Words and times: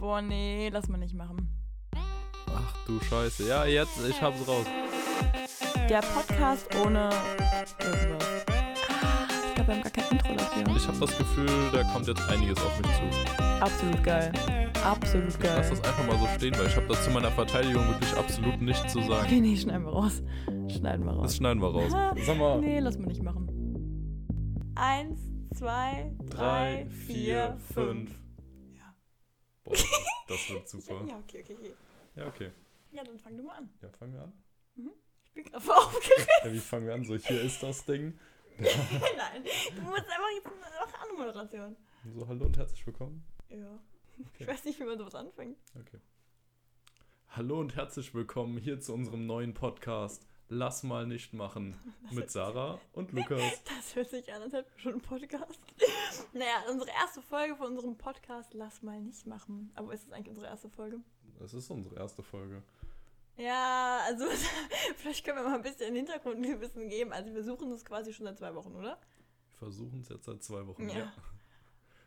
Boah, 0.00 0.22
nee, 0.22 0.70
lass 0.72 0.88
mal 0.88 0.96
nicht 0.98 1.14
machen. 1.14 1.48
Ach 2.46 2.74
du 2.86 2.98
Scheiße. 3.00 3.46
Ja, 3.46 3.64
jetzt, 3.66 3.98
ich 4.08 4.20
hab's 4.22 4.46
raus. 4.48 4.64
Der 5.88 6.00
Podcast 6.00 6.66
ohne 6.84 7.10
irgendwas. 7.78 8.44
Ah, 8.48 9.28
Ich 9.48 9.54
glaube, 9.54 9.68
wir 9.68 9.74
haben 9.76 9.82
gar 9.82 9.90
kein 9.92 10.10
Intro 10.18 10.34
dafür. 10.34 10.76
Ich 10.76 10.88
habe 10.88 10.98
das 10.98 11.18
Gefühl, 11.18 11.70
da 11.72 11.82
kommt 11.92 12.06
jetzt 12.06 12.28
einiges 12.30 12.58
auf 12.64 12.78
mich 12.80 12.90
zu. 12.92 13.42
Absolut 13.60 14.02
geil. 14.02 14.32
Absolut 14.82 15.28
Ich 15.28 15.38
geil. 15.38 15.52
lass 15.58 15.68
das 15.68 15.84
einfach 15.84 16.06
mal 16.06 16.18
so 16.18 16.26
stehen, 16.38 16.54
weil 16.58 16.66
ich 16.66 16.76
habe 16.76 16.86
das 16.86 17.04
zu 17.04 17.10
meiner 17.10 17.30
Verteidigung 17.30 17.86
wirklich 17.88 18.16
absolut 18.16 18.62
nichts 18.62 18.90
zu 18.92 19.02
sagen. 19.02 19.26
Okay, 19.26 19.40
nee, 19.40 19.56
schneiden 19.56 19.84
wir 19.84 19.92
raus. 19.92 20.22
Schneiden 20.68 21.04
wir 21.04 21.12
Das 21.12 21.20
raus. 21.20 21.36
schneiden 21.36 21.60
wir 21.62 21.68
raus. 21.68 21.92
Sag 22.24 22.38
mal. 22.38 22.60
Nee, 22.60 22.78
lass 22.78 22.96
mal 22.98 23.06
nicht 23.08 23.22
machen. 23.22 24.72
Eins, 24.76 25.20
zwei, 25.54 26.10
drei, 26.30 26.86
vier, 27.06 27.58
fünf. 27.74 28.10
Das 30.28 30.50
wird 30.50 30.68
super. 30.68 31.04
Ja, 31.06 31.18
okay, 31.18 31.42
okay, 31.42 31.56
okay. 31.58 31.74
Ja, 32.16 32.26
okay. 32.26 32.50
Ja, 32.92 33.04
dann 33.04 33.18
fang 33.18 33.36
du 33.36 33.42
mal 33.42 33.56
an. 33.56 33.70
Ja, 33.82 33.88
fangen 33.90 34.14
wir 34.14 34.22
an. 34.22 34.32
Ich 35.24 35.32
bin 35.32 35.44
gerade 35.44 35.76
aufgeregt. 35.76 36.28
Ja, 36.44 36.52
wie 36.52 36.58
fangen 36.58 36.86
wir 36.86 36.94
an? 36.94 37.04
So, 37.04 37.16
hier 37.16 37.40
ist 37.42 37.62
das 37.62 37.84
Ding. 37.84 38.18
Nein, 38.58 39.44
du 39.74 39.82
musst 39.82 40.08
einfach 40.08 40.30
jetzt 40.34 40.46
noch 40.46 41.02
eine 41.02 41.12
Moderation. 41.18 41.76
So, 42.14 42.26
hallo 42.26 42.46
und 42.46 42.58
herzlich 42.58 42.86
willkommen. 42.86 43.24
Ja. 43.48 43.78
Ich 44.38 44.46
weiß 44.46 44.64
nicht, 44.64 44.78
wie 44.80 44.84
man 44.84 44.98
sowas 44.98 45.14
anfängt. 45.14 45.56
Okay. 45.78 45.98
Hallo 47.28 47.60
und 47.60 47.76
herzlich 47.76 48.12
willkommen 48.12 48.58
hier 48.58 48.80
zu 48.80 48.92
unserem 48.92 49.26
neuen 49.26 49.54
Podcast. 49.54 50.26
Lass 50.52 50.82
mal 50.82 51.06
nicht 51.06 51.32
machen. 51.32 51.78
Mit 52.10 52.28
Sarah 52.28 52.80
und 52.92 53.12
Lukas. 53.12 53.62
Das 53.64 53.94
hört 53.94 54.10
sich 54.10 54.32
an, 54.32 54.42
als 54.42 54.52
hätten 54.52 54.68
wir 54.74 54.80
schon 54.82 54.92
einen 54.92 55.00
Podcast. 55.00 55.60
Naja, 56.32 56.64
unsere 56.68 56.90
erste 56.90 57.22
Folge 57.22 57.54
von 57.56 57.68
unserem 57.68 57.96
Podcast 57.96 58.52
Lass 58.54 58.82
mal 58.82 59.00
nicht 59.00 59.26
machen. 59.26 59.70
Aber 59.74 59.94
ist 59.94 60.06
es 60.06 60.12
eigentlich 60.12 60.28
unsere 60.30 60.48
erste 60.48 60.68
Folge? 60.68 61.00
Das 61.38 61.54
ist 61.54 61.70
unsere 61.70 61.96
erste 61.96 62.22
Folge. 62.24 62.62
Ja, 63.36 64.00
also 64.06 64.26
vielleicht 64.96 65.24
können 65.24 65.38
wir 65.38 65.44
mal 65.44 65.54
ein 65.54 65.62
bisschen 65.62 65.94
Hintergrundwissen 65.94 66.88
geben. 66.88 67.12
Also 67.12 67.32
wir 67.32 67.44
suchen 67.44 67.70
das 67.70 67.84
quasi 67.84 68.12
schon 68.12 68.26
seit 68.26 68.38
zwei 68.38 68.54
Wochen, 68.54 68.74
oder? 68.74 68.98
Wir 69.52 69.58
versuchen 69.58 70.00
es 70.00 70.08
jetzt 70.08 70.24
seit 70.24 70.42
zwei 70.42 70.66
Wochen. 70.66 70.88
Ja. 70.88 70.98
Ja. 70.98 71.12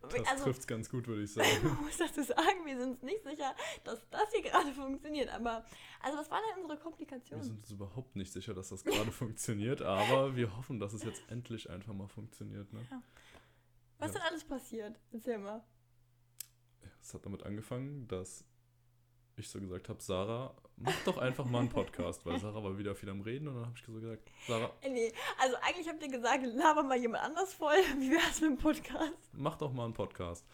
Das 0.04 0.28
also, 0.28 0.44
trifft 0.44 0.60
es 0.60 0.68
ganz 0.68 0.90
gut, 0.90 1.08
würde 1.08 1.24
ich 1.24 1.32
sagen. 1.32 1.48
man 1.64 1.86
muss 1.86 1.98
dazu 1.98 2.24
sagen, 2.24 2.66
wir 2.66 2.78
sind 2.78 2.92
uns 2.92 3.04
nicht 3.04 3.24
sicher, 3.24 3.56
dass 3.86 4.08
das 4.10 4.32
hier 4.34 4.42
gerade 4.42 4.74
funktioniert. 4.74 5.30
Aber, 5.30 5.66
also 6.02 6.18
was 6.18 6.30
war 6.30 6.40
denn 6.42 6.64
unsere 6.64 6.78
Wir 6.78 6.84
Komplikation? 6.84 7.42
sind 7.42 7.58
uns 7.60 7.72
überhaupt 7.72 8.16
nicht 8.18 8.34
sicher, 8.34 8.54
dass 8.54 8.70
das 8.70 8.84
gerade 8.84 9.12
funktioniert, 9.14 9.82
aber 9.82 10.36
wir 10.36 10.58
hoffen, 10.58 10.80
dass 10.80 10.92
es 10.92 11.04
jetzt 11.04 11.24
endlich 11.30 11.70
einfach 11.70 11.94
mal 11.94 12.10
funktioniert. 12.10 12.72
Ne? 12.74 12.86
Was 13.98 14.14
ja. 14.14 14.20
denn 14.20 14.28
alles 14.30 14.44
passiert? 14.44 15.00
Erzähl 15.14 15.38
mal. 15.38 15.64
Es 17.02 17.14
hat 17.14 17.26
damit 17.26 17.44
angefangen, 17.44 18.08
dass 18.10 18.46
ich 19.38 19.50
so 19.50 19.60
gesagt 19.60 19.88
habe, 19.88 20.02
Sarah, 20.02 20.54
mach 20.84 21.04
doch 21.06 21.18
einfach 21.18 21.46
mal 21.46 21.60
einen 21.60 21.70
Podcast, 21.70 22.26
weil 22.26 22.40
Sarah 22.40 22.64
war 22.64 22.78
wieder 22.78 22.96
viel 22.96 23.10
am 23.10 23.22
Reden 23.22 23.48
und 23.48 23.56
dann 23.56 23.66
habe 23.66 23.74
ich 23.78 23.84
so 23.86 23.94
gesagt, 23.94 24.30
Sarah, 24.48 24.72
Äh, 24.82 24.90
Nee, 24.90 25.12
also 25.40 25.56
eigentlich 25.62 25.88
habt 25.88 26.02
ihr 26.04 26.10
gesagt, 26.10 26.46
laber 26.46 26.84
mal 26.84 26.98
jemand 26.98 27.24
anders 27.24 27.54
voll. 27.54 27.76
Wie 28.00 28.12
wär's 28.12 28.42
mit 28.42 28.52
dem 28.52 28.58
Podcast? 28.58 29.14
mach 29.34 29.56
doch 29.58 29.72
mal 29.74 29.86
einen 29.86 29.94
Podcast. 29.94 30.46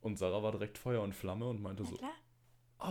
Und 0.00 0.16
Sarah 0.18 0.42
war 0.42 0.52
direkt 0.52 0.78
Feuer 0.78 1.02
und 1.02 1.14
Flamme 1.14 1.46
und 1.48 1.60
meinte 1.60 1.82
Na 1.82 1.88
so, 1.90 1.96
klar. 1.96 2.12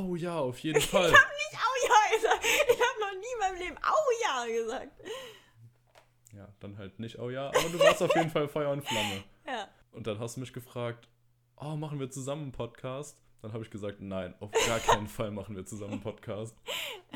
oh 0.07 0.15
ja, 0.15 0.37
auf 0.37 0.59
jeden 0.59 0.81
Fall. 0.93 1.09
Nicht 1.09 1.17
Au 1.53 1.87
ja 1.87 2.15
gesagt. 2.17 2.45
Ich 2.45 2.81
habe 2.81 2.99
noch 2.99 3.19
nie 3.19 3.33
in 3.33 3.39
meinem 3.39 3.57
Leben 3.59 3.77
Au 3.83 3.95
ja 4.23 4.45
gesagt. 4.45 5.01
Ja, 6.33 6.47
dann 6.59 6.77
halt 6.77 6.99
nicht, 6.99 7.17
oh 7.19 7.29
ja, 7.29 7.47
aber 7.47 7.69
du 7.71 7.79
warst 7.79 8.01
auf 8.03 8.13
jeden 8.15 8.29
Fall 8.31 8.47
Feuer 8.47 8.69
und 8.71 8.85
Flamme. 8.85 9.23
Ja. 9.47 9.67
Und 9.91 10.05
dann 10.05 10.19
hast 10.19 10.35
du 10.35 10.41
mich 10.41 10.53
gefragt, 10.53 11.07
oh, 11.55 11.75
machen 11.75 11.99
wir 11.99 12.11
zusammen 12.11 12.43
einen 12.43 12.51
Podcast? 12.51 13.17
Dann 13.41 13.53
habe 13.53 13.63
ich 13.63 13.69
gesagt, 13.69 14.01
nein, 14.01 14.33
auf 14.39 14.51
gar 14.67 14.79
keinen 14.79 15.07
Fall 15.07 15.31
machen 15.31 15.55
wir 15.55 15.65
zusammen 15.65 15.93
einen 15.93 16.01
Podcast. 16.01 16.55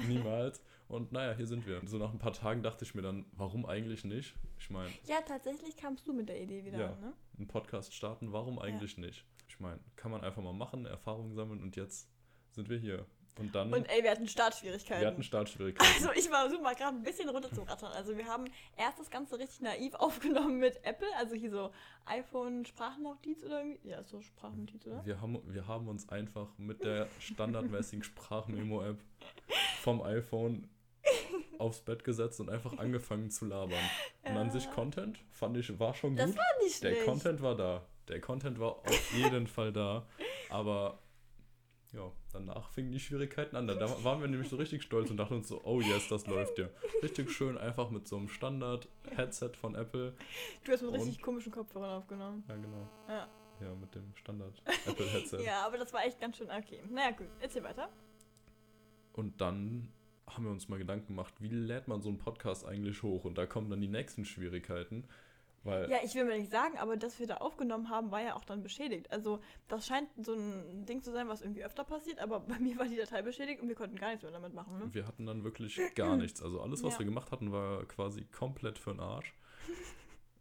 Niemals. 0.07 0.61
Und 0.87 1.11
naja, 1.11 1.33
hier 1.33 1.47
sind 1.47 1.65
wir. 1.65 1.81
So 1.85 1.97
nach 1.97 2.11
ein 2.11 2.19
paar 2.19 2.33
Tagen 2.33 2.63
dachte 2.63 2.83
ich 2.83 2.93
mir 2.95 3.01
dann, 3.01 3.25
warum 3.33 3.65
eigentlich 3.65 4.03
nicht? 4.03 4.35
Ich 4.59 4.69
meine, 4.69 4.91
Ja, 5.07 5.21
tatsächlich 5.21 5.75
kamst 5.77 6.07
du 6.07 6.13
mit 6.13 6.27
der 6.29 6.41
Idee 6.41 6.65
wieder 6.65 6.79
Ja. 6.79 6.93
an, 6.93 6.99
ne? 6.99 7.13
einen 7.37 7.47
Podcast 7.47 7.93
starten, 7.93 8.31
warum 8.33 8.59
eigentlich 8.59 8.97
nicht? 8.97 9.25
Ich 9.47 9.59
meine, 9.59 9.79
kann 9.95 10.11
man 10.11 10.21
einfach 10.21 10.41
mal 10.43 10.53
machen, 10.53 10.85
Erfahrungen 10.85 11.33
sammeln 11.33 11.61
und 11.63 11.75
jetzt 11.75 12.09
sind 12.51 12.69
wir 12.69 12.77
hier. 12.77 13.05
Und 13.39 13.55
dann, 13.55 13.73
Und 13.73 13.89
ey, 13.89 14.03
wir 14.03 14.11
hatten 14.11 14.27
Startschwierigkeiten. 14.27 15.01
wir 15.01 15.07
hatten 15.07 15.23
Startschwierigkeiten. 15.23 15.93
also 15.95 16.11
ich 16.13 16.29
versuche 16.29 16.61
mal 16.61 16.75
gerade 16.75 16.97
ein 16.97 17.03
bisschen 17.03 17.29
runter 17.29 17.51
zu 17.51 17.61
rattern. 17.61 17.91
Also 17.93 18.15
wir 18.17 18.25
haben 18.27 18.45
erst 18.77 18.99
das 18.99 19.09
Ganze 19.09 19.39
richtig 19.39 19.61
naiv 19.61 19.93
aufgenommen 19.99 20.59
mit 20.59 20.83
Apple, 20.83 21.07
also 21.17 21.35
hier 21.35 21.49
so 21.49 21.71
iPhone 22.05 22.65
Sprachnotiz 22.65 23.43
oder 23.43 23.59
irgendwie. 23.63 23.87
Ja, 23.89 24.03
so 24.03 24.21
Sprachnotiz, 24.21 24.85
oder? 24.85 25.05
Wir 25.05 25.21
haben, 25.21 25.39
wir 25.45 25.67
haben 25.67 25.87
uns 25.87 26.09
einfach 26.09 26.49
mit 26.57 26.83
der 26.83 27.07
standardmäßigen 27.19 28.03
Sprachmemo-App 28.03 28.99
vom 29.81 30.01
iPhone 30.03 30.69
aufs 31.57 31.79
Bett 31.81 32.03
gesetzt 32.03 32.39
und 32.41 32.49
einfach 32.49 32.77
angefangen 32.77 33.29
zu 33.31 33.45
labern. 33.45 33.79
Und 34.23 34.37
an 34.37 34.51
sich. 34.51 34.69
Content 34.71 35.17
fand 35.31 35.57
ich 35.57 35.79
war 35.79 35.93
schon 35.93 36.15
Das 36.15 36.27
gut. 36.31 36.37
war 36.37 36.45
nicht 36.63 36.83
Der 36.83 36.89
schlecht. 36.89 37.05
Content 37.05 37.41
war 37.41 37.55
da. 37.55 37.85
Der 38.07 38.19
Content 38.19 38.59
war 38.59 38.77
auf 38.77 39.13
jeden 39.13 39.47
Fall 39.47 39.71
da. 39.71 40.05
Aber 40.49 40.99
ja, 41.93 42.11
danach 42.31 42.69
fingen 42.69 42.91
die 42.91 42.99
Schwierigkeiten 42.99 43.55
an. 43.55 43.67
Da 43.67 44.03
waren 44.03 44.21
wir 44.21 44.27
nämlich 44.27 44.49
so 44.49 44.55
richtig 44.55 44.81
stolz 44.83 45.09
und 45.09 45.17
dachten 45.17 45.35
uns 45.35 45.49
so, 45.49 45.61
oh 45.63 45.81
yes, 45.81 46.07
das 46.07 46.25
läuft 46.25 46.57
ja. 46.57 46.69
Richtig 47.03 47.31
schön 47.31 47.57
einfach 47.57 47.89
mit 47.89 48.07
so 48.07 48.17
einem 48.17 48.29
Standard-Headset 48.29 49.51
von 49.59 49.75
Apple. 49.75 50.13
Du 50.63 50.71
hast 50.71 50.81
mit 50.83 50.93
richtig 50.93 51.21
komischen 51.21 51.51
Kopfhörern 51.51 51.97
aufgenommen. 51.97 52.43
Ja, 52.47 52.55
genau. 52.55 52.89
Ja. 53.09 53.27
Ja, 53.59 53.75
mit 53.75 53.93
dem 53.93 54.15
Standard-Apple-Headset. 54.15 55.39
ja, 55.45 55.65
aber 55.65 55.77
das 55.77 55.91
war 55.93 56.05
echt 56.05 56.19
ganz 56.19 56.37
schön 56.37 56.49
okay. 56.49 56.81
Naja, 56.89 57.11
gut, 57.11 57.27
erzähl 57.41 57.63
weiter. 57.63 57.89
Und 59.13 59.41
dann 59.41 59.91
haben 60.27 60.45
wir 60.45 60.51
uns 60.51 60.69
mal 60.69 60.79
Gedanken 60.79 61.07
gemacht, 61.07 61.33
wie 61.39 61.49
lädt 61.49 61.87
man 61.87 62.01
so 62.01 62.09
einen 62.09 62.17
Podcast 62.17 62.65
eigentlich 62.65 63.03
hoch? 63.03 63.25
Und 63.25 63.37
da 63.37 63.45
kommen 63.45 63.69
dann 63.69 63.81
die 63.81 63.89
nächsten 63.89 64.23
Schwierigkeiten, 64.23 65.07
weil 65.63 65.89
Ja, 65.89 65.97
ich 66.03 66.15
will 66.15 66.25
mir 66.25 66.37
nicht 66.37 66.51
sagen, 66.51 66.77
aber 66.77 66.97
dass 66.97 67.19
wir 67.19 67.27
da 67.27 67.37
aufgenommen 67.37 67.89
haben, 67.89 68.11
war 68.11 68.21
ja 68.21 68.35
auch 68.35 68.43
dann 68.45 68.63
beschädigt. 68.63 69.11
Also, 69.11 69.39
das 69.67 69.85
scheint 69.85 70.09
so 70.17 70.33
ein 70.33 70.85
Ding 70.85 71.01
zu 71.03 71.11
sein, 71.11 71.27
was 71.27 71.41
irgendwie 71.41 71.63
öfter 71.63 71.83
passiert, 71.83 72.19
aber 72.19 72.39
bei 72.47 72.57
mir 72.59 72.77
war 72.77 72.85
die 72.87 72.95
Datei 72.97 73.21
beschädigt 73.21 73.61
und 73.61 73.67
wir 73.67 73.75
konnten 73.75 73.95
gar 73.97 74.09
nichts 74.09 74.23
mehr 74.23 74.31
damit 74.31 74.53
machen, 74.53 74.77
ne? 74.79 74.89
wir 74.93 75.07
hatten 75.07 75.25
dann 75.25 75.43
wirklich 75.43 75.79
gar 75.95 76.15
nichts. 76.17 76.41
Also 76.41 76.61
alles, 76.61 76.83
was 76.83 76.93
Ja. 76.93 76.99
wir 76.99 77.05
gemacht 77.05 77.31
hatten, 77.31 77.51
war 77.51 77.85
quasi 77.85 78.25
komplett 78.25 78.77
für 78.79 78.91
den 78.91 78.99
Arsch. 78.99 79.33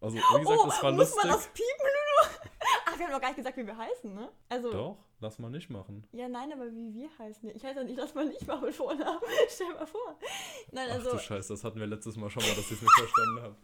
Also, 0.00 0.16
wie 0.16 0.20
gesagt, 0.40 0.58
oh, 0.60 0.66
das 0.66 0.82
war 0.82 0.92
muss 0.92 0.98
lustig. 1.10 1.16
man 1.24 1.32
das 1.32 1.46
piepen, 1.48 1.68
Lulu? 1.84 2.36
Ach, 2.86 2.98
wir 2.98 3.04
haben 3.06 3.12
noch 3.12 3.20
gar 3.20 3.28
nicht 3.28 3.36
gesagt, 3.36 3.56
wie 3.58 3.66
wir 3.66 3.76
heißen, 3.76 4.14
ne? 4.14 4.30
Also, 4.48 4.72
Doch, 4.72 4.96
lass 5.20 5.38
mal 5.38 5.50
nicht 5.50 5.68
machen. 5.68 6.06
ja, 6.12 6.26
nein, 6.26 6.50
aber 6.54 6.72
wie 6.72 6.94
wir 6.94 7.08
heißen. 7.18 7.50
Ich 7.54 7.62
heiße 7.62 7.80
ja 7.80 7.84
nicht, 7.84 7.98
lass 7.98 8.14
mal 8.14 8.24
nicht 8.26 8.46
mal 8.46 8.58
mit 8.62 8.74
Vornamen. 8.74 9.20
Stell 9.50 9.68
mal 9.74 9.86
vor. 9.86 10.18
Nein, 10.72 10.86
Ach 10.90 10.94
also, 10.94 11.10
du 11.12 11.18
Scheiße, 11.18 11.52
das 11.52 11.64
hatten 11.64 11.78
wir 11.80 11.86
letztes 11.86 12.16
Mal 12.16 12.30
schon 12.30 12.42
mal, 12.42 12.48
dass 12.54 12.64
ich 12.64 12.72
es 12.72 12.80
nicht 12.82 12.92
verstanden 12.98 13.42
habe. 13.42 13.56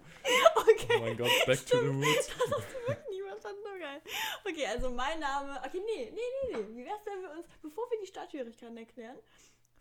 Okay. 0.77 0.95
Oh 0.97 1.01
mein 1.01 1.17
Gott, 1.17 1.31
back 1.47 1.67
to 1.67 1.79
the 1.79 1.87
roots. 1.87 2.27
Das 2.27 2.41
hast 2.41 2.73
du 2.73 2.89
wirklich 2.89 3.09
nie 3.11 3.23
verstanden, 3.23 3.61
geil. 3.81 4.03
Okay, 4.45 4.67
also 4.67 4.91
mein 4.91 5.21
Name. 5.21 5.61
Okay, 5.65 5.81
nee, 5.85 6.11
nee, 6.11 6.21
nee, 6.51 6.57
nee. 6.57 6.77
Wie 6.77 6.85
wär's, 6.85 7.05
wenn 7.05 7.23
wir 7.23 7.31
uns, 7.31 7.47
bevor 7.63 7.91
wir 7.91 8.01
die 8.01 8.07
Startschwierigkeiten 8.07 8.77
erklären, 8.77 9.19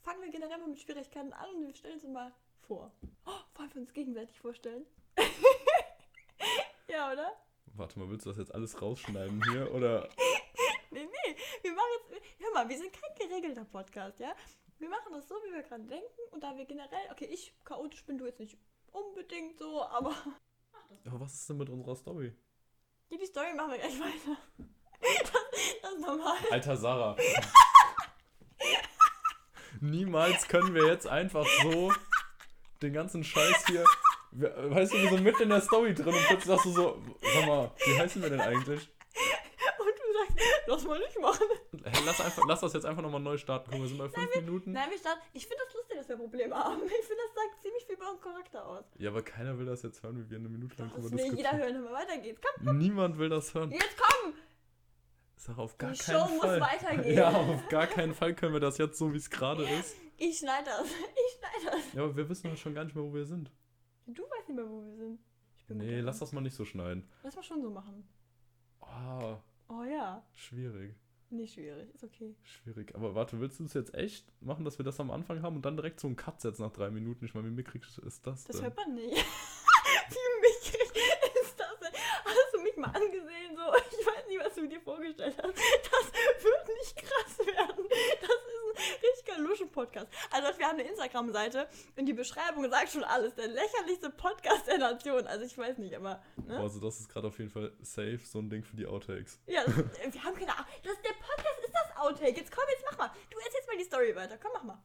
fangen 0.01 0.22
wir 0.22 0.29
generell 0.29 0.57
mal 0.57 0.67
mit 0.67 0.79
Schwierigkeiten 0.79 1.34
an 1.34 1.50
und 1.55 1.67
wir 1.67 1.75
stellen 1.75 1.95
uns 1.95 2.03
mal 2.03 2.31
vor. 2.67 2.91
Oh, 3.25 3.31
wollen 3.55 3.73
wir 3.73 3.81
uns 3.81 3.94
gegenseitig 3.94 4.38
vorstellen? 4.39 4.85
ja, 6.88 7.11
oder? 7.11 7.34
Warte 7.75 8.00
mal, 8.00 8.09
willst 8.09 8.25
du 8.25 8.29
das 8.29 8.38
jetzt 8.38 8.53
alles 8.55 8.81
rausschneiden 8.81 9.41
hier? 9.51 9.73
Oder 9.73 10.09
Nee, 10.95 11.03
nee. 11.03 11.35
Wir 11.61 11.73
machen 11.73 11.89
jetzt. 12.09 12.23
Hör 12.39 12.53
mal, 12.53 12.69
wir 12.69 12.78
sind 12.78 12.94
kein 12.94 13.28
geregelter 13.28 13.66
Podcast, 13.66 14.17
ja? 14.17 14.34
Wir 14.79 14.88
machen 14.88 15.11
das 15.11 15.28
so, 15.28 15.35
wie 15.44 15.53
wir 15.53 15.61
gerade 15.61 15.84
denken. 15.84 16.22
Und 16.31 16.41
da 16.41 16.55
wir 16.55 16.63
generell. 16.63 17.11
Okay, 17.11 17.25
ich 17.25 17.53
chaotisch 17.66 18.05
bin, 18.05 18.17
du 18.17 18.25
jetzt 18.25 18.39
nicht 18.39 18.57
unbedingt 18.94 19.57
so, 19.57 19.84
aber. 19.84 20.16
Aber 21.06 21.19
was 21.19 21.34
ist 21.34 21.50
denn 21.50 21.57
mit 21.57 21.69
unserer 21.69 21.96
Story? 21.96 22.34
Ja, 23.09 23.18
die 23.18 23.25
Story 23.25 23.53
machen 23.56 23.72
wir 23.72 23.78
gleich 23.79 24.00
weiter. 24.00 24.38
Das, 25.01 25.31
das 25.81 25.94
ist 25.94 26.00
normal. 26.00 26.38
Alter 26.50 26.78
Sarah. 26.78 27.16
Niemals 29.82 30.47
können 30.47 30.73
wir 30.73 30.87
jetzt 30.87 31.05
einfach 31.05 31.46
so 31.61 31.93
den 32.82 32.93
ganzen 32.93 33.23
Scheiß 33.23 33.66
hier. 33.67 33.84
Weißt 34.32 34.93
du, 34.93 34.97
wir 34.97 35.09
sind 35.09 35.23
mitten 35.23 35.43
in 35.43 35.49
der 35.49 35.61
Story 35.61 35.93
drin 35.93 36.08
und 36.08 36.26
plötzlich 36.28 36.46
sagst 36.46 36.66
du 36.66 36.72
so, 36.72 37.02
sag 37.22 37.46
mal, 37.46 37.72
wie 37.85 37.99
heißen 37.99 38.22
wir 38.22 38.29
denn 38.29 38.41
eigentlich? 38.41 38.90
Und 39.79 39.87
du 39.87 40.14
sagst, 40.17 40.40
lass 40.67 40.84
mal 40.85 40.99
nicht 40.99 41.20
machen. 41.22 41.46
Hey, 41.85 42.03
lass, 42.05 42.20
einfach, 42.20 42.43
lass 42.47 42.61
das 42.61 42.73
jetzt 42.73 42.85
einfach 42.85 43.02
nochmal 43.03 43.22
neu 43.22 43.37
starten. 43.37 43.70
Guck, 43.72 43.79
wir 43.82 43.87
sind 43.87 43.97
bei 43.99 44.09
fünf 44.09 44.35
Minuten. 44.37 44.72
Nein, 44.72 44.90
wir 44.90 44.97
starten. 44.97 45.22
Ich 45.34 45.46
finde 45.46 45.64
das 45.66 45.73
lustig, 45.76 45.97
dass 45.97 46.09
wir 46.09 46.17
Probleme 46.17 46.55
haben. 46.55 46.82
Ich 46.84 46.91
finde, 46.91 47.22
das 47.28 47.35
sagt 47.43 47.61
ziemlich 47.61 47.85
viel 47.85 47.96
bei 47.97 48.05
unserem 48.05 48.22
Charakter 48.32 48.66
aus. 48.67 48.85
Ja, 48.97 49.11
aber 49.11 49.22
keiner 49.22 49.58
will 49.59 49.66
das 49.67 49.84
jetzt 49.84 50.02
hören, 50.02 50.17
wie 50.17 50.29
wir 50.29 50.37
eine 50.40 50.49
Minute 50.49 50.76
lang 50.82 50.90
Das 50.90 50.96
drüber 51.03 51.11
will 51.11 51.20
jeder 51.20 51.32
diskutieren. 51.52 51.58
hören, 51.61 51.76
wenn 51.76 51.84
wir 51.84 51.91
weiter 51.91 52.17
geht's. 52.17 52.41
Komm, 52.41 52.78
Niemand 52.79 53.17
will 53.20 53.29
das 53.29 53.53
hören. 53.53 53.72
jetzt 53.72 53.96
komm! 53.97 54.34
Sag 55.37 55.58
auf 55.59 55.78
gar 55.78 55.91
Die 55.91 55.99
keinen 55.99 56.17
Show 56.28 56.34
muss 56.34 56.41
Fall. 56.46 56.61
weitergehen. 56.61 57.17
Ja, 57.17 57.29
auf 57.29 57.67
gar 57.70 57.85
keinen 57.87 58.14
Fall 58.16 58.34
können 58.34 58.53
wir 58.53 58.59
das 58.61 58.78
jetzt 58.79 58.97
so, 58.97 59.14
wie 59.14 59.17
es 59.17 59.29
gerade 59.29 59.64
ist. 59.70 59.96
Ich 60.17 60.40
schneide 60.40 60.66
das. 60.66 60.87
Ich 60.87 61.37
schneide 61.37 61.78
das. 61.78 61.93
Ja, 61.93 62.03
aber 62.03 62.16
wir 62.16 62.28
wissen 62.29 62.49
doch 62.49 62.58
schon 62.58 62.73
gar 62.73 62.84
nicht 62.85 62.96
mehr, 62.96 63.03
wo 63.03 63.14
wir 63.14 63.26
sind. 63.26 63.52
Du 64.08 64.23
weißt 64.23 64.47
nicht 64.49 64.55
mehr, 64.55 64.67
wo 64.67 64.82
wir 64.85 64.96
sind. 64.96 65.20
Ich 65.58 65.66
bin 65.66 65.78
Nee, 65.78 65.99
lass 65.99 66.20
das 66.20 66.32
mal 66.32 66.41
nicht 66.41 66.55
so 66.55 66.66
schneiden. 66.66 67.08
Lass 67.22 67.35
mal 67.35 67.43
schon 67.43 67.61
so 67.61 67.70
machen. 67.70 68.08
Ah, 68.82 69.37
Oh 69.67 69.84
ja. 69.84 70.23
schwierig. 70.34 70.96
Nicht 71.31 71.53
schwierig, 71.55 71.93
ist 71.93 72.03
okay. 72.03 72.35
Schwierig. 72.43 72.93
Aber 72.95 73.16
warte, 73.16 73.39
willst 73.39 73.59
du 73.59 73.66
es 73.66 73.73
jetzt 73.73 73.93
echt 73.95 74.25
machen, 74.41 74.63
dass 74.63 74.77
wir 74.77 74.85
das 74.85 74.99
am 74.99 75.09
Anfang 75.11 75.41
haben 75.41 75.55
und 75.57 75.66
dann 75.66 75.75
direkt 75.75 75.99
so 75.99 76.07
einen 76.07 76.16
Cut 76.16 76.39
setzen 76.39 76.61
nach 76.61 76.72
drei 76.72 76.89
Minuten? 76.91 77.25
Ich 77.25 77.33
meine, 77.33 77.47
wie 77.47 77.51
mickrig 77.51 77.81
ist 77.83 77.97
das 78.25 78.43
Das 78.45 78.55
denn? 78.57 78.61
hört 78.63 78.77
man 78.77 78.93
nicht. 78.95 79.16
Wie 80.09 80.41
mickrig 80.41 80.91
ist 81.43 81.59
das 81.59 81.79
denn? 81.79 81.93
Hast 82.25 82.53
du 82.53 82.61
mich 82.61 82.75
mal 82.77 82.87
angesehen? 82.89 83.55
So, 83.55 83.75
ich 83.99 84.05
weiß 84.05 84.27
nicht, 84.27 84.39
was 84.39 84.55
du 84.55 84.67
dir 84.67 84.79
vorgestellt 84.81 85.35
hast. 85.37 85.53
Das 85.55 86.43
wird 86.43 86.67
nicht 86.79 86.95
krass 86.97 87.37
werden. 87.39 87.85
Das 88.22 88.29
ist 88.29 88.54
richtiger 88.75 89.39
Luschen-Podcast. 89.39 90.07
Also, 90.31 90.57
wir 90.57 90.66
haben 90.66 90.79
eine 90.79 90.89
Instagram-Seite 90.89 91.67
und 91.97 92.05
die 92.05 92.13
Beschreibung 92.13 92.69
sagt 92.69 92.89
schon 92.89 93.03
alles. 93.03 93.35
Der 93.35 93.47
lächerlichste 93.47 94.09
Podcast 94.09 94.67
der 94.67 94.77
Nation. 94.77 95.27
Also, 95.27 95.45
ich 95.45 95.57
weiß 95.57 95.77
nicht, 95.77 95.95
aber. 95.95 96.22
Ne? 96.45 96.59
Also 96.59 96.79
das 96.79 96.99
ist 96.99 97.09
gerade 97.09 97.27
auf 97.27 97.37
jeden 97.37 97.51
Fall 97.51 97.72
safe, 97.81 98.19
so 98.23 98.39
ein 98.39 98.49
Ding 98.49 98.63
für 98.63 98.75
die 98.75 98.85
Outtakes. 98.85 99.39
Ja, 99.47 99.63
das, 99.66 99.75
wir 100.13 100.23
haben 100.23 100.35
keine 100.35 100.53
Ahnung. 100.53 100.67
Das, 100.83 101.01
der 101.01 101.13
Podcast 101.13 101.59
ist 101.66 101.73
das 101.73 101.97
Outtake. 101.97 102.37
Jetzt 102.37 102.51
komm, 102.51 102.63
jetzt 102.69 102.85
mach 102.89 102.97
mal. 102.97 103.11
Du 103.29 103.37
erzählst 103.37 103.67
mal 103.67 103.77
die 103.77 103.83
Story 103.83 104.16
weiter. 104.16 104.37
Komm, 104.37 104.51
mach 104.53 104.63
mal. 104.63 104.83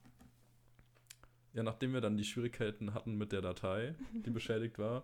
Ja, 1.53 1.63
nachdem 1.63 1.93
wir 1.93 2.01
dann 2.01 2.17
die 2.17 2.25
Schwierigkeiten 2.25 2.95
hatten 2.95 3.17
mit 3.17 3.33
der 3.33 3.43
Datei, 3.43 3.97
die 4.13 4.31
beschädigt 4.31 4.79
war, 4.79 5.03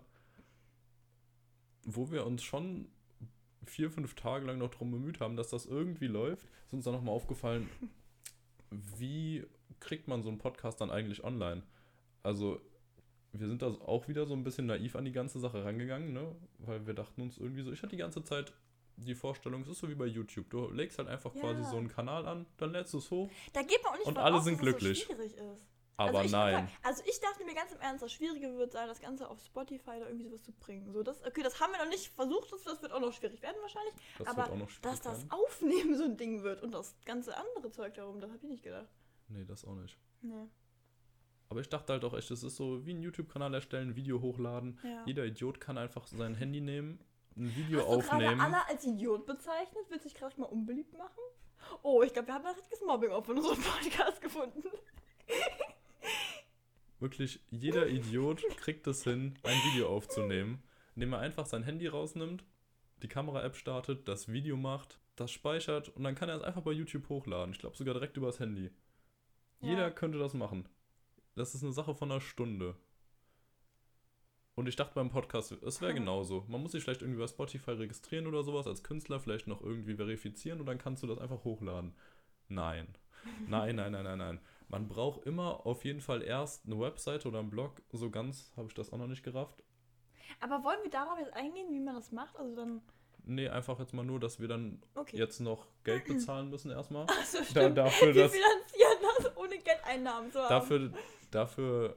wo 1.84 2.10
wir 2.10 2.24
uns 2.24 2.42
schon 2.42 2.88
vier, 3.64 3.90
fünf 3.90 4.14
Tage 4.14 4.46
lang 4.46 4.58
noch 4.58 4.70
drum 4.70 4.92
bemüht 4.92 5.20
haben, 5.20 5.36
dass 5.36 5.50
das 5.50 5.66
irgendwie 5.66 6.06
läuft, 6.06 6.46
ist 6.66 6.72
uns 6.72 6.84
dann 6.84 6.94
nochmal 6.94 7.14
aufgefallen, 7.14 7.68
wie 8.70 9.44
kriegt 9.80 10.08
man 10.08 10.22
so 10.22 10.28
einen 10.28 10.38
Podcast 10.38 10.80
dann 10.80 10.90
eigentlich 10.90 11.22
online? 11.24 11.62
Also, 12.22 12.60
wir 13.32 13.46
sind 13.48 13.62
da 13.62 13.66
auch 13.68 14.08
wieder 14.08 14.26
so 14.26 14.34
ein 14.34 14.44
bisschen 14.44 14.66
naiv 14.66 14.96
an 14.96 15.04
die 15.04 15.12
ganze 15.12 15.38
Sache 15.38 15.64
rangegangen, 15.64 16.12
ne? 16.12 16.34
Weil 16.58 16.86
wir 16.86 16.94
dachten 16.94 17.20
uns 17.20 17.38
irgendwie 17.38 17.62
so, 17.62 17.70
ich 17.72 17.82
hatte 17.82 17.90
die 17.90 17.96
ganze 17.98 18.22
Zeit 18.24 18.52
die 18.96 19.14
Vorstellung, 19.14 19.60
es 19.62 19.68
ist 19.68 19.78
so 19.80 19.88
wie 19.90 19.94
bei 19.94 20.06
YouTube. 20.06 20.48
Du 20.48 20.70
legst 20.70 20.98
halt 20.98 21.08
einfach 21.08 21.34
Ja. 21.34 21.40
quasi 21.42 21.62
so 21.64 21.76
einen 21.76 21.88
Kanal 21.88 22.26
an, 22.26 22.46
dann 22.56 22.72
lädst 22.72 22.94
du 22.94 22.98
es 22.98 23.10
hoch, 23.10 23.30
Da 23.52 23.62
geht 23.62 23.82
man 23.84 23.92
auch 23.92 23.98
nicht 23.98 24.06
Und 24.06 24.16
alle 24.18 24.36
aus, 24.36 24.44
sind 24.44 24.54
dass 24.54 24.66
es 24.66 24.78
glücklich. 24.78 25.00
So 25.06 25.12
schwierig 25.14 25.34
ist. 25.34 25.66
Aber 25.96 26.18
also 26.18 26.36
nein. 26.36 26.54
Sagen, 26.54 26.72
also 26.82 27.02
ich 27.06 27.20
dachte 27.20 27.44
mir 27.44 27.54
ganz 27.54 27.72
im 27.72 27.80
Ernst, 27.80 28.02
das 28.02 28.12
Schwierige 28.12 28.56
wird 28.56 28.72
sein, 28.72 28.86
das 28.86 29.00
Ganze 29.00 29.28
auf 29.28 29.42
Spotify 29.42 29.98
da 29.98 30.06
irgendwie 30.06 30.24
sowas 30.24 30.42
zu 30.42 30.52
bringen. 30.52 30.92
So, 30.92 31.02
das, 31.02 31.24
okay, 31.24 31.42
das 31.42 31.58
haben 31.60 31.72
wir 31.72 31.78
noch 31.78 31.90
nicht 31.90 32.08
versucht, 32.08 32.52
das, 32.52 32.62
das 32.64 32.82
wird 32.82 32.92
auch 32.92 33.00
noch 33.00 33.12
schwierig 33.12 33.40
werden 33.40 33.56
wahrscheinlich. 33.62 33.94
Das 34.18 34.28
aber 34.28 34.58
wird 34.58 34.68
Dass 34.82 35.00
das 35.00 35.18
werden. 35.20 35.30
Aufnehmen 35.30 35.96
so 35.96 36.04
ein 36.04 36.16
Ding 36.16 36.42
wird 36.42 36.62
und 36.62 36.72
das 36.72 36.94
ganze 37.04 37.36
andere 37.36 37.70
Zeug 37.70 37.94
darum, 37.94 38.20
das 38.20 38.30
habe 38.30 38.40
ich 38.42 38.50
nicht 38.50 38.62
gedacht. 38.62 38.88
Nee, 39.28 39.44
das 39.44 39.64
auch 39.64 39.74
nicht. 39.74 39.96
Nee. 40.20 40.48
Aber 41.48 41.60
ich 41.60 41.68
dachte 41.68 41.92
halt 41.92 42.04
auch 42.04 42.14
echt, 42.14 42.30
es 42.30 42.42
ist 42.42 42.56
so 42.56 42.84
wie 42.84 42.92
ein 42.92 43.02
YouTube-Kanal 43.02 43.54
erstellen, 43.54 43.90
ein 43.90 43.96
Video 43.96 44.20
hochladen. 44.20 44.78
Ja. 44.82 45.02
Jeder 45.06 45.24
Idiot 45.24 45.60
kann 45.60 45.78
einfach 45.78 46.06
sein 46.08 46.34
Handy 46.34 46.60
nehmen, 46.60 47.00
ein 47.36 47.54
Video 47.54 47.78
Hast 47.80 47.86
du 47.86 47.92
aufnehmen. 47.92 48.40
Anna 48.40 48.62
als 48.68 48.84
Idiot 48.84 49.26
bezeichnet? 49.26 49.84
Willst 49.88 50.04
du 50.04 50.08
dich 50.08 50.18
gerade 50.18 50.38
mal 50.40 50.46
unbeliebt 50.46 50.92
machen? 50.96 51.20
Oh, 51.82 52.02
ich 52.02 52.12
glaube, 52.12 52.28
wir 52.28 52.34
haben 52.34 52.46
ein 52.46 52.54
richtiges 52.54 52.80
Mobbing-Opfer 52.82 53.32
in 53.32 53.38
unserem 53.38 53.62
Podcast 53.62 54.20
gefunden. 54.20 54.62
Wirklich, 56.98 57.40
jeder 57.50 57.88
Idiot 57.88 58.42
kriegt 58.56 58.86
es 58.86 59.04
hin, 59.04 59.34
ein 59.42 59.58
Video 59.72 59.88
aufzunehmen, 59.88 60.62
indem 60.94 61.12
er 61.12 61.18
einfach 61.20 61.46
sein 61.46 61.62
Handy 61.62 61.86
rausnimmt, 61.86 62.44
die 63.02 63.08
Kamera-App 63.08 63.56
startet, 63.56 64.08
das 64.08 64.28
Video 64.32 64.56
macht, 64.56 64.98
das 65.16 65.30
speichert 65.30 65.90
und 65.90 66.04
dann 66.04 66.14
kann 66.14 66.28
er 66.28 66.36
es 66.36 66.42
einfach 66.42 66.62
bei 66.62 66.72
YouTube 66.72 67.08
hochladen. 67.08 67.52
Ich 67.52 67.58
glaube 67.58 67.76
sogar 67.76 67.94
direkt 67.94 68.16
übers 68.16 68.40
Handy. 68.40 68.70
Ja. 69.60 69.68
Jeder 69.68 69.90
könnte 69.90 70.18
das 70.18 70.34
machen. 70.34 70.68
Das 71.34 71.54
ist 71.54 71.62
eine 71.62 71.72
Sache 71.72 71.94
von 71.94 72.10
einer 72.10 72.20
Stunde. 72.20 72.76
Und 74.54 74.68
ich 74.68 74.76
dachte 74.76 74.94
beim 74.94 75.10
Podcast, 75.10 75.52
es 75.52 75.82
wäre 75.82 75.92
genauso. 75.92 76.46
Man 76.48 76.62
muss 76.62 76.72
sich 76.72 76.82
vielleicht 76.82 77.02
irgendwie 77.02 77.20
bei 77.20 77.26
Spotify 77.26 77.72
registrieren 77.72 78.26
oder 78.26 78.42
sowas 78.42 78.66
als 78.66 78.82
Künstler, 78.82 79.20
vielleicht 79.20 79.46
noch 79.46 79.60
irgendwie 79.60 79.96
verifizieren 79.96 80.60
und 80.60 80.66
dann 80.66 80.78
kannst 80.78 81.02
du 81.02 81.06
das 81.06 81.18
einfach 81.18 81.44
hochladen. 81.44 81.94
Nein. 82.48 82.88
Nein, 83.48 83.76
nein, 83.76 83.92
nein, 83.92 84.04
nein, 84.04 84.18
nein. 84.18 84.40
Man 84.68 84.88
braucht 84.88 85.24
immer 85.26 85.64
auf 85.66 85.84
jeden 85.84 86.00
Fall 86.00 86.22
erst 86.22 86.66
eine 86.66 86.78
Webseite 86.80 87.28
oder 87.28 87.38
einen 87.38 87.50
Blog. 87.50 87.82
So 87.92 88.10
ganz 88.10 88.52
habe 88.56 88.68
ich 88.68 88.74
das 88.74 88.92
auch 88.92 88.98
noch 88.98 89.06
nicht 89.06 89.22
gerafft. 89.22 89.62
Aber 90.40 90.64
wollen 90.64 90.78
wir 90.82 90.90
darauf 90.90 91.18
jetzt 91.18 91.32
eingehen, 91.34 91.68
wie 91.70 91.80
man 91.80 91.94
das 91.94 92.10
macht? 92.12 92.36
Also 92.36 92.56
dann. 92.56 92.82
Nee, 93.28 93.48
einfach 93.48 93.78
jetzt 93.78 93.92
mal 93.92 94.04
nur, 94.04 94.20
dass 94.20 94.38
wir 94.40 94.48
dann 94.48 94.80
Okay. 94.94 95.16
jetzt 95.16 95.40
noch 95.40 95.66
Geld 95.84 96.04
bezahlen 96.06 96.48
müssen 96.50 96.70
erstmal. 96.70 97.04
Achso, 97.04 97.38
Da, 97.38 97.44
stimmt. 97.44 97.78
dafür, 97.78 98.14
wir 98.14 98.22
dass, 98.24 98.32
finanzieren 98.32 98.98
das 99.18 99.36
ohne 99.36 99.58
Geldeinnahmen 99.58 100.30
zu 100.30 100.38
haben. 100.40 100.48
dafür, 100.48 100.92
dafür, 101.30 101.96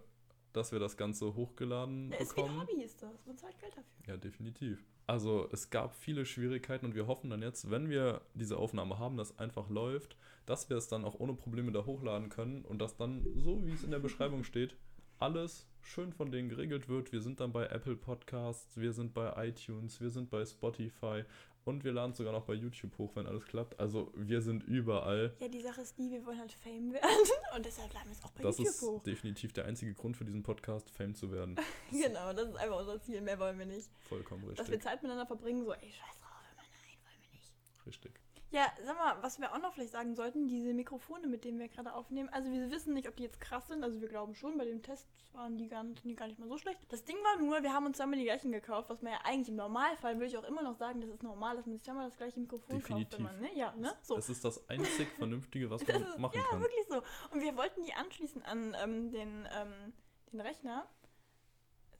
dass 0.54 0.72
wir 0.72 0.80
das 0.80 0.98
Ganze 0.98 1.36
hochgeladen 1.36 2.12
Ja, 2.12 2.18
ist 2.18 2.36
wie 2.36 2.42
ein 2.42 2.48
bekommen. 2.48 2.62
Hobby 2.68 2.81
ist 2.83 3.01
das. 3.01 3.25
Man 3.25 3.38
zahlt 3.38 3.60
Geld 3.60 3.72
dafür. 3.77 3.94
Ja, 4.07 4.18
definitiv. 4.18 4.83
Also 5.10 5.50
es 5.52 5.72
gab 5.72 5.96
viele 5.96 6.24
Schwierigkeiten 6.24 6.86
und 6.86 6.94
wir 6.94 7.08
hoffen 7.08 7.32
dann 7.32 7.42
jetzt, 7.42 7.72
wenn 7.72 7.90
wir 7.90 8.22
diese 8.36 8.58
Aufnahme 8.58 9.00
haben, 9.00 9.18
dass 9.18 9.40
einfach 9.40 9.68
läuft, 9.68 10.16
dass 10.46 10.70
wir 10.70 10.78
es 10.78 10.88
dann 10.88 11.04
auch 11.04 11.20
ohne 11.20 11.34
Probleme 11.34 11.72
da 11.72 11.84
hochladen 11.84 12.30
können 12.30 12.64
und 12.64 12.80
dass 12.80 12.96
dann, 12.96 13.26
so 13.36 13.66
wie 13.66 13.72
es 13.72 13.84
in 13.84 13.90
der 13.90 13.98
Beschreibung 13.98 14.44
steht, 14.44 14.76
alles 15.18 15.66
schön 15.82 16.14
von 16.14 16.32
denen 16.32 16.48
geregelt 16.48 16.90
wird. 16.90 17.12
Wir 17.12 17.22
sind 17.22 17.40
dann 17.40 17.52
bei 17.52 17.66
Apple 17.66 17.96
Podcasts, 17.96 18.78
wir 18.78 18.94
sind 18.94 19.16
bei 19.16 19.48
iTunes, 19.48 20.00
wir 20.00 20.12
sind 20.12 20.30
bei 20.30 20.46
Spotify 20.46 21.24
und 21.66 21.84
wir 21.84 21.92
laden 21.92 22.14
sogar 22.14 22.34
noch 22.34 22.46
bei 22.46 22.54
YouTube 22.54 22.98
hoch, 22.98 23.16
wenn 23.16 23.28
alles 23.28 23.46
klappt. 23.46 23.80
Also 23.80 24.12
wir 24.16 24.42
sind 24.42 24.64
überall. 24.64 25.36
Ja, 25.40 25.48
die 25.48 25.62
Sache 25.62 25.82
ist 25.82 25.98
die, 25.98 26.10
wir 26.10 26.26
wollen 26.26 26.40
halt 26.40 26.52
Fame 26.52 26.94
werden. 26.94 27.10
Und 27.56 27.66
deshalb 27.66 27.94
laden 27.94 28.08
wir 28.08 28.14
es 28.14 28.24
auch 28.24 28.32
bei 28.32 28.42
Das 28.44 28.58
YouTube 28.58 28.74
ist 28.74 28.82
hoch. 28.82 29.04
definitiv 29.04 29.54
der 29.54 29.66
einzige 29.66 29.94
Grund 29.94 30.18
für 30.18 30.26
diesen 30.26 30.42
Podcast, 30.44 30.90
Fame 30.90 31.14
zu 31.16 31.32
werden. 31.32 31.56
Genau, 31.92 32.34
das 32.34 32.50
ist 32.50 32.56
einfach 32.56 32.80
unser 32.80 33.02
Ziel. 33.02 33.22
Mehr 33.22 33.38
wollen 33.40 33.58
wir 33.60 33.66
nicht. 33.66 33.90
Vollkommen 34.08 34.42
Dass 34.48 34.58
wir 34.58 34.74
richtig. 34.74 34.82
Zeit 34.84 35.02
miteinander 35.04 35.26
verbringen, 35.28 35.64
so, 35.64 35.74
ey, 35.74 35.80
scheiß 35.92 36.20
drauf, 36.20 36.42
immer 36.54 36.64
nein, 36.64 36.98
wollen 37.04 37.22
wir 37.22 37.36
nicht. 37.38 37.54
Richtig. 37.86 38.20
Ja, 38.51 38.66
sag 38.84 38.98
mal, 38.98 39.16
was 39.22 39.40
wir 39.40 39.54
auch 39.54 39.60
noch 39.60 39.74
vielleicht 39.74 39.92
sagen 39.92 40.16
sollten, 40.16 40.48
diese 40.48 40.74
Mikrofone, 40.74 41.28
mit 41.28 41.44
denen 41.44 41.60
wir 41.60 41.68
gerade 41.68 41.94
aufnehmen, 41.94 42.30
also 42.30 42.50
wir 42.51 42.72
wissen 42.72 42.96
nicht, 42.96 43.07
ob 43.07 43.16
die 43.16 43.22
jetzt 43.24 43.40
krass 43.40 43.68
sind, 43.68 43.84
also 43.84 44.01
wir 44.01 44.07
glauben 44.07 44.34
schon, 44.34 44.57
bei 44.57 44.66
dem 44.66 44.81
Test 44.81 45.07
waren 45.34 45.56
die 45.60 45.68
gar, 45.68 45.84
sind 45.84 46.04
die 46.04 46.16
gar 46.16 46.25
nicht 46.28 46.40
mal 46.40 46.48
so 46.50 46.57
schlecht. 46.57 46.80
Das 46.90 47.04
Ding 47.06 47.16
war 47.18 47.40
nur, 47.44 47.62
wir 47.62 47.74
haben 47.74 47.86
uns 47.86 47.98
zweimal 47.98 48.18
die 48.18 48.25
gleichen 48.25 48.51
gekauft, 48.51 48.90
was 48.90 49.04
man 49.04 49.13
ja 49.13 49.19
eigentlich 49.24 49.50
im 49.50 49.56
Normalfall, 49.56 50.16
würde 50.16 50.25
ich 50.25 50.38
auch 50.38 50.44
immer 50.46 50.63
noch 50.63 50.75
sagen, 50.78 51.00
das 51.00 51.12
ist 51.12 51.22
normal, 51.22 51.57
dass 51.57 51.68
man 51.68 51.75
sich 51.75 51.84
zweimal 51.84 52.07
das 52.10 52.18
gleiche 52.18 52.40
Mikrofon 52.40 52.78
kauft, 52.81 52.90
wenn 52.90 52.98
Definitiv. 52.98 53.19
man, 53.19 53.40
ne? 53.40 53.50
Ja, 53.56 53.72
ne? 53.75 53.94
So. 54.01 54.16
Das 54.16 54.30
ist 54.30 54.44
das 54.44 54.68
einzig 54.68 55.07
Vernünftige, 55.10 55.69
was 55.69 55.81
man 55.88 56.01
ist- 56.01 56.18
machen 56.18 56.38
ja, 56.38 56.44
kann. 56.50 56.60
wirklich 56.62 56.88
so. 56.90 57.04
Und 57.31 57.42
wir 57.42 57.56
wollten 57.56 57.84
die 57.84 57.94
anschließen 57.94 58.42
an 58.46 58.75
ähm, 58.84 59.12
den, 59.12 59.48
ähm, 59.56 59.94
den 60.34 60.42
Rechner. 60.42 60.88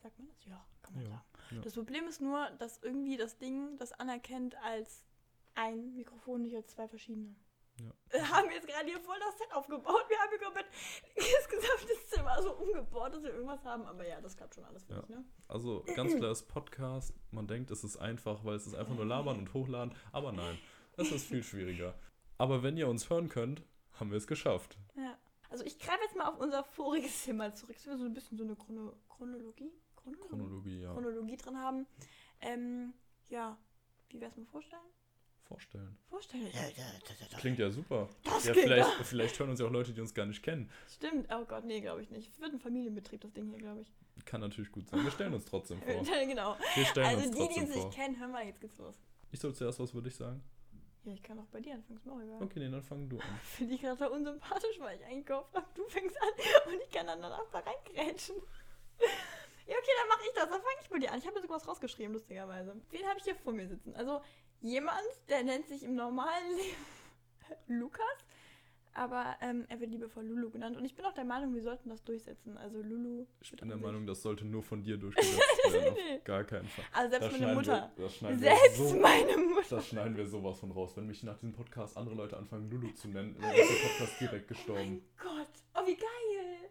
Sagt 0.01 0.18
man 0.18 0.28
das? 0.30 0.46
Ja, 0.46 0.66
kann 0.81 0.96
man 0.96 1.04
Ja, 1.04 1.10
sagen. 1.10 1.24
ja. 1.57 1.62
Das 1.62 1.74
Problem 1.75 2.07
ist 2.07 2.22
nur, 2.22 2.50
dass 2.57 2.80
irgendwie 2.81 3.18
das 3.18 3.38
Ding 3.38 3.78
das 3.78 3.92
anerkennt 3.92 4.56
als 4.63 5.06
ein 5.60 5.96
Mikrofon, 5.96 6.42
nicht 6.44 6.56
als 6.56 6.68
zwei 6.70 6.88
verschiedene. 6.88 7.36
Ja. 7.80 7.92
Wir 8.12 8.30
haben 8.30 8.50
jetzt 8.52 8.68
gerade 8.68 8.86
hier 8.88 9.00
voll 9.00 9.18
das 9.20 9.38
Set 9.38 9.54
aufgebaut. 9.54 10.04
Wir 10.10 10.18
haben 10.20 10.30
hier 10.30 10.39
komplett 10.39 10.66
das 11.16 11.50
gesamte 11.50 12.06
Zimmer 12.08 12.42
so 12.42 12.54
umgebaut, 12.56 13.13
dass 13.13 13.24
wir 13.24 13.34
irgendwas 13.34 13.63
haben. 13.63 13.86
Aber 13.86 14.06
ja, 14.08 14.20
das 14.22 14.36
klappt 14.36 14.56
schon 14.56 14.66
alles 14.66 14.84
für 14.86 14.94
Ja. 14.94 15.00
mich, 15.00 15.10
ne? 15.10 15.24
Also 15.48 15.84
ganz 15.96 16.16
klar 16.16 16.32
ist 16.32 16.44
Podcast, 16.48 17.13
man 17.32 17.48
denkt, 17.48 17.72
es 17.72 17.84
ist 17.84 17.98
einfach, 17.98 18.44
weil 18.44 18.56
es 18.56 18.68
ist 18.68 18.74
einfach 18.75 18.96
nur 18.96 19.06
labern 19.06 19.38
und 19.39 19.54
hochladen, 19.54 19.96
aber 20.12 20.32
nein, 20.32 20.58
es 20.98 21.12
ist 21.12 21.28
viel 21.28 21.44
schwieriger. 21.44 21.94
Aber 22.38 22.63
wenn 22.63 22.78
ihr 22.78 22.88
uns 22.88 23.10
hören 23.10 23.30
könnt, 23.30 23.63
haben 23.94 24.12
wir 24.12 24.18
es 24.18 24.28
geschafft. 24.28 24.78
Ja. 24.96 25.18
Also 25.50 25.66
ich 25.66 25.80
greife 25.80 26.00
jetzt 26.04 26.16
mal 26.16 26.28
auf 26.28 26.38
unser 26.38 26.63
voriges 26.63 27.24
Thema 27.25 27.54
zurück, 27.54 27.75
dass 27.75 27.86
wir 27.88 27.98
so 27.98 28.06
ein 28.06 28.13
bisschen 28.13 28.38
so 28.38 28.44
eine 28.44 28.56
Chrono 28.56 28.94
Chronologie? 29.10 29.72
Chronologie? 29.96 30.28
Chronologie, 30.30 30.82
ja. 30.82 30.94
Chronologie 30.94 31.38
drin 31.38 31.58
haben. 31.58 31.88
Ähm, 32.42 32.94
ja, 33.30 33.58
wie 34.10 34.22
wär's 34.22 34.36
mal 34.38 34.46
vorstellen? 34.46 34.84
Vorstellen. 35.50 35.98
Vorstellen. 36.10 36.48
Klingt 37.39 37.58
ja 37.58 37.72
super. 37.72 38.08
Das 38.24 38.46
ja, 38.46 38.51
klingt 38.53 38.68
vielleicht, 38.68 38.89
vielleicht 39.03 39.39
hören 39.39 39.50
uns 39.50 39.60
ja 39.60 39.65
auch 39.65 39.72
Leute, 39.72 39.91
die 39.94 40.00
uns 40.00 40.13
gar 40.13 40.27
nicht 40.27 40.44
kennen. 40.44 40.70
Stimmt, 40.88 41.27
oh 41.34 41.44
Gott, 41.46 41.65
nee, 41.65 41.82
glaube 41.82 42.03
ich 42.03 42.12
nicht. 42.12 42.29
Es 42.32 42.39
wird 42.39 42.53
ein 42.53 42.60
Familienbetrieb, 42.60 43.20
das 43.22 43.34
Ding 43.34 43.48
hier, 43.50 43.58
glaube 43.58 43.82
ich. 43.82 43.91
Kann 44.25 44.41
natürlich 44.41 44.72
gut 44.72 44.88
sein. 44.88 45.03
Wir 45.03 45.10
stellen 45.10 45.34
uns 45.34 45.46
trotzdem 45.46 45.82
vor. 45.82 46.03
genau. 46.03 46.56
Wir 46.75 46.86
stellen 46.86 47.08
Also 47.08 47.27
uns 47.27 47.32
die, 47.32 47.38
die 47.38 47.46
trotzdem 47.48 47.63
uns 47.63 47.74
nicht 47.75 47.82
vor. 47.82 47.91
kennen, 47.91 48.20
hör 48.20 48.27
mal, 48.27 48.46
jetzt 48.46 48.62
geht's 48.62 48.77
los. 48.77 48.96
Ich 49.32 49.39
soll 49.39 49.56
zuerst 49.56 49.79
was 49.79 49.91
würde 49.94 50.08
ich 50.10 50.15
sagen. 50.15 50.44
Ja, 51.06 51.13
ich 51.13 51.24
kann 51.24 51.39
auch 51.39 51.48
bei 51.48 51.62
dir 51.62 51.74
anfangen, 51.74 51.98
ist 51.98 52.06
mir 52.06 52.12
auch 52.13 52.22
egal. 52.22 52.44
Okay, 52.44 52.60
nee, 52.60 52.70
dann 52.70 52.84
fang 52.84 53.10
du 53.10 53.18
an. 53.20 53.39
Finde 53.44 53.74
ich 53.74 53.82
gerade 53.82 54.08
unsympathisch, 54.10 54.79
weil 54.79 55.00
ich 55.00 55.06
eingekauft 55.06 55.56
habe. 55.56 55.65
Du 55.74 55.84
fängst 55.88 56.15
an 56.22 56.74
und 56.74 56.79
ich 56.79 56.91
kann 56.91 57.08
dann 57.08 57.22
danach 57.22 57.50
da 57.51 57.60
reingrätschen. 57.60 58.36
Ja, 59.65 59.75
okay, 59.77 59.91
dann 60.00 60.08
mache 60.10 60.22
ich 60.27 60.34
das. 60.36 60.44
Dann 60.50 60.62
fange 60.62 60.75
ich 60.84 60.89
bei 60.89 61.00
dir 61.00 61.12
an. 61.12 61.20
Ich 61.20 61.25
habe 61.25 61.36
mir 61.36 61.41
sogar 61.41 61.58
was 61.58 61.68
rausgeschrieben, 61.68 62.13
lustigerweise. 62.13 62.75
Wen 62.91 63.08
habe 63.08 63.18
ich 63.18 63.24
hier 63.24 63.36
vor 63.36 63.53
mir 63.53 63.68
sitzen? 63.68 63.96
Also 63.96 64.22
jemand, 64.62 65.01
der 65.30 65.44
nennt 65.44 65.68
sich 65.68 65.84
im 65.84 65.96
normalen 65.96 66.56
Leben 66.58 66.75
Lukas, 67.80 68.04
aber 68.94 69.36
ähm, 69.42 69.66
er 69.70 69.80
wird 69.80 69.92
liebevoll 69.92 70.25
Lulu 70.25 70.50
genannt. 70.50 70.75
Und 70.75 70.84
ich 70.84 70.94
bin 70.96 71.06
auch 71.06 71.13
der 71.13 71.24
Meinung, 71.24 71.54
wir 71.54 71.62
sollten 71.62 71.89
das 71.89 72.04
durchsetzen. 72.04 72.58
Also 72.58 72.82
Lulu. 72.82 73.25
Ich 73.42 73.51
bin 73.51 73.70
der 73.70 73.78
Meinung, 73.78 74.06
das 74.06 74.22
sollte 74.22 74.46
nur 74.46 74.62
von 74.63 74.84
dir 74.84 74.98
durchgesetzt 74.98 75.39
werden. 75.72 75.94
Auf 76.18 76.24
gar 76.25 76.44
keinen 76.44 76.66
Fall. 76.68 76.86
Also 76.92 77.10
selbst 77.12 77.32
Das 77.32 77.39
meine 77.39 77.54
Mutter. 77.56 77.92
Wir, 77.96 78.10
Selbst 78.38 78.78
so, 78.78 78.96
meine 78.96 79.38
Mutter. 79.38 79.75
Das 79.75 79.88
schneiden 79.88 80.18
wir 80.18 80.28
sowas 80.28 80.60
von 80.60 80.72
raus. 80.72 80.98
Wenn 80.98 81.08
mich 81.08 81.24
nach 81.24 81.36
diesem 81.38 81.54
Podcast 81.54 81.96
andere 81.98 82.16
Leute 82.16 82.36
anfangen, 82.36 82.70
Lulu 82.70 82.92
zu 82.94 83.08
nennen, 83.08 83.38
dann 83.39 83.51
ist 83.54 83.70
der 83.70 83.88
Podcast 83.89 84.20
direkt 84.22 84.46
Oh 84.46 84.48
gestorben. 84.54 84.82
mein 84.82 85.01
Gott. 85.18 85.50
Oh, 85.75 85.88
wie 85.88 85.96
geil. 85.96 86.70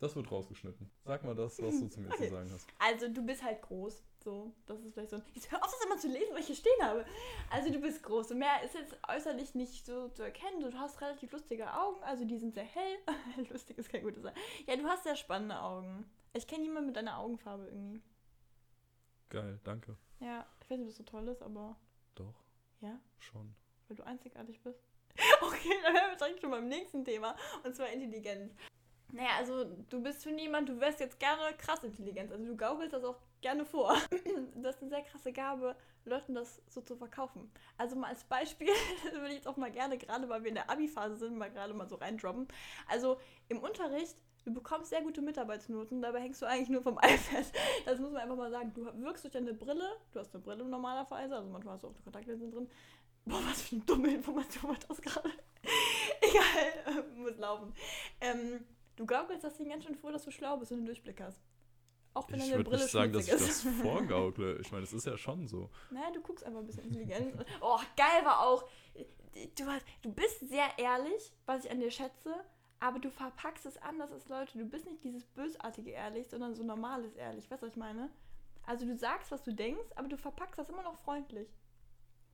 Das 0.00 0.16
wird 0.16 0.30
rausgeschnitten. 0.30 0.90
Sag 1.04 1.24
mal 1.24 1.34
das, 1.34 1.62
was 1.62 1.78
du 1.78 1.88
zu 1.88 2.00
mir 2.00 2.08
Okay. 2.12 2.24
zu 2.28 2.34
sagen 2.34 2.50
hast. 2.52 2.66
Also 2.78 3.08
du 3.08 3.24
bist 3.24 3.42
halt 3.42 3.62
groß. 3.62 4.02
So, 4.22 4.52
das 4.66 4.78
ist 4.80 4.92
vielleicht 4.92 5.10
so 5.10 5.16
ein. 5.16 5.22
Jetzt 5.34 5.50
hör 5.50 5.64
auf, 5.64 5.70
das 5.70 5.84
immer 5.84 5.96
zu 5.96 6.08
lesen, 6.08 6.32
weil 6.32 6.40
ich 6.40 6.46
hier 6.46 6.56
stehen 6.56 6.82
habe. 6.82 7.06
Also 7.50 7.70
du 7.70 7.80
bist 7.80 8.02
groß. 8.02 8.30
Und 8.32 8.38
mehr 8.38 8.62
ist 8.62 8.74
jetzt 8.74 8.94
äußerlich 9.08 9.54
nicht 9.54 9.86
so 9.86 10.08
zu 10.08 10.22
erkennen. 10.22 10.60
Du 10.60 10.72
hast 10.78 11.00
relativ 11.00 11.32
lustige 11.32 11.72
Augen, 11.72 12.02
also 12.02 12.24
die 12.26 12.36
sind 12.38 12.52
sehr 12.54 12.64
hell. 12.64 12.98
Lustig 13.50 13.78
ist 13.78 13.88
kein 13.88 14.02
gutes 14.02 14.22
Wort. 14.22 14.36
Ja, 14.66 14.76
du 14.76 14.84
hast 14.84 15.04
sehr 15.04 15.16
spannende 15.16 15.58
Augen. 15.60 16.04
Ich 16.34 16.46
kenne 16.46 16.62
niemanden 16.62 16.88
mit 16.88 16.96
deiner 16.96 17.18
Augenfarbe 17.18 17.66
irgendwie. 17.66 18.02
Geil, 19.30 19.58
danke. 19.64 19.96
Ja, 20.20 20.46
ich 20.60 20.70
weiß 20.70 20.78
nicht, 20.78 20.82
ob 20.82 20.88
das 20.88 20.96
so 20.98 21.04
toll 21.04 21.28
ist, 21.28 21.42
aber 21.42 21.76
Doch, 22.14 22.34
ja, 22.80 23.00
schon. 23.18 23.54
weil 23.88 23.96
du 23.96 24.02
einzigartig 24.04 24.60
bist. 24.62 24.82
Okay, 25.42 25.70
dann 25.82 25.94
wären 25.94 26.10
wir 26.10 26.16
direkt 26.16 26.40
schon 26.40 26.50
beim 26.50 26.68
nächsten 26.68 27.04
Thema. 27.04 27.34
Und 27.64 27.74
zwar 27.74 27.88
Intelligenz. 27.88 28.54
Naja, 29.12 29.30
also 29.38 29.64
du 29.64 30.02
bist 30.02 30.22
schon 30.22 30.38
jemand, 30.38 30.68
du 30.68 30.78
wärst 30.78 31.00
jetzt 31.00 31.18
gerne 31.18 31.54
krass 31.56 31.82
intelligent. 31.82 32.30
Also 32.30 32.44
du 32.44 32.56
gaukelst 32.56 32.92
das 32.92 33.02
auch 33.04 33.18
gerne 33.40 33.64
vor. 33.64 33.96
Du 34.54 34.68
hast 34.68 34.80
eine 34.82 34.90
sehr 34.90 35.02
krasse 35.02 35.32
Gabe, 35.32 35.76
Leuten 36.04 36.34
das 36.34 36.60
so 36.68 36.80
zu 36.82 36.96
verkaufen. 36.96 37.50
Also 37.78 37.96
mal 37.96 38.08
als 38.08 38.24
Beispiel, 38.24 38.68
würde 39.12 39.28
ich 39.28 39.36
jetzt 39.36 39.48
auch 39.48 39.56
mal 39.56 39.70
gerne, 39.70 39.96
gerade 39.96 40.28
weil 40.28 40.42
wir 40.42 40.48
in 40.48 40.54
der 40.54 40.70
Abi-Phase 40.70 41.16
sind, 41.16 41.38
mal 41.38 41.50
gerade 41.50 41.72
mal 41.72 41.88
so 41.88 41.96
reindroppen. 41.96 42.48
Also 42.86 43.18
im 43.48 43.58
Unterricht, 43.58 44.16
du 44.44 44.52
bekommst 44.52 44.90
sehr 44.90 45.02
gute 45.02 45.22
Mitarbeitsnoten, 45.22 46.02
dabei 46.02 46.20
hängst 46.20 46.42
du 46.42 46.46
eigentlich 46.46 46.68
nur 46.68 46.82
vom 46.82 46.94
iPad. 47.02 47.46
Das 47.86 47.98
muss 47.98 48.12
man 48.12 48.22
einfach 48.22 48.36
mal 48.36 48.50
sagen. 48.50 48.72
Du 48.74 48.84
wirkst 49.02 49.24
durch 49.24 49.32
deine 49.32 49.54
Brille, 49.54 49.88
du 50.12 50.20
hast 50.20 50.34
eine 50.34 50.42
Brille 50.42 50.64
normalerweise, 50.64 51.36
also 51.36 51.48
manchmal 51.48 51.74
hast 51.74 51.84
du 51.84 51.88
auch 51.88 51.94
die 51.94 52.02
Kontaktlinsen 52.02 52.50
drin. 52.50 52.68
Boah, 53.24 53.40
was 53.48 53.62
für 53.62 53.76
eine 53.76 53.84
dumme 53.84 54.14
Information 54.14 54.70
war 54.70 54.78
das 54.88 55.00
gerade. 55.00 55.30
Egal, 56.20 57.04
muss 57.16 57.36
laufen. 57.38 57.72
Ähm, 58.20 58.64
du 58.96 59.06
gaukelst 59.06 59.44
das 59.44 59.56
Ding 59.56 59.68
ganz 59.68 59.84
schön 59.84 59.94
vor, 59.94 60.12
dass 60.12 60.24
du 60.24 60.30
schlau 60.30 60.56
bist 60.56 60.72
und 60.72 60.78
einen 60.78 60.86
Durchblick 60.86 61.20
hast. 61.20 61.38
Auch 62.14 62.30
wenn 62.30 62.40
Ich 62.40 62.52
würde 62.52 62.70
nicht 62.70 62.88
sagen, 62.88 63.12
dass 63.12 63.26
ich 63.26 63.32
das 63.32 63.62
vorgaukle. 63.82 64.58
Ich 64.58 64.72
meine, 64.72 64.82
es 64.82 64.92
ist 64.92 65.06
ja 65.06 65.16
schon 65.16 65.46
so. 65.46 65.70
Naja, 65.90 66.10
du 66.12 66.20
guckst 66.20 66.44
einfach 66.44 66.60
ein 66.60 66.66
bisschen 66.66 66.84
intelligent. 66.84 67.44
Oh, 67.60 67.78
geil 67.96 68.24
war 68.24 68.40
auch. 68.40 68.64
Du, 69.56 69.66
hast, 69.66 69.86
du 70.02 70.12
bist 70.12 70.40
sehr 70.48 70.66
ehrlich, 70.76 71.32
was 71.46 71.64
ich 71.64 71.70
an 71.70 71.78
dir 71.78 71.90
schätze, 71.90 72.34
aber 72.80 72.98
du 72.98 73.10
verpackst 73.10 73.64
es 73.64 73.76
anders 73.78 74.10
als 74.10 74.28
Leute. 74.28 74.58
Du 74.58 74.64
bist 74.64 74.86
nicht 74.86 75.04
dieses 75.04 75.24
bösartige 75.24 75.90
Ehrlich, 75.90 76.28
sondern 76.28 76.54
so 76.54 76.64
normales 76.64 77.14
Ehrlich. 77.14 77.48
Weißt 77.48 77.62
du, 77.62 77.66
was 77.66 77.74
ich 77.74 77.78
meine? 77.78 78.10
Also 78.64 78.86
du 78.86 78.96
sagst, 78.96 79.30
was 79.30 79.42
du 79.44 79.54
denkst, 79.54 79.88
aber 79.94 80.08
du 80.08 80.16
verpackst 80.16 80.58
das 80.58 80.68
immer 80.68 80.82
noch 80.82 80.98
freundlich. 81.02 81.48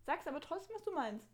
Sagst 0.07 0.27
aber 0.27 0.41
trotzdem, 0.41 0.75
was 0.75 0.85
du 0.85 0.93
meinst. 0.93 1.27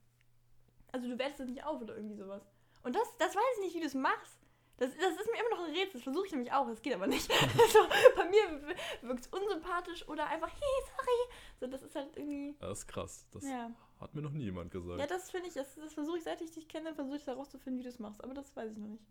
Also 0.90 1.08
du 1.08 1.18
wertest 1.18 1.40
es 1.40 1.48
nicht 1.48 1.64
auf 1.64 1.80
oder 1.80 1.96
irgendwie 1.96 2.16
sowas. 2.16 2.42
Und 2.82 2.96
das, 2.96 3.08
das 3.18 3.34
weiß 3.34 3.42
ich 3.56 3.64
nicht, 3.64 3.76
wie 3.76 3.80
du 3.80 3.86
es 3.86 3.94
machst. 3.94 4.38
Das, 4.78 4.90
das 4.96 5.12
ist 5.12 5.30
mir 5.30 5.38
immer 5.38 5.50
noch 5.56 5.64
ein 5.68 5.74
Rätsel. 5.74 5.92
Das 5.94 6.02
versuche 6.02 6.26
ich 6.26 6.32
nämlich 6.32 6.52
auch. 6.52 6.66
Das 6.66 6.82
geht 6.82 6.94
aber 6.94 7.06
nicht. 7.06 7.30
so, 7.72 7.78
bei 8.16 8.24
mir 8.28 8.76
wirkt 9.02 9.20
es 9.20 9.26
unsympathisch 9.28 10.08
oder 10.08 10.26
einfach, 10.26 10.48
hey, 10.50 10.84
sorry. 10.96 11.36
So, 11.60 11.66
das 11.68 11.82
ist 11.82 11.94
halt 11.94 12.16
irgendwie. 12.16 12.56
Das 12.58 12.78
ist 12.80 12.86
krass. 12.88 13.26
Das 13.32 13.44
Ja, 13.44 13.70
hat 14.00 14.14
mir 14.14 14.22
noch 14.22 14.32
nie 14.32 14.44
jemand 14.44 14.70
gesagt. 14.70 14.98
ja 14.98 15.06
das 15.06 15.30
finde 15.30 15.48
ich, 15.48 15.54
das, 15.54 15.74
das 15.76 15.92
versuche 15.94 16.18
ich, 16.18 16.24
seit 16.24 16.40
ich 16.40 16.50
dich 16.50 16.66
kenne, 16.68 16.94
versuche 16.94 17.16
ich 17.16 17.26
herauszufinden, 17.26 17.78
wie 17.78 17.84
du 17.84 17.90
es 17.90 17.98
machst. 17.98 18.22
Aber 18.24 18.34
das 18.34 18.54
weiß 18.56 18.72
ich 18.72 18.78
noch 18.78 18.88
nicht. 18.88 19.04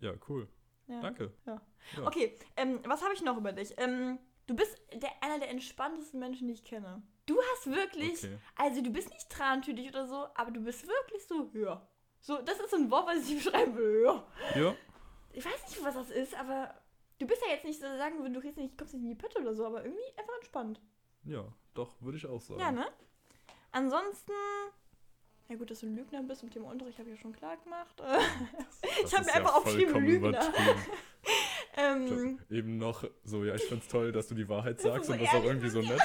Ja, 0.00 0.12
cool. 0.28 0.48
Ja. 0.86 1.00
Danke. 1.00 1.32
Ja. 1.46 1.62
Ja. 1.96 2.06
Okay, 2.06 2.38
ähm, 2.56 2.80
was 2.84 3.02
habe 3.02 3.14
ich 3.14 3.22
noch 3.22 3.38
über 3.38 3.52
dich? 3.52 3.72
Ähm, 3.78 4.18
du 4.46 4.54
bist 4.54 4.78
der, 4.92 5.10
einer 5.22 5.38
der 5.38 5.48
entspanntesten 5.50 6.20
Menschen, 6.20 6.46
die 6.48 6.54
ich 6.54 6.64
kenne. 6.64 7.02
Du 7.24 7.38
hast 7.52 7.70
wirklich, 7.70 8.22
Okay. 8.22 8.38
also 8.56 8.82
du 8.82 8.90
bist 8.90 9.08
nicht 9.08 9.30
trantütig 9.30 9.88
oder 9.88 10.06
so, 10.06 10.26
aber 10.34 10.50
du 10.50 10.60
bist 10.60 10.86
wirklich 10.86 11.26
so, 11.26 11.50
ja. 11.54 11.88
So, 12.26 12.40
das 12.40 12.58
ist 12.58 12.70
so 12.70 12.76
ein 12.76 12.90
Wort, 12.90 13.06
was 13.06 13.28
ich 13.28 13.36
beschreiben 13.44 13.76
will, 13.76 14.02
ja. 14.02 14.26
Ja, 14.54 14.74
Ich 15.34 15.44
weiß 15.44 15.68
nicht, 15.68 15.84
was 15.84 15.92
das 15.94 16.08
ist, 16.08 16.34
aber 16.34 16.74
du 17.18 17.26
bist 17.26 17.42
ja 17.46 17.52
jetzt 17.52 17.66
nicht 17.66 17.78
so 17.78 17.86
sagen, 17.98 18.32
du 18.32 18.40
gehst 18.40 18.56
nicht, 18.56 18.78
kommst 18.78 18.94
nicht 18.94 19.02
in 19.02 19.10
die 19.10 19.14
Pötte 19.14 19.40
oder 19.42 19.54
so, 19.54 19.66
aber 19.66 19.84
irgendwie 19.84 20.02
einfach 20.16 20.34
entspannt. 20.36 20.80
ja, 21.24 21.44
doch, 21.74 22.00
würde 22.00 22.16
ich 22.16 22.26
auch 22.26 22.40
sagen. 22.40 22.60
Ja, 22.60 22.72
ne? 22.72 22.86
Ansonsten, 23.72 24.32
ja 25.50 25.56
gut, 25.56 25.70
dass 25.70 25.80
du 25.80 25.86
ein 25.86 25.96
Lügner 25.96 26.22
bist 26.22 26.42
im 26.42 26.50
Thema 26.50 26.70
Unterricht, 26.70 26.98
habe 26.98 27.10
ich 27.10 27.16
ja 27.16 27.20
schon 27.20 27.34
klar 27.34 27.58
gemacht. 27.58 28.00
Äh, 28.00 28.18
Das 29.02 29.12
hab 29.12 29.20
ist 29.20 29.26
mir 29.26 29.34
einfach 29.34 29.56
aufgeschrieben, 29.56 30.06
Lügner. 30.06 30.52
ähm, 31.76 32.38
Eben 32.48 32.78
noch 32.78 33.04
so, 33.24 33.44
ja, 33.44 33.54
ich 33.54 33.64
find's 33.64 33.88
toll, 33.88 34.12
dass 34.12 34.28
du 34.28 34.34
die 34.34 34.48
Wahrheit 34.48 34.80
sagst 34.80 35.08
so 35.08 35.12
und 35.12 35.20
das 35.20 35.28
ist 35.28 35.34
auch 35.34 35.44
irgendwie 35.44 35.68
so 35.68 35.80
nett. 35.82 36.00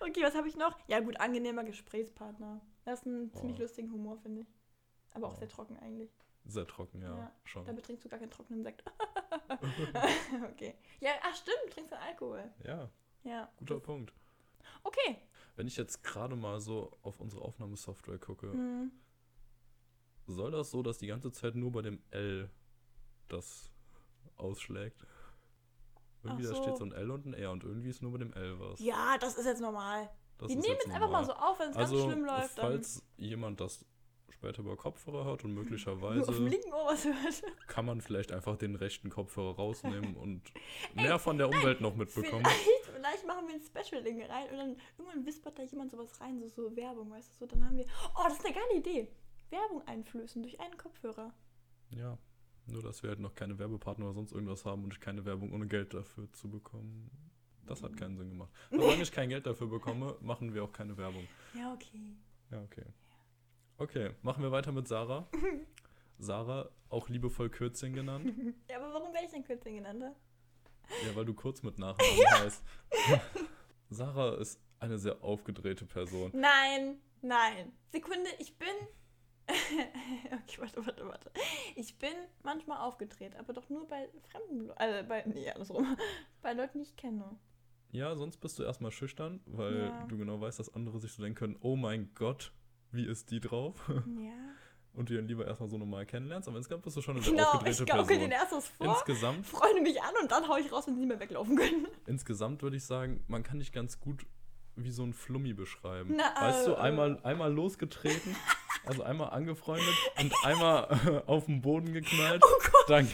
okay, 0.00 0.22
was 0.22 0.34
habe 0.34 0.46
ich 0.48 0.56
noch? 0.56 0.76
Ja 0.88 1.00
gut, 1.00 1.18
angenehmer 1.18 1.64
Gesprächspartner. 1.64 2.60
Das 2.84 3.00
ist 3.00 3.06
ein 3.06 3.32
ziemlich 3.34 3.56
Oh. 3.58 3.62
lustigen 3.62 3.90
Humor, 3.92 4.18
finde 4.18 4.42
ich. 4.42 4.46
Aber 5.12 5.28
auch 5.28 5.34
Oh. 5.34 5.38
sehr 5.38 5.48
trocken 5.48 5.76
eigentlich. 5.78 6.10
Sehr 6.46 6.66
trocken, 6.66 7.02
ja, 7.02 7.16
Ja. 7.16 7.32
schon. 7.44 7.64
Damit 7.66 7.84
trinkst 7.84 8.04
du 8.04 8.08
gar 8.08 8.18
keinen 8.18 8.30
trockenen 8.30 8.62
Sekt. 8.62 8.82
okay. 10.52 10.74
Ja, 11.00 11.10
ach 11.22 11.34
stimmt, 11.34 11.58
du 11.66 11.70
trinkst 11.74 11.92
keinen 11.92 12.02
Alkohol. 12.02 12.50
Ja, 12.64 12.90
Ja. 13.24 13.50
guter 13.58 13.74
das- 13.74 13.82
Punkt. 13.82 14.12
Okay. 14.82 15.18
Wenn 15.56 15.66
ich 15.66 15.76
jetzt 15.76 16.02
gerade 16.02 16.36
mal 16.36 16.60
so 16.60 16.96
auf 17.02 17.20
unsere 17.20 17.42
Aufnahmesoftware 17.42 18.18
gucke, 18.18 18.52
Hm. 18.52 18.90
soll 20.26 20.50
das 20.52 20.70
so, 20.70 20.82
dass 20.82 20.98
die 20.98 21.06
ganze 21.06 21.30
Zeit 21.32 21.54
nur 21.54 21.72
bei 21.72 21.82
dem 21.82 22.02
L 22.10 22.48
das 23.28 23.70
ausschlägt? 24.36 25.04
Irgendwie 26.22 26.46
Ach 26.46 26.50
da 26.50 26.56
so. 26.56 26.62
steht 26.62 26.76
so 26.78 26.84
ein 26.84 26.92
L 26.92 27.10
und 27.10 27.26
ein 27.26 27.34
R 27.34 27.50
und 27.50 27.64
irgendwie 27.64 27.88
ist 27.88 28.02
nur 28.02 28.12
bei 28.12 28.18
dem 28.18 28.32
L 28.32 28.58
was. 28.60 28.80
Ja, 28.80 29.16
das 29.18 29.36
ist 29.36 29.46
jetzt 29.46 29.60
normal. 29.60 30.08
Das 30.38 30.48
Wir 30.48 30.56
nehmen 30.56 30.72
jetzt 30.74 30.88
einfach 30.90 31.10
mal 31.10 31.24
so 31.24 31.32
auf, 31.34 31.58
wenn 31.58 31.70
es 31.70 31.76
Also, 31.76 31.96
ganz 31.96 32.12
schlimm 32.12 32.24
läuft. 32.24 32.54
Falls 32.58 33.02
jemand 33.18 33.60
das 33.60 33.84
später 34.32 34.60
über 34.60 34.76
Kopfhörer 34.76 35.24
hört 35.24 35.44
und 35.44 35.54
nur 35.54 35.62
auf 35.62 35.68
dem 35.68 35.70
möglicherweise 35.70 36.32
linken 36.32 36.72
Ohr 36.72 36.86
was 36.86 37.04
hört. 37.04 37.42
kann 37.66 37.86
man 37.86 38.00
vielleicht 38.00 38.32
einfach 38.32 38.56
den 38.56 38.76
rechten 38.76 39.10
Kopfhörer 39.10 39.56
rausnehmen 39.56 40.14
und 40.16 40.52
mehr 40.94 41.18
von 41.18 41.38
der 41.38 41.48
Umwelt 41.48 41.80
noch 41.80 41.94
mitbekommen. 41.94 42.44
Vielleicht, 42.44 42.94
vielleicht 42.94 43.26
machen 43.26 43.46
wir 43.48 43.54
ein 43.54 43.60
Special-Ding 43.62 44.22
rein 44.22 44.50
und 44.50 44.56
dann 44.56 44.76
irgendwann 44.98 45.26
wispert 45.26 45.58
da 45.58 45.62
jemand 45.62 45.90
sowas 45.90 46.20
rein, 46.20 46.40
so, 46.40 46.48
so 46.48 46.76
Werbung, 46.76 47.10
weißt 47.10 47.32
du, 47.32 47.38
so, 47.38 47.46
dann 47.46 47.64
haben 47.64 47.76
wir, 47.76 47.86
oh, 48.16 48.24
das 48.24 48.38
ist 48.38 48.44
eine 48.44 48.54
geile 48.54 48.78
Idee. 48.78 49.08
Werbung 49.50 49.82
einflößen 49.86 50.42
durch 50.42 50.60
einen 50.60 50.76
Kopfhörer. 50.76 51.32
Ja, 51.90 52.18
nur 52.66 52.82
dass 52.82 53.02
wir 53.02 53.10
halt 53.10 53.20
noch 53.20 53.34
keine 53.34 53.58
Werbepartner 53.58 54.06
oder 54.06 54.14
sonst 54.14 54.32
irgendwas 54.32 54.64
haben 54.64 54.84
und 54.84 54.92
ich 54.92 55.00
keine 55.00 55.24
Werbung 55.24 55.52
ohne 55.52 55.66
Geld 55.66 55.92
dafür 55.94 56.30
zu 56.32 56.48
bekommen. 56.48 57.10
Das 57.66 57.82
hat 57.82 57.96
keinen 57.96 58.16
Sinn 58.16 58.30
gemacht. 58.30 58.50
Solange 58.70 59.02
ich 59.02 59.12
kein 59.12 59.28
Geld 59.28 59.46
dafür 59.46 59.68
bekomme, 59.68 60.16
machen 60.20 60.54
wir 60.54 60.64
auch 60.64 60.72
keine 60.72 60.96
Werbung. 60.96 61.26
Ja, 61.54 61.72
okay. 61.72 62.16
Ja, 62.50 62.62
okay. 62.62 62.84
Okay, 63.80 64.10
machen 64.20 64.42
wir 64.42 64.52
weiter 64.52 64.72
mit 64.72 64.86
Sarah. 64.86 65.26
Sarah, 66.18 66.68
auch 66.90 67.08
liebevoll 67.08 67.48
Kürzchen 67.48 67.94
genannt. 67.94 68.30
Ja, 68.70 68.76
aber 68.76 68.92
warum 68.92 69.12
werde 69.14 69.24
ich 69.24 69.32
denn 69.32 69.42
Kürzling 69.42 69.76
genannt? 69.76 69.98
ne? 70.00 70.14
Ja, 71.06 71.16
weil 71.16 71.24
du 71.24 71.32
kurz 71.32 71.62
mit 71.62 71.78
Nachnamen 71.78 72.26
heißt. 72.42 72.62
Sarah 73.88 74.34
ist 74.36 74.60
eine 74.80 74.98
sehr 74.98 75.22
aufgedrehte 75.24 75.86
Person. 75.86 76.30
Nein, 76.34 76.98
nein. 77.22 77.72
Sekunde, 77.90 78.28
ich 78.38 78.56
bin. 78.58 78.68
okay, 79.48 80.58
warte, 80.58 80.84
warte, 80.86 81.06
warte. 81.08 81.30
Ich 81.74 81.96
bin 81.98 82.12
manchmal 82.42 82.78
aufgedreht, 82.86 83.34
aber 83.36 83.54
doch 83.54 83.70
nur 83.70 83.88
bei 83.88 84.08
fremden 84.30 84.66
Leuten. 84.66 84.78
Also 84.78 85.08
bei. 85.08 85.22
Nee, 85.26 85.50
andersrum. 85.50 85.96
Bei 86.42 86.52
Leuten, 86.52 86.78
die 86.78 86.84
ich 86.84 86.96
kenne. 86.96 87.24
Ja, 87.92 88.14
sonst 88.14 88.36
bist 88.36 88.58
du 88.58 88.62
erstmal 88.62 88.90
schüchtern, 88.92 89.40
weil 89.46 89.88
Ja. 89.88 90.04
du 90.04 90.18
genau 90.18 90.38
weißt, 90.40 90.58
dass 90.58 90.72
andere 90.74 90.98
sich 91.00 91.12
so 91.12 91.22
denken 91.22 91.38
können, 91.38 91.56
oh 91.60 91.76
mein 91.76 92.12
Gott, 92.14 92.52
wie 92.92 93.06
ist 93.06 93.30
die 93.30 93.40
drauf? 93.40 93.74
Ja. 93.88 94.32
Und 94.92 95.08
du 95.08 95.14
dann 95.14 95.28
lieber 95.28 95.46
erstmal 95.46 95.68
so 95.68 95.78
normal 95.78 96.04
kennenlernst, 96.04 96.48
aber 96.48 96.58
insgesamt 96.58 96.82
bist 96.82 96.96
du 96.96 97.00
schon 97.00 97.16
eine 97.16 97.24
Genau, 97.24 97.42
ich 97.64 97.80
aufgedrehte 97.80 97.84
gaukel 97.84 98.06
Person. 98.06 98.20
den 98.22 98.32
erst 98.32 98.52
was 98.52 98.68
vor, 98.68 98.86
Insgesamt, 98.88 99.46
freunde 99.46 99.82
mich 99.82 100.02
an 100.02 100.12
und 100.20 100.30
dann 100.30 100.48
hau 100.48 100.56
ich 100.56 100.70
raus, 100.72 100.86
wenn 100.86 100.94
sie 100.94 101.00
nicht 101.00 101.08
mehr 101.08 101.20
weglaufen 101.20 101.56
können. 101.56 101.86
insgesamt 102.06 102.62
würde 102.62 102.76
ich 102.76 102.84
sagen, 102.84 103.22
man 103.28 103.44
kann 103.44 103.60
dich 103.60 103.70
ganz 103.70 104.00
gut 104.00 104.26
wie 104.74 104.90
so 104.90 105.04
ein 105.04 105.12
Flummi 105.12 105.52
beschreiben. 105.52 106.16
Na, 106.16 106.34
weißt 106.40 106.66
du, 106.66 106.72
äh. 106.72 106.76
einmal, 106.76 107.20
einmal 107.22 107.52
losgetreten, 107.52 108.34
also 108.86 109.04
einmal 109.04 109.30
angefreundet 109.30 109.94
und 110.20 110.34
einmal 110.44 111.22
auf 111.26 111.46
den 111.46 111.62
Boden 111.62 111.92
geknallt. 111.92 112.42
Oh 112.44 112.58
Gott. 112.58 112.88
Dann, 112.88 113.08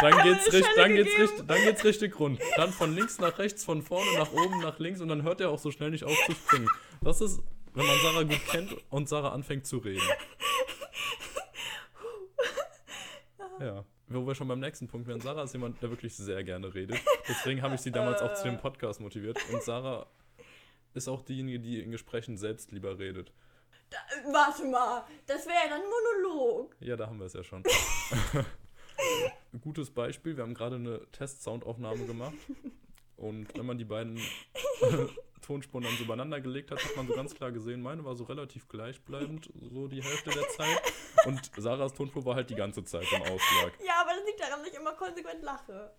dann, 0.00 0.22
geht's 0.22 0.44
Schelle 0.50 0.66
dann, 0.76 0.94
geht's 0.94 1.18
richtig, 1.18 1.46
dann 1.46 1.62
geht's 1.62 1.84
richtig 1.84 2.20
rund. 2.20 2.38
Dann 2.56 2.70
von 2.70 2.94
links 2.94 3.18
nach 3.18 3.38
rechts, 3.38 3.64
von 3.64 3.80
vorne 3.82 4.12
nach 4.18 4.32
oben, 4.32 4.60
nach 4.60 4.78
links 4.78 5.00
und 5.00 5.08
dann 5.08 5.22
hört 5.22 5.40
er 5.40 5.50
auch 5.50 5.58
so 5.58 5.70
schnell 5.70 5.90
nicht 5.90 6.04
auf 6.04 6.16
zu 6.26 6.32
springen. 6.32 6.68
Das 7.00 7.20
ist, 7.20 7.40
wenn 7.78 7.86
man 7.86 7.98
Sarah 8.00 8.22
gut 8.24 8.44
kennt 8.48 8.76
und 8.90 9.08
Sarah 9.08 9.30
anfängt 9.30 9.66
zu 9.66 9.78
reden. 9.78 10.02
Ja. 13.60 13.84
Wo 14.06 14.24
wir 14.24 14.36
schon 14.36 14.46
beim 14.46 14.60
nächsten 14.60 14.86
Punkt 14.86 15.08
wären. 15.08 15.20
Sarah 15.20 15.42
ist 15.42 15.52
jemand, 15.52 15.82
der 15.82 15.90
wirklich 15.90 16.14
sehr 16.14 16.44
gerne 16.44 16.72
redet. 16.72 17.00
Deswegen 17.28 17.60
habe 17.60 17.74
ich 17.74 17.80
sie 17.80 17.90
damals 17.90 18.22
auch 18.22 18.32
zu 18.34 18.44
dem 18.44 18.56
Podcast 18.56 19.00
motiviert. 19.00 19.36
Und 19.52 19.64
Sarah 19.64 20.06
ist 20.94 21.08
auch 21.08 21.22
diejenige, 21.22 21.58
die 21.58 21.80
in 21.82 21.90
Gesprächen 21.90 22.38
selbst 22.38 22.70
lieber 22.70 23.00
redet. 23.00 23.32
Da, 23.90 23.98
warte 24.32 24.64
mal, 24.64 25.04
das 25.26 25.44
wäre 25.46 25.56
ja 25.56 25.68
dann 25.70 25.80
ein 25.82 25.88
Monolog. 25.88 26.76
Ja, 26.78 26.94
da 26.94 27.08
haben 27.08 27.18
wir 27.18 27.26
es 27.26 27.32
ja 27.32 27.42
schon. 27.42 27.64
Gutes 29.60 29.90
Beispiel, 29.90 30.36
wir 30.36 30.44
haben 30.44 30.54
gerade 30.54 30.76
eine 30.76 31.00
Test-Soundaufnahme 31.10 32.06
gemacht. 32.06 32.36
Und 33.18 33.48
wenn 33.56 33.66
man 33.66 33.76
die 33.78 33.84
beiden 33.84 34.18
Tonspuren 35.42 35.84
dann 35.84 35.96
so 35.96 36.04
übereinander 36.04 36.40
gelegt 36.40 36.70
hat, 36.70 36.82
hat 36.84 36.96
man 36.96 37.06
so 37.06 37.14
ganz 37.14 37.34
klar 37.34 37.52
gesehen, 37.52 37.80
meine 37.82 38.04
war 38.04 38.14
so 38.14 38.24
relativ 38.24 38.68
gleichbleibend, 38.68 39.50
so 39.72 39.88
die 39.88 40.02
Hälfte 40.02 40.30
der 40.30 40.48
Zeit. 40.50 40.80
Und 41.26 41.50
Sarahs 41.56 41.92
Tonspur 41.94 42.24
war 42.24 42.36
halt 42.36 42.50
die 42.50 42.54
ganze 42.54 42.84
Zeit 42.84 43.06
im 43.12 43.22
Ausschlag. 43.22 43.72
Ja, 43.84 44.00
aber 44.02 44.10
das 44.14 44.24
liegt 44.26 44.40
daran, 44.40 44.60
dass 44.60 44.68
ich 44.68 44.74
immer 44.76 44.92
konsequent 44.92 45.42
lache. 45.42 45.92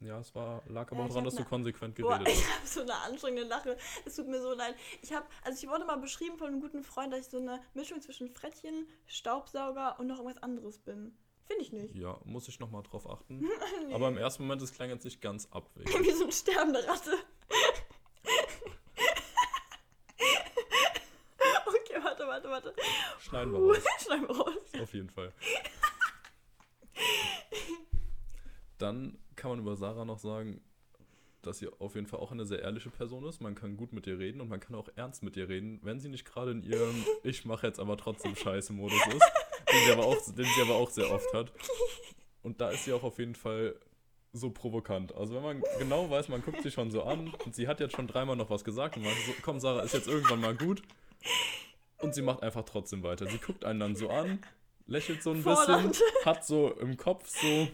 Ja, 0.00 0.20
es 0.20 0.32
war, 0.34 0.62
lag 0.68 0.86
aber 0.92 0.96
Ja, 0.98 1.02
auch 1.02 1.06
ich 1.06 1.12
daran, 1.12 1.24
dass 1.24 1.34
du 1.34 1.42
ne- 1.42 1.48
konsequent 1.48 1.94
Boah, 1.96 2.18
geredet 2.18 2.28
ich 2.34 2.44
hast. 2.46 2.54
habe 2.56 2.66
so 2.66 2.80
eine 2.82 2.94
anstrengende 2.94 3.48
Lache. 3.48 3.76
Es 4.04 4.14
tut 4.16 4.28
mir 4.28 4.40
so 4.40 4.52
leid. 4.54 4.74
Ich 5.02 5.12
habe, 5.12 5.26
also 5.42 5.58
ich 5.64 5.68
wurde 5.68 5.84
mal 5.86 5.96
beschrieben 5.96 6.36
von 6.38 6.48
einem 6.48 6.60
guten 6.60 6.84
Freund, 6.84 7.12
dass 7.12 7.20
ich 7.20 7.26
so 7.28 7.38
eine 7.38 7.60
Mischung 7.74 8.00
zwischen 8.00 8.28
Frettchen, 8.28 8.86
Staubsauger 9.06 9.98
und 9.98 10.06
noch 10.06 10.18
irgendwas 10.18 10.42
anderes 10.42 10.78
bin. 10.78 11.16
Finde 11.48 11.64
ich 11.64 11.72
nicht. 11.72 11.94
Ja, 11.96 12.20
muss 12.24 12.46
ich 12.46 12.60
nochmal 12.60 12.82
drauf 12.82 13.08
achten. 13.08 13.40
Nee. 13.88 13.94
Aber 13.94 14.08
im 14.08 14.18
ersten 14.18 14.42
Moment, 14.42 14.60
es 14.60 14.74
klang 14.74 14.90
jetzt 14.90 15.04
nicht 15.04 15.22
ganz 15.22 15.48
abwegig. 15.50 15.98
Wie 16.00 16.10
so 16.10 16.24
eine 16.24 16.32
sterbende 16.32 16.86
Ratte. 16.86 17.12
okay, 21.66 21.98
warte, 22.02 22.26
warte, 22.26 22.48
warte. 22.50 22.74
Schneiden 23.18 23.52
wir 23.52 23.60
raus. 23.60 23.78
Schneiden 23.98 24.28
wir 24.28 24.36
raus. 24.36 24.52
Auf 24.78 24.92
jeden 24.92 25.08
Fall. 25.08 25.32
Dann 28.76 29.18
kann 29.36 29.50
man 29.50 29.60
über 29.60 29.74
Sarah 29.76 30.04
noch 30.04 30.18
sagen, 30.18 30.60
dass 31.40 31.58
sie 31.58 31.68
auf 31.78 31.94
jeden 31.94 32.06
Fall 32.06 32.20
auch 32.20 32.32
eine 32.32 32.44
sehr 32.44 32.60
ehrliche 32.60 32.90
Person 32.90 33.24
ist. 33.24 33.40
Man 33.40 33.54
kann 33.54 33.76
gut 33.76 33.94
mit 33.94 34.06
ihr 34.06 34.18
reden 34.18 34.40
und 34.42 34.48
man 34.48 34.60
kann 34.60 34.74
auch 34.76 34.88
ernst 34.96 35.22
mit 35.22 35.36
ihr 35.36 35.48
reden, 35.48 35.80
wenn 35.82 35.98
sie 36.00 36.08
nicht 36.10 36.26
gerade 36.26 36.50
in 36.50 36.62
ihrem 36.62 37.04
Ich 37.22 37.44
mache 37.46 37.66
jetzt 37.66 37.80
aber 37.80 37.96
trotzdem 37.96 38.36
Scheiße 38.36 38.72
Modus 38.72 39.00
ist, 39.06 39.22
den 39.72 39.84
sie, 39.84 39.92
aber 39.92 40.06
auch, 40.06 40.16
den 40.16 40.44
sie 40.44 40.62
aber 40.62 40.76
auch 40.76 40.90
sehr 40.90 41.10
oft 41.10 41.32
hat. 41.34 41.52
Und 42.42 42.60
da 42.60 42.70
ist 42.70 42.84
sie 42.84 42.92
auch 42.92 43.02
auf 43.02 43.18
jeden 43.18 43.34
Fall 43.34 43.74
so 44.32 44.50
provokant. 44.50 45.14
Also 45.14 45.34
wenn 45.34 45.42
man 45.42 45.62
genau 45.78 46.10
weiß, 46.10 46.28
man 46.28 46.42
guckt 46.42 46.62
sie 46.62 46.70
schon 46.70 46.90
so 46.90 47.02
an 47.02 47.32
und 47.44 47.54
sie 47.54 47.66
hat 47.66 47.80
jetzt 47.80 47.96
schon 47.96 48.06
dreimal 48.06 48.36
noch 48.36 48.50
was 48.50 48.64
gesagt 48.64 48.96
und 48.96 49.04
man 49.04 49.12
so, 49.26 49.32
komm 49.42 49.60
Sarah, 49.60 49.82
ist 49.82 49.94
jetzt 49.94 50.08
irgendwann 50.08 50.40
mal 50.40 50.54
gut. 50.54 50.82
Und 51.98 52.14
sie 52.14 52.22
macht 52.22 52.42
einfach 52.42 52.64
trotzdem 52.64 53.02
weiter. 53.02 53.26
Sie 53.26 53.38
guckt 53.38 53.64
einen 53.64 53.80
dann 53.80 53.96
so 53.96 54.08
an, 54.08 54.40
lächelt 54.86 55.22
so 55.22 55.30
ein 55.30 55.42
bisschen, 55.42 55.56
Fordernd. 55.56 56.02
hat 56.24 56.44
so 56.44 56.72
im 56.74 56.96
Kopf 56.96 57.28
so, 57.28 57.68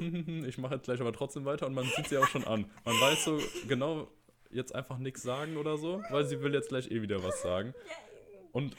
ich 0.46 0.58
mache 0.58 0.74
jetzt 0.74 0.84
gleich 0.84 1.00
aber 1.00 1.12
trotzdem 1.12 1.44
weiter 1.44 1.66
und 1.66 1.74
man 1.74 1.86
sieht 1.96 2.08
sie 2.08 2.18
auch 2.18 2.28
schon 2.28 2.44
an. 2.44 2.70
Man 2.84 3.00
weiß 3.00 3.24
so 3.24 3.38
genau, 3.68 4.08
jetzt 4.50 4.74
einfach 4.74 4.98
nichts 4.98 5.22
sagen 5.22 5.56
oder 5.56 5.76
so, 5.76 6.02
weil 6.10 6.24
sie 6.24 6.40
will 6.40 6.54
jetzt 6.54 6.68
gleich 6.68 6.90
eh 6.90 7.02
wieder 7.02 7.22
was 7.22 7.42
sagen. 7.42 7.74
Und, 8.52 8.76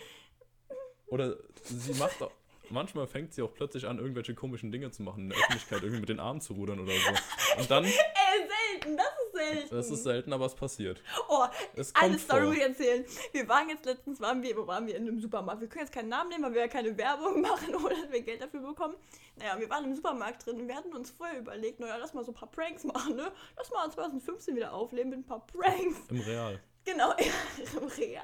oder 1.08 1.36
sie 1.64 1.94
macht 1.96 2.22
auch, 2.22 2.32
manchmal 2.70 3.08
fängt 3.08 3.34
sie 3.34 3.42
auch 3.42 3.54
plötzlich 3.54 3.86
an, 3.88 4.00
irgendwelche 4.00 4.34
komischen 4.36 4.72
Dinge 4.72 4.92
zu 4.92 5.04
machen 5.04 5.24
in 5.24 5.30
der 5.30 5.38
Öffentlichkeit, 5.40 5.82
irgendwie 5.84 6.00
mit 6.02 6.10
den 6.10 6.20
Armen 6.20 6.42
zu 6.42 6.54
rudern 6.54 6.80
oder 6.80 6.92
so. 6.94 7.60
Und 7.60 7.72
dann, 7.72 7.84
Ey, 7.86 7.92
selten, 7.92 8.98
das 8.98 9.06
ist 9.08 9.34
selten. 9.34 9.76
das 9.76 9.90
ist 9.92 10.04
selten, 10.04 10.34
aber 10.34 10.46
es 10.46 10.56
passiert. 10.56 11.02
Oh, 11.30 11.46
Es 11.76 11.94
eine 11.96 12.18
Story 12.20 12.56
vor. 12.58 12.64
erzählen. 12.66 13.06
Wir 13.32 13.48
waren 13.48 13.70
jetzt 13.70 13.86
letztens, 13.86 14.20
waren 14.22 14.42
wir, 14.44 14.56
wo 14.58 14.68
waren 14.68 14.88
wir 14.88 14.96
in 14.96 15.08
einem 15.08 15.20
Supermarkt. 15.20 15.62
Wir 15.62 15.68
können 15.70 15.86
jetzt 15.86 15.94
keinen 15.94 16.10
Namen 16.10 16.30
nehmen, 16.30 16.44
weil 16.44 16.54
wir 16.54 16.62
ja 16.62 16.68
keine 16.68 16.98
Werbung 16.98 17.42
machen 17.42 17.76
oder 17.76 17.96
wir 18.10 18.22
Geld 18.22 18.42
dafür 18.42 18.62
bekommen. 18.62 18.96
Naja, 19.38 19.60
wir 19.60 19.70
waren 19.70 19.86
im 19.86 19.96
Supermarkt 19.96 20.46
drin 20.46 20.62
und 20.62 20.68
wir 20.68 20.76
hatten 20.76 20.94
uns 20.94 21.12
vorher 21.12 21.40
überlegt, 21.40 21.80
naja, 21.80 21.98
lass 21.98 22.14
mal 22.14 22.24
so 22.24 22.32
ein 22.32 22.36
paar 22.36 22.50
Pranks 22.52 22.84
machen, 22.86 23.16
ne? 23.16 23.32
Lass 23.58 23.70
mal 23.72 23.90
2015 23.92 24.56
wieder 24.56 24.74
aufleben 24.74 25.10
mit 25.10 25.20
ein 25.20 25.26
paar 25.26 25.46
Pranks. 25.46 25.98
Im 26.10 26.22
Real. 26.22 26.60
Genau, 26.86 27.10
ja, 27.18 27.80
im 27.82 27.88
Real. 27.88 28.24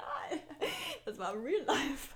Das 1.04 1.18
war 1.18 1.34
im 1.34 1.42
Real 1.42 1.62
Life. 1.64 2.08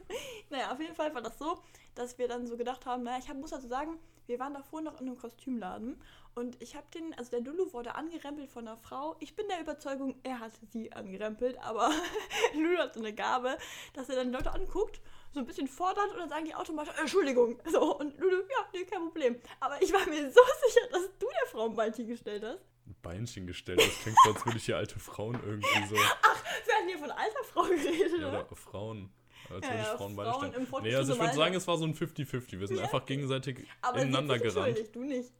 Naja, 0.49 0.71
auf 0.73 0.81
jeden 0.81 0.95
Fall 0.95 1.13
war 1.13 1.21
das 1.23 1.37
so, 1.39 1.59
dass 1.97 2.19
wir 2.19 2.29
dann 2.29 2.47
so 2.47 2.57
gedacht 2.57 2.87
haben, 2.87 3.03
naja, 3.03 3.19
ich 3.19 3.29
hab, 3.29 3.37
muss 3.37 3.51
dazu 3.51 3.67
sagen, 3.67 3.99
wir 4.27 4.39
waren 4.39 4.55
davor 4.55 4.81
noch 4.81 5.01
in 5.01 5.07
einem 5.07 5.19
Kostümladen 5.19 6.01
und 6.35 6.61
ich 6.63 6.77
habe 6.77 6.87
den, 6.95 7.15
also 7.15 7.31
der 7.31 7.41
Lulu 7.41 7.73
wurde 7.73 7.95
angerempelt 7.95 8.51
von 8.51 8.67
einer 8.67 8.77
Frau. 8.77 9.17
Ich 9.21 9.35
bin 9.37 9.47
der 9.49 9.61
Überzeugung, 9.61 10.17
er 10.23 10.41
hat 10.41 10.53
sie 10.71 10.93
angerempelt, 10.93 11.57
aber 11.59 11.91
Lulu 12.55 12.77
hat 12.79 12.95
so 12.95 13.01
eine 13.01 13.15
Gabe, 13.15 13.57
dass 13.95 14.09
er 14.09 14.17
dann 14.17 14.33
Leute 14.33 14.53
anguckt, 14.53 15.01
so 15.33 15.41
ein 15.41 15.47
bisschen 15.47 15.69
fordert 15.69 16.13
und 16.13 16.19
dann 16.19 16.29
sagen 16.29 16.45
die 16.45 16.55
automatisch, 16.55 16.95
Entschuldigung. 16.99 17.59
So, 17.71 17.99
und 17.99 18.19
Lulu, 18.19 18.37
ja, 18.51 18.67
nee, 18.73 18.85
kein 18.85 19.01
Problem. 19.03 19.37
Aber 19.61 19.81
ich 19.83 19.93
war 19.93 20.07
mir 20.09 20.31
so 20.31 20.41
sicher, 20.67 20.89
dass 20.91 21.03
du 21.19 21.27
der 21.27 21.49
Frau 21.51 21.67
ein 21.67 21.75
Beinchen 21.77 22.07
gestellt 22.07 22.43
hast. 22.45 22.61
Ein 22.87 22.97
Beinchen 23.03 23.47
gestellt. 23.47 23.81
Das 23.81 23.99
klingt 24.01 24.17
so, 24.25 24.33
als 24.33 24.45
würde 24.47 24.59
ich 24.59 24.65
hier 24.67 24.77
alte 24.77 24.99
Frauen 24.99 25.35
irgendwie 25.45 25.87
so. 25.89 25.95
Wir 25.97 26.75
hatten 26.77 26.89
hier 26.89 26.99
von 26.99 27.11
alter 27.11 27.45
Frau 27.45 27.63
geredet, 27.63 28.21
Ja, 28.21 28.29
oder? 28.29 28.47
oder 28.47 28.57
Frauen. 28.57 29.11
Als 29.51 29.65
Ja, 29.65 29.71
würde 29.71 29.81
ich 29.83 29.87
ja, 29.87 29.97
Frauen 29.97 30.15
Frauen 30.15 30.17
beistellen. 30.17 30.55
im 30.55 30.83
Nee, 30.83 30.95
also 30.95 31.13
ich 31.15 31.21
würde 31.21 31.35
sagen, 31.35 31.55
es 31.55 31.67
war 31.69 31.77
so 31.79 31.85
ein 31.85 31.95
50-50. 31.95 32.59
Wir 32.61 32.67
sind 32.69 32.79
einfach 32.81 33.05
gegenseitig 33.07 33.67
Aber 33.83 33.99
ineinander 34.01 34.39
gerannt. 34.39 34.79
du 34.95 35.01
nicht. 35.05 35.33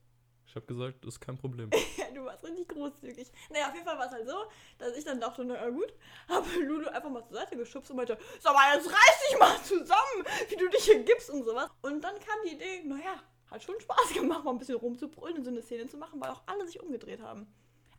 Ich 0.49 0.55
habe 0.55 0.67
gesagt, 0.67 1.05
das 1.05 1.15
ist 1.15 1.21
kein 1.21 1.37
Problem. 1.37 1.71
Ja, 1.97 2.07
du 2.15 2.25
warst 2.25 2.45
richtig 2.45 2.69
großzügig. 2.69 3.31
Naja, 3.51 3.69
auf 3.69 3.75
jeden 3.75 3.85
Fall 3.87 3.99
war 3.99 4.07
es 4.07 4.13
halt 4.13 4.27
so, 4.29 4.37
dass 4.79 4.97
ich 4.97 5.05
dann 5.05 5.21
dachte, 5.21 5.45
na 5.45 5.69
gut, 5.69 5.93
habe 6.29 6.47
Lulu 6.61 6.89
einfach 6.89 7.11
mal 7.11 7.23
zur 7.25 7.37
Seite 7.39 7.57
geschubst 7.57 7.91
und 7.91 7.97
meinte, 7.99 8.17
sag 8.41 8.55
mal, 8.55 8.75
jetzt 8.75 8.87
reiß 8.89 9.29
dich 9.31 9.39
mal 9.39 9.63
zusammen, 9.63 10.25
wie 10.49 10.57
du 10.57 10.69
dich 10.69 10.85
hier 10.85 11.03
gibst 11.03 11.29
und 11.31 11.45
sowas. 11.45 11.69
Und 11.83 12.03
dann 12.03 12.15
kam 12.15 12.37
die 12.47 12.55
Idee, 12.55 12.83
naja, 12.85 13.23
hat 13.51 13.63
schon 13.63 13.79
Spaß 13.81 14.15
gemacht, 14.15 14.45
mal 14.45 14.53
ein 14.53 14.59
bisschen 14.59 14.77
rumzubrüllen 14.77 15.39
und 15.39 15.45
so 15.45 15.51
eine 15.51 15.63
Szene 15.63 15.87
zu 15.89 15.97
machen, 15.99 16.21
weil 16.21 16.31
auch 16.31 16.43
alle 16.47 16.67
sich 16.67 16.81
umgedreht 16.81 17.21
haben. 17.21 17.47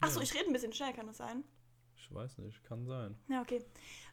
Achso, 0.01 0.19
Ja. 0.19 0.23
ich 0.23 0.33
rede 0.33 0.45
ein 0.47 0.53
bisschen 0.53 0.73
schnell, 0.73 0.93
kann 0.93 1.07
das 1.07 1.17
sein? 1.17 1.43
Ich 2.09 2.13
weiß 2.15 2.37
nicht, 2.37 2.63
kann 2.63 2.85
sein. 2.85 3.17
Ja, 3.27 3.41
okay. 3.41 3.63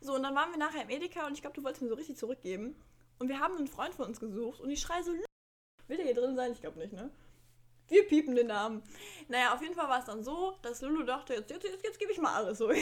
So, 0.00 0.14
und 0.14 0.22
dann 0.24 0.35
waren 0.35 0.50
wir 0.50 0.59
nachher 0.59 0.83
im 0.83 0.90
Edeka 0.90 1.26
und 1.26 1.35
ich 1.35 1.40
glaube, 1.42 1.54
du 1.57 1.62
wolltest 1.62 1.83
mir 1.83 1.88
so 1.88 1.94
richtig 1.94 2.16
zurückgeben. 2.16 2.74
Und 3.18 3.28
wir 3.28 3.38
haben 3.38 3.57
einen 3.57 3.68
Freund 3.68 3.94
von 3.94 4.07
uns 4.07 4.18
gesucht 4.18 4.61
und 4.61 4.70
ich 4.70 4.80
schreie 4.80 5.04
so, 5.04 5.12
"Lü- 5.12 5.24
will 5.87 5.96
der 5.96 6.07
hier 6.07 6.14
drin 6.14 6.35
sein? 6.35 6.52
Ich 6.52 6.61
glaube 6.61 6.78
nicht, 6.80 6.92
ne? 6.92 7.11
Wir 7.88 8.07
piepen 8.09 8.35
den 8.35 8.46
Namen. 8.46 8.83
Naja, 9.28 9.52
auf 9.54 9.61
jeden 9.61 9.74
Fall 9.74 9.88
war 9.88 9.98
es 9.98 10.07
dann 10.07 10.24
so, 10.24 10.57
dass 10.62 10.80
Lulu 10.80 11.04
dachte, 11.04 11.35
jetzt, 11.35 11.50
jetzt, 11.50 11.64
jetzt, 11.64 11.85
jetzt 11.85 11.98
gebe 11.98 12.11
ich 12.12 12.18
mal 12.18 12.35
alles 12.35 12.57
so. 12.59 12.68
Wir 12.70 12.76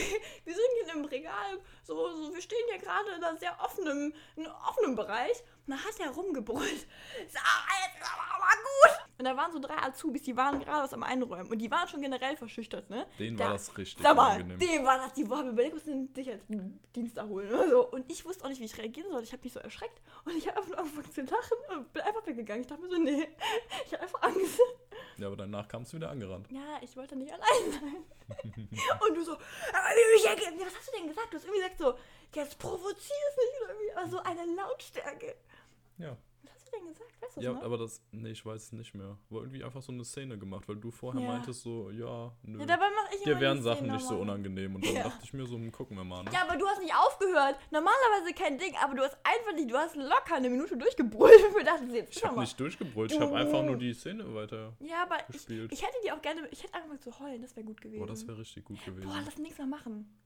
sind 0.55 0.65
hier 0.85 0.93
im 0.95 1.03
Regal, 1.05 1.59
so, 1.83 2.09
so 2.15 2.33
wir 2.33 2.41
stehen 2.41 2.63
hier 2.69 2.79
gerade 2.79 3.09
in 3.09 3.21
einer 3.23 3.37
sehr 3.37 3.55
offenen, 3.61 4.13
in 4.37 4.45
einem 4.45 4.55
offenen 4.67 4.95
Bereich. 4.95 5.43
Und 5.67 5.73
da 5.73 5.83
hat 5.83 5.99
er 5.99 6.09
rumgebrüllt. 6.09 6.87
Sarah, 7.27 7.85
jetzt 7.85 8.01
ist 8.01 8.09
aber 8.13 8.39
mal 8.39 8.55
gut. 8.63 9.02
Und 9.19 9.25
da 9.25 9.37
waren 9.37 9.51
so 9.51 9.59
drei 9.59 9.77
Azubis, 9.77 10.23
die 10.23 10.35
waren 10.35 10.59
gerade 10.59 10.83
was 10.83 10.93
am 10.93 11.03
Einräumen. 11.03 11.47
Und 11.51 11.59
die 11.59 11.69
waren 11.69 11.87
schon 11.87 12.01
generell 12.01 12.35
verschüchtert, 12.35 12.89
ne? 12.89 13.05
Denen 13.19 13.37
Da- 13.37 13.45
war 13.45 13.53
das 13.53 13.77
richtig 13.77 14.01
Sag 14.03 14.15
mal, 14.15 14.31
angenehm. 14.31 14.57
dem 14.57 14.83
war 14.85 14.97
das, 14.97 15.13
die 15.13 15.27
haben 15.29 15.49
überlegt, 15.49 15.75
was 15.75 15.83
den 15.83 16.11
Sicherheitsdienst 16.15 17.15
da 17.17 17.25
holen 17.27 17.47
oder 17.53 17.69
so. 17.69 17.87
Und 17.91 18.11
ich 18.11 18.25
wusste 18.25 18.43
auch 18.43 18.49
nicht, 18.49 18.59
wie 18.59 18.65
ich 18.65 18.77
reagieren 18.77 19.11
sollte. 19.11 19.25
Ich 19.25 19.31
habe 19.31 19.43
mich 19.43 19.53
so 19.53 19.59
erschreckt 19.59 20.01
und 20.25 20.35
ich 20.35 20.47
habe 20.47 20.57
einfach 20.61 20.77
angefangen 20.79 21.11
zu 21.13 21.21
lachen 21.21 21.57
und 21.77 21.93
bin 21.93 22.01
einfach 22.01 22.25
weggegangen. 22.25 22.61
Ich 22.61 22.67
dachte 22.67 22.81
mir 22.81 22.89
so, 22.89 22.97
nee, 22.97 23.27
ich 23.85 23.93
habe 23.93 24.03
einfach 24.03 24.21
Angst. 24.23 24.59
Ja, 25.17 25.27
aber 25.27 25.35
danach 25.37 25.67
kamst 25.67 25.93
du 25.93 25.97
wieder 25.97 26.09
angerannt. 26.09 26.47
Ja, 26.49 26.79
ich 26.81 26.97
wollte 26.97 27.15
nicht 27.15 27.31
allein 27.31 27.71
sein. 27.71 28.03
und 29.07 29.15
du 29.15 29.23
so, 29.23 29.33
aber 29.33 29.39
wie 29.39 30.13
mich 30.15 30.25
ergeben? 30.25 30.59
Ja, 30.59 30.65
was 30.65 30.75
hast 30.75 30.87
du 30.87 30.97
denn 30.97 31.07
gesagt? 31.07 31.31
Du 31.31 31.37
hast 31.37 31.43
irgendwie 31.45 31.61
gesagt 31.61 31.77
so, 31.79 31.93
jetzt 32.33 32.57
provozier 32.57 32.95
es 33.29 33.37
nicht 33.37 33.61
oder 33.63 33.73
irgendwie, 33.73 33.93
aber 33.93 34.07
so 34.07 34.17
eine 34.23 34.55
Lautstärke. 34.55 35.35
Ja. 35.99 36.17
Denn 36.75 36.87
gesagt? 36.87 37.21
Weißt 37.21 37.37
du 37.37 37.41
Ja, 37.41 37.53
noch? 37.53 37.63
aber 37.63 37.77
das, 37.77 38.01
nee, 38.11 38.31
ich 38.31 38.45
weiß 38.45 38.61
es 38.63 38.71
nicht 38.73 38.93
mehr. 38.93 39.17
War 39.29 39.41
irgendwie 39.41 39.63
einfach 39.63 39.81
so 39.81 39.91
eine 39.91 40.03
Szene 40.03 40.37
gemacht, 40.37 40.67
weil 40.67 40.75
du 40.77 40.91
vorher 40.91 41.21
Ja. 41.21 41.27
meintest 41.27 41.61
so, 41.61 41.89
ja, 41.91 42.31
nö. 42.43 42.59
Ja, 42.59 42.65
dabei 42.65 42.89
mache 42.89 43.15
ich 43.15 43.23
Dir 43.23 43.39
wären 43.39 43.61
Sachen 43.61 43.87
nicht 43.91 44.05
so 44.05 44.17
unangenehm. 44.19 44.75
Und 44.75 44.85
dann 44.85 44.95
Ja. 44.95 45.03
dachte 45.03 45.19
ich 45.23 45.33
mir 45.33 45.45
so, 45.45 45.55
hm, 45.55 45.71
gucken 45.71 45.95
wir 45.97 46.03
mal. 46.03 46.23
Ne? 46.23 46.31
Ja, 46.33 46.41
aber 46.47 46.57
du 46.57 46.67
hast 46.67 46.79
nicht 46.81 46.93
aufgehört. 46.95 47.57
Normalerweise 47.71 48.33
kein 48.35 48.57
Ding, 48.57 48.75
aber 48.83 48.95
du 48.95 49.01
hast 49.03 49.17
einfach 49.23 49.53
nicht, 49.55 49.71
du 49.71 49.75
hast 49.77 49.95
locker 49.95 50.35
eine 50.35 50.49
Minute 50.49 50.75
durchgebrüllt 50.77 51.43
und 51.49 51.55
wir 51.55 51.63
dachten, 51.63 51.89
jetzt 51.93 52.17
Ich 52.17 52.23
habe 52.23 52.35
mal. 52.35 52.41
nicht 52.41 52.59
durchgebrüllt, 52.59 53.11
ich 53.11 53.19
habe 53.19 53.35
einfach 53.35 53.63
nur 53.63 53.77
die 53.77 53.93
Szene 53.93 54.33
weiter. 54.33 54.73
Ja, 54.79 55.03
aber 55.03 55.17
ich, 55.29 55.35
gespielt. 55.35 55.71
ich 55.71 55.81
hätte 55.81 55.95
die 56.05 56.11
auch 56.11 56.21
gerne, 56.21 56.47
ich 56.51 56.63
hätte 56.63 56.73
angefangen 56.73 57.01
zu 57.01 57.19
heulen, 57.19 57.41
das 57.41 57.55
wäre 57.55 57.65
gut 57.65 57.79
gewesen. 57.81 57.99
Boah, 57.99 58.07
das 58.07 58.27
wäre 58.27 58.37
richtig 58.37 58.65
gut 58.65 58.83
gewesen. 58.83 59.07
Boah, 59.07 59.21
lass 59.25 59.37
nichts 59.37 59.57
mehr 59.57 59.67
machen. 59.67 60.19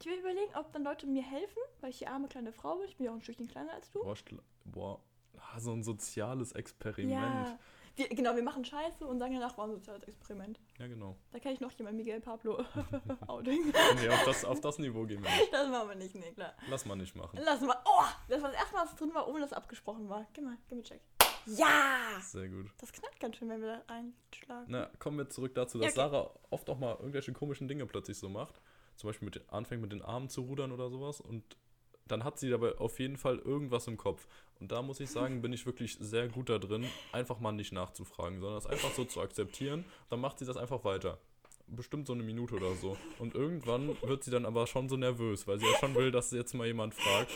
Ich 0.00 0.06
will 0.06 0.18
überlegen, 0.20 0.54
ob 0.54 0.72
dann 0.72 0.84
Leute 0.84 1.06
mir 1.08 1.22
helfen, 1.24 1.58
weil 1.80 1.90
ich 1.90 1.98
die 1.98 2.06
arme 2.06 2.28
kleine 2.28 2.52
Frau 2.52 2.76
bin. 2.76 2.88
Ich 2.88 2.96
bin 2.96 3.06
ja 3.06 3.10
auch 3.10 3.16
ein 3.16 3.22
Stückchen 3.22 3.48
kleiner 3.48 3.72
als 3.72 3.90
du. 3.90 4.00
Boah, 4.04 4.14
boah, 4.64 5.00
ah, 5.36 5.60
so 5.60 5.72
ein 5.72 5.82
soziales 5.82 6.52
Experiment. 6.52 7.10
Ja. 7.10 7.58
Wir, 7.96 8.08
genau, 8.08 8.36
wir 8.36 8.44
machen 8.44 8.64
Scheiße 8.64 9.04
und 9.04 9.18
sagen 9.18 9.34
danach, 9.34 9.58
war 9.58 9.66
ein 9.66 9.72
soziales 9.72 10.04
Experiment. 10.04 10.60
Ja, 10.78 10.86
genau. 10.86 11.16
Da 11.32 11.40
kenne 11.40 11.54
ich 11.54 11.60
noch 11.60 11.72
jemand, 11.72 11.96
Miguel 11.96 12.20
Pablo. 12.20 12.64
Outing. 13.26 13.72
Nee, 14.00 14.08
auf 14.08 14.24
das, 14.24 14.44
auf 14.44 14.60
das 14.60 14.78
Niveau 14.78 15.04
gehen 15.04 15.20
wir 15.20 15.28
nicht. 15.28 15.52
Das 15.52 15.68
machen 15.68 15.88
wir 15.88 15.96
nicht, 15.96 16.14
nee, 16.14 16.30
klar. 16.30 16.54
Lass 16.68 16.86
mal 16.86 16.94
nicht 16.94 17.16
machen. 17.16 17.40
Lass 17.42 17.60
mal. 17.60 17.76
Oh, 17.84 18.04
das 18.28 18.40
war 18.40 18.50
das 18.50 18.60
erste 18.60 18.74
Mal, 18.74 18.84
was 18.84 18.94
drin 18.94 19.14
war, 19.14 19.26
ohne 19.26 19.40
dass 19.40 19.52
abgesprochen 19.52 20.08
war. 20.08 20.26
Gib 20.32 20.44
mal, 20.44 20.56
gib 20.68 20.78
mir 20.78 20.84
Check. 20.84 21.00
Ja! 21.46 22.20
Sehr 22.22 22.48
gut. 22.48 22.70
Das 22.78 22.92
knallt 22.92 23.18
ganz 23.18 23.36
schön, 23.36 23.48
wenn 23.48 23.60
wir 23.60 23.68
da 23.68 23.94
einschlagen. 23.94 24.66
Na, 24.68 24.90
kommen 25.00 25.18
wir 25.18 25.28
zurück 25.28 25.54
dazu, 25.54 25.78
dass 25.78 25.96
Ja, 25.96 26.04
okay. 26.04 26.12
Sarah 26.14 26.30
oft 26.50 26.70
auch 26.70 26.78
mal 26.78 26.94
irgendwelche 26.96 27.32
komischen 27.32 27.66
Dinge 27.66 27.86
plötzlich 27.86 28.18
so 28.18 28.28
macht. 28.28 28.60
Zum 28.96 29.08
Beispiel 29.08 29.26
mit, 29.26 29.48
anfängt 29.50 29.82
mit 29.82 29.92
den 29.92 30.02
Armen 30.02 30.28
zu 30.28 30.42
rudern 30.42 30.72
oder 30.72 30.88
sowas. 30.88 31.20
Und 31.20 31.56
dann 32.08 32.24
hat 32.24 32.38
sie 32.38 32.50
dabei 32.50 32.76
auf 32.78 32.98
jeden 32.98 33.16
Fall 33.16 33.38
irgendwas 33.38 33.86
im 33.86 33.96
Kopf. 33.96 34.26
Und 34.60 34.72
da 34.72 34.82
muss 34.82 34.98
ich 35.00 35.10
sagen, 35.10 35.40
bin 35.42 35.52
ich 35.52 35.66
wirklich 35.66 35.96
sehr 36.00 36.28
gut 36.28 36.48
da 36.48 36.58
drin, 36.58 36.86
einfach 37.12 37.38
mal 37.40 37.52
nicht 37.52 37.72
nachzufragen, 37.72 38.40
sondern 38.40 38.56
das 38.56 38.66
einfach 38.66 38.90
so 38.92 39.04
zu 39.04 39.20
akzeptieren. 39.20 39.84
Dann 40.10 40.20
macht 40.20 40.38
sie 40.38 40.44
das 40.46 40.56
einfach 40.56 40.84
weiter. 40.84 41.18
Bestimmt 41.68 42.06
so 42.06 42.14
eine 42.14 42.22
Minute 42.22 42.54
oder 42.56 42.74
so. 42.74 42.96
Und 43.18 43.34
irgendwann 43.34 43.96
wird 44.02 44.24
sie 44.24 44.30
dann 44.30 44.46
aber 44.46 44.66
schon 44.66 44.88
so 44.88 44.96
nervös, 44.96 45.46
weil 45.46 45.58
sie 45.60 45.66
ja 45.66 45.78
schon 45.78 45.94
will, 45.94 46.10
dass 46.10 46.30
jetzt 46.30 46.54
mal 46.54 46.66
jemand 46.66 46.94
fragt. 46.94 47.30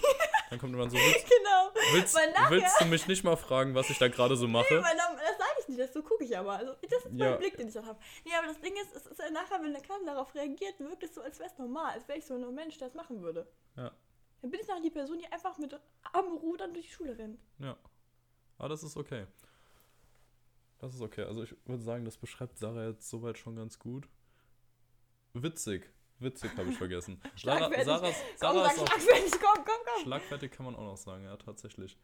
Dann 0.51 0.59
kommt 0.59 0.75
irgendwann 0.75 0.91
so, 0.91 0.97
willst, 0.97 1.27
Genau. 1.31 1.71
willst, 1.95 2.15
nachher- 2.35 2.51
willst 2.51 2.81
du 2.81 2.85
mich 2.87 3.07
nicht 3.09 3.25
mal 3.25 3.37
fragen, 3.37 3.75
was 3.75 3.89
ich 3.91 3.99
da 3.99 4.09
gerade 4.09 4.37
so 4.37 4.47
mache? 4.49 4.75
Weil 4.83 4.97
dann, 4.97 5.17
das 5.17 5.39
sage 5.39 5.51
ich 5.61 5.69
nicht, 5.69 5.81
das 5.81 5.93
so 5.93 6.03
gucke 6.03 6.25
ich 6.25 6.37
aber. 6.37 6.53
Also, 6.53 6.73
das 6.83 7.05
ist 7.07 7.13
Ja. 7.15 7.31
mein 7.31 7.39
Blick, 7.39 7.57
den 7.57 7.69
ich 7.69 7.75
dann 7.75 7.87
habe. 7.87 7.99
Nee, 8.25 8.33
aber 8.37 8.49
das 8.49 8.61
Ding 8.61 8.73
ist, 8.75 8.95
es 8.97 9.07
ist 9.07 9.19
ja 9.19 9.31
nachher, 9.31 9.63
wenn 9.63 9.73
der 9.73 9.81
Kahn 9.83 10.05
darauf 10.05 10.35
reagiert, 10.35 10.79
wirkt 10.81 11.03
es 11.05 11.15
so, 11.15 11.21
als 11.23 11.39
wäre 11.39 11.49
es 11.51 11.59
normal, 11.59 11.93
als 11.95 12.07
wäre 12.09 12.19
ich 12.19 12.27
so 12.27 12.35
ein 12.35 12.55
Mensch, 12.55 12.77
der 12.79 12.89
das 12.89 12.95
machen 12.95 13.23
würde. 13.23 13.47
Ja. 13.77 13.91
Dann 14.43 14.51
bin 14.51 14.61
ich 14.61 14.67
nachher 14.67 14.83
die 14.83 14.91
Person, 14.91 15.19
die 15.19 15.27
einfach 15.27 15.57
mit 15.59 15.79
Armrudern 16.13 16.75
durch 16.75 16.87
die 16.87 16.93
Schule 16.93 17.17
rennt. 17.17 17.39
Ja. 17.59 17.77
Aber 18.59 18.69
das 18.69 18.83
ist 18.83 18.97
okay. 18.97 19.27
Das 20.79 20.95
ist 20.95 21.01
okay. 21.01 21.23
Also 21.23 21.45
ich 21.45 21.55
würde 21.65 21.83
sagen, 21.83 22.05
das 22.05 22.17
beschreibt 22.17 22.59
Sarah 22.59 22.89
jetzt 22.89 23.09
soweit 23.09 23.39
schon 23.39 23.55
ganz 23.55 23.79
gut. 23.79 24.09
Witzig. 25.33 25.89
Witzig 26.19 26.57
habe 26.57 26.71
ich 26.71 26.77
vergessen. 26.77 27.21
Sarah, 27.37 27.69
Schlagfertig. 27.69 27.85
Sarah's, 27.85 28.15
Komm, 28.15 28.39
Sarah 28.39 28.65
sag 28.65 28.73
ist 28.73 28.81
auch 28.81 28.87
schlagfertig, 28.87 29.33
komm, 29.33 29.65
komm, 29.65 29.81
komm. 29.85 30.03
Schlagfertig 30.03 30.51
kann 30.51 30.67
man 30.67 30.75
auch 30.75 30.85
noch 30.85 30.97
sagen, 30.97 31.25
ja, 31.25 31.37
tatsächlich. 31.37 31.97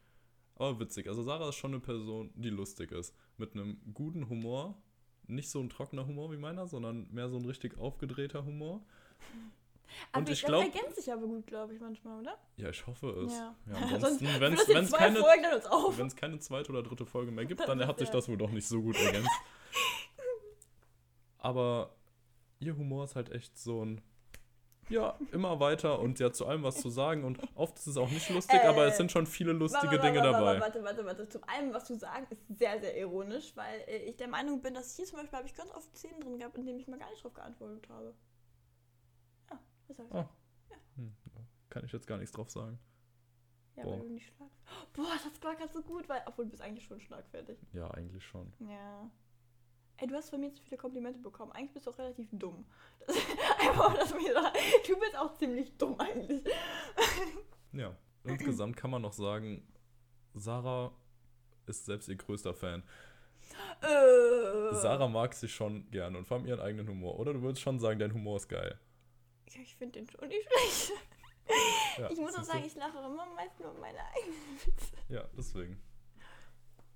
Aber 0.55 0.79
witzig. 0.79 1.07
Also 1.09 1.23
Sarah 1.23 1.49
ist 1.49 1.55
schon 1.55 1.71
eine 1.73 1.81
Person, 1.81 2.31
die 2.35 2.49
lustig 2.49 2.93
ist. 2.93 3.13
Mit 3.37 3.53
einem 3.53 3.81
guten 3.93 4.29
Humor. 4.29 4.81
Nicht 5.27 5.49
so 5.49 5.59
ein 5.59 5.69
trockener 5.69 6.07
Humor 6.07 6.31
wie 6.31 6.37
meiner, 6.37 6.67
sondern 6.67 7.11
mehr 7.11 7.29
so 7.29 7.37
ein 7.37 7.45
richtig 7.45 7.77
aufgedrehter 7.77 8.45
Humor. 8.45 8.81
Aber 10.11 10.19
Und 10.21 10.29
ich 10.29 10.41
das 10.41 10.47
glaub- 10.47 10.63
ergänzt 10.63 10.95
sich 10.97 11.11
aber 11.11 11.25
gut, 11.27 11.47
glaube 11.47 11.73
ich, 11.73 11.79
manchmal, 11.79 12.19
oder? 12.19 12.37
Ja, 12.57 12.69
ich 12.69 12.85
hoffe 12.87 13.09
es. 13.25 13.33
Ja. 13.33 13.55
Ja, 13.67 13.73
Sonst 13.79 13.93
ansonsten, 13.93 14.25
wenn 14.39 14.53
es 14.53 14.59
das 14.59 14.67
jetzt 14.67 14.77
wenn's 14.77 14.91
keine, 14.91 16.15
keine 16.15 16.39
zweite 16.39 16.71
oder 16.71 16.83
dritte 16.83 17.05
Folge 17.05 17.31
mehr 17.31 17.45
gibt, 17.45 17.61
Dann 17.67 17.85
hat 17.85 17.99
sich 17.99 18.07
ja- 18.09 18.13
das 18.13 18.27
wohl 18.29 18.37
doch 18.37 18.51
nicht 18.51 18.67
so 18.67 18.81
gut 18.81 18.97
ergänzt. 18.99 19.29
Aber 21.37 21.95
ihr 22.59 22.75
Humor 22.75 23.05
ist 23.05 23.15
halt 23.15 23.31
echt 23.31 23.57
so 23.57 23.85
ein. 23.85 24.01
Ja, 24.89 25.19
immer 25.31 25.59
weiter 25.59 25.99
und 25.99 26.17
sie 26.17 26.25
hat 26.25 26.35
zu 26.35 26.47
allem 26.47 26.63
was 26.63 26.81
zu 26.81 26.89
sagen 26.89 27.23
und 27.23 27.37
oft 27.53 27.77
ist 27.77 27.85
es 27.85 27.95
auch 27.95 28.09
nicht 28.09 28.27
lustig, 28.31 28.59
Äh, 28.59 28.65
aber 28.65 28.87
es 28.87 28.97
sind 28.97 29.11
schon 29.11 29.27
viele 29.27 29.53
lustige 29.53 29.85
Warte, 29.85 29.99
Dinge 30.01 30.17
warte, 30.17 30.31
dabei. 30.31 30.59
Warte, 30.59 30.83
warte, 30.83 31.05
warte. 31.05 31.29
Zum 31.29 31.43
einen, 31.43 31.71
was 31.71 31.85
du 31.85 31.93
sagst, 31.93 32.31
ist 32.31 32.41
sehr, 32.57 32.79
sehr 32.81 32.97
ironisch, 32.97 33.55
weil 33.55 33.81
äh, 33.87 33.97
ich 34.09 34.17
der 34.17 34.27
Meinung 34.27 34.63
bin, 34.63 34.73
dass 34.73 34.95
hier 34.95 35.05
zum 35.05 35.19
Beispiel 35.19 35.37
habe 35.37 35.47
ich 35.47 35.53
ganz 35.53 35.69
oft 35.75 35.95
Szenen 35.95 36.19
drin 36.21 36.39
gehabt, 36.39 36.57
in 36.57 36.65
denen 36.65 36.79
ich 36.79 36.87
mal 36.87 36.97
gar 36.97 37.07
nicht 37.11 37.23
drauf 37.23 37.35
geantwortet 37.35 37.87
habe. 37.87 38.15
Ja, 39.89 39.95
das 39.95 39.97
sag 39.97 40.05
ich. 40.07 40.13
Oh. 40.13 40.29
Hm, 40.95 41.15
kann 41.69 41.85
ich 41.85 41.91
jetzt 41.91 42.07
gar 42.07 42.17
nichts 42.17 42.31
drauf 42.31 42.49
sagen. 42.49 42.79
ja, 43.75 43.83
boah. 43.83 43.93
weil 43.93 43.99
du 44.01 44.09
nicht 44.09 44.27
schlag. 44.27 44.49
Boah, 44.93 45.13
das 45.23 45.43
war 45.43 45.55
gerade 45.55 45.71
so 45.71 45.81
gut, 45.81 46.07
weil, 46.09 46.21
obwohl 46.25 46.45
du 46.45 46.51
bist 46.51 46.61
eigentlich 46.61 46.85
schon 46.85 46.99
schlagfertig. 46.99 47.57
Ja, 47.73 47.89
eigentlich 47.91 48.23
schon. 48.23 48.51
Ja. 48.59 49.09
Ey, 49.97 50.07
du 50.07 50.15
hast 50.15 50.29
von 50.29 50.39
mir 50.39 50.53
zu 50.53 50.63
viele 50.63 50.77
Komplimente 50.77 51.19
bekommen. 51.19 51.51
Eigentlich 51.51 51.73
bist 51.73 51.87
du 51.87 51.91
auch 51.91 51.97
relativ 51.97 52.29
dumm. 52.31 52.65
Das, 53.05 53.15
einfach, 53.59 53.93
dass 53.95 54.13
mir 54.13 54.33
da, 54.33 54.53
du 54.87 54.99
bist 54.99 55.17
auch 55.17 55.33
ziemlich 55.37 55.77
dumm 55.77 55.99
eigentlich. 55.99 56.43
Ja, 57.71 57.95
insgesamt 58.23 58.75
kann 58.77 58.89
man 58.89 59.03
noch 59.03 59.13
sagen, 59.13 59.61
Sarah 60.33 60.91
ist 61.67 61.85
selbst 61.85 62.09
ihr 62.09 62.15
größter 62.15 62.55
Fan. 62.55 62.81
Äh. 63.81 64.73
Sarah 64.73 65.07
mag 65.07 65.35
sich 65.35 65.53
schon 65.53 65.89
gerne 65.91 66.17
und 66.17 66.25
vor 66.25 66.37
allem 66.37 66.47
ihren 66.47 66.59
eigenen 66.59 66.87
Humor. 66.87 67.19
Oder 67.19 67.33
du 67.33 67.43
würdest 67.43 67.61
schon 67.61 67.79
sagen, 67.79 67.99
dein 67.99 68.11
Humor 68.11 68.37
ist 68.37 68.49
geil. 68.49 68.79
Ja, 69.49 69.61
ich 69.61 69.75
finde 69.75 69.99
den 69.99 70.09
schon 70.09 70.27
nicht 70.27 70.47
schlecht. 70.47 70.91
Ja, 71.97 72.09
ich 72.11 72.19
muss 72.19 72.35
auch 72.35 72.43
sagen, 72.43 72.63
ich 72.65 72.75
lache 72.75 72.99
immer 72.99 73.25
meist 73.35 73.59
nur 73.59 73.73
meine 73.73 73.99
eigenen 74.15 74.65
Witze. 74.65 74.95
Ja, 75.09 75.27
deswegen. 75.35 75.81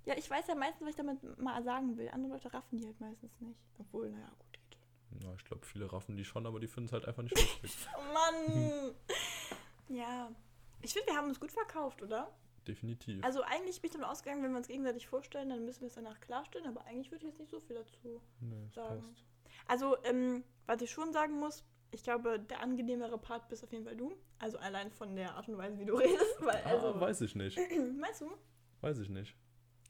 Ja, 0.04 0.16
ich 0.16 0.28
weiß 0.28 0.46
ja 0.46 0.54
meistens, 0.54 0.82
was 0.82 0.90
ich 0.90 0.96
damit 0.96 1.38
mal 1.38 1.62
sagen 1.62 1.96
will. 1.96 2.08
Andere 2.10 2.34
Leute 2.34 2.52
raffen 2.52 2.78
die 2.78 2.86
halt 2.86 3.00
meistens 3.00 3.32
nicht. 3.40 3.58
Obwohl, 3.78 4.10
naja, 4.10 4.28
gut 4.38 4.60
geht. 4.60 5.22
Ja, 5.22 5.34
ich 5.34 5.44
glaube, 5.44 5.64
viele 5.64 5.90
raffen 5.92 6.16
die 6.16 6.24
schon, 6.24 6.46
aber 6.46 6.60
die 6.60 6.68
finden 6.68 6.86
es 6.86 6.92
halt 6.92 7.06
einfach 7.06 7.22
nicht 7.22 7.34
lustig. 7.34 7.88
Oh 7.96 8.12
Mann! 8.12 8.94
ja. 9.88 10.30
Ich 10.82 10.92
finde, 10.92 11.08
wir 11.08 11.16
haben 11.16 11.28
uns 11.28 11.40
gut 11.40 11.52
verkauft, 11.52 12.02
oder? 12.02 12.30
Definitiv. 12.68 13.24
Also 13.24 13.42
eigentlich 13.42 13.80
bin 13.80 13.88
ich 13.88 13.96
davon 13.96 14.08
ausgegangen, 14.08 14.42
wenn 14.42 14.50
wir 14.50 14.58
uns 14.58 14.68
gegenseitig 14.68 15.06
vorstellen, 15.06 15.48
dann 15.48 15.64
müssen 15.64 15.80
wir 15.80 15.88
es 15.88 15.94
danach 15.94 16.20
klarstellen, 16.20 16.66
aber 16.66 16.84
eigentlich 16.84 17.10
würde 17.10 17.24
ich 17.24 17.30
jetzt 17.30 17.40
nicht 17.40 17.50
so 17.50 17.60
viel 17.60 17.76
dazu. 17.76 18.20
nee, 18.40 18.68
sagen. 18.74 19.00
passt. 19.00 19.24
Also, 19.66 19.96
ähm, 20.04 20.44
was 20.66 20.82
ich 20.82 20.90
schon 20.90 21.12
sagen 21.12 21.38
muss, 21.38 21.64
ich 21.94 22.02
glaube, 22.02 22.40
der 22.40 22.60
angenehmere 22.60 23.18
Part 23.18 23.48
bist 23.48 23.62
auf 23.64 23.72
jeden 23.72 23.84
Fall 23.84 23.96
du. 23.96 24.16
Also 24.38 24.58
allein 24.58 24.90
von 24.90 25.14
der 25.14 25.34
Art 25.34 25.48
und 25.48 25.56
Weise, 25.56 25.78
wie 25.78 25.84
du 25.84 25.94
redest. 25.96 26.36
Weil, 26.40 26.62
also, 26.64 26.88
ah, 26.88 27.00
weiß 27.00 27.20
ich 27.22 27.34
nicht. 27.34 27.58
meinst 27.98 28.20
du? 28.20 28.30
Weiß 28.80 28.98
ich 28.98 29.08
nicht. 29.08 29.34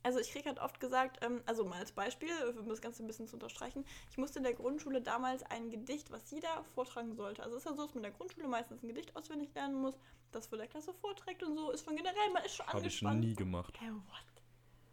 Also 0.02 0.18
ich 0.18 0.30
krieg 0.30 0.44
halt 0.44 0.58
oft 0.58 0.80
gesagt, 0.80 1.24
ähm, 1.24 1.40
also 1.46 1.64
mal 1.64 1.78
als 1.78 1.92
Beispiel, 1.92 2.28
um 2.58 2.68
das 2.68 2.82
Ganze 2.82 3.02
ein 3.02 3.06
bisschen 3.06 3.26
zu 3.26 3.36
unterstreichen, 3.36 3.86
ich 4.10 4.18
musste 4.18 4.38
in 4.38 4.44
der 4.44 4.52
Grundschule 4.52 5.00
damals 5.00 5.42
ein 5.44 5.70
Gedicht, 5.70 6.10
was 6.10 6.30
jeder 6.30 6.62
vortragen 6.74 7.14
sollte. 7.14 7.42
Also 7.42 7.56
es 7.56 7.64
ist 7.64 7.70
ja 7.70 7.74
so, 7.74 7.86
dass 7.86 7.94
man 7.94 8.04
in 8.04 8.10
der 8.10 8.18
Grundschule 8.18 8.46
meistens 8.46 8.82
ein 8.82 8.88
Gedicht 8.88 9.16
auswendig 9.16 9.54
lernen 9.54 9.76
muss, 9.76 9.98
das 10.30 10.48
vor 10.48 10.58
der 10.58 10.66
Klasse 10.66 10.92
vorträgt 10.92 11.42
und 11.42 11.56
so, 11.56 11.70
ist 11.70 11.82
von 11.82 11.96
generell, 11.96 12.30
man 12.34 12.44
ist 12.44 12.54
schon 12.54 12.66
Habe 12.66 12.86
ich 12.86 13.00
nie 13.00 13.34
gemacht. 13.34 13.80
Hä, 13.80 13.90
what? 13.92 14.42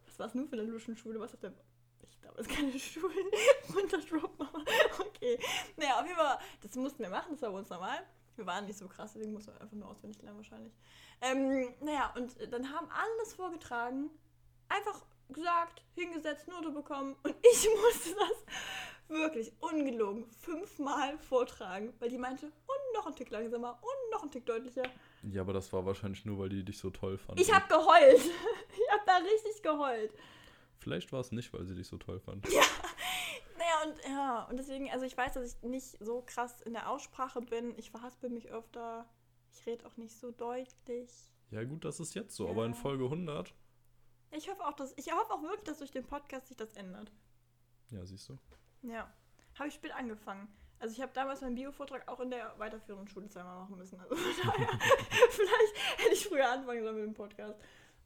Was 0.06 0.18
war 0.18 0.28
es 0.28 0.34
nur 0.34 0.48
für 0.48 0.54
eine 0.54 0.64
Luschenschule? 0.64 1.20
Was 1.20 1.34
hat 1.34 1.44
der... 1.44 1.54
Ich 2.10 2.22
glaube, 2.22 2.40
es 2.40 2.48
ist 2.48 2.56
keine 2.56 2.80
Schule. 2.80 3.14
Runterdrop, 3.74 4.38
Mama. 4.40 4.64
Okay. 5.00 5.40
Naja, 5.78 6.00
auf 6.00 6.06
jeden 6.06 6.18
Fall, 6.18 6.38
das 6.62 6.76
mussten 6.76 7.04
wir 7.04 7.10
machen, 7.10 7.32
das 7.32 7.42
war 7.42 7.52
bei 7.52 7.60
uns 7.60 7.70
normal. 7.70 8.06
Wir 8.36 8.46
waren 8.46 8.66
nicht 8.66 8.80
so 8.80 8.88
krass, 8.88 9.14
deswegen 9.14 9.34
mussten 9.34 9.54
wir 9.54 9.62
einfach 9.62 9.76
nur 9.76 9.90
auswendig 9.90 10.22
lernen 10.22 10.38
wahrscheinlich. 10.38 10.74
Ähm, 11.22 11.74
naja, 11.82 12.14
und 12.16 12.36
dann 12.52 12.72
haben 12.72 12.88
alles 12.90 13.34
vorgetragen, 13.34 14.10
einfach 14.70 15.02
gesagt, 15.30 15.84
hingesetzt, 15.96 16.48
Note 16.48 16.72
bekommen 16.72 17.16
und 17.24 17.36
ich 17.54 17.68
musste 17.70 18.16
das 18.16 18.46
wirklich 19.08 19.52
ungelogen 19.60 20.26
fünfmal 20.40 21.18
vortragen, 21.20 21.94
weil 22.00 22.10
die 22.10 22.18
meinte, 22.18 22.46
und 22.46 22.94
noch 22.94 23.08
ein 23.08 23.16
Tick 23.16 23.30
langsamer 23.30 23.78
und 23.82 24.12
noch 24.12 24.24
ein 24.24 24.32
Tick 24.32 24.46
deutlicher. 24.46 24.84
Ja, 25.24 25.42
aber 25.42 25.54
das 25.54 25.72
war 25.74 25.86
wahrscheinlich 25.86 26.26
nur, 26.26 26.40
weil 26.40 26.50
die 26.50 26.64
dich 26.64 26.78
so 26.78 26.90
toll 26.90 27.18
fanden. 27.18 27.42
Ich 27.42 27.54
habe 27.54 27.68
geheult. 27.68 28.22
Ich 28.74 28.92
habe 28.94 29.04
da 29.06 29.18
richtig 29.18 29.62
geheult. 29.62 30.14
Vielleicht 30.82 31.12
war 31.12 31.20
es 31.20 31.32
nicht, 31.32 31.54
weil 31.54 31.64
sie 31.66 31.76
dich 31.76 31.88
so 31.88 31.98
toll 31.98 32.20
fand. 32.20 32.44
Naja, 33.58 33.84
und 33.86 34.04
ja, 34.10 34.44
und 34.46 34.58
deswegen, 34.58 34.90
also 34.90 35.06
ich 35.06 35.16
weiß, 35.16 35.34
dass 35.34 35.54
ich 35.56 35.62
nicht 35.62 35.96
so 36.00 36.24
krass 36.26 36.60
in 36.62 36.74
der 36.74 36.90
Aussprache 36.90 37.40
bin. 37.42 37.78
Ich 37.78 37.92
verhaspel 37.92 38.32
mich 38.32 38.50
öfter. 38.50 39.08
Ich 39.54 39.64
rede 39.68 39.86
auch 39.86 39.96
nicht 39.98 40.16
so 40.18 40.32
deutlich. 40.32 41.12
Ja, 41.52 41.64
gut, 41.64 41.86
das 41.86 42.00
ist 42.00 42.16
jetzt 42.16 42.36
so, 42.36 42.50
aber 42.50 42.66
in 42.66 42.72
Ja. 42.74 42.78
Folge 42.80 43.04
100. 43.04 43.54
Ich 44.32 44.50
hoffe 44.50 44.66
auch, 44.66 44.74
dass 44.74 44.94
ich 44.98 45.12
hoffe 45.12 45.32
auch 45.32 45.44
wirklich, 45.44 45.66
dass 45.66 45.78
durch 45.78 45.92
den 45.92 46.06
Podcast 46.06 46.48
sich 46.48 46.58
das 46.58 46.74
ändert. 46.74 47.12
Ja, 47.92 48.04
siehst 48.04 48.28
du. 48.30 48.40
Ja. 48.82 49.14
Habe 49.60 49.68
ich 49.68 49.76
spät 49.76 49.92
angefangen. 49.94 50.48
Also 50.80 50.96
ich 50.96 51.02
habe 51.02 51.12
damals 51.14 51.42
meinen 51.42 51.54
Bio-Vortrag 51.54 52.08
auch 52.08 52.22
in 52.22 52.32
der 52.32 52.58
weiterführenden 52.58 53.08
Schule 53.08 53.30
zweimal 53.30 53.60
machen 53.60 53.78
müssen. 53.78 54.00
Also 54.00 54.16
daher, 54.16 54.68
vielleicht 55.30 56.00
hätte 56.00 56.14
ich 56.14 56.26
früher 56.28 56.50
anfangen 56.50 56.82
sollen 56.82 56.96
mit 56.96 57.06
dem 57.06 57.14
Podcast. 57.14 57.60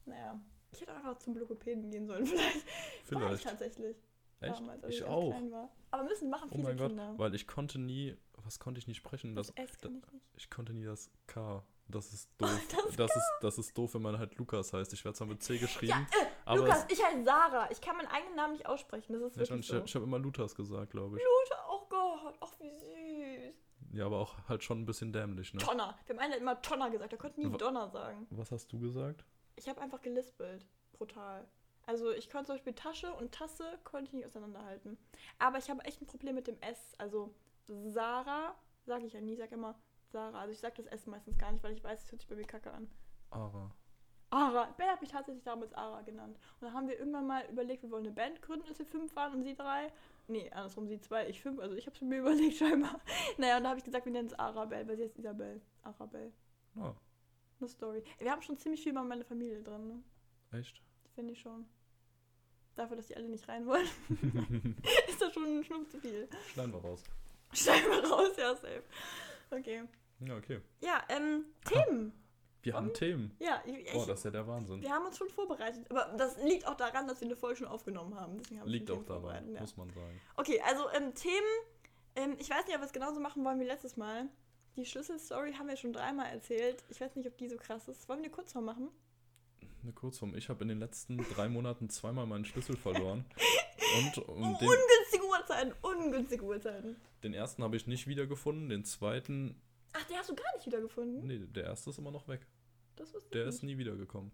Naja. 0.05 0.37
Ich 0.75 0.81
hätte 0.81 0.93
einfach 0.95 1.17
zum 1.17 1.35
Logopäden 1.37 1.89
gehen 1.91 2.07
sollen, 2.07 2.25
vielleicht. 2.27 2.43
War 2.45 2.53
ich 2.53 3.03
Vielleicht. 3.05 3.43
tatsächlich. 3.43 3.97
Echt? 4.41 4.55
Damals, 4.59 4.83
als 4.83 4.93
ich 4.93 4.99
ganz 5.01 5.11
auch. 5.11 5.69
Aber 5.91 6.03
müssen 6.03 6.29
machen 6.29 6.49
Oh 6.51 6.55
viele 6.55 6.63
mein 6.63 6.77
Gott, 6.77 6.87
Kinder. 6.89 7.13
weil 7.17 7.33
ich 7.35 7.47
konnte 7.47 7.79
nie, 7.79 8.15
was 8.43 8.59
konnte 8.59 8.79
ich 8.79 8.87
nie 8.87 8.93
sprechen? 8.93 9.35
Das 9.35 9.47
Das, 9.55 9.65
S 9.71 9.77
kann 9.79 9.95
ich 9.95 10.11
nicht. 10.11 10.25
ich 10.35 10.49
konnte 10.49 10.73
nie 10.73 10.83
das 10.85 11.09
K. 11.27 11.63
Das 11.87 12.11
ist 12.13 12.29
doof. 12.37 12.49
Das 12.69 12.95
Das, 12.97 13.15
ist, 13.15 13.31
das 13.41 13.57
ist 13.59 13.77
doof, 13.77 13.93
wenn 13.93 14.01
man 14.01 14.17
halt 14.19 14.35
Lukas 14.37 14.73
heißt. 14.73 14.91
Ich 14.93 15.05
werde 15.05 15.17
zwar 15.17 15.27
mit 15.27 15.41
C 15.41 15.57
geschrieben, 15.57 15.91
Ja, 16.11 16.19
äh, 16.21 16.25
aber 16.45 16.59
Lukas, 16.59 16.85
ich 16.91 17.01
heiße 17.03 17.23
Sarah. 17.23 17.69
Ich 17.71 17.79
kann 17.79 17.95
meinen 17.95 18.07
eigenen 18.07 18.35
Namen 18.35 18.53
nicht 18.53 18.65
aussprechen. 18.65 19.13
Das 19.13 19.21
ist 19.21 19.33
ich, 19.37 19.39
wirklich 19.49 19.59
ich, 19.61 19.67
so. 19.67 19.83
ich 19.83 19.95
habe 19.95 20.05
immer 20.05 20.19
Luthas 20.19 20.53
gesagt, 20.55 20.91
glaube 20.91 21.17
ich. 21.17 21.23
Lute, 21.23 21.61
oh 21.69 21.85
Gott, 21.87 22.35
ach 22.41 22.51
wie 22.59 22.71
süß. 22.71 23.55
Ja, 23.93 24.07
aber 24.07 24.17
auch 24.19 24.35
halt 24.49 24.63
schon 24.63 24.81
ein 24.81 24.85
bisschen 24.85 25.13
dämlich, 25.13 25.53
ne? 25.53 25.61
Tonner. 25.61 25.97
Wir 26.05 26.15
haben 26.15 26.21
einen 26.23 26.41
immer 26.41 26.61
Tonner 26.61 26.89
gesagt. 26.89 27.13
Er 27.13 27.17
konnte 27.19 27.39
nie 27.39 27.57
Donner 27.57 27.87
sagen. 27.89 28.27
Was 28.31 28.51
hast 28.51 28.71
du 28.73 28.79
gesagt? 28.79 29.23
Ich 29.55 29.69
habe 29.69 29.81
einfach 29.81 30.01
gelispelt. 30.01 30.65
Brutal. 30.93 31.47
Also 31.85 32.11
ich 32.11 32.29
konnte 32.29 32.47
zum 32.47 32.55
Beispiel 32.55 32.73
Tasche 32.73 33.13
und 33.13 33.33
Tasse 33.33 33.79
konnte 33.83 34.05
ich 34.05 34.13
nicht 34.13 34.25
auseinanderhalten. 34.25 34.97
Aber 35.39 35.57
ich 35.57 35.69
habe 35.69 35.83
echt 35.85 36.01
ein 36.01 36.07
Problem 36.07 36.35
mit 36.35 36.47
dem 36.47 36.59
S. 36.61 36.93
Also 36.97 37.33
Sarah 37.67 38.55
sage 38.85 39.05
ich 39.05 39.13
ja 39.13 39.21
nie. 39.21 39.33
Ich 39.33 39.39
sage 39.39 39.55
immer 39.55 39.75
Sarah. 40.11 40.39
Also 40.39 40.53
ich 40.53 40.59
sage 40.59 40.81
das 40.81 40.87
S 40.87 41.05
meistens 41.05 41.37
gar 41.37 41.51
nicht, 41.51 41.63
weil 41.63 41.73
ich 41.73 41.83
weiß, 41.83 42.03
es 42.03 42.11
hört 42.11 42.21
sich 42.21 42.29
bei 42.29 42.35
mir 42.35 42.45
kacke 42.45 42.71
an. 42.71 42.89
Ara. 43.29 43.71
Ara. 44.31 44.65
Ben 44.77 44.87
hat 44.87 45.01
mich 45.01 45.11
tatsächlich 45.11 45.43
damals 45.43 45.73
Ara 45.73 46.01
genannt. 46.01 46.39
Und 46.59 46.67
dann 46.67 46.73
haben 46.73 46.87
wir 46.87 46.97
irgendwann 46.97 47.27
mal 47.27 47.45
überlegt, 47.49 47.83
wir 47.83 47.91
wollen 47.91 48.05
eine 48.05 48.15
Band 48.15 48.41
gründen, 48.41 48.67
als 48.67 48.79
wir 48.79 48.85
fünf 48.85 49.15
waren 49.15 49.33
und 49.33 49.43
sie 49.43 49.55
drei. 49.55 49.91
Nee, 50.27 50.49
andersrum, 50.51 50.87
sie 50.87 50.99
zwei, 50.99 51.27
ich 51.29 51.41
fünf. 51.41 51.59
Also 51.59 51.75
ich 51.75 51.85
habe 51.85 51.95
es 51.95 52.01
mir 52.01 52.19
überlegt 52.21 52.57
scheinbar. 52.57 52.99
Naja, 53.37 53.57
und 53.57 53.63
da 53.63 53.69
habe 53.69 53.79
ich 53.79 53.85
gesagt, 53.85 54.05
wir 54.05 54.11
nennen 54.11 54.27
es 54.27 54.33
Arabelle, 54.33 54.87
weil 54.87 54.97
sie 54.97 55.03
heißt 55.03 55.19
Isabel. 55.19 55.61
Arabelle. 55.83 56.33
Ah, 56.77 56.93
Eine 57.65 57.71
Story. 57.71 58.03
Wir 58.19 58.31
haben 58.31 58.43
schon 58.43 58.57
ziemlich 58.59 58.83
viel 58.83 58.91
über 58.91 59.03
meine 59.03 59.23
Familie 59.25 59.63
drin, 59.63 59.87
ne? 59.87 60.03
echt? 60.59 60.81
Finde 61.15 61.33
ich 61.33 61.39
schon. 61.41 61.65
Dafür, 62.75 62.95
dass 62.97 63.07
die 63.07 63.15
alle 63.15 63.27
nicht 63.27 63.47
rein 63.47 63.65
wollen, 63.65 63.87
ist 65.09 65.19
das 65.19 65.33
schon 65.33 65.45
ein 65.45 65.63
Schnupp 65.63 65.89
zu 65.89 65.99
viel. 65.99 66.27
Schneiden 66.53 66.73
wir 66.73 66.81
raus. 66.81 67.03
Schneiden 67.53 67.89
wir 67.89 68.07
raus, 68.07 68.31
ja, 68.37 68.53
safe. 68.53 68.83
Okay. 69.49 69.83
Ja, 70.19 70.37
okay. 70.37 70.61
Ja, 70.81 71.03
ähm, 71.09 71.45
Themen. 71.63 72.13
Wir 72.61 72.73
haben 72.73 72.87
Um, 72.87 72.93
Themen. 72.95 73.35
Ja, 73.39 73.61
ich, 73.63 73.93
Boah, 73.93 74.07
das 74.07 74.19
ist 74.19 74.25
ja 74.25 74.31
der 74.31 74.47
Wahnsinn. 74.47 74.81
wir 74.81 74.89
haben 74.89 75.05
uns 75.05 75.15
schon 75.19 75.29
vorbereitet. 75.29 75.85
Aber 75.91 76.15
das 76.17 76.41
liegt 76.43 76.67
auch 76.67 76.73
daran, 76.73 77.07
dass 77.07 77.21
wir 77.21 77.27
eine 77.27 77.35
Folge 77.35 77.57
schon 77.57 77.67
aufgenommen 77.67 78.15
haben. 78.19 78.39
Deswegen 78.39 78.59
haben 78.59 78.67
Liegt 78.67 78.89
auch 78.89 79.03
daran, 79.03 79.47
ja. 79.51 79.61
muss 79.61 79.77
man 79.77 79.87
sagen. 79.91 80.19
Okay, 80.35 80.59
also 80.65 80.89
ähm, 80.89 81.13
Themen. 81.13 81.45
Ähm, 82.15 82.35
ich 82.39 82.49
weiß 82.49 82.65
nicht, 82.65 82.73
ob 82.73 82.81
wir 82.81 82.87
es 82.87 82.91
genauso 82.91 83.19
machen 83.19 83.45
wollen 83.45 83.59
wie 83.59 83.65
letztes 83.65 83.97
Mal. 83.97 84.29
Die 84.75 84.85
Schlüsselstory 84.85 85.53
haben 85.53 85.67
wir 85.67 85.77
schon 85.77 85.93
dreimal 85.93 86.27
erzählt. 86.31 86.83
Ich 86.89 86.99
weiß 86.99 87.15
nicht, 87.15 87.27
ob 87.27 87.37
die 87.37 87.47
so 87.47 87.57
krass 87.57 87.87
ist. 87.87 88.07
Wollen 88.09 88.19
wir 88.19 88.25
eine 88.25 88.33
Kurzform 88.33 88.65
machen? 88.65 88.89
Eine 89.83 89.93
Kurzform. 89.93 90.35
Ich 90.35 90.49
habe 90.49 90.63
in 90.63 90.67
den 90.67 90.79
letzten 90.79 91.17
drei 91.17 91.47
Monaten 91.47 91.89
zweimal 91.89 92.25
meinen 92.25 92.43
Schlüssel 92.45 92.75
verloren. 92.75 93.25
Und, 93.99 94.17
Oh, 94.27 94.31
und 94.33 94.59
den, 94.61 94.67
ungünstige 94.67 95.25
Uhrzeiten, 95.29 95.73
ungünstige 95.81 96.43
Uhrzeiten. 96.43 96.95
den 97.23 97.33
ersten 97.33 97.63
habe 97.63 97.77
ich 97.77 97.87
nicht 97.87 98.07
wiedergefunden. 98.07 98.67
Den 98.69 98.83
zweiten, 98.83 99.61
Ach, 99.93 100.03
den 100.05 100.17
hast 100.17 100.29
du 100.29 100.35
gar 100.35 100.53
nicht 100.55 100.65
wiedergefunden? 100.65 101.25
nee, 101.25 101.39
der 101.39 101.65
erste 101.65 101.91
ist 101.91 101.99
immer 101.99 102.11
noch 102.11 102.27
weg. 102.27 102.45
Das 102.97 103.13
wusste 103.13 103.29
Der 103.29 103.45
ist 103.45 103.63
nie 103.63 103.77
wiedergekommen. 103.77 104.31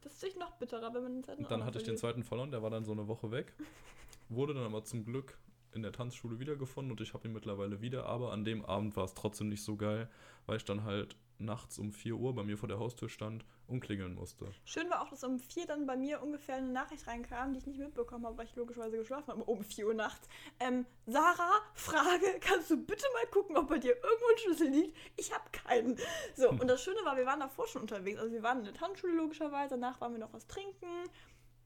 Das 0.00 0.14
ist 0.14 0.22
natürlich 0.22 0.38
noch 0.38 0.52
bitterer, 0.56 0.92
wenn 0.94 1.02
man 1.02 1.12
den 1.14 1.24
zweiten 1.24 1.42
Und 1.42 1.50
dann 1.50 1.64
hatte 1.64 1.78
ich 1.78 1.84
den 1.84 1.96
zweiten 1.96 2.22
verloren, 2.24 2.50
der 2.50 2.62
war 2.62 2.70
dann 2.70 2.84
so 2.84 2.92
eine 2.92 3.06
Woche 3.08 3.30
weg. 3.30 3.52
Wurde 4.28 4.54
dann 4.54 4.64
aber 4.64 4.84
zum 4.84 5.04
Glück 5.04 5.36
in 5.74 5.82
der 5.82 5.92
Tanzschule 5.92 6.38
wiedergefunden 6.38 6.92
und 6.92 7.00
ich 7.00 7.14
habe 7.14 7.26
ihn 7.26 7.32
mittlerweile 7.32 7.80
wieder. 7.80 8.06
Aber 8.06 8.32
an 8.32 8.44
dem 8.44 8.64
Abend 8.64 8.96
war 8.96 9.04
es 9.04 9.14
trotzdem 9.14 9.48
nicht 9.48 9.64
so 9.64 9.76
geil, 9.76 10.08
weil 10.46 10.56
ich 10.56 10.64
dann 10.64 10.84
halt 10.84 11.16
nachts 11.38 11.78
um 11.78 11.92
4 11.92 12.14
Uhr 12.14 12.34
bei 12.34 12.42
mir 12.42 12.56
vor 12.56 12.68
der 12.68 12.78
Haustür 12.78 13.08
stand 13.08 13.44
und 13.66 13.80
klingeln 13.80 14.14
musste. 14.14 14.46
Schön 14.64 14.88
war 14.90 15.02
auch, 15.02 15.08
dass 15.08 15.24
um 15.24 15.38
vier 15.38 15.66
dann 15.66 15.86
bei 15.86 15.96
mir 15.96 16.22
ungefähr 16.22 16.56
eine 16.56 16.68
Nachricht 16.68 17.06
reinkam, 17.06 17.52
die 17.52 17.58
ich 17.58 17.66
nicht 17.66 17.78
mitbekommen 17.78 18.26
habe, 18.26 18.38
weil 18.38 18.46
ich 18.46 18.54
logischerweise 18.54 18.98
geschlafen 18.98 19.28
habe, 19.28 19.44
um 19.44 19.62
4 19.62 19.86
Uhr 19.86 19.94
nachts. 19.94 20.28
Ähm, 20.60 20.86
Sarah, 21.06 21.60
Frage, 21.74 22.26
kannst 22.40 22.70
du 22.70 22.76
bitte 22.76 23.04
mal 23.14 23.26
gucken, 23.30 23.56
ob 23.56 23.68
bei 23.68 23.78
dir 23.78 23.94
irgendwo 23.94 24.26
ein 24.30 24.38
Schlüssel 24.38 24.68
liegt? 24.68 24.96
Ich 25.16 25.32
habe 25.32 25.44
keinen. 25.50 25.96
So, 26.36 26.50
und 26.50 26.66
das 26.68 26.82
Schöne 26.82 27.00
war, 27.04 27.16
wir 27.16 27.26
waren 27.26 27.40
davor 27.40 27.66
schon 27.66 27.82
unterwegs. 27.82 28.18
Also 28.18 28.32
wir 28.32 28.42
waren 28.42 28.58
in 28.58 28.64
der 28.64 28.74
Tanzschule 28.74 29.14
logischerweise, 29.14 29.70
danach 29.70 30.00
waren 30.00 30.12
wir 30.12 30.20
noch 30.20 30.32
was 30.32 30.46
trinken, 30.46 30.86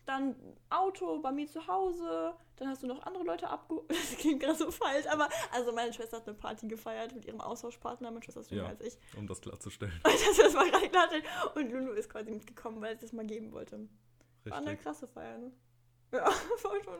dann 0.06 0.36
Auto 0.70 1.18
bei 1.20 1.32
mir 1.32 1.46
zu 1.48 1.66
Hause, 1.66 2.34
dann 2.56 2.68
hast 2.68 2.82
du 2.82 2.86
noch 2.86 3.02
andere 3.02 3.24
Leute 3.24 3.48
abgeholt. 3.48 3.84
Das 3.90 4.16
klingt 4.18 4.40
gerade 4.40 4.56
so 4.56 4.70
falsch, 4.70 5.06
aber 5.08 5.28
also 5.52 5.72
meine 5.72 5.92
Schwester 5.92 6.18
hat 6.18 6.28
eine 6.28 6.36
Party 6.36 6.66
gefeiert 6.68 7.14
mit 7.14 7.24
ihrem 7.24 7.40
Austauschpartner, 7.40 8.10
meine 8.10 8.22
Schwester 8.22 8.40
ist 8.40 8.50
jünger 8.50 8.64
Ja. 8.64 8.68
als 8.70 8.80
ich. 8.80 8.96
Um 9.16 9.26
das 9.26 9.40
klarzustellen. 9.40 9.92
Und 10.04 10.04
das 10.28 10.38
ist 10.38 10.54
mal 10.54 10.70
klarstellen. 10.70 11.24
Und 11.54 11.70
Lulu 11.70 11.92
ist 11.92 12.08
quasi 12.08 12.30
mitgekommen, 12.30 12.80
weil 12.80 12.94
ich 12.94 13.00
das 13.00 13.12
mal 13.12 13.26
geben 13.26 13.52
wollte. 13.52 13.88
War 14.44 14.58
eine 14.58 14.66
Richtig. 14.70 14.84
krasse 14.84 15.08
Feier, 15.08 15.38
ne? 15.38 15.52
Ja, 16.12 16.30
voll 16.56 16.82
schon. 16.84 16.94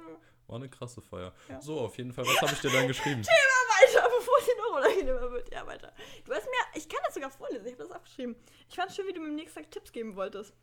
War 0.49 0.57
eine 0.57 0.69
krasse 0.69 1.01
Feier. 1.01 1.33
Ja. 1.49 1.61
So, 1.61 1.81
auf 1.81 1.97
jeden 1.97 2.13
Fall, 2.13 2.27
was 2.27 2.41
habe 2.43 2.53
ich 2.53 2.61
dir 2.61 2.71
dann 2.71 2.89
geschrieben? 2.89 3.23
Weiter, 3.23 4.09
bevor 4.19 4.35
sie 4.41 4.51
noch 4.59 4.77
unangenehmer 4.79 5.31
wird. 5.33 5.53
Ja, 5.53 5.67
weiter. 5.67 5.93
Du 6.25 6.33
hast 6.33 6.45
mir, 6.47 6.79
ich 6.79 6.89
kann 6.89 7.01
das 7.05 7.15
sogar 7.15 7.31
vorlesen, 7.31 7.67
ich 7.67 7.73
habe 7.75 7.83
das 7.85 7.93
aufgeschrieben. 7.93 8.35
Ich 8.69 8.75
fand 8.75 8.91
es 8.91 8.97
schön, 8.97 9.07
wie 9.07 9.13
du 9.13 9.21
mir 9.21 9.29
am 9.29 9.35
nächsten 9.35 9.61
Tag 9.61 9.71
Tipps 9.71 9.93
geben 9.93 10.17
wolltest. 10.17 10.55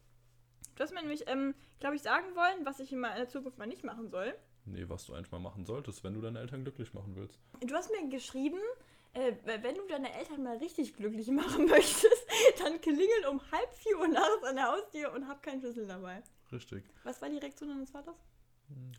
Du 0.76 0.84
hast 0.84 0.94
mir 0.94 1.02
nämlich, 1.02 1.24
ähm, 1.28 1.54
glaube 1.80 1.96
ich, 1.96 2.02
sagen 2.02 2.36
wollen, 2.36 2.66
was 2.66 2.80
ich 2.80 2.92
in 2.92 3.00
meiner 3.00 3.28
Zukunft 3.28 3.58
mal 3.58 3.68
nicht 3.68 3.84
machen 3.84 4.10
soll. 4.10 4.34
Nee, 4.66 4.86
was 4.88 5.06
du 5.06 5.14
eigentlich 5.14 5.32
mal 5.32 5.40
machen 5.40 5.66
solltest, 5.66 6.04
wenn 6.04 6.14
du 6.14 6.22
deine 6.22 6.40
Eltern 6.40 6.64
glücklich 6.64 6.94
machen 6.94 7.16
willst. 7.16 7.40
Du 7.62 7.74
hast 7.76 7.92
mir 7.92 8.10
geschrieben, 8.10 8.60
äh, 9.14 9.34
wenn 9.44 9.76
du 9.76 9.86
deine 9.88 10.14
Eltern 10.14 10.44
mal 10.44 10.58
richtig 10.58 10.96
glücklich 10.96 11.28
machen 11.28 11.66
möchtest, 11.70 12.28
dann 12.60 12.80
klingel 12.82 13.28
um 13.30 13.40
halb 13.52 13.74
vier 13.74 14.00
Uhr 14.00 14.08
nachts 14.08 14.44
an 14.44 14.56
der 14.56 14.72
Haustür 14.72 15.14
und 15.14 15.28
hab 15.28 15.44
keinen 15.44 15.60
Schlüssel 15.60 15.86
dabei. 15.86 16.24
Richtig. 16.52 16.84
Was 17.04 17.22
war 17.22 17.30
die 17.30 17.38
Reaktion 17.38 17.70
deines 17.70 17.92
Vaters? 17.92 18.16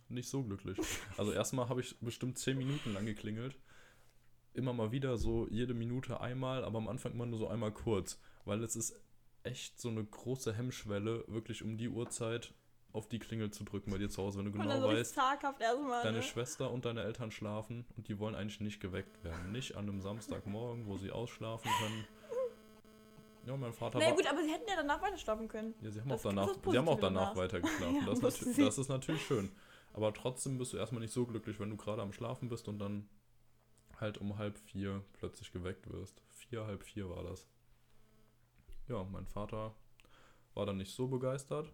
Nicht 0.09 0.29
so 0.29 0.43
glücklich. 0.43 0.79
Also 1.17 1.33
erstmal 1.33 1.69
habe 1.69 1.81
ich 1.81 1.99
bestimmt 2.01 2.39
10 2.39 2.57
Minuten 2.57 2.93
lang 2.93 3.07
geklingelt. 3.07 3.57
Immer 4.53 4.73
mal 4.73 4.93
wieder 4.93 5.17
so 5.17 5.49
jede 5.49 5.75
Minute 5.75 6.21
einmal, 6.21 6.65
aber 6.65 6.79
am 6.79 6.89
Anfang 6.89 7.13
immer 7.13 7.27
nur 7.27 7.39
so 7.39 7.49
einmal 7.49 7.73
kurz. 7.73 8.21
Weil 8.45 8.63
es 8.63 8.77
ist 8.77 9.01
echt 9.45 9.81
so 9.81 9.89
eine 9.89 10.05
große 10.05 10.53
Hemmschwelle, 10.53 11.25
wirklich 11.29 11.63
um 11.63 11.77
die 11.77 11.89
Uhrzeit 11.89 12.53
auf 12.93 13.09
die 13.09 13.19
Klingel 13.19 13.51
zu 13.51 13.65
drücken 13.65 13.91
bei 13.91 13.99
dir 13.99 14.09
zu 14.09 14.23
Hause, 14.23 14.39
wenn 14.39 14.47
du 14.47 14.53
genau 14.53 14.81
so 14.81 14.87
richtig 14.89 15.17
weißt, 15.17 15.61
erstmal. 15.61 16.03
deine 16.03 16.19
ne? 16.19 16.23
Schwester 16.23 16.71
und 16.71 16.85
deine 16.85 17.03
Eltern 17.03 17.31
schlafen 17.31 17.85
und 17.97 18.09
die 18.09 18.19
wollen 18.19 18.35
eigentlich 18.35 18.61
nicht 18.61 18.81
geweckt 18.81 19.23
werden. 19.25 19.53
Nicht 19.53 19.77
an 19.77 19.89
einem 19.89 20.01
Samstagmorgen, 20.01 20.87
wo 20.87 20.97
sie 20.97 21.11
ausschlafen 21.11 21.71
können. 21.81 22.05
Ja, 23.47 23.57
mein 23.57 23.73
Vater 23.73 23.99
Na 23.99 24.05
ja, 24.05 24.11
war. 24.11 24.17
gut, 24.17 24.27
aber 24.27 24.43
sie 24.43 24.51
hätten 24.51 24.69
ja 24.69 24.77
danach 24.77 25.03
weiter 25.03 25.19
schlafen 25.19 25.49
können. 25.49 25.75
Ja, 25.83 25.91
sie 25.91 26.01
haben, 26.01 26.09
Das- 26.09 26.21
auch 26.21 26.31
danach, 26.31 26.49
sie 26.71 26.79
haben 26.79 26.89
auch 26.89 27.01
danach 27.01 27.37
weiter 27.37 27.61
geschlafen. 27.61 27.97
Ja, 27.97 28.15
das, 28.15 28.21
das 28.21 28.79
ist 28.79 28.89
natürlich 28.89 29.27
schön. 29.27 29.51
Aber 29.93 30.15
trotzdem 30.15 30.57
bist 30.59 30.73
du 30.73 30.77
erstmal 30.77 31.03
nicht 31.03 31.13
so 31.13 31.27
glücklich, 31.27 31.61
wenn 31.61 31.71
du 31.71 31.77
gerade 31.77 32.01
am 32.01 32.13
Schlafen 32.13 32.49
bist 32.49 32.69
und 32.69 32.79
dann 32.79 33.09
halt 34.01 34.19
um 34.19 34.39
halb 34.39 34.57
vier 34.59 35.05
plötzlich 35.13 35.53
geweckt 35.53 35.93
wirst. 35.93 36.23
Vier, 36.31 36.65
halb 36.67 36.83
vier 36.85 37.11
war 37.11 37.23
das. 37.23 37.47
Ja, 38.89 39.05
mein 39.05 39.27
Vater 39.27 39.75
war 40.55 40.67
dann 40.67 40.77
nicht 40.77 40.95
so 40.95 41.09
begeistert, 41.09 41.73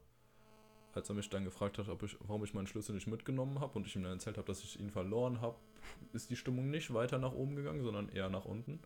als 0.94 1.08
er 1.08 1.14
mich 1.14 1.28
dann 1.28 1.44
gefragt 1.44 1.78
hat, 1.78 1.88
ob 1.88 2.02
ich, 2.02 2.16
warum 2.20 2.44
ich 2.44 2.54
meinen 2.54 2.66
Schlüssel 2.66 2.94
nicht 2.94 3.06
mitgenommen 3.06 3.60
habe 3.60 3.78
und 3.78 3.86
ich 3.86 3.96
ihm 3.96 4.02
dann 4.02 4.12
erzählt 4.12 4.38
habe, 4.38 4.46
dass 4.46 4.62
ich 4.62 4.78
ihn 4.78 4.90
verloren 4.90 5.40
habe, 5.40 5.56
ist 6.12 6.30
die 6.30 6.36
Stimmung 6.36 6.70
nicht 6.70 6.92
weiter 6.94 7.18
nach 7.18 7.32
oben 7.32 7.56
gegangen, 7.56 7.82
sondern 7.82 8.08
eher 8.08 8.28
nach 8.28 8.44
unten. 8.44 8.80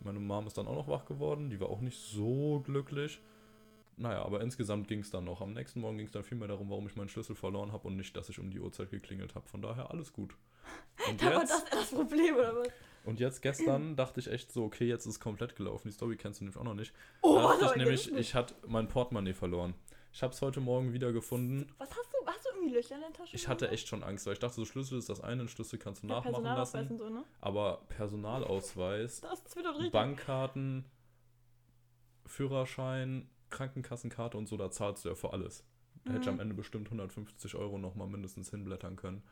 Meine 0.00 0.18
Mom 0.18 0.46
ist 0.46 0.58
dann 0.58 0.66
auch 0.66 0.74
noch 0.74 0.88
wach 0.88 1.04
geworden, 1.04 1.50
die 1.50 1.60
war 1.60 1.68
auch 1.68 1.80
nicht 1.80 1.98
so 1.98 2.60
glücklich. 2.64 3.20
Naja, 3.96 4.24
aber 4.24 4.40
insgesamt 4.40 4.88
ging 4.88 5.00
es 5.00 5.10
dann 5.10 5.24
noch. 5.24 5.40
Am 5.42 5.52
nächsten 5.52 5.80
Morgen 5.80 5.98
ging 5.98 6.06
es 6.06 6.12
dann 6.12 6.24
viel 6.24 6.38
mehr 6.38 6.48
darum, 6.48 6.70
warum 6.70 6.86
ich 6.86 6.96
meinen 6.96 7.10
Schlüssel 7.10 7.36
verloren 7.36 7.72
habe 7.72 7.86
und 7.86 7.96
nicht, 7.96 8.16
dass 8.16 8.28
ich 8.28 8.38
um 8.38 8.50
die 8.50 8.58
Uhrzeit 8.58 8.90
geklingelt 8.90 9.34
habe. 9.34 9.46
Von 9.48 9.62
daher 9.62 9.90
alles 9.90 10.12
gut. 10.12 10.34
Und 11.08 11.20
Da 11.20 11.26
war 11.26 11.40
jetzt, 11.40 11.52
das 11.52 11.64
das 11.70 11.90
Problem, 11.90 12.36
oder 12.36 12.56
was? 12.56 12.68
Und 13.04 13.20
jetzt 13.20 13.42
gestern 13.42 13.96
dachte 13.96 14.20
ich 14.20 14.28
echt 14.30 14.52
so, 14.52 14.64
okay, 14.64 14.86
jetzt 14.86 15.06
ist 15.06 15.14
es 15.14 15.20
komplett 15.20 15.56
gelaufen. 15.56 15.88
Die 15.88 15.92
Story 15.94 16.16
kennst 16.16 16.40
du 16.40 16.44
nämlich 16.44 16.56
auch 16.58 16.64
noch 16.64 16.74
nicht. 16.74 16.92
Oh, 17.22 17.34
da 17.36 17.42
dachte 17.42 17.64
aber 17.64 17.70
ich 17.72 17.76
nämlich, 17.76 18.12
ich 18.14 18.34
hatte 18.34 18.54
mein 18.66 18.88
Portemonnaie 18.88 19.34
verloren. 19.34 19.74
Ich 20.12 20.22
habe 20.22 20.32
es 20.34 20.42
heute 20.42 20.60
Morgen 20.60 20.92
wieder 20.92 21.10
gefunden. 21.12 21.72
Was 21.78 21.90
hast 21.90 22.12
du? 22.12 22.26
Hast 22.26 22.44
du 22.44 22.50
irgendwie 22.54 22.74
Löcher 22.74 22.94
in 22.96 23.00
der 23.00 23.12
Tasche? 23.12 23.34
Ich 23.34 23.48
hatte 23.48 23.70
echt 23.70 23.88
schon 23.88 24.02
Angst, 24.02 24.26
weil 24.26 24.34
ich 24.34 24.38
dachte, 24.38 24.56
so 24.56 24.64
Schlüssel 24.64 24.98
ist 24.98 25.08
das 25.08 25.20
eine, 25.20 25.48
Schlüssel 25.48 25.78
kannst 25.78 26.02
du 26.02 26.06
ja, 26.06 26.16
nachmachen 26.16 26.44
lassen. 26.44 26.88
und 26.88 26.98
so, 26.98 27.08
ne? 27.08 27.24
Aber 27.40 27.82
Personalausweis. 27.88 29.22
Bankkarten, 29.90 30.84
Führerschein, 32.26 33.28
Krankenkassenkarte 33.50 34.36
und 34.38 34.46
so, 34.48 34.56
da 34.56 34.70
zahlst 34.70 35.04
du 35.04 35.08
ja 35.10 35.14
für 35.14 35.32
alles. 35.32 35.64
Da 36.04 36.12
hätte 36.12 36.22
ich 36.22 36.26
Mhm. 36.26 36.34
am 36.34 36.40
Ende 36.40 36.54
bestimmt 36.54 36.88
150 36.90 37.54
Euro 37.54 37.78
nochmal 37.78 38.06
mindestens 38.08 38.50
hinblättern 38.50 38.96
können. 38.96 39.22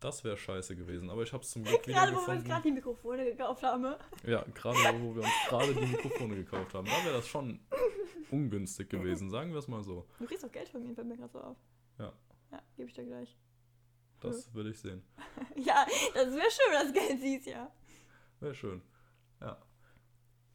Das 0.00 0.24
wäre 0.24 0.36
scheiße 0.36 0.76
gewesen, 0.76 1.10
aber 1.10 1.22
ich 1.22 1.32
habe 1.32 1.42
es 1.44 1.50
zum 1.50 1.62
Glück 1.62 1.86
wieder 1.86 1.98
Gerade 1.98 2.12
wo 2.12 2.16
wir 2.16 2.18
uns 2.20 2.26
gefunden. 2.28 2.48
gerade 2.48 2.62
die 2.62 2.70
Mikrofone 2.72 3.24
gekauft 3.26 3.62
haben. 3.62 3.82
ne? 3.82 3.98
Ja, 4.24 4.44
gerade 4.54 4.78
wo 5.02 5.14
wir 5.14 5.22
uns 5.22 5.32
gerade 5.48 5.74
die 5.74 5.86
Mikrofone 5.86 6.36
gekauft 6.36 6.72
haben. 6.74 6.86
Da 6.86 7.04
wäre 7.04 7.16
das 7.16 7.28
schon 7.28 7.60
ungünstig 8.30 8.88
gewesen, 8.88 9.28
sagen 9.30 9.50
wir 9.52 9.58
es 9.58 9.68
mal 9.68 9.82
so. 9.82 10.06
Du 10.18 10.24
kriegst 10.26 10.44
auch 10.44 10.50
Geld 10.52 10.68
von 10.70 10.82
mir, 10.82 10.94
fällt 10.94 11.06
mir 11.06 11.16
gerade 11.18 11.32
so 11.32 11.40
auf. 11.40 11.56
Ja. 11.98 12.12
Ja, 12.50 12.62
gebe 12.76 12.88
ich 12.88 12.94
dir 12.94 13.04
gleich. 13.04 13.36
Das 14.20 14.52
will 14.54 14.66
ich 14.68 14.78
sehen. 14.80 15.02
Ja, 15.56 15.84
das 16.14 16.26
wäre 16.34 16.50
schön, 16.50 16.72
wenn 16.72 16.82
das 16.84 16.92
Geld 16.92 17.20
siehst, 17.20 17.46
ja. 17.46 17.70
Wäre 18.40 18.54
schön. 18.54 18.80
Ja. 19.40 19.60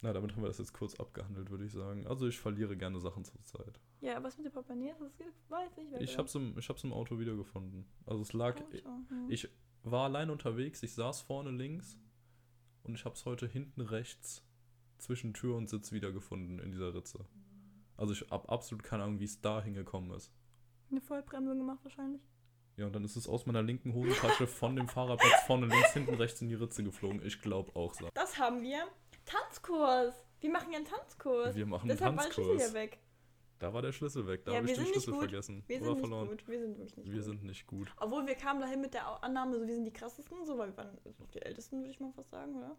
Na, 0.05 0.13
damit 0.13 0.35
haben 0.35 0.43
wir 0.43 0.49
das 0.49 0.59
jetzt 0.59 0.73
kurz 0.73 0.93
abgehandelt, 0.99 1.49
würde 1.49 1.65
ich 1.65 1.71
sagen. 1.71 2.05
Also 2.05 2.27
ich 2.27 2.39
verliere 2.39 2.77
gerne 2.77 2.99
Sachen 2.99 3.25
zur 3.25 3.41
Zeit. 3.41 3.79
Ja, 4.01 4.21
was 4.21 4.37
mit 4.37 4.45
dem 4.45 4.53
Portemonnaie? 4.53 4.93
Das 4.99 5.13
jetzt 5.19 5.77
nicht. 5.77 5.99
Ich 5.99 6.15
hab's, 6.19 6.35
im, 6.35 6.55
ich 6.59 6.69
hab's 6.69 6.83
im 6.83 6.93
Auto 6.93 7.17
wiedergefunden. 7.17 7.87
Also 8.05 8.21
es 8.21 8.31
lag, 8.31 8.55
Auto, 8.55 8.77
hm. 9.09 9.31
ich 9.31 9.49
war 9.81 10.03
allein 10.03 10.29
unterwegs, 10.29 10.83
ich 10.83 10.93
saß 10.93 11.21
vorne 11.21 11.49
links 11.49 11.97
und 12.83 12.93
ich 12.93 13.03
hab's 13.03 13.25
heute 13.25 13.47
hinten 13.47 13.81
rechts 13.81 14.45
zwischen 14.99 15.33
Tür 15.33 15.55
und 15.55 15.71
Sitz 15.71 15.91
wiedergefunden 15.91 16.59
in 16.59 16.69
dieser 16.69 16.93
Ritze. 16.93 17.25
Also 17.97 18.13
ich 18.13 18.29
hab 18.29 18.51
absolut 18.51 18.83
keine 18.83 19.05
Ahnung, 19.05 19.19
wie 19.19 19.25
es 19.25 19.41
da 19.41 19.59
hingekommen 19.59 20.11
ist. 20.11 20.31
Eine 20.91 21.01
Vollbremsung 21.01 21.57
gemacht 21.57 21.79
wahrscheinlich. 21.81 22.21
Ja, 22.77 22.85
und 22.85 22.93
dann 22.93 23.05
ist 23.05 23.15
es 23.15 23.27
aus 23.27 23.45
meiner 23.45 23.63
linken 23.63 23.93
Hosentasche 23.93 24.47
von 24.47 24.75
dem 24.75 24.87
Fahrradplatz 24.87 25.43
vorne 25.47 25.65
links, 25.67 25.93
hinten 25.93 26.13
rechts 26.15 26.41
in 26.41 26.49
die 26.49 26.55
Ritze 26.55 26.83
geflogen. 26.83 27.25
Ich 27.25 27.41
glaube 27.41 27.73
auch. 27.75 27.93
so. 27.93 28.09
Das 28.13 28.37
haben 28.37 28.61
wir. 28.61 28.85
Tanzkurs. 29.25 30.15
Wir 30.39 30.51
machen 30.51 30.71
ja 30.71 30.77
einen 30.77 30.85
Tanzkurs. 30.87 31.55
Wir 31.55 31.65
machen 31.65 31.89
einen 31.89 31.97
Deshalb 31.97 32.15
war 32.15 32.23
der 32.25 32.31
Schlüssel 32.33 32.51
Tanzkurs. 32.57 32.73
weg. 32.73 32.99
Da 33.59 33.73
war 33.73 33.81
der 33.81 33.91
Schlüssel 33.93 34.27
weg. 34.27 34.43
Da 34.45 34.51
Ja, 34.51 34.57
habe 34.57 34.69
ich 34.69 34.77
den 34.77 34.85
Schlüssel 34.85 35.11
gut. 35.13 35.21
vergessen. 35.21 35.63
Wir 35.67 35.77
Oder 35.77 35.85
sind 35.85 35.93
nicht 35.95 36.01
verloren. 36.01 36.27
gut. 36.29 36.47
Wir 36.47 36.59
sind 36.59 36.77
wirklich 36.77 36.97
nicht 36.97 37.07
Wir 37.09 37.15
gut. 37.15 37.23
sind 37.23 37.43
nicht 37.43 37.67
gut. 37.67 37.93
Obwohl 37.97 38.27
wir 38.27 38.35
kamen 38.35 38.59
dahin 38.59 38.81
mit 38.81 38.93
der 38.93 39.23
Annahme, 39.23 39.57
so 39.59 39.65
wir 39.65 39.73
sind 39.73 39.85
die 39.85 39.93
krassesten, 39.93 40.45
so 40.45 40.57
weil 40.57 40.69
wir 40.71 40.77
waren 40.77 40.93
noch 41.19 41.29
die 41.29 41.41
ältesten, 41.41 41.79
würde 41.79 41.91
ich 41.91 41.99
mal 41.99 42.11
fast 42.11 42.29
sagen, 42.31 42.55
oder? 42.55 42.75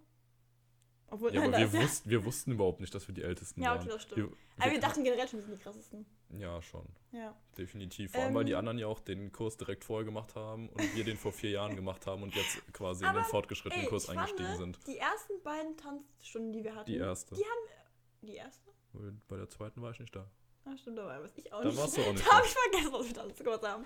Obwohl, 1.10 1.34
Ja, 1.34 1.42
aber 1.44 1.56
wir, 1.58 1.66
ist 1.66 1.72
wussten, 1.74 2.10
wir 2.10 2.24
wussten 2.24 2.52
überhaupt 2.52 2.80
nicht, 2.80 2.94
dass 2.94 3.06
wir 3.08 3.14
die 3.14 3.22
Ältesten 3.22 3.62
Ja, 3.62 3.70
waren. 3.70 3.80
okay, 3.80 3.88
das 3.90 4.02
stimmt. 4.02 4.16
Wir, 4.16 4.36
Aber 4.56 4.64
wir 4.66 4.72
wir- 4.72 4.80
dachten 4.80 5.04
generell 5.04 5.28
schon, 5.28 5.38
wir 5.40 5.46
sind 5.46 5.58
die 5.58 5.62
krassesten. 5.62 6.06
Ja, 6.30 6.60
schon. 6.60 6.84
Ja. 7.12 7.34
Definitiv. 7.56 8.12
Vor 8.12 8.22
allem, 8.22 8.34
weil 8.34 8.44
die 8.44 8.52
Ähm. 8.52 8.58
anderen 8.58 8.78
ja 8.78 8.86
auch 8.88 8.98
den 9.00 9.30
Kurs 9.30 9.56
direkt 9.56 9.84
vorher 9.84 10.04
gemacht 10.04 10.34
haben 10.34 10.68
und 10.70 10.94
wir 10.96 11.04
den 11.04 11.16
vor 11.16 11.32
vier 11.32 11.50
Jahren 11.50 11.76
gemacht 11.76 12.06
haben 12.06 12.22
und 12.24 12.34
jetzt 12.34 12.60
quasi 12.72 13.04
in 13.04 13.10
Aber, 13.10 13.20
den 13.20 13.26
fortgeschrittenen 13.26 13.84
Ey, 13.84 13.88
Kurs 13.90 14.08
eingestiegen 14.08 14.46
fand, 14.46 14.58
sind. 14.58 14.86
Die 14.88 14.98
ersten 14.98 15.40
beiden 15.44 15.76
Tanzstunden, 15.76 16.52
die 16.52 16.64
wir 16.64 16.74
hatten. 16.74 16.90
Die 16.90 16.96
erste. 16.96 17.34
Die 17.36 17.42
haben. 17.44 17.68
Die 18.22 18.34
erste? 18.34 18.70
Bei 19.28 19.36
der 19.36 19.48
zweiten 19.48 19.80
war 19.82 19.92
ich 19.92 20.00
nicht 20.00 20.14
da. 20.16 20.28
Ah, 20.64 20.76
stimmt, 20.76 20.98
dabei 20.98 21.22
weiß 21.22 21.36
ich 21.36 21.52
auch 21.52 21.60
Da 21.62 21.68
nicht. 21.68 21.78
warst 21.78 21.96
du 21.96 22.00
auch 22.02 22.12
nicht 22.12 22.26
Da 22.26 22.30
da. 22.30 22.36
habe 22.38 22.46
ich 22.46 22.52
vergessen, 22.52 22.92
was 22.92 23.06
wir 23.06 23.14
Tanzkurs 23.14 23.62
haben. 23.62 23.84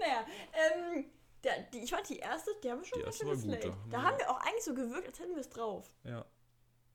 Naja, 0.00 0.26
ähm. 0.54 1.04
Der, 1.44 1.60
die, 1.72 1.78
ich 1.80 1.90
fand 1.90 2.08
die 2.08 2.18
erste, 2.20 2.52
die 2.62 2.70
haben 2.70 2.78
wir 2.78 2.84
schon 2.86 2.98
Die 3.00 3.02
ein 3.02 3.06
erste 3.08 3.26
bisschen 3.26 3.50
war 3.50 3.56
gut, 3.58 3.64
da 3.66 3.76
Da 3.90 3.90
wir- 3.98 4.02
haben 4.04 4.18
wir 4.18 4.30
auch 4.30 4.40
eigentlich 4.42 4.62
so 4.62 4.74
gewirkt, 4.74 5.08
als 5.08 5.18
hätten 5.18 5.32
wir 5.34 5.40
es 5.40 5.50
drauf. 5.50 5.90
Ja, 6.04 6.24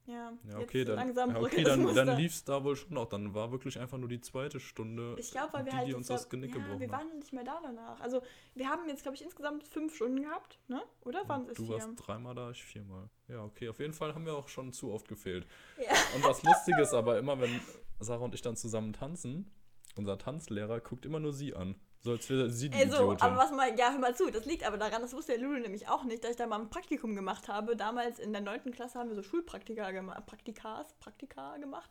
Ja, 0.07 0.31
ja 0.49 0.59
okay, 0.59 0.85
dann, 0.85 0.95
langsam 0.95 1.31
ja, 1.31 1.39
okay, 1.41 1.63
dann, 1.63 1.93
dann 1.93 2.15
lief 2.17 2.31
es 2.31 2.45
da 2.45 2.63
wohl 2.63 2.77
schon 2.77 2.93
noch. 2.93 3.09
Dann 3.09 3.33
war 3.33 3.51
wirklich 3.51 3.77
einfach 3.77 3.97
nur 3.97 4.07
die 4.07 4.21
zweite 4.21 4.59
Stunde, 4.61 5.15
Ich 5.19 5.31
glaube, 5.31 5.51
weil 5.53 5.65
wir 5.65 5.71
die, 5.71 5.77
halt 5.77 5.87
die 5.89 5.93
uns 5.93 6.07
da- 6.07 6.13
das 6.13 6.29
Genick 6.29 6.51
ja, 6.51 6.57
gebrochen 6.57 6.79
wir 6.79 6.89
waren 6.89 7.19
nicht 7.19 7.33
mehr 7.33 7.43
da 7.43 7.59
danach. 7.61 7.99
Also 7.99 8.21
wir 8.55 8.69
haben 8.69 8.87
jetzt, 8.87 9.03
glaube 9.03 9.15
ich, 9.15 9.21
insgesamt 9.23 9.63
fünf 9.67 9.93
Stunden 9.95 10.21
gehabt, 10.21 10.59
ne? 10.69 10.81
Oder 11.01 11.27
waren 11.27 11.45
es 11.49 11.57
Du 11.57 11.65
vier? 11.65 11.75
warst 11.75 11.89
dreimal 11.97 12.35
da, 12.35 12.51
ich 12.51 12.63
viermal. 12.63 13.09
Ja, 13.27 13.43
okay, 13.43 13.67
auf 13.67 13.79
jeden 13.79 13.93
Fall 13.93 14.15
haben 14.15 14.25
wir 14.25 14.33
auch 14.35 14.47
schon 14.47 14.71
zu 14.71 14.93
oft 14.93 15.09
gefehlt. 15.09 15.45
Ja. 15.77 15.91
Und 16.15 16.23
das 16.23 16.41
Lustige 16.41 16.81
ist 16.81 16.93
aber 16.93 17.19
immer, 17.19 17.39
wenn 17.41 17.59
Sarah 17.99 18.23
und 18.23 18.33
ich 18.33 18.41
dann 18.41 18.55
zusammen 18.55 18.93
tanzen, 18.93 19.51
unser 19.97 20.17
Tanzlehrer 20.17 20.79
guckt 20.79 21.05
immer 21.05 21.19
nur 21.19 21.33
sie 21.33 21.53
an. 21.53 21.75
So 22.01 22.11
als 22.11 22.29
wäre 22.29 22.49
sie 22.49 22.69
die 22.69 22.77
Ey, 22.77 22.87
so, 22.89 22.95
Idiotin. 22.97 23.21
aber 23.21 23.37
was 23.37 23.51
mal, 23.51 23.77
ja, 23.77 23.91
hör 23.91 23.99
mal 23.99 24.15
zu, 24.15 24.29
das 24.31 24.45
liegt 24.45 24.63
aber 24.65 24.77
daran, 24.77 25.01
das 25.01 25.13
wusste 25.13 25.33
der 25.33 25.41
Lulu 25.41 25.59
nämlich 25.59 25.89
auch 25.89 26.03
nicht, 26.03 26.23
dass 26.23 26.31
ich 26.31 26.37
da 26.37 26.47
mal 26.47 26.59
ein 26.61 26.69
Praktikum 26.69 27.15
gemacht 27.15 27.47
habe. 27.47 27.75
Damals 27.75 28.19
in 28.19 28.31
der 28.31 28.41
9. 28.41 28.71
Klasse 28.71 28.99
haben 28.99 29.09
wir 29.09 29.15
so 29.15 29.23
Schulpraktika 29.23 29.91
gemacht, 29.91 30.25
Praktikas, 30.25 30.93
Praktika 30.99 31.57
gemacht. 31.57 31.89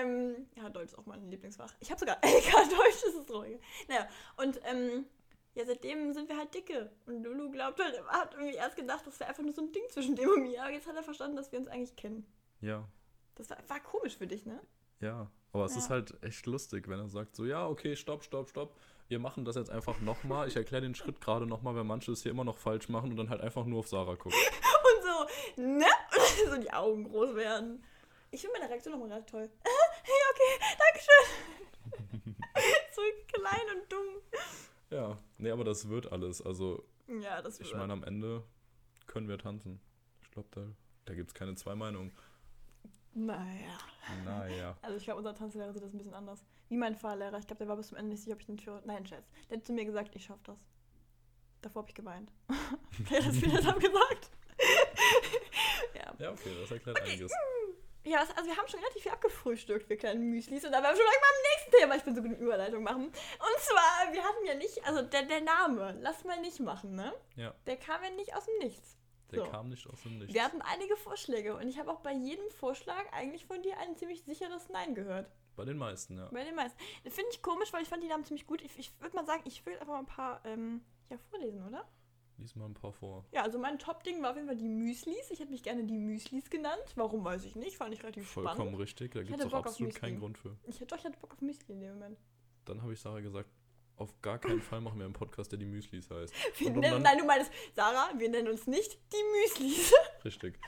Ähm, 0.00 0.48
ja, 0.56 0.68
Deutsch 0.68 0.86
ist 0.92 0.98
auch 0.98 1.06
mein 1.06 1.30
Lieblingsfach. 1.30 1.72
Ich 1.80 1.90
habe 1.90 1.98
sogar 2.00 2.16
LK 2.22 2.52
Deutsch, 2.70 3.02
das 3.04 3.14
ist 3.14 3.30
ruhig. 3.30 3.58
Naja, 3.88 4.08
und 4.36 4.60
ähm, 4.64 5.06
ja, 5.54 5.64
seitdem 5.64 6.12
sind 6.12 6.28
wir 6.28 6.36
halt 6.36 6.52
dicke. 6.52 6.90
Und 7.06 7.22
Lulu 7.22 7.50
glaubt 7.50 7.80
halt, 7.80 8.02
hat 8.08 8.34
irgendwie 8.34 8.54
erst 8.54 8.76
gedacht, 8.76 9.06
das 9.06 9.18
wäre 9.20 9.30
einfach 9.30 9.44
nur 9.44 9.52
so 9.52 9.62
ein 9.62 9.72
Ding 9.72 9.84
zwischen 9.88 10.16
dem 10.16 10.28
und 10.28 10.42
mir. 10.42 10.60
Aber 10.62 10.72
jetzt 10.72 10.86
hat 10.88 10.96
er 10.96 11.04
verstanden, 11.04 11.36
dass 11.36 11.52
wir 11.52 11.60
uns 11.60 11.68
eigentlich 11.68 11.94
kennen. 11.96 12.26
ja, 12.60 12.86
Das 13.36 13.48
war, 13.50 13.58
war 13.68 13.80
komisch 13.80 14.16
für 14.16 14.26
dich, 14.26 14.44
ne? 14.46 14.60
ja. 15.00 15.30
Aber 15.52 15.66
es 15.66 15.74
Ja. 15.74 15.78
ist 15.78 15.90
halt 15.90 16.20
echt 16.24 16.46
lustig, 16.46 16.88
wenn 16.88 16.98
er 16.98 17.08
sagt 17.08 17.36
so, 17.36 17.44
ja, 17.44 17.68
okay, 17.68 17.94
stopp, 17.94 18.24
stopp, 18.24 18.48
stopp. 18.48 18.76
Wir 19.08 19.18
machen 19.18 19.44
das 19.44 19.56
jetzt 19.56 19.70
einfach 19.70 20.00
nochmal. 20.00 20.48
Ich 20.48 20.56
erkläre 20.56 20.82
den 20.82 20.94
Schritt 20.94 21.20
gerade 21.20 21.46
nochmal, 21.46 21.74
weil 21.76 21.84
manche 21.84 22.10
es 22.12 22.22
hier 22.22 22.30
immer 22.32 22.44
noch 22.44 22.56
falsch 22.58 22.88
machen 22.88 23.10
und 23.10 23.16
dann 23.16 23.28
halt 23.30 23.40
einfach 23.42 23.64
nur 23.66 23.80
auf 23.80 23.88
Sarah 23.88 24.16
gucken. 24.16 24.38
Und 24.84 25.02
so, 25.56 25.62
ne? 25.62 25.86
Und 26.46 26.50
so 26.54 26.60
die 26.60 26.72
Augen 26.72 27.04
groß 27.04 27.34
werden. 27.36 27.82
Ich 28.30 28.40
finde 28.42 28.58
meine 28.58 28.70
Reaktion 28.70 28.92
nochmal 28.92 29.08
gerade 29.10 29.26
toll. 29.26 29.50
hey, 29.62 30.12
okay, 30.32 30.76
Dankeschön. 30.78 32.34
so 32.94 33.00
klein 33.32 33.76
und 33.76 33.92
dumm. 33.92 34.06
Ja, 34.90 35.18
nee, 35.38 35.50
aber 35.50 35.64
das 35.64 35.88
wird 35.88 36.10
alles. 36.12 36.42
Also, 36.42 36.84
Ja, 37.08 37.40
das 37.42 37.60
ich 37.60 37.68
wird- 37.70 37.78
meine, 37.78 37.92
am 37.92 38.04
Ende 38.04 38.42
können 39.06 39.28
wir 39.28 39.38
tanzen. 39.38 39.80
Ich 40.22 40.30
glaube, 40.30 40.48
da, 40.52 40.62
da 41.06 41.14
gibt 41.14 41.28
es 41.30 41.34
keine 41.34 41.54
zwei 41.54 41.74
Meinungen. 41.74 42.12
Naja. 43.14 43.78
Naja. 44.24 44.76
Also 44.82 44.96
ich 44.96 45.04
glaube, 45.04 45.18
unser 45.18 45.34
Tanzlehrer 45.34 45.72
sieht 45.72 45.82
das 45.82 45.92
ein 45.92 45.98
bisschen 45.98 46.14
anders. 46.14 46.44
Wie 46.68 46.76
mein 46.76 46.96
Fahrlehrer. 46.96 47.38
Ich 47.38 47.46
glaube, 47.46 47.58
der 47.58 47.68
war 47.68 47.76
bis 47.76 47.88
zum 47.88 47.96
Ende 47.96 48.10
nicht 48.10 48.22
sicher, 48.22 48.34
ob 48.34 48.40
ich 48.40 48.46
den 48.46 48.58
Führer... 48.58 48.82
Nein, 48.84 49.06
Scherz. 49.06 49.26
Der 49.48 49.58
hat 49.58 49.64
zu 49.64 49.72
mir 49.72 49.84
gesagt, 49.84 50.14
ich 50.14 50.24
schaff 50.24 50.42
das. 50.44 50.58
Davor 51.62 51.82
habe 51.82 51.90
ich 51.90 51.94
geweint. 51.94 52.32
der 53.10 53.18
hat 53.18 53.26
das 53.28 53.40
wieder 53.40 53.72
gesagt. 53.72 54.30
ja. 55.94 56.14
Ja, 56.18 56.30
okay, 56.32 56.50
das 56.60 56.70
erklärt 56.70 57.00
einiges. 57.00 57.32
Ja, 58.06 58.18
also 58.18 58.50
wir 58.50 58.56
haben 58.56 58.68
schon 58.68 58.80
relativ 58.80 59.02
viel 59.02 59.12
abgefrühstückt, 59.12 59.88
wir 59.88 59.96
kleinen 59.96 60.28
Müslis. 60.28 60.62
Und 60.64 60.72
da 60.72 60.82
werden 60.82 60.94
wir 60.94 61.02
schon 61.02 61.06
direkt 61.06 61.22
beim 61.22 61.42
nächsten 61.52 61.80
Thema. 61.80 61.96
Ich 61.96 62.02
bin 62.02 62.14
so 62.14 62.22
gut 62.22 62.32
in 62.32 62.38
Überleitung 62.38 62.82
machen. 62.82 63.06
Und 63.06 63.60
zwar, 63.60 64.12
wir 64.12 64.22
hatten 64.22 64.44
ja 64.46 64.54
nicht, 64.54 64.84
also 64.84 65.00
der, 65.02 65.22
der 65.22 65.40
Name, 65.40 65.96
lass 66.02 66.22
mal 66.24 66.38
nicht 66.40 66.60
machen, 66.60 66.94
ne? 66.94 67.14
Ja, 67.36 67.54
Der 67.66 67.76
kam 67.78 68.02
ja 68.02 68.10
nicht 68.10 68.36
aus 68.36 68.44
dem 68.44 68.58
Nichts. 68.58 68.98
Der 69.30 69.44
So. 69.44 69.50
kam 69.50 69.68
nicht 69.68 69.86
aus 69.88 70.02
dem 70.02 70.18
Nichts. 70.18 70.34
Wir 70.34 70.44
hatten 70.44 70.62
einige 70.62 70.96
Vorschläge 70.96 71.56
und 71.56 71.68
ich 71.68 71.78
habe 71.78 71.90
auch 71.90 72.00
bei 72.00 72.12
jedem 72.12 72.48
Vorschlag 72.50 73.04
eigentlich 73.12 73.46
von 73.46 73.62
dir 73.62 73.78
ein 73.78 73.96
ziemlich 73.96 74.22
sicheres 74.24 74.68
Nein 74.68 74.94
gehört. 74.94 75.30
Bei 75.56 75.64
den 75.64 75.78
meisten, 75.78 76.18
ja. 76.18 76.28
Bei 76.32 76.44
den 76.44 76.54
meisten. 76.54 76.78
Finde 77.04 77.30
ich 77.30 77.40
komisch, 77.42 77.72
weil 77.72 77.82
ich 77.82 77.88
fand 77.88 78.02
die 78.02 78.08
Namen 78.08 78.24
ziemlich 78.24 78.46
gut. 78.46 78.60
Ich, 78.62 78.76
ich 78.78 79.00
würde 79.00 79.14
mal 79.14 79.24
sagen, 79.24 79.42
ich 79.44 79.64
will 79.64 79.74
einfach 79.74 79.94
mal 79.94 80.00
ein 80.00 80.06
paar 80.06 80.44
ähm, 80.44 80.82
ja, 81.10 81.16
vorlesen, 81.30 81.64
oder? 81.66 81.88
Lies 82.38 82.56
mal 82.56 82.64
ein 82.66 82.74
paar 82.74 82.92
vor. 82.92 83.24
Ja, 83.30 83.42
also 83.42 83.58
mein 83.60 83.78
Top-Ding 83.78 84.20
war 84.20 84.30
auf 84.30 84.36
jeden 84.36 84.48
Fall 84.48 84.56
die 84.56 84.68
Müslis. 84.68 85.30
Ich 85.30 85.38
hätte 85.38 85.52
mich 85.52 85.62
gerne 85.62 85.84
die 85.84 85.96
Müslis 85.96 86.50
genannt. 86.50 86.82
Warum, 86.96 87.24
weiß 87.24 87.44
ich 87.44 87.54
nicht. 87.54 87.76
Fand 87.76 87.94
ich 87.94 88.02
relativ 88.02 88.28
Vollkommen 88.28 88.56
spannend. 88.56 88.78
richtig, 88.80 89.12
da 89.12 89.22
gibt 89.22 89.38
es 89.38 89.46
auch 89.46 89.50
Bock 89.50 89.66
absolut 89.66 89.94
keinen. 89.94 90.18
Grund 90.18 90.36
für. 90.38 90.56
Ich 90.64 90.80
hätte 90.80 90.86
doch, 90.86 90.98
ich 90.98 91.04
hatte 91.04 91.18
Bock 91.18 91.32
auf 91.32 91.40
Müsli 91.40 91.74
in 91.74 91.80
dem 91.80 91.92
Moment. 91.94 92.18
Dann 92.64 92.82
habe 92.82 92.92
ich 92.92 93.00
Sarah 93.00 93.20
gesagt, 93.20 93.48
auf 93.96 94.20
gar 94.22 94.38
keinen 94.38 94.60
Fall 94.60 94.80
machen 94.80 94.98
wir 94.98 95.04
einen 95.04 95.14
Podcast, 95.14 95.52
der 95.52 95.58
die 95.58 95.66
Müslis 95.66 96.10
heißt. 96.10 96.34
Wir 96.58 96.68
Und 96.68 96.80
nennen, 96.80 97.02
nein, 97.02 97.18
du 97.18 97.24
meinst, 97.24 97.50
Sarah, 97.74 98.10
wir 98.18 98.28
nennen 98.28 98.48
uns 98.48 98.66
nicht 98.66 98.98
die 99.12 99.62
Müslis. 99.64 99.92
Richtig. 100.24 100.58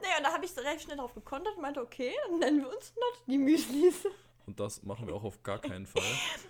naja, 0.00 0.18
und 0.18 0.22
da 0.24 0.32
habe 0.32 0.44
ich 0.44 0.56
relativ 0.56 0.82
schnell 0.82 0.96
drauf 0.96 1.12
gekontert 1.14 1.56
und 1.56 1.62
meinte, 1.62 1.80
okay, 1.80 2.12
dann 2.28 2.38
nennen 2.38 2.60
wir 2.60 2.68
uns 2.68 2.94
not 2.94 3.22
die 3.26 3.38
Müslis. 3.38 4.06
Und 4.44 4.58
das 4.58 4.82
machen 4.82 5.06
wir 5.06 5.14
auch 5.14 5.22
auf 5.22 5.40
gar 5.44 5.60
keinen 5.60 5.86
Fall. 5.86 6.02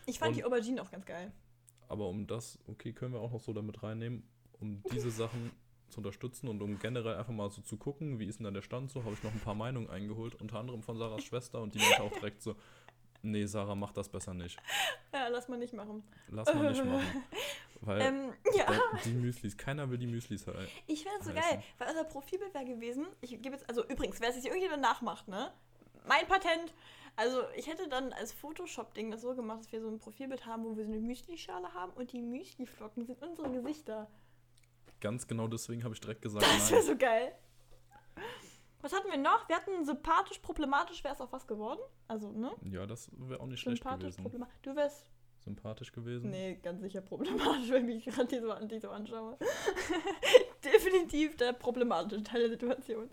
Ich 0.07 0.18
fand 0.18 0.31
Und- 0.31 0.37
die 0.38 0.44
Aubergine 0.44 0.81
auch 0.81 0.90
ganz 0.90 1.05
geil. 1.05 1.31
Aber 1.88 2.09
um 2.09 2.27
das, 2.27 2.59
okay, 2.66 2.94
können 2.94 3.12
wir 3.12 3.20
auch 3.20 3.33
noch 3.33 3.40
so 3.40 3.53
damit 3.53 3.83
reinnehmen, 3.83 4.27
um 4.61 4.83
diese 4.90 5.11
Sachen 5.11 5.51
zu 5.90 5.98
unterstützen 6.01 6.48
und 6.48 6.62
um 6.62 6.79
generell 6.79 7.16
einfach 7.16 7.35
mal 7.35 7.51
so 7.51 7.61
zu 7.61 7.77
gucken, 7.77 8.18
wie 8.18 8.25
ist 8.25 8.38
denn 8.38 8.44
da 8.44 8.51
der 8.51 8.62
Stand 8.62 8.90
so, 8.90 9.05
habe 9.05 9.12
ich 9.12 9.22
noch 9.22 9.31
ein 9.31 9.40
paar 9.40 9.55
Meinungen 9.55 9.90
eingeholt, 9.90 10.35
unter 10.40 10.59
anderem 10.59 10.83
von 10.83 10.96
Sarahs 10.96 11.22
Schwester 11.22 11.61
und 11.61 11.75
die 11.75 11.81
meinte 11.81 12.03
auch 12.03 12.12
direkt 12.12 12.40
so, 12.40 12.57
nee, 13.22 13.46
Sarah, 13.46 13.74
mach 13.74 13.92
das 13.92 14.08
besser 14.08 14.35
nicht. 14.35 14.58
Ja, 15.14 15.28
lass 15.28 15.46
mal 15.48 15.58
nicht 15.58 15.74
machen. 15.74 16.02
Lass 16.28 16.52
mal 16.54 16.70
nicht 16.70 16.85
machen. 16.85 17.24
Weil 17.82 18.00
Ähm, 18.00 18.32
ja. 18.56 18.66
die 19.04 19.11
Müslis, 19.12 19.56
keiner 19.56 19.90
will 19.90 19.98
die 19.98 20.06
Müslis 20.06 20.46
halt. 20.46 20.68
Ich 20.87 21.02
finde 21.02 21.18
das 21.18 21.26
so 21.26 21.32
geil, 21.35 21.62
weil 21.78 21.88
unser 21.88 22.04
Profilbild 22.04 22.54
wäre 22.54 22.64
gewesen, 22.64 23.06
ich 23.20 23.30
gebe 23.42 23.50
jetzt, 23.56 23.68
also 23.68 23.85
übrigens, 23.87 24.20
wer 24.20 24.28
es 24.30 24.37
jetzt 24.37 24.46
irgendjemand 24.46 24.80
nachmacht, 24.82 25.26
ne? 25.28 25.52
Mein 26.06 26.26
Patent. 26.26 26.72
Also 27.16 27.42
ich 27.56 27.66
hätte 27.66 27.88
dann 27.88 28.12
als 28.14 28.32
Photoshop-Ding 28.32 29.11
das 29.11 29.20
so 29.20 29.35
gemacht, 29.35 29.61
dass 29.61 29.72
wir 29.72 29.80
so 29.82 29.88
ein 29.88 29.98
Profilbild 29.98 30.46
haben, 30.46 30.64
wo 30.64 30.76
wir 30.76 30.87
so 30.87 30.92
eine 30.92 31.00
Müsli-Schale 31.00 31.74
haben 31.74 31.92
und 31.92 32.12
die 32.12 32.22
Müsli-Flocken 32.22 33.04
sind 33.04 33.20
unsere 33.20 33.50
Gesichter. 33.50 34.08
Ganz 35.00 35.26
genau 35.26 35.46
deswegen 35.48 35.85
habe 35.85 35.92
ich 35.94 36.00
direkt 36.00 36.22
gesagt, 36.22 36.46
Das 36.46 36.70
wäre 36.70 36.82
so 36.82 36.96
geil. 36.96 37.35
Was 38.83 38.92
hatten 38.92 39.11
wir 39.11 39.18
noch? 39.18 39.49
Wir 39.49 39.57
hatten 39.57 39.85
sympathisch, 39.85 40.38
problematisch, 40.40 41.03
wäre 41.05 41.14
es 41.14 41.21
auch 41.21 41.33
was 41.33 41.47
geworden? 41.47 41.81
Also, 42.09 42.33
ne? 42.33 42.51
Ja, 42.64 42.85
das 42.87 43.11
wäre 43.16 43.40
auch 43.40 43.47
nicht 43.47 43.61
schlecht 43.61 43.79
Sympathisch, 43.79 44.16
gewesen. 44.16 44.23
problematisch. 44.23 44.57
Du 44.62 44.77
wärst, 44.77 45.07
Sympathisch 45.45 45.92
gewesen. 45.92 46.31
nee, 46.31 46.55
ganz 46.62 46.83
sicher 46.83 47.01
problematisch, 47.01 47.71
wenn 47.71 47.88
ich 47.88 48.05
gerade 48.05 48.27
die 48.27 48.40
so, 48.40 48.55
die 48.66 48.79
so 48.81 48.90
anschaue. 48.90 49.38
Definitiv 50.64 51.37
der 51.37 51.53
problematische 51.53 52.23
Teil 52.23 52.40
der 52.42 52.51
Situation. 52.51 53.09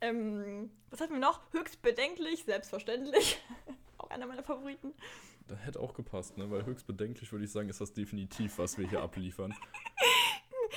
Ähm, 0.00 0.70
was 0.90 1.00
hatten 1.00 1.12
wir 1.12 1.20
noch? 1.20 1.40
Höchst 1.52 1.82
bedenklich, 1.82 2.44
selbstverständlich. 2.44 3.40
auch 3.98 4.10
einer 4.10 4.26
meiner 4.26 4.42
Favoriten. 4.42 4.94
Das 5.46 5.58
hätte 5.64 5.80
auch 5.80 5.94
gepasst, 5.94 6.38
ne? 6.38 6.50
Weil 6.50 6.64
höchst 6.64 6.86
bedenklich 6.86 7.30
würde 7.32 7.44
ich 7.44 7.50
sagen, 7.50 7.68
ist 7.68 7.80
das 7.80 7.92
definitiv, 7.92 8.58
was 8.58 8.78
wir 8.78 8.88
hier 8.88 9.02
abliefern. 9.02 9.54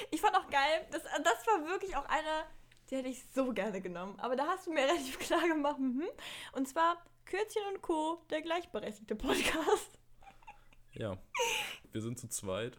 Ich 0.10 0.22
fand 0.22 0.36
auch 0.36 0.50
geil, 0.50 0.88
das, 0.92 1.04
das 1.04 1.48
war 1.48 1.68
wirklich 1.68 1.96
auch 1.96 2.06
einer, 2.06 2.46
die 2.94 2.98
hätte 3.00 3.10
ich 3.10 3.24
so 3.34 3.52
gerne 3.54 3.82
genommen. 3.82 4.20
Aber 4.20 4.36
da 4.36 4.46
hast 4.46 4.68
du 4.68 4.72
mir 4.72 4.84
relativ 4.88 5.18
klar 5.18 5.48
gemacht, 5.48 5.80
mhm. 5.80 6.08
Und 6.52 6.68
zwar 6.68 7.04
Kürzchen 7.26 7.64
und 7.74 7.82
Co., 7.82 8.24
der 8.30 8.42
gleichberechtigte 8.42 9.16
Podcast. 9.16 9.90
Ja, 10.96 11.18
wir 11.92 12.02
sind 12.02 12.20
zu 12.20 12.28
zweit. 12.28 12.78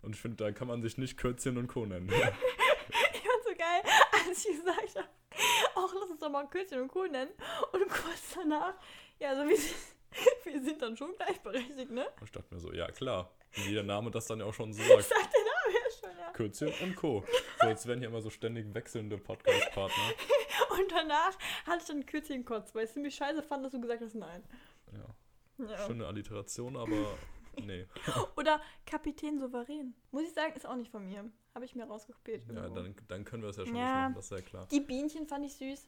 Und 0.00 0.14
ich 0.14 0.20
finde, 0.20 0.36
da 0.36 0.52
kann 0.52 0.68
man 0.68 0.80
sich 0.80 0.96
nicht 0.96 1.16
Kürzchen 1.16 1.58
und 1.58 1.66
Co. 1.66 1.84
nennen. 1.84 2.08
Ich 2.12 3.20
fand 3.20 3.44
so 3.44 3.50
geil, 3.56 3.82
als 4.12 4.44
ich 4.46 4.56
gesagt 4.58 4.94
habe, 4.96 5.08
auch 5.74 5.92
lass 5.92 6.10
uns 6.10 6.20
doch 6.20 6.30
mal 6.30 6.46
Kürzchen 6.48 6.80
und 6.82 6.86
Co. 6.86 7.04
nennen. 7.04 7.32
Und 7.72 7.88
kurz 7.88 8.34
danach, 8.36 8.74
ja, 9.18 9.34
so 9.34 9.48
wie 9.48 9.56
sie, 9.56 9.74
wir 10.44 10.62
sind 10.62 10.80
dann 10.82 10.96
schon 10.96 11.16
gleichberechtigt, 11.16 11.90
ne? 11.90 12.06
Und 12.20 12.26
ich 12.26 12.30
dachte 12.30 12.54
mir 12.54 12.60
so, 12.60 12.72
ja 12.72 12.88
klar, 12.92 13.32
wie 13.54 13.74
der 13.74 13.82
Name 13.82 14.12
das 14.12 14.26
dann 14.26 14.38
ja 14.38 14.44
auch 14.44 14.54
schon 14.54 14.72
so 14.72 14.80
Ich 14.80 14.88
sagt. 14.88 15.02
sag 15.08 15.30
den 15.32 15.44
Namen 15.44 15.74
ja 15.74 15.90
schon, 16.00 16.18
ja. 16.18 16.21
Kürzchen 16.32 16.72
und 16.82 16.96
Co. 16.96 17.24
So, 17.60 17.66
als 17.66 17.86
wären 17.86 17.98
hier 18.00 18.08
immer 18.08 18.20
so 18.22 18.30
ständig 18.30 18.72
wechselnde 18.74 19.18
Podcast-Partner. 19.18 20.02
Und 20.78 20.90
danach 20.90 21.36
hatte 21.66 21.78
ich 21.80 21.86
dann 21.86 22.06
Kürzchen 22.06 22.44
kurz, 22.46 22.74
weil 22.74 22.84
ich 22.84 22.88
es 22.88 22.94
ziemlich 22.94 23.14
scheiße 23.14 23.42
fand, 23.42 23.64
dass 23.64 23.72
du 23.72 23.80
gesagt 23.80 24.00
hast, 24.02 24.14
nein. 24.14 24.42
Ja, 24.92 25.66
Ja. 25.66 25.86
schöne 25.86 26.06
Alliteration, 26.06 26.76
aber 26.76 27.18
nee. 27.62 27.86
Oder 28.36 28.60
Kapitän 28.86 29.38
Souverän. 29.38 29.94
Muss 30.10 30.22
ich 30.22 30.32
sagen, 30.32 30.54
ist 30.54 30.66
auch 30.66 30.76
nicht 30.76 30.90
von 30.90 31.04
mir. 31.04 31.30
Habe 31.54 31.64
ich 31.66 31.74
mir 31.74 31.84
rausgekopiert. 31.84 32.44
Ja, 32.48 32.68
dann, 32.70 32.94
dann 33.08 33.24
können 33.24 33.42
wir 33.42 33.50
es 33.50 33.56
ja 33.58 33.66
schon 33.66 33.76
Ja. 33.76 33.82
nicht 33.82 33.94
machen, 33.94 34.14
das 34.14 34.24
ist 34.24 34.30
ja 34.30 34.40
klar. 34.40 34.66
Die 34.70 34.80
Bienchen 34.80 35.26
fand 35.26 35.44
ich 35.44 35.54
süß, 35.56 35.86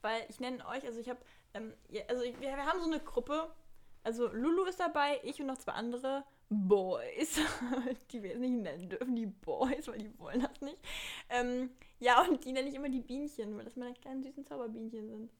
weil 0.00 0.24
ich 0.30 0.40
nenne 0.40 0.66
euch, 0.66 0.84
also 0.86 0.98
ich 0.98 1.08
habe, 1.10 1.20
ähm, 1.52 1.74
also 2.08 2.22
ich, 2.22 2.34
wir, 2.40 2.48
wir 2.56 2.64
haben 2.66 2.80
so 2.80 2.86
eine 2.86 3.00
Gruppe, 3.00 3.52
also 4.02 4.28
Lulu 4.32 4.64
ist 4.64 4.80
dabei, 4.80 5.20
ich 5.24 5.38
und 5.40 5.46
noch 5.46 5.58
zwei 5.58 5.72
andere 5.72 6.24
Boys, 6.52 7.40
die 8.12 8.22
wir 8.22 8.30
jetzt 8.30 8.40
nicht 8.40 8.52
nennen 8.52 8.88
dürfen, 8.88 9.16
die 9.16 9.26
Boys, 9.26 9.88
weil 9.88 9.98
die 9.98 10.18
wollen 10.18 10.40
das 10.40 10.60
nicht. 10.60 10.78
Ähm, 11.28 11.70
ja, 11.98 12.22
und 12.22 12.44
die 12.44 12.52
nenne 12.52 12.68
ich 12.68 12.74
immer 12.74 12.88
die 12.88 13.00
Bienchen, 13.00 13.56
weil 13.56 13.64
das 13.64 13.76
meine 13.76 13.94
kleinen 13.94 14.22
süßen 14.22 14.44
Zauberbienchen 14.44 15.08
sind. 15.08 15.30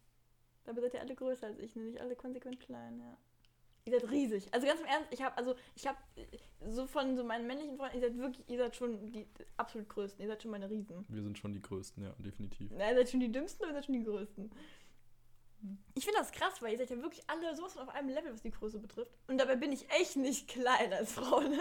Dabei 0.65 0.81
seid 0.81 0.95
ihr 0.95 1.01
alle 1.01 1.15
größer 1.15 1.47
als 1.47 1.59
ich, 1.59 1.75
nämlich 1.75 2.01
alle 2.01 2.15
konsequent 2.17 2.61
klein, 2.61 3.01
ja. 3.01 3.17
Ihr 3.85 3.99
seid 3.99 4.11
riesig. 4.13 4.47
Also 4.53 4.67
ganz 4.67 4.81
im 4.81 4.87
Ernst, 4.87 5.09
ich 5.11 5.23
habe, 5.23 5.37
also 5.37 5.57
ich 5.75 5.87
habe 5.89 5.99
so 6.69 6.87
von 6.87 7.17
so 7.17 7.25
meinen 7.25 7.49
männlichen 7.49 7.77
Freunden, 7.77 7.97
ihr 7.97 8.03
seid 8.03 8.17
wirklich, 8.17 8.49
ihr 8.49 8.59
seid 8.59 8.77
schon 8.77 9.11
die 9.11 9.27
absolut 9.57 9.89
größten, 9.89 10.23
ihr 10.23 10.29
seid 10.29 10.41
schon 10.41 10.53
meine 10.53 10.71
Riesen. 10.71 11.05
Wir 11.09 11.23
sind 11.23 11.37
schon 11.37 11.53
die 11.53 11.61
Größten, 11.61 12.05
ja, 12.05 12.15
definitiv. 12.19 12.71
Na, 12.77 12.91
ihr 12.91 12.95
seid 12.95 13.11
schon 13.11 13.21
die 13.21 13.33
dümmsten 13.33 13.65
oder 13.65 13.73
ihr 13.73 13.75
seid 13.75 13.87
schon 13.87 13.95
die 13.95 14.05
größten? 14.05 14.51
Ich 15.95 16.05
finde 16.05 16.19
das 16.21 16.33
krass, 16.33 16.61
weil 16.63 16.73
ihr 16.73 16.79
seid 16.79 16.91
ja 16.91 16.97
wirklich 17.03 17.23
alle 17.29 17.55
sowas 17.55 17.75
von 17.75 17.83
auf 17.83 17.95
einem 17.95 18.09
Level, 18.09 18.33
was 18.33 18.43
die 18.43 18.51
Größe 18.51 18.79
betrifft. 18.79 19.13
Und 19.29 19.39
dabei 19.39 19.57
bin 19.57 19.73
ich 19.73 19.89
echt 19.91 20.17
nicht 20.17 20.49
klein 20.49 20.93
als 20.93 21.13
Frau, 21.13 21.41
ne? 21.41 21.59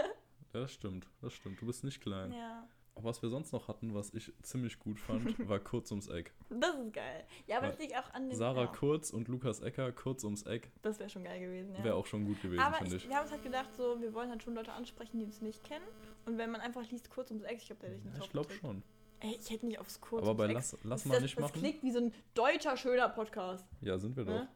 Ja, 0.53 0.61
das 0.61 0.73
stimmt, 0.73 1.07
das 1.21 1.33
stimmt. 1.33 1.61
Du 1.61 1.65
bist 1.65 1.83
nicht 1.83 2.01
klein. 2.01 2.31
Ja. 2.33 2.67
Aber 2.93 3.05
was 3.09 3.21
wir 3.21 3.29
sonst 3.29 3.53
noch 3.53 3.69
hatten, 3.69 3.93
was 3.95 4.13
ich 4.13 4.33
ziemlich 4.43 4.77
gut 4.77 4.99
fand, 4.99 5.23
war 5.47 5.59
kurz 5.59 5.91
ums 5.91 6.07
Eck. 6.09 6.33
Das 6.49 6.75
ist 6.75 6.91
geil. 6.93 7.25
Ja, 7.47 7.57
aber 7.57 7.67
Ja. 7.67 7.71
das 7.71 7.79
liegt 7.79 7.95
auch 7.95 8.13
an 8.13 8.29
dem. 8.29 8.37
Sarah 8.37 8.61
ja, 8.63 8.67
Kurz 8.67 9.11
und 9.11 9.29
Lukas 9.29 9.61
Ecker, 9.61 9.91
kurz 9.93 10.25
ums 10.25 10.43
Eck, 10.43 10.71
Das 10.81 10.99
wäre 10.99 11.09
schon 11.09 11.23
geil 11.23 11.39
gewesen, 11.39 11.73
ja. 11.73 11.83
wäre 11.85 11.95
auch 11.95 12.05
schon 12.05 12.25
gut 12.25 12.41
gewesen, 12.41 12.61
finde 12.79 12.95
ich, 12.97 13.07
wir 13.07 13.15
haben 13.15 13.23
uns 13.23 13.31
halt 13.31 13.43
gedacht, 13.43 13.73
so, 13.77 14.01
wir 14.01 14.13
wollen 14.13 14.29
halt 14.29 14.43
schon 14.43 14.55
Leute 14.55 14.73
ansprechen, 14.73 15.19
die 15.19 15.25
uns 15.25 15.39
nicht 15.41 15.63
kennen. 15.63 15.85
Und 16.25 16.37
wenn 16.37 16.51
man 16.51 16.59
einfach 16.59 16.83
liest, 16.91 17.09
kurz 17.09 17.29
ums 17.31 17.43
Eck, 17.45 17.59
ich 17.59 17.67
glaube, 17.67 17.79
der 17.81 17.89
hätte 17.91 17.99
ich 17.99 18.05
nicht 18.05 18.17
Ja, 18.17 18.23
ich 18.25 18.31
glaube 18.31 18.53
schon. 18.53 18.83
Ey, 19.21 19.37
ich 19.39 19.49
hätte 19.51 19.67
nicht 19.67 19.79
aufs 19.79 20.01
kurz 20.01 20.23
Aber 20.23 20.33
bei. 20.33 20.51
Lass, 20.51 20.75
lass 20.83 21.03
das, 21.03 21.05
mal 21.05 21.13
das, 21.15 21.23
nicht 21.23 21.37
das 21.37 21.41
machen. 21.43 21.59
klingt 21.61 21.83
wie 21.83 21.91
so 21.91 21.99
ein 21.99 22.13
deutscher, 22.33 22.75
schöner 22.75 23.07
Podcast. 23.09 23.65
Ja, 23.81 23.97
sind 23.97 24.15
wir 24.17 24.25
doch. 24.25 24.33
Ne? 24.33 24.47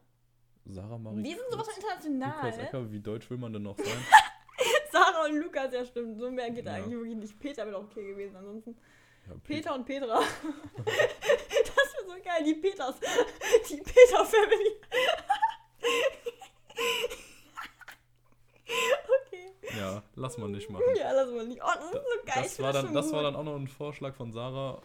Sarah 0.64 0.98
Marie. 0.98 1.22
Wir 1.22 1.36
sind 1.36 1.50
sowas 1.50 1.68
von 1.68 1.76
international, 1.76 2.36
Lukas 2.36 2.56
ne? 2.56 2.62
Ecker, 2.68 2.90
wie 2.92 3.00
deutsch 3.00 3.30
will 3.30 3.38
man 3.38 3.52
denn 3.52 3.62
noch 3.62 3.78
sein? 3.78 3.86
Sarah 4.90 5.26
und 5.26 5.36
Lukas, 5.36 5.72
ja 5.72 5.84
stimmt. 5.84 6.18
So 6.18 6.30
mehr 6.30 6.50
geht 6.50 6.66
Ja. 6.66 6.72
eigentlich 6.74 6.94
wirklich 6.94 7.14
nicht. 7.16 7.38
Peter 7.38 7.64
wäre 7.66 7.76
auch 7.76 7.84
okay 7.84 8.04
gewesen 8.08 8.34
ansonsten. 8.34 8.76
Ja, 9.28 9.34
Peter 9.44 9.74
und 9.74 9.84
Petra. 9.84 10.18
das 10.84 10.86
wäre 10.86 12.06
so 12.06 12.14
geil, 12.24 12.42
die 12.44 12.54
Peters. 12.54 12.96
Die 13.68 13.76
Peter-Family. 13.76 14.80
okay. 19.26 19.52
Ja, 19.76 20.02
lass 20.14 20.38
mal 20.38 20.48
nicht 20.48 20.70
machen. 20.70 20.84
Ja, 20.98 21.12
lass 21.12 21.30
mal 21.32 21.46
nicht. 21.46 21.60
Oh, 21.62 21.68
das 21.74 21.84
ist 21.84 21.92
so 21.92 21.98
geil. 22.26 22.42
Das, 22.42 22.60
war 22.60 22.72
dann, 22.72 22.94
das 22.94 23.12
war 23.12 23.18
gut. 23.22 23.26
dann 23.26 23.36
auch 23.36 23.44
noch 23.44 23.56
ein 23.56 23.68
Vorschlag 23.68 24.14
von 24.14 24.32
Sarah. 24.32 24.80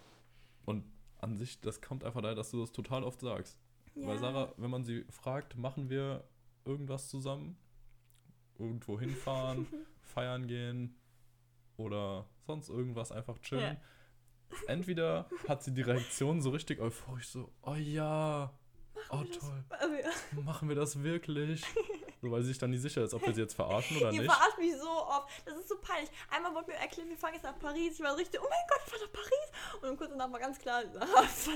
Und 0.65 0.83
an 1.19 1.37
sich, 1.37 1.59
das 1.61 1.81
kommt 1.81 2.03
einfach 2.03 2.21
daher, 2.21 2.35
dass 2.35 2.51
du 2.51 2.59
das 2.61 2.71
total 2.71 3.03
oft 3.03 3.19
sagst. 3.21 3.59
Weil 3.95 4.15
Ja. 4.15 4.19
Sarah, 4.21 4.53
wenn 4.57 4.69
man 4.69 4.83
sie 4.83 5.05
fragt, 5.09 5.57
machen 5.57 5.89
wir 5.89 6.23
irgendwas 6.65 7.09
zusammen? 7.09 7.57
Irgendwo 8.57 8.99
hinfahren, 8.99 9.67
feiern 10.01 10.47
gehen 10.47 10.95
oder 11.77 12.25
sonst 12.45 12.69
irgendwas, 12.69 13.11
einfach 13.11 13.39
chillen. 13.39 13.77
Entweder 14.67 15.27
hat 15.47 15.63
sie 15.63 15.73
die 15.73 15.81
Reaktion 15.81 16.41
so 16.41 16.49
richtig 16.51 16.79
euphorisch, 16.79 17.29
so, 17.29 17.51
oh 17.61 17.73
ja, 17.75 18.53
oh 19.09 19.23
toll, 19.23 19.63
Also, 19.69 19.95
ja. 19.95 20.41
machen 20.43 20.67
wir 20.67 20.75
das 20.75 21.01
wirklich? 21.01 21.63
So, 22.21 22.29
weil 22.29 22.41
sie 22.43 22.49
sich 22.49 22.59
dann 22.59 22.69
nicht 22.69 22.81
sicher 22.83 23.03
ist, 23.03 23.13
ob 23.15 23.25
wir 23.25 23.33
sie 23.33 23.41
jetzt 23.41 23.55
verarschen 23.55 23.97
oder 23.97 24.11
Ihr 24.13 24.21
nicht. 24.21 24.31
verarscht 24.31 24.57
mich 24.59 24.75
so 24.75 24.89
oft. 24.89 25.27
Das 25.43 25.57
ist 25.57 25.69
so 25.69 25.77
peinlich. 25.81 26.09
Einmal 26.29 26.53
wollte 26.53 26.69
mir 26.69 26.77
erklären, 26.77 27.09
wir 27.09 27.17
fahren 27.17 27.33
jetzt 27.33 27.43
nach 27.43 27.57
Paris. 27.57 27.95
Ich 27.95 27.99
war 28.01 28.11
so 28.11 28.17
richtig, 28.17 28.39
oh 28.39 28.47
mein 28.47 28.59
Gott, 28.69 28.81
ich 28.85 28.91
fahr 28.91 28.99
nach 28.99 29.11
Paris. 29.11 29.75
Und 29.77 29.83
dann 29.83 29.97
kurz 29.97 30.09
danach 30.11 30.31
war 30.31 30.39
ganz 30.39 30.59
klar, 30.59 30.83
was, 30.93 31.49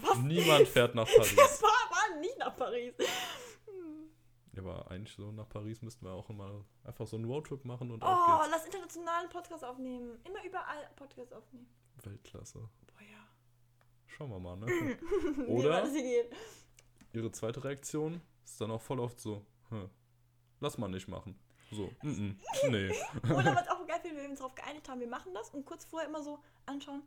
was, 0.00 0.18
Niemand 0.18 0.66
fährt 0.66 0.94
nach 0.96 1.06
wir 1.08 1.14
Paris. 1.16 1.34
fahren 1.34 1.90
waren 1.90 2.20
nicht 2.20 2.38
nach 2.38 2.56
Paris. 2.56 2.94
Ja, 4.52 4.62
aber 4.62 4.88
eigentlich 4.90 5.14
so 5.16 5.32
nach 5.32 5.48
Paris 5.48 5.82
müssten 5.82 6.04
wir 6.06 6.12
auch 6.12 6.28
immer 6.30 6.64
einfach 6.84 7.06
so 7.06 7.16
einen 7.16 7.24
Roadtrip 7.24 7.64
machen 7.64 7.90
und 7.90 8.02
Oh, 8.02 8.06
auf 8.06 8.40
geht's. 8.42 8.50
lass 8.52 8.64
internationalen 8.66 9.28
Podcast 9.28 9.64
aufnehmen. 9.64 10.18
Immer 10.24 10.44
überall 10.44 10.90
Podcast 10.96 11.32
aufnehmen. 11.34 11.66
Weltklasse. 12.02 12.58
Boah, 12.58 13.02
ja. 13.02 13.26
Schauen 14.06 14.30
wir 14.30 14.38
mal, 14.38 14.56
ne? 14.56 14.98
Oder 15.48 15.88
ihre 17.12 17.30
zweite 17.32 17.64
Reaktion 17.64 18.20
ist 18.44 18.60
dann 18.60 18.70
auch 18.70 18.80
voll 18.80 19.00
oft 19.00 19.18
so, 19.18 19.44
hm, 19.70 19.88
lass 20.60 20.78
mal 20.78 20.88
nicht 20.88 21.08
machen. 21.08 21.38
So, 21.70 21.90
mm 22.02 22.08
-mm, 22.08 22.36
nee. 22.70 22.90
Oder 23.32 23.56
was 23.56 23.68
auch 23.68 23.86
geil 23.86 23.98
finde, 24.00 24.16
wenn 24.16 24.24
wir 24.24 24.30
uns 24.30 24.38
darauf 24.38 24.54
geeinigt 24.54 24.88
haben, 24.88 25.00
wir 25.00 25.08
machen 25.08 25.32
das 25.34 25.50
und 25.50 25.64
kurz 25.64 25.84
vorher 25.84 26.08
immer 26.08 26.22
so 26.22 26.38
anschauen. 26.66 27.02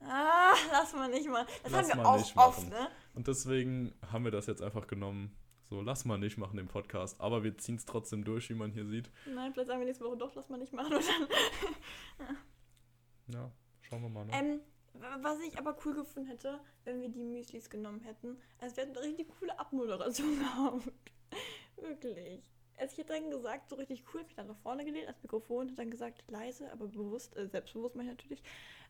Ah, 0.00 0.54
lass 0.72 0.94
mal 0.94 1.10
nicht 1.10 1.28
mal. 1.28 1.46
Das 1.62 1.72
Lass 1.72 1.90
haben 1.90 1.98
wir 2.00 2.08
auch 2.08 2.14
oft, 2.16 2.34
machen. 2.36 2.68
ne? 2.70 2.88
Und 3.14 3.28
deswegen 3.28 3.94
haben 4.10 4.24
wir 4.24 4.30
das 4.30 4.46
jetzt 4.46 4.62
einfach 4.62 4.86
genommen. 4.86 5.36
So, 5.68 5.82
lass 5.82 6.04
mal 6.04 6.18
nicht 6.18 6.36
machen 6.38 6.56
den 6.56 6.68
Podcast. 6.68 7.20
Aber 7.20 7.44
wir 7.44 7.56
ziehen 7.58 7.76
es 7.76 7.84
trotzdem 7.84 8.24
durch, 8.24 8.48
wie 8.50 8.54
man 8.54 8.72
hier 8.72 8.86
sieht. 8.86 9.10
Nein, 9.26 9.52
vielleicht 9.52 9.68
sagen 9.68 9.78
wir 9.80 9.86
nächste 9.86 10.04
Woche 10.04 10.16
doch, 10.16 10.34
lass 10.34 10.48
mal 10.48 10.56
nicht 10.56 10.72
machen. 10.72 10.94
Und 10.96 11.04
dann 12.18 12.36
Ja, 13.28 13.52
schauen 13.82 14.02
wir 14.02 14.08
mal, 14.08 14.24
ne? 14.24 14.32
Ähm, 14.34 14.60
was 15.22 15.38
ich 15.40 15.56
aber 15.58 15.76
cool 15.84 15.94
gefunden 15.94 16.28
hätte, 16.28 16.60
wenn 16.84 17.00
wir 17.00 17.08
die 17.08 17.22
Müslis 17.22 17.70
genommen 17.70 18.00
hätten, 18.00 18.38
also 18.58 18.76
wir 18.76 18.84
hätten 18.84 18.96
eine 18.96 19.06
richtig 19.06 19.28
coole 19.38 19.56
Abmoderation 19.58 20.38
gehabt. 20.38 20.92
Wirklich. 21.80 22.42
Also 22.76 22.92
ich 22.92 22.98
hätte 22.98 23.12
dann 23.12 23.30
gesagt, 23.30 23.68
so 23.68 23.76
richtig 23.76 24.04
cool, 24.14 24.22
mich 24.24 24.34
dann 24.34 24.46
nach 24.46 24.58
vorne 24.58 24.84
gelehnt 24.84 25.08
als 25.08 25.22
Mikrofon, 25.22 25.66
hätte 25.66 25.76
dann 25.76 25.90
gesagt, 25.90 26.24
leise, 26.28 26.72
aber 26.72 26.86
bewusst, 26.86 27.36
äh, 27.36 27.46
selbstbewusst 27.46 27.94
meine 27.94 28.10
ich 28.10 28.16
natürlich. 28.16 28.42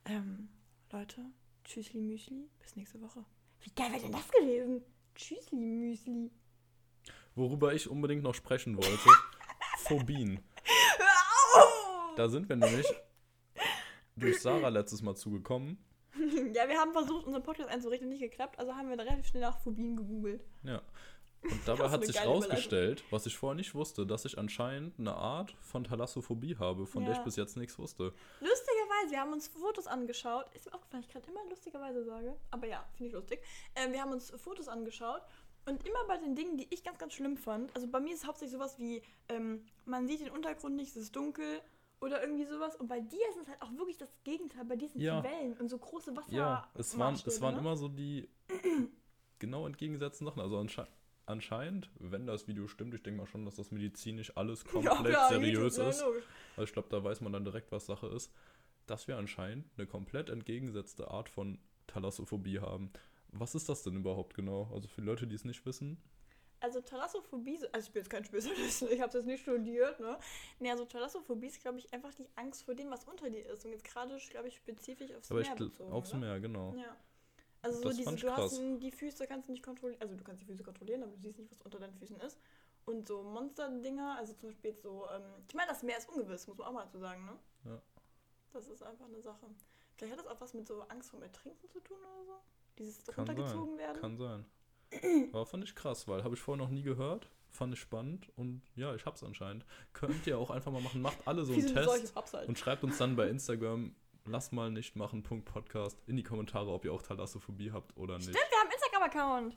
Ähm, 0.05 0.49
Leute, 0.93 1.25
Tschüssli 1.65 2.01
Müsli, 2.01 2.49
bis 2.61 2.77
nächste 2.77 3.01
Woche. 3.01 3.25
Wie 3.61 3.71
geil 3.75 3.91
wäre 3.91 4.03
denn 4.03 4.13
das 4.13 4.31
gewesen? 4.31 4.83
Tschüssli 5.15 5.57
Müsli. 5.57 6.31
Worüber 7.35 7.75
ich 7.75 7.89
unbedingt 7.89 8.23
noch 8.23 8.35
sprechen 8.35 8.77
wollte, 8.77 9.11
Phobien. 9.79 10.41
Hör 10.99 11.63
auf! 11.63 12.15
Da 12.17 12.29
sind 12.29 12.49
wir 12.49 12.57
nämlich 12.57 12.87
durch 14.17 14.41
Sarah 14.41 14.69
letztes 14.69 15.03
Mal 15.03 15.17
zugekommen. 15.17 15.79
Ja, 16.53 16.69
wir 16.69 16.77
haben 16.77 16.93
versucht, 16.93 17.25
unseren 17.27 17.43
Podcast 17.43 17.71
einzurichten, 17.71 18.09
nicht 18.09 18.21
geklappt, 18.21 18.59
also 18.59 18.75
haben 18.75 18.89
wir 18.91 18.97
dann 18.97 19.07
relativ 19.07 19.29
schnell 19.29 19.43
nach 19.43 19.59
Phobien 19.61 19.97
gegoogelt. 19.97 20.45
Ja. 20.65 20.83
Und 21.43 21.61
dabei 21.67 21.89
hat 21.89 22.05
sich 22.05 22.21
rausgestellt, 22.25 23.03
was 23.11 23.25
ich 23.27 23.37
vorher 23.37 23.55
nicht 23.57 23.75
wusste, 23.75 24.05
dass 24.07 24.25
ich 24.25 24.37
anscheinend 24.39 24.99
eine 24.99 25.15
Art 25.15 25.53
von 25.63 25.85
Thalassophobie 25.85 26.57
habe, 26.59 26.87
von 26.87 27.05
der 27.05 27.15
Ja. 27.15 27.19
ich 27.19 27.25
bis 27.25 27.37
jetzt 27.37 27.57
nichts 27.57 27.79
wusste. 27.79 28.13
Lustigerweise, 28.41 29.11
wir 29.11 29.21
haben 29.21 29.33
uns 29.33 29.49
Fotos 29.49 29.87
angeschaut. 29.87 30.47
Ist 30.55 30.67
mir 30.67 30.75
aufgefallen, 30.75 31.03
ich 31.03 31.09
gerade 31.13 31.27
immer 31.31 31.41
lustigerweise 31.49 32.05
sage. 32.05 32.37
Aber 32.51 32.67
ja, 32.67 32.85
finde 32.95 33.07
ich 33.09 33.13
lustig. 33.15 33.41
Ähm, 33.75 33.93
wir 33.93 34.03
haben 34.03 34.13
uns 34.13 34.31
Fotos 34.31 34.69
angeschaut. 34.69 35.23
Und 35.67 35.87
immer 35.87 36.05
bei 36.09 36.17
den 36.19 36.35
Dingen, 36.35 36.57
die 36.57 36.67
ich 36.71 36.83
ganz, 36.85 36.99
ganz 36.99 37.13
schlimm 37.15 37.37
fand. 37.37 37.75
Also 37.75 37.87
bei 37.89 38.01
mir 38.01 38.13
ist 38.15 38.21
es 38.23 38.27
hauptsächlich 38.27 38.53
sowas 38.57 38.79
wie, 38.79 39.03
ähm, 39.29 39.65
man 39.87 40.07
sieht 40.07 40.21
den 40.21 40.31
Untergrund 40.31 40.77
nicht, 40.77 40.91
es 40.91 40.97
ist 41.03 41.17
dunkel. 41.17 41.61
Oder 42.03 42.23
irgendwie 42.23 42.47
sowas. 42.47 42.77
Und 42.77 42.89
bei 42.89 43.01
dir 43.01 43.29
ist 43.31 43.37
es 43.43 43.49
halt 43.49 43.61
auch 43.61 43.71
wirklich 43.73 43.99
das 43.99 44.11
Gegenteil. 44.25 44.65
Bei 44.65 44.77
dir 44.77 44.89
sind 44.89 45.01
Ja. 45.03 45.21
die 45.21 45.29
Wellen 45.29 45.53
und 45.59 45.69
so 45.69 45.77
große 45.79 46.17
Wasser. 46.17 46.33
Ja, 46.33 46.69
es 46.75 46.99
waren, 46.99 47.15
es 47.15 47.41
waren 47.43 47.55
ne? 47.55 47.61
immer 47.61 47.77
so 47.77 47.89
die 47.89 48.27
genau 49.39 49.67
entgegengesetzten 49.67 50.27
Sachen. 50.27 50.41
Also 50.41 50.59
ansche 50.59 50.87
anscheinend, 51.31 51.91
wenn 51.99 52.27
das 52.27 52.47
Video 52.49 52.67
stimmt, 52.69 52.95
ich 52.95 53.03
denke 53.03 53.21
mal 53.21 53.27
schon, 53.27 53.45
dass 53.45 53.57
das 53.57 53.71
medizinisch 53.71 54.37
alles 54.37 54.65
komplett 54.67 55.17
seriös 55.29 55.77
YouTube, 55.77 55.89
ist. 55.91 56.01
Ja. 56.01 56.07
Also 56.57 56.63
ich 56.65 56.73
glaube, 56.73 56.89
da 56.91 57.03
weiß 57.03 57.21
man 57.23 57.33
dann 57.33 57.45
direkt, 57.45 57.73
was 57.73 57.87
Sache 57.87 58.07
ist. 58.09 58.31
Dass 58.87 59.07
wir 59.09 59.17
anscheinend 59.17 59.67
eine 59.77 59.87
komplett 59.87 60.31
entgegengesetzte 60.31 61.09
Art 61.11 61.29
von 61.29 61.59
Thalassophobie 61.87 62.61
haben. 62.61 62.91
Was 63.29 63.55
ist 63.55 63.69
das 63.69 63.83
denn 63.85 63.97
überhaupt 63.97 64.35
genau? 64.35 64.69
Also 64.75 64.89
für 64.89 65.01
Leute, 65.03 65.27
die 65.27 65.37
es 65.37 65.45
nicht 65.45 65.65
wissen. 65.65 65.97
Also 66.63 66.81
Thalassophobie, 66.81 67.57
so- 67.57 67.69
also 67.73 67.87
ich 67.87 67.93
bin 67.93 68.01
jetzt 68.03 68.11
kein 68.11 68.25
Spezialist, 68.25 68.83
ich 68.91 69.01
habe 69.01 69.13
das 69.13 69.25
nicht 69.25 69.43
studiert, 69.43 69.99
ne? 70.01 70.19
Nee, 70.59 70.71
also 70.71 70.85
Thalassophobie 70.85 71.47
ist, 71.47 71.61
glaube 71.63 71.79
ich, 71.79 71.91
einfach 71.95 72.13
die 72.15 72.27
Angst 72.37 72.65
vor 72.65 72.75
dem, 72.75 72.91
was 72.91 73.05
unter 73.05 73.31
dir 73.31 73.47
ist. 73.47 73.65
Und 73.65 73.71
jetzt 73.71 73.85
gerade, 73.85 74.15
glaube 74.31 74.49
ich, 74.49 74.57
spezifisch 74.57 75.11
aufs 75.15 75.31
Aber 75.31 75.41
Meer 75.41 75.53
ich 75.53 75.59
bezogen. 75.59 75.93
aufs 75.93 76.13
ne? 76.13 76.19
Meer, 76.21 76.41
genau. 76.41 76.75
Ja. 76.77 76.97
Also 77.63 77.83
Das 77.83 77.97
so 77.97 78.03
diese, 78.03 78.17
du 78.17 78.31
hast 78.37 78.59
die 78.59 78.91
Füße 78.91 79.27
kannst 79.27 79.49
du 79.49 79.53
nicht 79.53 79.63
kontrollieren, 79.63 80.01
also 80.01 80.17
du 80.17 80.25
kannst 80.25 80.43
die 80.43 80.47
Füße 80.47 80.63
kontrollieren, 80.63 81.03
aber 81.03 81.13
du 81.13 81.19
siehst 81.19 81.39
nicht, 81.39 81.51
was 81.51 81.61
unter 81.61 81.79
deinen 81.79 81.95
Füßen 81.95 82.17
ist. 82.21 82.39
Und 82.87 83.07
so 83.07 83.23
Monster-Dinger, 83.23 84.17
also 84.17 84.33
zum 84.33 84.49
Beispiel 84.49 84.71
jetzt 84.71 84.83
so, 84.83 85.07
ähm, 85.15 85.23
ich 85.47 85.55
meine, 85.55 85.69
das 85.69 85.83
Meer 85.83 85.99
ist 85.99 86.09
ungewiss, 86.09 86.47
muss 86.47 86.57
man 86.57 86.67
auch 86.69 86.73
mal 86.73 86.85
dazu 86.85 86.99
sagen, 86.99 87.25
ne? 87.27 87.39
Ja. 87.65 87.83
Das 88.53 88.67
ist 88.67 88.83
einfach 88.83 89.05
eine 89.05 89.21
Sache. 89.21 89.47
Vielleicht 89.97 90.17
hat 90.17 90.25
das 90.25 90.33
auch 90.33 90.41
was 90.41 90.55
mit 90.55 90.67
so 90.67 90.81
Angst 90.89 91.11
vor 91.11 91.23
Ertrinken 91.23 91.69
zu 91.69 91.81
tun 91.81 91.99
oder 91.99 92.25
so? 92.25 92.33
Dieses 92.79 93.05
Kann 93.05 93.29
runtergezogen 93.29 93.77
sein. 93.77 93.79
werden? 93.79 94.01
Kann 94.01 94.17
sein. 94.17 94.47
Aber 95.33 95.47
fand 95.47 95.65
ich 95.65 95.75
krass, 95.75 96.09
weil 96.09 96.25
habe 96.25 96.35
ich 96.35 96.41
vorher 96.41 96.65
noch 96.65 96.71
nie 96.71 96.83
gehört. 96.83 97.29
Fand 97.53 97.75
ich 97.75 97.81
spannend 97.81 98.29
und 98.37 98.63
ja, 98.77 98.95
ich 98.95 99.05
hab's 99.07 99.23
anscheinend. 99.25 99.65
Könnt 99.93 100.27
ihr 100.27 100.39
auch 100.39 100.51
einfach 100.51 100.71
mal 100.71 100.81
machen. 100.81 101.03
Macht 101.03 101.19
alle 101.27 101.45
so 101.45 101.53
einen 101.53 101.67
Test 101.67 102.15
halt. 102.33 102.49
und 102.49 102.59
schreibt 102.59 102.85
uns 102.85 102.97
dann 102.99 103.17
bei 103.17 103.29
Instagram, 103.29 103.95
lass 104.25 104.53
mal 104.53 104.71
nicht 104.71 104.97
machen, 104.97 105.23
Punkt 105.23 105.45
Podcast, 105.47 105.99
in 106.07 106.17
die 106.17 106.23
Kommentare, 106.23 106.71
ob 106.71 106.85
ihr 106.85 106.93
auch 106.93 107.03
Thalassophobie 107.03 107.73
habt 107.73 107.97
oder 107.97 108.15
nicht. 108.19 108.25
Stimmt, 108.31 108.39
wir 108.51 108.59
haben 108.59 108.69
einen 108.69 108.75
Instagram-Account. 108.75 109.57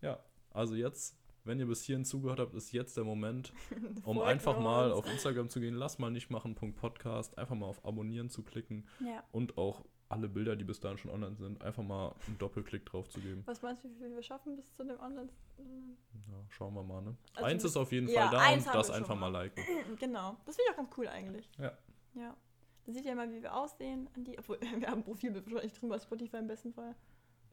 Ja, 0.00 0.18
also 0.50 0.74
jetzt, 0.74 1.16
wenn 1.44 1.58
ihr 1.58 1.66
bis 1.66 1.82
hierhin 1.84 2.04
zugehört 2.04 2.38
habt, 2.40 2.54
ist 2.54 2.72
jetzt 2.72 2.96
der 2.96 3.04
Moment, 3.04 3.52
um 4.04 4.20
einfach 4.20 4.58
mal 4.58 4.90
uns. 4.92 4.98
auf 4.98 5.10
Instagram 5.12 5.48
zu 5.48 5.60
gehen, 5.60 5.74
lass 5.74 5.98
mal 5.98 6.10
nicht 6.10 6.30
machen, 6.30 6.54
Punkt 6.54 6.76
Podcast, 6.76 7.36
einfach 7.38 7.54
mal 7.54 7.66
auf 7.66 7.84
Abonnieren 7.84 8.30
zu 8.30 8.42
klicken 8.42 8.86
Ja. 9.00 9.22
und 9.32 9.56
auch 9.58 9.84
alle 10.08 10.28
Bilder, 10.28 10.56
die 10.56 10.64
bis 10.64 10.78
dahin 10.78 10.98
schon 10.98 11.10
online 11.10 11.36
sind, 11.36 11.62
einfach 11.62 11.82
mal 11.82 12.14
einen 12.26 12.36
Doppelklick 12.36 12.84
drauf 12.84 13.08
zu 13.08 13.18
geben. 13.20 13.42
Was 13.46 13.62
meinst 13.62 13.82
du, 13.82 13.88
wie 13.88 13.94
viel 13.94 14.14
wir 14.14 14.22
schaffen 14.22 14.56
bis 14.56 14.70
zu 14.74 14.84
dem 14.84 15.00
Online? 15.00 15.30
Ja, 15.58 16.44
schauen 16.50 16.74
wir 16.74 16.82
mal, 16.82 17.00
ne? 17.00 17.16
Also 17.34 17.46
eins 17.46 17.64
ist 17.64 17.76
auf 17.78 17.90
jeden 17.92 18.08
ja, 18.08 18.28
Fall 18.28 18.30
da 18.30 18.52
und 18.52 18.66
das 18.74 18.90
einfach 18.90 19.14
mal 19.14 19.30
mal. 19.30 19.44
liken. 19.44 19.64
Genau. 19.98 20.36
Das 20.44 20.56
finde 20.56 20.66
ich 20.68 20.72
auch 20.72 20.76
ganz 20.76 20.90
cool 20.98 21.08
eigentlich. 21.08 21.48
Ja. 21.58 21.72
Ja. 22.14 22.36
Da 22.84 22.92
seht 22.92 23.04
ihr 23.04 23.14
mal, 23.14 23.30
wie 23.32 23.42
wir 23.42 23.54
aussehen. 23.54 24.08
An 24.14 24.24
die, 24.24 24.38
obwohl, 24.38 24.58
wir 24.60 24.88
haben 24.88 25.00
ein 25.00 25.04
Profilbild 25.04 25.44
wahrscheinlich 25.46 25.72
drin 25.72 25.88
bei 25.88 25.98
Spotify 25.98 26.36
im 26.38 26.46
besten 26.48 26.72
Fall. 26.72 26.94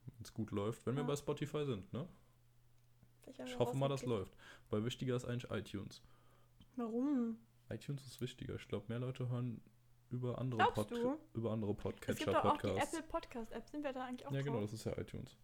Wenn 0.05 0.23
es 0.23 0.33
gut 0.33 0.51
läuft, 0.51 0.85
wenn 0.85 0.95
wir 0.95 1.01
Ja. 1.03 1.07
bei 1.07 1.15
Spotify 1.15 1.65
sind, 1.65 1.91
ne? 1.93 2.07
Ich 3.27 3.37
wir 3.37 3.59
hoffe 3.59 3.77
mal, 3.77 3.87
das 3.89 4.03
läuft. 4.05 4.35
Weil 4.71 4.83
wichtiger 4.85 5.15
ist 5.15 5.25
eigentlich 5.25 5.51
iTunes. 5.51 6.01
Warum? 6.75 7.37
iTunes 7.69 8.05
ist 8.07 8.19
wichtiger. 8.21 8.55
Ich 8.55 8.67
glaube, 8.67 8.85
mehr 8.87 8.99
Leute 8.99 9.29
hören 9.29 9.61
über 10.09 10.39
andere, 10.39 10.73
du? 10.89 11.17
über 11.33 11.51
andere 11.51 11.71
Es 11.71 11.77
gibt 11.77 11.83
Podcatcher, 11.83 12.31
doch 12.31 12.45
auch 12.45 12.57
die 12.57 12.67
Podcasts. 12.67 12.93
Apple 12.95 13.07
Podcast 13.07 13.51
App. 13.51 13.69
Sind 13.69 13.83
wir 13.83 13.93
da 13.93 14.05
eigentlich 14.05 14.25
auch 14.25 14.31
Ja, 14.31 14.41
genau, 14.41 14.53
drauf? 14.53 14.63
das 14.71 14.73
ist 14.73 14.85
ja 14.85 14.97
iTunes. 14.97 15.37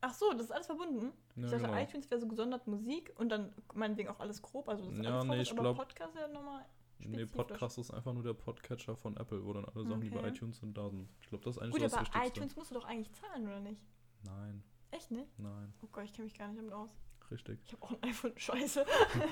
Ach 0.00 0.14
so, 0.14 0.30
das 0.32 0.42
ist 0.42 0.52
alles 0.52 0.66
verbunden. 0.66 1.12
Ja, 1.34 1.44
ich 1.46 1.50
dachte, 1.50 1.64
genau. 1.64 1.76
iTunes 1.76 2.08
wäre 2.08 2.20
so 2.20 2.28
gesondert 2.28 2.68
Musik 2.68 3.12
und 3.16 3.30
dann 3.30 3.52
meinetwegen 3.74 4.08
auch 4.10 4.20
alles 4.20 4.40
grob. 4.40 4.68
Also 4.68 4.84
das 4.84 4.94
ist 4.98 5.04
Ja, 5.04 5.14
alles 5.18 5.24
nee, 5.26 5.42
ich 5.42 5.56
glaub- 5.56 5.76
Podcast 5.76 6.14
ja 6.14 6.28
nochmal 6.28 6.64
Nee, 7.00 7.06
spezifisch. 7.18 7.36
Podcast 7.36 7.78
ist 7.78 7.90
einfach 7.92 8.12
nur 8.12 8.22
der 8.22 8.34
Podcatcher 8.34 8.96
von 8.96 9.16
Apple, 9.16 9.44
wo 9.44 9.52
dann 9.52 9.64
alle 9.64 9.84
Sachen, 9.84 10.00
die 10.00 10.10
bei 10.10 10.18
Okay. 10.20 10.28
iTunes 10.30 10.58
sind, 10.58 10.76
da 10.76 10.88
sind. 10.90 11.08
Ich 11.20 11.28
glaube, 11.28 11.44
das 11.44 11.56
ist 11.56 11.62
eigentlich 11.62 11.72
Gut, 11.72 11.80
so 11.80 11.84
das 11.86 11.94
aber 11.94 12.06
Wichtigste. 12.06 12.28
iTunes 12.40 12.56
musst 12.56 12.70
du 12.70 12.74
doch 12.74 12.84
eigentlich 12.84 13.12
zahlen, 13.12 13.46
oder 13.46 13.60
nicht? 13.60 13.82
Nein, 14.24 14.62
Echt 14.90 15.10
nicht? 15.10 15.38
nein, 15.38 15.72
Oh 15.82 15.86
Gott, 15.92 16.04
ich 16.04 16.12
kenne 16.12 16.24
mich 16.24 16.34
gar 16.36 16.48
nicht 16.48 16.58
damit 16.58 16.72
aus. 16.72 16.90
richtig. 17.30 17.60
Ich 17.66 17.72
habe 17.72 17.82
auch 17.84 17.90
ein 17.92 18.02
iPhone. 18.02 18.32
Scheiße. 18.36 18.84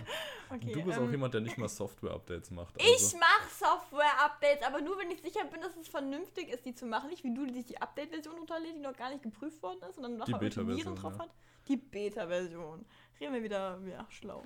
okay, 0.50 0.72
du 0.72 0.82
bist 0.84 0.98
ähm, 0.98 1.06
auch 1.06 1.10
jemand, 1.10 1.34
der 1.34 1.40
nicht 1.40 1.58
mal 1.58 1.68
Software-Updates 1.68 2.50
macht. 2.50 2.74
Ich 2.80 2.86
Also, 2.92 3.16
mache 3.18 3.48
Software-Updates, 3.50 4.62
aber 4.66 4.80
nur 4.80 4.98
wenn 4.98 5.10
ich 5.10 5.20
sicher 5.22 5.44
bin, 5.46 5.60
dass 5.60 5.74
es 5.76 5.88
vernünftig 5.88 6.48
ist, 6.50 6.64
die 6.66 6.74
zu 6.74 6.86
machen. 6.86 7.08
Nicht 7.10 7.24
wie 7.24 7.34
du, 7.34 7.46
die 7.46 7.54
sich 7.54 7.64
die 7.66 7.80
Update-Version 7.80 8.34
runterlädt, 8.36 8.76
die 8.76 8.80
noch 8.80 8.96
gar 8.96 9.10
nicht 9.10 9.22
geprüft 9.22 9.62
worden 9.62 9.80
ist 9.88 9.96
und 9.96 10.02
dann 10.04 10.12
irgendwelche 10.18 10.38
Beta-Version, 10.60 10.76
Viren 10.76 10.94
drauf 10.96 11.14
ja. 11.14 11.18
hat. 11.24 11.34
Die 11.68 11.76
Beta-Version. 11.76 12.86
Reden 13.18 13.34
wir 13.34 13.42
wieder, 13.42 13.80
ja, 13.90 14.06
schlau. 14.10 14.44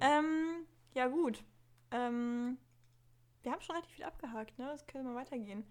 Ähm, 0.00 0.66
ja 0.94 1.08
gut. 1.08 1.42
Ähm, 1.92 2.58
wir 3.42 3.52
haben 3.52 3.60
schon 3.60 3.76
relativ 3.76 3.94
viel 3.94 4.04
abgehakt, 4.04 4.58
ne? 4.58 4.66
Das 4.66 4.86
können 4.86 5.06
wir 5.06 5.14
weitergehen. 5.14 5.64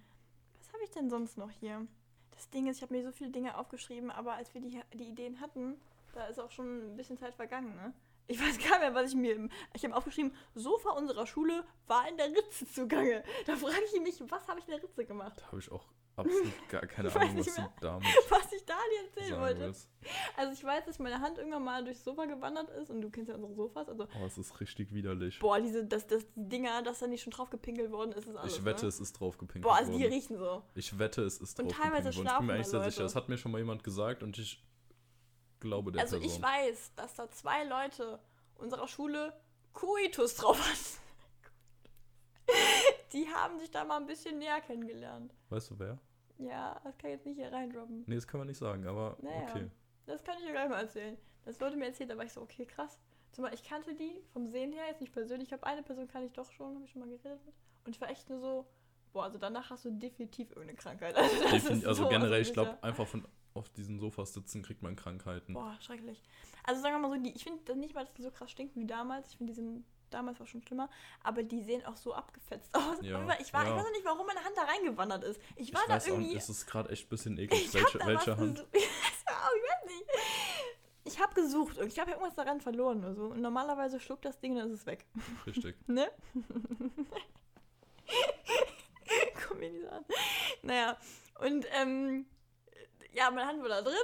Was 0.59 0.73
habe 0.73 0.83
ich 0.83 0.91
denn 0.91 1.09
sonst 1.09 1.37
noch 1.37 1.49
hier? 1.49 1.87
Das 2.31 2.49
Ding 2.49 2.67
ist, 2.67 2.77
ich 2.77 2.83
habe 2.83 2.93
mir 2.93 3.03
so 3.03 3.11
viele 3.11 3.31
Dinge 3.31 3.57
aufgeschrieben, 3.57 4.11
aber 4.11 4.33
als 4.33 4.53
wir 4.53 4.61
die, 4.61 4.81
die 4.93 5.09
Ideen 5.09 5.39
hatten, 5.41 5.79
da 6.13 6.25
ist 6.27 6.39
auch 6.39 6.51
schon 6.51 6.93
ein 6.93 6.97
bisschen 6.97 7.17
Zeit 7.17 7.35
vergangen, 7.35 7.75
ne? 7.75 7.93
Ich 8.27 8.39
weiß 8.39 8.59
gar 8.59 8.79
nicht 8.79 8.79
mehr, 8.79 8.95
was 8.95 9.09
ich 9.09 9.15
mir. 9.15 9.49
Ich 9.73 9.83
habe 9.83 9.95
aufgeschrieben, 9.95 10.33
Sofa 10.55 10.91
unserer 10.91 11.27
Schule 11.27 11.65
war 11.87 12.07
in 12.07 12.15
der 12.17 12.27
Ritze 12.27 12.65
zugange. 12.65 13.23
Da 13.45 13.57
frage 13.57 13.83
ich 13.93 14.01
mich, 14.01 14.21
was 14.31 14.47
habe 14.47 14.59
ich 14.59 14.65
in 14.65 14.71
der 14.71 14.83
Ritze 14.83 15.05
gemacht? 15.05 15.33
Da 15.37 15.47
habe 15.47 15.59
ich 15.59 15.71
auch 15.71 15.85
absolut 16.21 16.53
gar 16.69 16.81
keine 16.87 17.09
Ich 17.09 17.15
weiß 17.15 17.21
Ahnung, 17.23 17.37
was 17.39 17.57
mehr. 17.57 17.99
Was 18.29 18.53
ich 18.53 18.65
da 18.65 18.73
dir 18.91 19.07
erzählen 19.21 19.39
wollte. 19.41 19.59
willst. 19.61 19.89
Also 20.37 20.53
ich 20.53 20.63
weiß, 20.63 20.85
dass 20.85 20.99
meine 20.99 21.19
Hand 21.19 21.37
irgendwann 21.37 21.63
mal 21.63 21.83
durchs 21.83 22.03
Sofa 22.03 22.25
gewandert 22.25 22.69
ist 22.71 22.89
und 22.89 23.01
du 23.01 23.09
kennst 23.09 23.29
ja 23.29 23.35
unsere 23.35 23.53
Sofas. 23.53 23.87
Also, 23.89 24.07
Oh, 24.19 24.25
es 24.25 24.37
ist 24.37 24.59
richtig 24.59 24.93
widerlich. 24.93 25.39
boah, 25.39 25.59
diese, 25.59 25.85
das, 25.85 26.07
das, 26.07 26.25
die 26.35 26.49
Dinger, 26.49 26.81
dass 26.81 26.99
da 26.99 27.07
nicht 27.07 27.21
schon 27.23 27.31
drauf 27.31 27.49
gepinkelt 27.49 27.91
worden 27.91 28.11
ist, 28.13 28.27
ist 28.27 28.35
alles. 28.35 28.57
ich 28.57 28.65
wette, 28.65 28.83
ne? 28.83 28.87
es 28.89 28.99
ist 28.99 29.13
drauf 29.13 29.37
gepinkelt 29.37 29.63
Boah, 29.63 29.75
also 29.75 29.91
die 29.91 29.99
worden. 30.03 30.13
riechen 30.13 30.37
so. 30.37 30.63
Ich 30.75 30.97
wette, 30.97 31.23
es 31.23 31.37
ist 31.39 31.59
Und 31.59 31.67
drauf 31.71 31.77
teilweise 31.81 32.09
gepinkelt 32.09 32.17
worden. 32.17 32.27
Ich 32.33 32.37
bin 32.39 32.47
mir 32.47 32.53
eigentlich 32.53 32.67
sehr 32.67 32.83
sicher. 32.83 33.03
Das 33.03 33.15
hat 33.15 33.29
mir 33.29 33.37
schon 33.37 33.51
mal 33.51 33.59
jemand 33.59 33.83
gesagt 33.83 34.23
und 34.23 34.37
ich 34.37 34.63
glaube 35.59 35.91
der 35.91 36.01
Also 36.01 36.17
Person. 36.19 36.35
ich 36.35 36.41
weiß, 36.41 36.93
dass 36.95 37.13
da 37.15 37.29
zwei 37.29 37.63
Leute 37.65 38.19
unserer 38.55 38.87
Schule 38.87 39.33
Coitus 39.73 40.35
drauf 40.35 40.59
hatten. 40.59 41.01
Die 43.13 43.27
haben 43.27 43.59
sich 43.59 43.69
da 43.71 43.83
mal 43.83 43.97
ein 43.97 44.05
bisschen 44.07 44.37
näher 44.39 44.61
kennengelernt. 44.61 45.33
Weißt 45.49 45.69
du 45.71 45.79
wer? 45.79 45.99
Ja, 46.41 46.79
das 46.83 46.97
kann 46.97 47.09
ich 47.09 47.17
jetzt 47.17 47.25
nicht 47.25 47.37
hier 47.37 47.51
reindroppen. 47.51 48.03
Nee, 48.07 48.15
das 48.15 48.27
kann 48.27 48.39
man 48.39 48.47
nicht 48.47 48.57
sagen, 48.57 48.85
aber 48.87 49.17
Naja. 49.21 49.43
okay. 49.49 49.69
Das 50.05 50.23
kann 50.23 50.37
ich 50.39 50.45
dir 50.45 50.51
gleich 50.51 50.69
mal 50.69 50.81
erzählen. 50.81 51.17
Das 51.45 51.59
wurde 51.59 51.75
mir 51.75 51.85
erzählt, 51.85 52.09
da 52.09 52.17
war 52.17 52.25
ich 52.25 52.33
so, 52.33 52.41
okay, 52.41 52.65
krass. 52.65 52.99
Zumal 53.31 53.53
ich 53.53 53.63
kannte 53.63 53.95
die 53.95 54.21
vom 54.33 54.47
Sehen 54.47 54.73
her, 54.73 54.85
jetzt 54.87 55.01
nicht 55.01 55.13
persönlich. 55.13 55.43
Ich 55.43 55.49
glaube, 55.49 55.65
eine 55.65 55.83
Person 55.83 56.07
kann 56.07 56.23
ich 56.23 56.33
doch 56.33 56.51
schon, 56.51 56.75
habe 56.75 56.85
ich 56.85 56.91
schon 56.91 57.01
mal 57.01 57.09
geredet 57.09 57.43
mit. 57.45 57.55
Und 57.85 57.95
ich 57.95 58.01
war 58.01 58.09
echt 58.09 58.29
nur 58.29 58.39
so, 58.39 58.67
boah, 59.13 59.23
also 59.23 59.37
danach 59.37 59.69
hast 59.69 59.85
du 59.85 59.91
definitiv 59.91 60.49
irgendeine 60.49 60.75
Krankheit. 60.77 61.15
Also, 61.17 61.49
Defin 61.49 61.85
also 61.85 62.03
so 62.03 62.09
generell, 62.09 62.41
ich 62.41 62.53
glaube, 62.53 62.77
einfach 62.83 63.07
von 63.07 63.25
auf 63.53 63.69
diesen 63.69 63.99
Sofas 63.99 64.33
sitzen 64.33 64.61
kriegt 64.63 64.81
man 64.81 64.95
Krankheiten. 64.95 65.53
Boah, 65.53 65.75
schrecklich. 65.81 66.21
Also 66.63 66.81
sagen 66.81 66.95
wir 66.95 67.07
mal 67.07 67.15
so, 67.15 67.21
die, 67.21 67.33
ich 67.33 67.43
finde 67.43 67.75
nicht 67.75 67.93
mal, 67.93 68.05
dass 68.05 68.13
die 68.13 68.21
so 68.21 68.31
krass 68.31 68.51
stinken 68.51 68.81
wie 68.81 68.87
damals. 68.87 69.31
Ich 69.31 69.37
finde, 69.37 69.51
die 69.51 69.55
sind 69.55 69.85
damals 70.13 70.39
war 70.39 70.47
schon 70.47 70.61
schlimmer. 70.61 70.89
Aber 71.23 71.43
die 71.43 71.61
sehen 71.61 71.85
auch 71.85 71.95
so 71.95 72.13
abgefetzt 72.13 72.69
aus. 72.75 72.97
Ja, 73.01 73.19
ich, 73.21 73.27
war, 73.27 73.39
ich 73.39 73.51
ja. 73.51 73.53
weiß 73.53 73.85
auch 73.85 73.91
nicht, 73.91 74.05
warum 74.05 74.25
meine 74.27 74.43
Hand 74.43 74.55
da 74.55 74.63
reingewandert 74.63 75.23
ist. 75.23 75.41
Ich 75.55 75.69
Ich 75.69 75.73
war 75.73 75.81
da 75.87 75.95
weiß 75.95 76.05
auch 76.05 76.09
irgendwie. 76.09 76.33
nicht, 76.33 76.37
es 76.43 76.49
ist 76.49 76.67
gerade 76.67 76.89
echt 76.89 77.07
ein 77.07 77.09
bisschen 77.09 77.37
eklig, 77.37 77.65
ich 77.65 77.73
welche, 77.73 77.99
welche 78.05 78.37
Hand. 78.37 78.65
ich 78.73 78.81
weiß 78.81 79.85
nicht. 79.87 80.05
Ich 81.03 81.19
habe 81.19 81.33
gesucht 81.33 81.77
und 81.77 81.87
ich 81.87 81.99
habe 81.99 82.11
ja 82.11 82.17
irgendwas 82.17 82.35
daran 82.35 82.61
verloren 82.61 82.99
oder 82.99 83.15
so. 83.15 83.25
Und 83.25 83.41
normalerweise 83.41 83.99
schluckt 83.99 84.23
das 84.23 84.39
Ding 84.39 84.53
und 84.53 84.59
dann 84.59 84.71
ist 84.71 84.81
es 84.81 84.85
weg. 84.85 85.05
Richtig. 85.47 85.75
Ne? 85.87 86.09
Komm 89.47 89.59
mir 89.59 89.69
nicht 89.71 89.87
an. 89.87 90.05
Naja, 90.61 90.97
und 91.39 91.65
ähm, 91.73 92.25
ja, 93.13 93.29
meine 93.31 93.47
Hand 93.47 93.61
war 93.61 93.69
da 93.69 93.81
drin. 93.81 93.95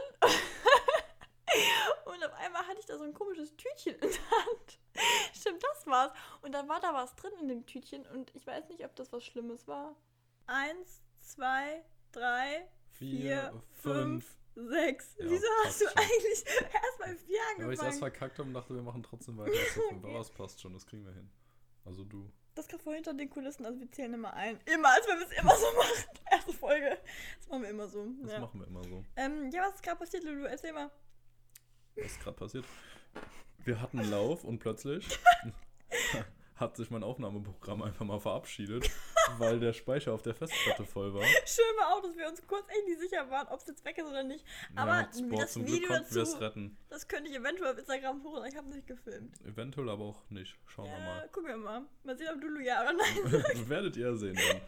Und 2.05 2.23
auf 2.25 2.33
einmal 2.33 2.65
hatte 2.67 2.79
ich 2.79 2.85
da 2.85 2.97
so 2.97 3.03
ein 3.03 3.13
komisches 3.13 3.55
Tütchen 3.55 3.95
in 3.95 4.01
der 4.09 4.31
Hand. 4.31 4.79
Stimmt, 5.33 5.63
das 5.63 5.85
war's. 5.87 6.11
Und 6.41 6.53
dann 6.53 6.67
war 6.67 6.79
da 6.79 6.93
was 6.93 7.15
drin 7.15 7.31
in 7.41 7.47
dem 7.47 7.65
Tütchen 7.65 8.05
und 8.07 8.33
ich 8.35 8.45
weiß 8.47 8.67
nicht, 8.69 8.83
ob 8.85 8.95
das 8.95 9.11
was 9.13 9.23
Schlimmes 9.23 9.67
war. 9.67 9.95
Eins, 10.47 11.01
zwei, 11.19 11.83
drei, 12.11 12.67
vier, 12.91 13.61
fünf, 13.81 14.37
sechs. 14.55 15.15
Ja, 15.19 15.25
Wieso 15.29 15.47
hast 15.65 15.81
du 15.81 15.85
schon. 15.87 15.97
eigentlich 15.97 16.45
erst 16.73 16.97
bei 16.99 17.15
vier 17.15 17.35
Ja, 17.35 17.41
weil 17.43 17.55
ich 17.57 17.59
erst 17.59 17.81
angefangen? 17.81 17.97
verkackt 17.99 18.39
habe 18.39 18.47
und 18.47 18.53
dachte, 18.53 18.73
wir 18.75 18.81
machen 18.81 19.03
trotzdem 19.03 19.37
weiter. 19.37 19.51
fünf. 19.53 20.03
Aber 20.05 20.19
es 20.21 20.31
passt 20.31 20.61
schon, 20.61 20.73
das 20.73 20.85
kriegen 20.85 21.05
wir 21.05 21.13
hin. 21.13 21.29
Also 21.85 22.03
du. 22.03 22.31
Das 22.55 22.67
kommt 22.67 22.81
vor 22.81 22.93
hinter 22.95 23.13
den 23.13 23.29
Kulissen, 23.29 23.65
also 23.67 23.79
wir 23.79 23.91
zählen 23.91 24.15
immer 24.15 24.33
ein. 24.33 24.59
Immer, 24.65 24.89
als 24.89 25.07
wenn 25.07 25.19
wir 25.19 25.27
es 25.27 25.31
immer 25.33 25.55
so 25.55 25.65
machen. 25.77 26.05
Erste 26.31 26.53
Folge. 26.53 26.97
Das 27.37 27.47
machen 27.49 27.61
wir 27.61 27.69
immer 27.69 27.87
so. 27.87 28.03
Das 28.23 28.31
Ja, 28.33 28.39
machen 28.39 28.59
wir 28.59 28.67
immer 28.67 28.83
so. 28.83 29.03
ähm, 29.15 29.51
ja 29.51 29.61
was 29.61 29.75
ist 29.75 29.83
gerade 29.83 29.99
passiert, 29.99 30.23
Lulu? 30.23 30.45
Erzähl 30.45 30.73
mal. 30.73 30.89
Was 31.97 32.05
ist 32.05 32.19
gerade 32.21 32.37
passiert? 32.37 32.65
Wir 33.65 33.81
hatten 33.81 33.99
einen 33.99 34.11
Lauf 34.11 34.43
und 34.43 34.59
plötzlich 34.59 35.05
hat 36.55 36.75
sich 36.77 36.89
mein 36.89 37.03
Aufnahmeprogramm 37.03 37.81
einfach 37.83 38.05
mal 38.05 38.19
verabschiedet, 38.19 38.89
weil 39.37 39.59
der 39.59 39.73
Speicher 39.73 40.13
auf 40.13 40.21
der 40.23 40.33
Festplatte 40.33 40.85
voll 40.85 41.13
war. 41.13 41.23
Schön 41.45 41.65
war 41.77 41.93
auch, 41.93 42.01
dass 42.01 42.15
wir 42.15 42.27
uns 42.29 42.41
kurz 42.47 42.65
echt 42.69 42.87
nicht 42.87 42.99
sicher 42.99 43.29
waren, 43.29 43.47
ob 43.49 43.59
es 43.59 43.67
jetzt 43.67 43.83
weg 43.85 43.97
ist 43.97 44.05
oder 44.07 44.23
nicht. 44.23 44.43
Aber 44.75 45.01
ja, 45.01 45.09
boah, 45.29 45.41
das 45.41 45.53
zum 45.53 45.65
Glück 45.65 45.75
Video 45.81 45.89
wir 45.89 45.99
dazu- 45.99 46.37
retten. 46.37 46.77
Das 46.89 47.07
könnte 47.07 47.29
ich 47.29 47.35
eventuell 47.35 47.71
auf 47.73 47.77
Instagram 47.77 48.23
holen. 48.23 48.45
Ich 48.49 48.55
habe 48.55 48.69
nicht 48.69 48.87
gefilmt. 48.87 49.35
Eventuell 49.45 49.89
aber 49.89 50.05
auch 50.05 50.29
nicht. 50.29 50.55
Schauen 50.67 50.85
wir 50.85 50.93
Ja, 50.93 50.99
mal. 51.05 51.27
gucken 51.29 51.49
wir 51.49 51.57
mal. 51.57 51.81
Mal 52.03 52.17
sehen, 52.17 52.29
ob 52.33 52.41
Lulu 52.41 52.59
ja 52.61 52.81
oder 52.81 52.93
nein. 52.93 53.43
Werdet 53.69 53.97
ihr 53.97 54.15
sehen 54.15 54.35
dann. 54.35 54.61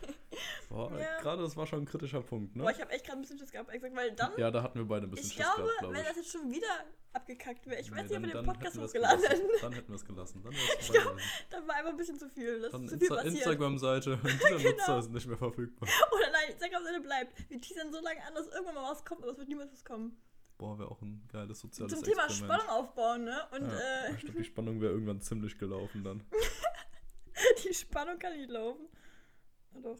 Boah, 0.69 0.91
Ja. 0.99 1.21
gerade 1.21 1.41
das 1.41 1.55
war 1.57 1.65
schon 1.65 1.83
ein 1.83 1.85
kritischer 1.85 2.21
Punkt, 2.21 2.55
ne? 2.55 2.63
Boah, 2.63 2.71
ich 2.71 2.81
habe 2.81 2.91
echt 2.91 3.05
gerade 3.05 3.17
ein 3.17 3.21
bisschen 3.21 3.39
Schiss 3.39 3.51
gehabt, 3.51 3.69
weil 3.71 4.11
dann. 4.11 4.31
Ja, 4.37 4.51
da 4.51 4.61
hatten 4.61 4.77
wir 4.77 4.85
beide 4.85 5.07
ein 5.07 5.11
bisschen 5.11 5.27
ich 5.27 5.33
Schiss 5.33 5.43
glaube, 5.45 5.63
gehabt, 5.63 5.79
glaube 5.79 5.93
wenn 5.95 6.01
ich. 6.01 6.07
das 6.07 6.17
jetzt 6.17 6.31
schon 6.31 6.51
wieder 6.51 6.67
abgekackt 7.13 7.65
wäre, 7.67 7.81
ich 7.81 7.89
weiß 7.91 7.97
Nee, 7.97 8.03
nicht, 8.03 8.17
ob 8.17 8.23
wir 8.33 8.41
den 8.41 8.45
Podcast 8.45 8.77
hochgeladen 8.77 9.23
hätten. 9.25 9.47
Dann 9.61 9.73
hätten 9.73 9.87
wir 9.89 9.95
es 9.95 10.05
gelassen. 10.05 10.41
Dann 10.43 10.53
wäre 10.53 10.63
es 10.79 10.85
Ich 10.85 10.91
glaub. 10.93 11.17
Dann 11.49 11.67
war 11.67 11.75
einfach 11.75 11.91
ein 11.91 11.97
bisschen 11.97 12.19
zu 12.19 12.29
viel. 12.29 12.61
Das 12.61 12.71
Dann 12.71 12.87
zu 12.87 12.97
viel 12.97 13.07
Insta. 13.07 13.21
Instagram-Seite. 13.27 14.19
Dieser 14.23 14.57
Genau. 14.57 14.69
Nutzer 14.71 14.99
ist 14.99 15.09
nicht 15.11 15.27
mehr 15.27 15.37
verfügbar. 15.37 15.89
Oder 16.11 16.31
nein, 16.31 16.51
Instagram-Seite 16.51 17.01
bleibt. 17.01 17.49
Wir 17.49 17.59
teasern 17.61 17.91
so 17.91 17.99
lange 18.01 18.23
an, 18.25 18.33
dass 18.35 18.47
irgendwann 18.47 18.75
mal 18.75 18.91
was 18.91 19.03
kommt, 19.05 19.23
aber 19.23 19.31
es 19.31 19.37
wird 19.37 19.47
niemals 19.49 19.71
was 19.71 19.83
kommen. 19.83 20.21
Boah, 20.57 20.77
wäre 20.77 20.91
auch 20.91 21.01
ein 21.01 21.25
geiles 21.31 21.59
soziales 21.61 21.93
Zum 21.93 22.03
Thema 22.03 22.25
Experiment. 22.25 22.61
Spannung 22.61 22.75
aufbauen, 22.83 23.23
ne? 23.23 23.41
Und 23.51 23.61
ja, 23.71 23.79
äh, 24.07 24.13
ich 24.15 24.19
glaube, 24.21 24.37
die 24.39 24.43
Spannung 24.45 24.81
wäre 24.81 24.91
irgendwann 24.91 25.21
ziemlich 25.21 25.57
gelaufen 25.57 26.03
dann. 26.03 26.21
die 27.63 27.73
Spannung 27.73 28.19
kann 28.19 28.37
nicht 28.37 28.49
laufen. 28.49 28.87
Na 29.73 29.79
doch. 29.79 29.99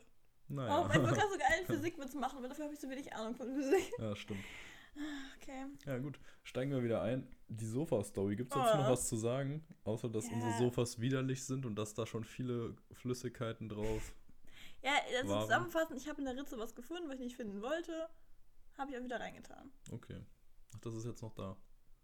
Naja. 0.49 0.82
Oh, 0.82 0.88
mein 0.88 1.01
Gott, 1.03 1.12
du 1.16 1.38
geil 1.38 1.64
Physik 1.66 1.97
mitmachen, 1.97 2.39
aber 2.39 2.47
dafür 2.49 2.66
habe 2.66 2.74
ich 2.74 2.80
so 2.80 2.89
wenig 2.89 3.14
Ahnung 3.14 3.36
von 3.36 3.53
Physik. 3.53 3.91
ja, 3.99 4.16
stimmt. 4.16 4.43
Okay. 5.41 5.65
Ja, 5.85 5.97
gut. 5.97 6.19
Steigen 6.43 6.71
wir 6.71 6.83
wieder 6.83 7.01
ein. 7.01 7.27
Die 7.47 7.65
Sofa-Story. 7.65 8.35
Gibt 8.35 8.51
es 8.53 8.57
dazu 8.59 8.77
Oh. 8.77 8.81
noch 8.81 8.89
was 8.89 9.07
zu 9.07 9.15
sagen? 9.15 9.65
Außer, 9.83 10.09
dass 10.09 10.27
Ja. 10.27 10.33
unsere 10.33 10.57
Sofas 10.57 10.99
widerlich 10.99 11.43
sind 11.45 11.65
und 11.65 11.75
dass 11.75 11.93
da 11.93 12.05
schon 12.05 12.23
viele 12.23 12.75
Flüssigkeiten 12.91 13.69
drauf. 13.69 14.13
Ja, 14.83 14.91
also 15.17 15.29
Warum? 15.29 15.43
zusammenfassend, 15.43 15.99
ich 15.99 16.07
habe 16.07 16.19
in 16.21 16.25
der 16.25 16.35
Ritze 16.37 16.57
was 16.57 16.75
gefunden, 16.75 17.07
was 17.09 17.15
ich 17.15 17.21
nicht 17.25 17.35
finden 17.35 17.61
wollte. 17.61 18.09
Habe 18.77 18.91
ich 18.91 18.97
auch 18.97 19.03
wieder 19.03 19.19
reingetan. 19.19 19.71
Okay. 19.91 20.21
Ach, 20.75 20.79
das 20.79 20.93
ist 20.95 21.05
jetzt 21.05 21.21
noch 21.21 21.33
da. 21.33 21.57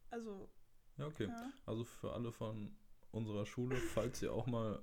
Also, 0.09 0.49
Ja, 0.97 1.07
okay. 1.07 1.27
ja. 1.27 1.51
Also 1.65 1.83
für 1.83 2.13
alle 2.13 2.31
von 2.31 2.75
unserer 3.11 3.45
Schule, 3.45 3.75
falls 3.77 4.21
ihr 4.21 4.33
auch 4.33 4.45
mal 4.47 4.81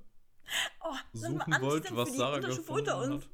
Oh, 0.85 0.95
suchen 1.13 1.55
wollt, 1.61 1.95
was 1.95 2.15
Sarah 2.17 2.39
gefunden 2.41 2.71
unter 2.81 2.99
uns. 2.99 3.25
hat. 3.25 3.31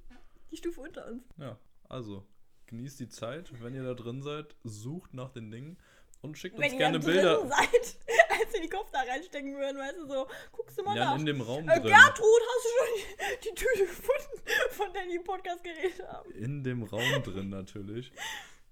Die 0.51 0.57
Stufe 0.57 0.81
unter 0.81 1.07
uns. 1.07 1.23
Ja, 1.37 1.59
also 1.89 2.27
genießt 2.69 3.01
die 3.01 3.09
Zeit. 3.09 3.51
Wenn 3.63 3.75
ihr 3.75 3.83
da 3.83 3.95
drin 3.95 4.23
seid, 4.23 4.55
sucht 4.65 5.13
nach 5.15 5.31
den 5.31 5.51
Dingen 5.51 5.77
und 6.23 6.39
schickt 6.39 6.57
uns 6.57 6.65
Wenn 6.67 6.73
ihr 6.75 6.79
gerne 6.79 6.99
da 7.01 7.05
drin 7.05 7.15
Bilder. 7.17 7.49
seid, 7.49 7.97
als 8.41 8.53
wir 8.53 8.61
die 8.63 8.69
Kopf 8.69 8.91
da 8.93 9.01
reinstecken 9.01 9.57
würden, 9.57 9.79
weißt 9.79 9.99
du, 9.99 10.07
so, 10.07 10.29
guckst 10.53 10.79
du 10.79 10.83
mal 10.85 10.97
Ja, 10.97 11.05
nach. 11.07 11.19
in 11.19 11.27
dem 11.27 11.41
Raum 11.41 11.69
Äh, 11.69 11.81
drin. 11.81 11.93
Gertrud, 11.93 12.43
hast 12.55 12.65
du 12.65 12.71
schon 12.79 12.89
die, 13.43 13.49
die 13.49 13.55
Tüte 13.55 13.79
gefunden, 13.87 14.43
von 14.71 14.93
der 14.93 15.07
die 15.07 15.17
im 15.17 15.25
Podcast 15.25 15.65
geredet 15.65 16.07
haben? 16.09 16.31
In 16.33 16.63
dem 16.65 16.83
Raum 16.85 17.23
drin 17.25 17.49
natürlich. 17.51 18.13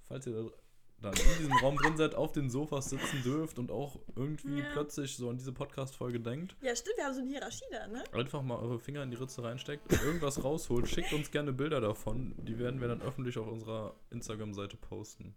Falls 0.08 0.26
ihr 0.26 0.32
da 0.34 0.48
dann 1.02 1.12
in 1.12 1.38
diesem 1.38 1.52
Raum 1.58 1.76
drin 1.76 1.96
seid, 1.96 2.14
auf 2.14 2.32
den 2.32 2.48
Sofas 2.50 2.88
sitzen 2.90 3.22
dürft 3.22 3.58
und 3.58 3.70
auch 3.70 4.00
irgendwie 4.16 4.60
Ja. 4.60 4.70
plötzlich 4.72 5.16
so 5.16 5.28
an 5.28 5.36
diese 5.36 5.52
Podcast-Folge 5.52 6.20
denkt, 6.20 6.56
Ja, 6.62 6.74
stimmt, 6.74 6.96
wir 6.96 7.04
haben 7.04 7.14
so 7.14 7.20
eine 7.20 7.30
Hierarchie 7.30 7.64
da, 7.70 7.86
ne? 7.88 8.02
einfach 8.12 8.42
mal 8.42 8.56
eure 8.58 8.78
Finger 8.78 9.02
in 9.02 9.10
die 9.10 9.16
Ritze 9.16 9.42
reinsteckt, 9.42 9.90
irgendwas 9.92 10.42
rausholt, 10.42 10.88
schickt 10.88 11.12
uns 11.12 11.30
gerne 11.30 11.52
Bilder 11.52 11.80
davon. 11.80 12.34
Die 12.38 12.58
werden 12.58 12.80
wir 12.80 12.88
dann 12.88 13.02
öffentlich 13.02 13.36
auf 13.38 13.46
unserer 13.46 13.94
Instagram-Seite 14.10 14.76
posten. 14.78 15.34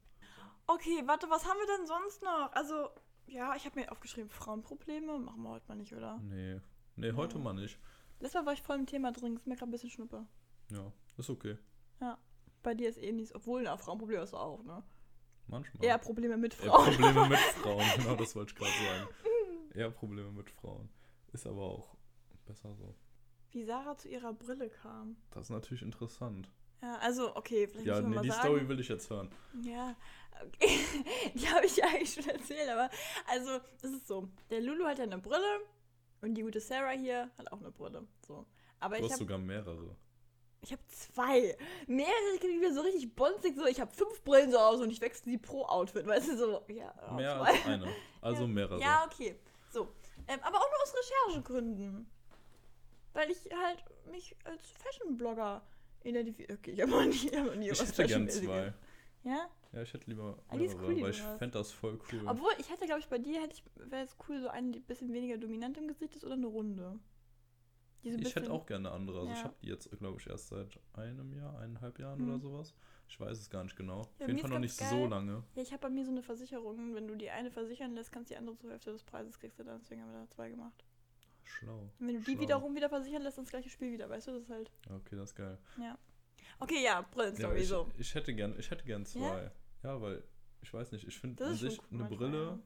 Okay, 0.67 1.03
warte, 1.05 1.29
was 1.29 1.45
haben 1.45 1.57
wir 1.59 1.77
denn 1.77 1.87
sonst 1.87 2.21
noch? 2.23 2.51
Also, 2.53 2.89
ja, 3.27 3.55
ich 3.55 3.65
habe 3.65 3.79
mir 3.79 3.91
aufgeschrieben, 3.91 4.29
Frauenprobleme. 4.29 5.19
Machen 5.19 5.41
wir 5.43 5.49
heute 5.49 5.67
mal 5.67 5.75
nicht, 5.75 5.93
oder? 5.93 6.17
Nee. 6.19 6.59
Nee, 6.95 7.11
heute 7.13 7.37
Ja. 7.37 7.43
mal 7.43 7.53
nicht. 7.53 7.79
Letztes 8.19 8.39
Mal 8.41 8.45
war 8.47 8.53
ich 8.53 8.61
voll 8.61 8.75
im 8.77 8.85
Thema 8.85 9.11
drin, 9.11 9.35
ist 9.35 9.47
mir 9.47 9.55
gerade 9.55 9.69
ein 9.69 9.71
bisschen 9.71 9.89
schnuppe. 9.89 10.25
Ja, 10.71 10.91
ist 11.17 11.29
okay. 11.29 11.57
Bei 12.61 12.73
dir 12.73 12.89
ist 12.89 12.97
eh 12.97 13.11
nichts, 13.13 13.33
obwohl, 13.33 13.63
na, 13.63 13.77
Frauenprobleme 13.77 14.21
hast 14.21 14.33
du 14.33 14.37
auch, 14.37 14.63
ne? 14.63 14.83
Manchmal. 15.49 15.83
Eher 15.83 15.97
Probleme 15.97 16.37
mit 16.37 16.53
Eher 16.59 16.67
Frauen. 16.71 16.85
Probleme 16.93 17.29
mit 17.29 17.39
Frauen, 17.61 17.83
genau 17.97 18.15
das 18.15 18.35
wollte 18.35 18.53
ich 18.53 18.59
gerade 18.59 18.71
sagen. 18.71 19.09
Eher 19.73 19.89
Probleme 19.91 20.31
mit 20.31 20.49
Frauen. 20.49 20.89
Ist 21.33 21.47
aber 21.47 21.61
auch 21.61 21.95
besser 22.45 22.73
so. 22.75 22.95
Wie 23.51 23.63
Sarah 23.63 23.97
zu 23.97 24.07
ihrer 24.09 24.33
Brille 24.33 24.69
kam. 24.69 25.17
Das 25.31 25.45
ist 25.45 25.49
natürlich 25.49 25.81
interessant. 25.81 26.51
Ja, 26.81 26.97
also, 26.99 27.35
okay, 27.35 27.67
vielleicht 27.67 27.87
Ja, 27.87 27.99
nee, 28.01 28.15
mal 28.15 28.21
die 28.21 28.29
sagen. 28.29 28.41
Story 28.41 28.69
will 28.69 28.79
ich 28.79 28.87
jetzt 28.87 29.09
hören. 29.09 29.29
Ja, 29.63 29.95
okay. 30.45 30.79
die 31.33 31.47
habe 31.49 31.65
ich 31.65 31.75
ja 31.75 31.85
eigentlich 31.87 32.13
schon 32.13 32.27
erzählt, 32.29 32.69
aber 32.69 32.89
also, 33.27 33.59
es 33.81 33.91
ist 33.91 34.07
so. 34.07 34.29
Der 34.49 34.61
Lulu 34.61 34.85
hat 34.85 34.97
ja 34.99 35.03
eine 35.03 35.17
Brille 35.17 35.61
und 36.21 36.35
die 36.35 36.41
gute 36.43 36.61
Sarah 36.61 36.91
hier 36.91 37.29
hat 37.37 37.51
auch 37.51 37.59
eine 37.59 37.71
Brille. 37.71 38.07
So. 38.25 38.45
Aber 38.79 38.97
Du 38.97 39.05
ich 39.05 39.11
hast 39.11 39.19
sogar 39.19 39.37
mehrere. 39.39 39.95
Ich 40.61 40.73
hab 40.73 40.79
zwei. 40.89 41.57
Mehrere 41.87 42.37
sind 42.41 42.59
wieder 42.59 42.73
so 42.73 42.81
richtig 42.81 43.15
bonzig, 43.15 43.55
so 43.55 43.65
ich 43.65 43.79
habe 43.79 43.91
fünf 43.91 44.23
Brillen 44.23 44.51
zu 44.51 44.59
Hause 44.59 44.83
und 44.83 44.91
ich 44.91 45.01
wechsle 45.01 45.31
die 45.31 45.37
pro 45.37 45.63
Outfit, 45.65 46.05
weißt 46.05 46.29
du, 46.29 46.37
so. 46.37 46.61
Ja, 46.67 46.93
Mehr 47.15 47.37
zwei. 47.37 47.49
als 47.51 47.65
eine. 47.65 47.87
Also 48.21 48.41
ja. 48.43 48.47
mehrere. 48.47 48.81
Ja, 48.81 49.05
okay. 49.05 49.35
So. 49.71 49.87
Ähm, 50.27 50.39
aber 50.41 50.57
auch 50.57 50.69
nur 50.69 50.81
aus 50.83 50.93
Recherchegründen. 50.95 52.07
weil 53.13 53.31
ich 53.31 53.37
halt 53.55 53.83
mich 54.11 54.35
als 54.43 54.61
Fashion-Blogger 54.83 55.61
identifiziere. 56.03 56.57
Okay, 56.59 56.71
ich 56.71 56.81
habe 56.81 56.91
noch 56.91 57.05
nie, 57.05 57.29
hab 57.35 57.45
noch 57.45 57.55
nie 57.55 57.69
Ich 57.69 57.79
was 57.79 57.89
hätte 57.97 58.05
gern 58.05 58.29
zwei. 58.29 58.73
Ja? 59.23 59.49
Ja, 59.71 59.81
ich 59.83 59.93
hätte 59.93 60.09
lieber 60.09 60.37
Ah, 60.47 60.55
mehrere, 60.55 60.77
cool, 60.83 61.01
weil 61.01 61.11
ich 61.11 61.21
fände 61.21 61.57
das 61.57 61.71
voll 61.71 61.99
cool. 62.11 62.21
Obwohl, 62.25 62.51
ich 62.57 62.69
hätte, 62.69 62.85
glaube 62.85 63.01
ich, 63.01 63.07
bei 63.07 63.17
dir 63.19 63.41
hätte 63.41 63.53
ich, 63.55 63.63
wäre 63.91 64.03
es 64.03 64.15
cool, 64.27 64.39
so 64.41 64.47
eine, 64.49 64.71
die 64.71 64.79
ein 64.79 64.85
bisschen 64.85 65.13
weniger 65.13 65.37
dominant 65.37 65.77
im 65.77 65.87
Gesicht 65.87 66.15
ist 66.15 66.23
oder 66.23 66.33
eine 66.33 66.47
runde. 66.47 66.99
Die 68.03 68.11
so 68.13 68.17
ich 68.19 68.35
hätte 68.35 68.51
auch 68.51 68.65
gerne 68.65 68.91
andere. 68.91 69.19
Also 69.19 69.31
ich 69.31 69.37
Ja. 69.39 69.43
habe 69.45 69.55
die 69.61 69.67
jetzt, 69.67 69.89
glaube 69.99 70.19
ich, 70.19 70.27
erst 70.27 70.47
seit 70.47 70.79
einem 70.93 71.33
Jahr, 71.33 71.57
eineinhalb 71.59 71.99
Jahren 71.99 72.21
Mhm. 72.21 72.29
oder 72.29 72.39
sowas. 72.39 72.73
Ich 73.07 73.19
weiß 73.19 73.37
es 73.37 73.49
gar 73.49 73.63
nicht 73.63 73.75
genau. 73.75 74.03
Ja, 74.19 74.25
Auf 74.25 74.27
jeden 74.27 74.39
Fall 74.39 74.49
noch 74.51 74.59
nicht 74.59 74.75
so 74.77 74.83
geil. 75.01 75.09
lange. 75.09 75.43
Ja, 75.55 75.61
ich 75.61 75.71
habe 75.71 75.81
bei 75.81 75.89
mir 75.89 76.05
so 76.05 76.11
eine 76.11 76.21
Versicherung. 76.23 76.93
Wenn 76.95 77.07
du 77.07 77.15
die 77.15 77.29
eine 77.29 77.51
versichern 77.51 77.93
lässt, 77.95 78.11
kannst 78.11 78.29
du 78.29 78.35
die 78.35 78.37
andere 78.37 78.55
zur 78.57 78.69
Hälfte 78.71 78.91
des 78.91 79.03
Preises 79.03 79.37
kriegst 79.39 79.59
du 79.59 79.63
dann. 79.63 79.79
Deswegen 79.81 80.01
haben 80.01 80.11
wir 80.11 80.19
da 80.19 80.29
zwei 80.29 80.49
gemacht. 80.49 80.83
Schlau. 81.43 81.89
Und 81.99 82.07
wenn 82.07 82.15
du 82.15 82.21
die 82.21 82.31
Schlau. 82.33 82.41
wiederum 82.41 82.75
wieder 82.75 82.89
versichern 82.89 83.23
lässt, 83.23 83.37
dann 83.37 83.45
das 83.45 83.51
gleiche 83.51 83.69
Spiel 83.69 83.91
wieder. 83.91 84.09
Weißt 84.09 84.27
du, 84.27 84.31
das 84.31 84.43
ist 84.43 84.49
halt. 84.49 84.71
Ja, 84.87 84.95
Okay, 84.95 85.15
das 85.15 85.31
ist 85.31 85.35
geil. 85.35 85.57
Okay, 86.59 86.75
ja, 86.75 86.81
Ja, 86.83 87.01
Brillenstory 87.01 87.59
ich, 87.59 87.67
so. 87.67 87.89
ich 87.97 88.13
hätte 88.15 88.33
gern, 88.33 88.53
ich 88.59 88.69
hätte 88.69 88.85
gern 88.85 89.05
zwei. 89.05 89.51
Ja, 89.83 90.01
weil 90.01 90.23
ich 90.61 90.73
weiß 90.73 90.91
nicht, 90.91 91.07
ich 91.07 91.17
finde 91.17 91.43
an 91.45 91.55
sich 91.55 91.79
cool 91.91 91.99
eine 92.01 92.09
Brille, 92.09 92.59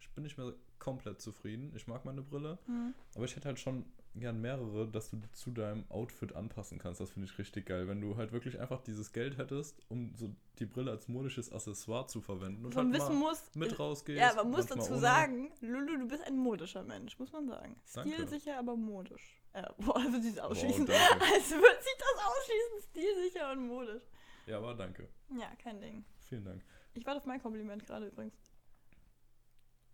ich 0.00 0.10
bin 0.10 0.22
nicht 0.24 0.36
mehr 0.36 0.52
komplett 0.78 1.20
zufrieden. 1.20 1.72
Ich 1.74 1.86
mag 1.86 2.04
meine 2.04 2.20
Brille, 2.22 2.58
Hm. 2.66 2.94
aber 3.14 3.24
ich 3.24 3.34
hätte 3.34 3.48
halt 3.48 3.58
schon 3.58 3.86
gern 4.14 4.40
mehrere, 4.40 4.86
dass 4.88 5.10
du 5.10 5.16
die 5.16 5.30
zu 5.32 5.50
deinem 5.50 5.84
Outfit 5.90 6.34
anpassen 6.34 6.78
kannst. 6.78 7.00
Das 7.00 7.10
finde 7.10 7.28
ich 7.28 7.38
richtig 7.38 7.66
geil. 7.66 7.88
Wenn 7.88 8.00
du 8.00 8.16
halt 8.16 8.32
wirklich 8.32 8.60
einfach 8.60 8.80
dieses 8.82 9.12
Geld 9.12 9.38
hättest, 9.38 9.80
um 9.88 10.14
so 10.16 10.34
die 10.58 10.66
Brille 10.66 10.90
als 10.90 11.08
modisches 11.08 11.50
Accessoire 11.52 12.06
zu 12.06 12.20
verwenden 12.20 12.64
und 12.66 12.74
man 12.74 12.92
halt 12.92 12.94
wissen 13.02 13.14
mal 13.18 13.30
muss. 13.30 13.42
mit 13.54 13.78
rausgehst. 13.78 14.20
ja, 14.20 14.34
man 14.34 14.50
muss 14.50 14.66
dazu 14.66 14.92
ohne. 14.92 15.00
sagen, 15.00 15.52
Lulu, 15.60 15.96
du 15.98 16.08
bist 16.08 16.24
ein 16.24 16.36
modischer 16.36 16.82
Mensch, 16.82 17.18
muss 17.18 17.32
man 17.32 17.46
sagen. 17.48 17.76
Danke. 17.94 18.12
Stilsicher, 18.14 18.58
aber 18.58 18.76
modisch. 18.76 19.38
Äh, 19.54 19.62
boah, 19.78 19.96
also 19.96 20.18
Wow, 20.18 20.38
Ausschließen. 20.50 20.86
danke. 20.86 21.24
Als 21.34 21.50
würde 21.50 21.82
sich 21.82 21.96
das 21.98 22.24
ausschließen, 22.26 22.90
stilsicher 22.90 23.52
und 23.52 23.66
modisch. 23.66 24.02
Ja, 24.46 24.58
aber 24.58 24.74
danke. 24.74 25.08
Ja, 25.38 25.50
kein 25.62 25.80
Ding. 25.80 26.04
Vielen 26.28 26.44
Dank. 26.44 26.62
Ich 26.94 27.06
warte 27.06 27.18
auf 27.20 27.26
mein 27.26 27.40
Kompliment 27.40 27.86
gerade 27.86 28.06
übrigens. 28.08 28.34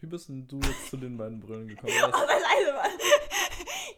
Wie 0.01 0.07
bist 0.07 0.29
denn 0.29 0.47
du 0.47 0.61
jetzt 0.61 0.91
zu 0.91 0.97
den 0.97 1.17
beiden 1.17 1.41
Brillen 1.41 1.67
gekommen? 1.69 1.93
Oh, 2.03 2.11
Das, 2.11 2.21
leise, 2.29 2.73
Mann. 2.73 2.91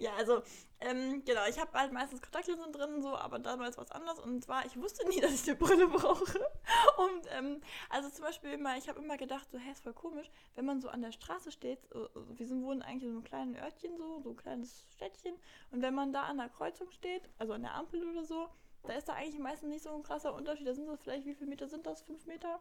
ja, 0.04 0.14
also, 0.16 0.42
ähm, 0.80 1.22
genau, 1.24 1.42
ich 1.48 1.58
habe 1.60 1.72
halt 1.78 1.92
meistens 1.92 2.22
Kontaktlinsen 2.22 2.72
drin, 2.72 3.02
so, 3.02 3.14
aber 3.14 3.38
damals 3.38 3.76
war 3.76 3.84
es 3.84 3.90
anders. 3.90 4.18
Und 4.18 4.42
zwar, 4.42 4.64
ich 4.64 4.76
wusste 4.76 5.06
nie, 5.08 5.20
dass 5.20 5.32
ich 5.32 5.48
eine 5.48 5.56
Brille 5.56 5.86
brauche. 5.88 6.38
Und, 6.96 7.26
ähm, 7.30 7.60
also 7.90 8.08
zum 8.08 8.24
Beispiel 8.24 8.52
immer, 8.52 8.76
ich 8.76 8.88
habe 8.88 9.00
immer 9.00 9.16
gedacht, 9.16 9.50
so, 9.50 9.58
hä, 9.58 9.70
ist 9.70 9.82
voll 9.82 9.92
komisch, 9.92 10.30
wenn 10.54 10.64
man 10.64 10.80
so 10.80 10.88
an 10.88 11.02
der 11.02 11.12
Straße 11.12 11.52
steht, 11.52 11.80
wir 12.14 12.46
sind, 12.46 12.64
wohnen 12.64 12.82
eigentlich 12.82 13.04
in 13.04 13.12
so 13.12 13.18
einem 13.18 13.24
kleinen 13.24 13.56
Örtchen, 13.56 13.96
so, 13.98 14.20
so 14.20 14.30
ein 14.30 14.36
kleines 14.36 14.86
Städtchen. 14.90 15.34
Und 15.70 15.82
wenn 15.82 15.94
man 15.94 16.12
da 16.12 16.22
an 16.22 16.38
der 16.38 16.48
Kreuzung 16.48 16.90
steht, 16.90 17.28
also 17.38 17.52
an 17.52 17.62
der 17.62 17.74
Ampel 17.74 18.02
oder 18.08 18.24
so, 18.24 18.48
da 18.84 18.94
ist 18.94 19.08
da 19.08 19.12
eigentlich 19.12 19.38
meistens 19.38 19.68
nicht 19.68 19.82
so 19.82 19.94
ein 19.94 20.02
krasser 20.02 20.34
Unterschied. 20.34 20.66
Da 20.66 20.74
sind 20.74 20.86
so 20.86 20.96
vielleicht, 20.96 21.26
wie 21.26 21.34
viele 21.34 21.50
Meter 21.50 21.68
sind 21.68 21.86
das? 21.86 22.02
Fünf 22.02 22.24
Meter? 22.26 22.60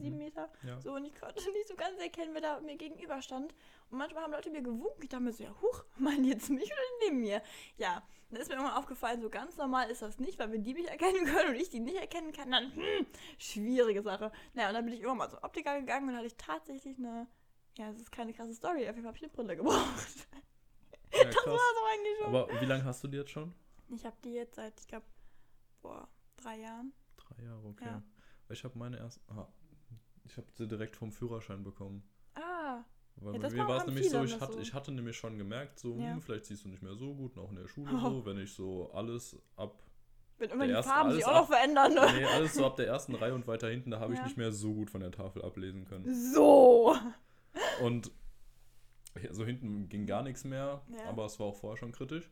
Sieben 0.00 0.16
Mhm. 0.16 0.22
Meter? 0.24 0.50
ja. 0.64 0.80
So, 0.80 0.92
und 0.94 1.04
ich 1.04 1.14
konnte 1.14 1.34
nicht 1.52 1.68
so 1.68 1.74
ganz 1.76 1.98
erkennen, 2.00 2.30
wer 2.34 2.40
da 2.40 2.60
mir 2.60 2.76
gegenüber 2.76 3.20
stand. 3.22 3.54
Und 3.90 3.98
manchmal 3.98 4.24
haben 4.24 4.32
Leute 4.32 4.50
mir 4.50 4.62
gewunken. 4.62 5.02
Ich 5.02 5.08
dachte 5.08 5.24
mir 5.24 5.32
so, 5.32 5.44
ja, 5.44 5.54
huch, 5.60 5.84
meinen 5.98 6.22
die 6.22 6.30
jetzt 6.30 6.50
mich 6.50 6.66
oder 6.72 6.82
neben 7.04 7.20
mir? 7.20 7.42
Ja, 7.76 8.02
dann 8.30 8.40
ist 8.40 8.48
mir 8.48 8.54
irgendwann 8.54 8.76
aufgefallen, 8.76 9.20
so 9.20 9.28
ganz 9.30 9.56
normal 9.56 9.90
ist 9.90 10.02
das 10.02 10.18
nicht, 10.18 10.38
weil 10.38 10.52
wenn 10.52 10.62
die 10.62 10.74
mich 10.74 10.88
erkennen 10.88 11.24
können 11.26 11.50
und 11.50 11.56
ich 11.60 11.70
die 11.70 11.80
nicht 11.80 11.96
erkennen 11.98 12.32
kann, 12.32 12.50
dann, 12.50 12.72
hm, 12.74 13.06
schwierige 13.38 14.02
Sache. 14.02 14.30
Naja, 14.54 14.68
und 14.68 14.74
dann 14.74 14.84
bin 14.84 14.94
ich 14.94 15.00
irgendwann 15.00 15.18
mal 15.18 15.30
zum 15.30 15.42
Optiker 15.42 15.78
gegangen 15.80 16.08
und 16.08 16.16
hatte 16.16 16.26
ich 16.26 16.36
tatsächlich 16.36 16.96
eine, 16.98 17.26
ja, 17.78 17.90
das 17.90 18.00
ist 18.00 18.12
keine 18.12 18.32
krasse 18.32 18.54
Story, 18.54 18.88
auf 18.88 18.94
jeden 18.96 19.02
Fall 19.02 19.06
habe 19.08 19.16
ich 19.16 19.22
eine 19.24 19.32
Brille 19.32 19.56
gebraucht. 19.56 20.28
ja, 21.12 21.24
Das 21.24 21.46
war 21.46 21.56
so 21.58 21.84
eigentlich 21.92 22.18
schon. 22.18 22.34
Aber 22.36 22.60
wie 22.60 22.66
lange 22.66 22.84
hast 22.84 23.02
du 23.04 23.08
die 23.08 23.16
jetzt 23.18 23.30
schon? 23.30 23.52
ich 23.92 24.04
habe 24.04 24.16
die 24.22 24.34
jetzt 24.34 24.54
seit, 24.54 24.78
ich 24.80 24.86
glaube, 24.86 25.06
boah, 25.82 26.08
drei 26.36 26.58
Jahren. 26.60 26.92
Drei 27.16 27.42
Jahre, 27.44 27.66
okay. 27.66 27.84
Ja. 27.86 28.02
Ich 28.48 28.62
habe 28.64 28.78
meine 28.78 28.98
erst. 28.98 29.20
Ah, 29.28 29.46
ich 30.30 30.36
habe 30.36 30.46
sie 30.54 30.68
direkt 30.68 30.96
vom 30.96 31.12
Führerschein 31.12 31.62
bekommen. 31.64 32.02
Ah, 32.34 32.82
Weil 33.16 33.32
Ja, 33.34 33.38
bei 33.38 33.44
das 33.44 33.52
mir 33.52 33.68
war 33.68 33.76
es 33.78 33.86
nämlich 33.86 34.08
so 34.08 34.22
ich, 34.24 34.32
das 34.32 34.40
hatte, 34.40 34.52
so. 34.54 34.60
ich 34.60 34.72
hatte 34.74 34.92
nämlich 34.92 35.16
schon 35.16 35.36
gemerkt, 35.38 35.78
so, 35.78 35.94
Ja. 35.96 36.12
hm, 36.14 36.22
vielleicht 36.22 36.46
siehst 36.46 36.64
du 36.64 36.68
nicht 36.68 36.82
mehr 36.82 36.94
so 36.94 37.14
gut, 37.14 37.36
auch 37.36 37.50
in 37.50 37.56
der 37.56 37.66
Schule 37.68 37.94
Oh. 37.96 38.00
so, 38.08 38.26
wenn 38.26 38.38
ich 38.38 38.52
so 38.52 38.90
alles 38.92 39.36
ab. 39.56 39.82
wenn 40.38 40.50
immer 40.50 40.66
die 40.66 40.72
erste 40.72 40.92
Farben 40.92 41.12
sich 41.12 41.24
auch 41.24 41.34
noch 41.34 41.46
verändern, 41.48 41.94
ne? 41.94 42.00
Nee, 42.14 42.24
alles 42.26 42.54
so 42.54 42.64
ab 42.64 42.76
der 42.76 42.86
ersten 42.86 43.14
Reihe 43.14 43.34
und 43.34 43.46
weiter 43.46 43.68
hinten, 43.68 43.90
da 43.90 44.00
habe 44.00 44.14
ich 44.14 44.20
Ja. 44.20 44.24
nicht 44.24 44.36
mehr 44.36 44.52
so 44.52 44.72
gut 44.72 44.90
von 44.90 45.00
der 45.00 45.10
Tafel 45.10 45.42
ablesen 45.42 45.84
können. 45.84 46.12
So. 46.32 46.96
Und 47.82 48.10
so 49.32 49.44
hinten 49.44 49.88
ging 49.88 50.06
gar 50.06 50.22
nichts 50.22 50.44
mehr, 50.44 50.82
aber 51.08 51.24
es 51.26 51.38
war 51.40 51.46
auch 51.46 51.56
vorher 51.56 51.76
schon 51.76 51.92
kritisch. 51.92 52.30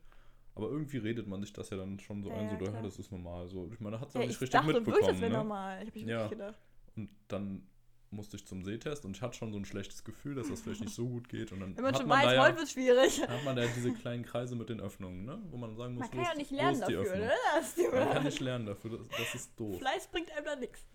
Aber 0.54 0.68
irgendwie 0.70 0.98
redet 0.98 1.28
man 1.28 1.40
sich 1.40 1.52
das 1.52 1.70
ja 1.70 1.76
dann 1.76 2.00
schon 2.00 2.22
so 2.22 2.30
Ja, 2.30 2.36
ein, 2.38 2.48
so, 2.58 2.64
ja, 2.64 2.82
das 2.82 2.98
ist 2.98 3.12
normal. 3.12 3.46
So, 3.48 3.70
ich 3.72 3.78
meine, 3.80 3.96
da 3.96 4.00
hat 4.00 4.08
es 4.08 4.14
Ja, 4.14 4.20
auch 4.20 4.26
nicht 4.26 4.36
ich 4.36 4.40
richtig 4.40 4.60
dachte 4.60 4.74
wirklich, 4.74 4.86
mitbekommen. 4.86 5.12
das 5.12 5.20
wäre 5.20 5.30
ne? 5.32 5.38
normal. 5.38 5.82
Ich 5.82 5.88
habe 5.88 5.98
mich 6.00 6.08
Ja. 6.08 6.18
wirklich 6.22 6.30
gedacht. 6.38 6.58
Und 6.96 7.10
dann 7.28 7.62
musste 8.10 8.36
ich 8.36 8.46
zum 8.46 8.62
Sehtest 8.64 9.04
und 9.04 9.16
ich 9.16 9.22
hatte 9.22 9.36
schon 9.36 9.52
so 9.52 9.58
ein 9.58 9.64
schlechtes 9.64 10.02
Gefühl, 10.04 10.34
dass 10.34 10.48
das 10.48 10.60
vielleicht 10.62 10.80
nicht 10.80 10.94
so 10.94 11.06
gut 11.08 11.28
geht. 11.28 11.52
Und 11.52 11.60
dann 11.60 11.76
Wenn 11.76 11.82
man 11.84 11.92
hat 11.92 12.00
schon 12.00 12.08
man 12.08 12.22
weiß, 12.24 12.34
ja, 12.34 12.44
heute 12.46 12.56
wird 12.58 12.68
schwierig. 12.70 13.20
hat 13.28 13.44
man 13.44 13.56
da 13.56 13.66
diese 13.66 13.92
kleinen 13.92 14.24
Kreise 14.24 14.56
mit 14.56 14.68
den 14.68 14.80
Öffnungen, 14.80 15.24
ne? 15.24 15.38
wo 15.50 15.56
man 15.56 15.76
sagen 15.76 15.94
muss, 15.94 16.00
Man 16.02 16.10
kann 16.10 16.24
ja 16.24 16.34
nicht 16.34 16.50
lernen 16.50 16.80
dafür, 16.80 17.00
Öffnung? 17.02 17.20
ne? 17.20 17.90
Man 17.92 18.08
kann 18.12 18.24
nicht 18.24 18.40
lernen 18.40 18.66
dafür, 18.66 18.98
das, 18.98 19.08
das 19.08 19.34
ist 19.34 19.60
doof. 19.60 19.78
Fleiß 19.78 20.08
bringt 20.08 20.30
einem 20.32 20.44
da 20.46 20.56
nichts. 20.56 20.86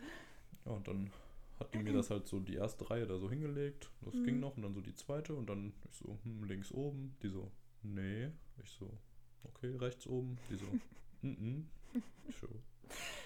Ja, 0.66 0.72
und 0.72 0.88
dann 0.88 1.11
hat 1.59 1.74
die 1.74 1.80
mir 1.80 1.93
das 1.93 2.09
halt 2.09 2.28
so 2.28 2.39
die 2.39 2.55
erste 2.55 2.89
Reihe 2.89 3.05
da 3.05 3.18
so 3.20 3.30
hingelegt. 3.30 3.89
Das 4.01 4.16
Mhm. 4.16 4.24
ging 4.26 4.39
noch 4.39 4.57
und 4.57 4.64
dann 4.64 4.74
so 4.74 4.82
die 4.82 4.95
zweite 4.95 5.34
und 5.36 5.47
dann 5.47 5.74
ich 5.89 5.97
so, 5.97 6.18
hm, 6.24 6.43
links 6.45 6.72
oben. 6.72 7.16
Die 7.22 7.30
so, 7.30 7.51
nee. 7.84 8.32
Ich 8.64 8.70
so, 8.72 8.89
okay, 9.43 9.76
rechts 9.78 10.07
oben. 10.07 10.38
Die 10.49 10.55
so, 10.55 10.66
mhm. 11.22 11.68
Ich 12.28 12.36
so, 12.38 12.47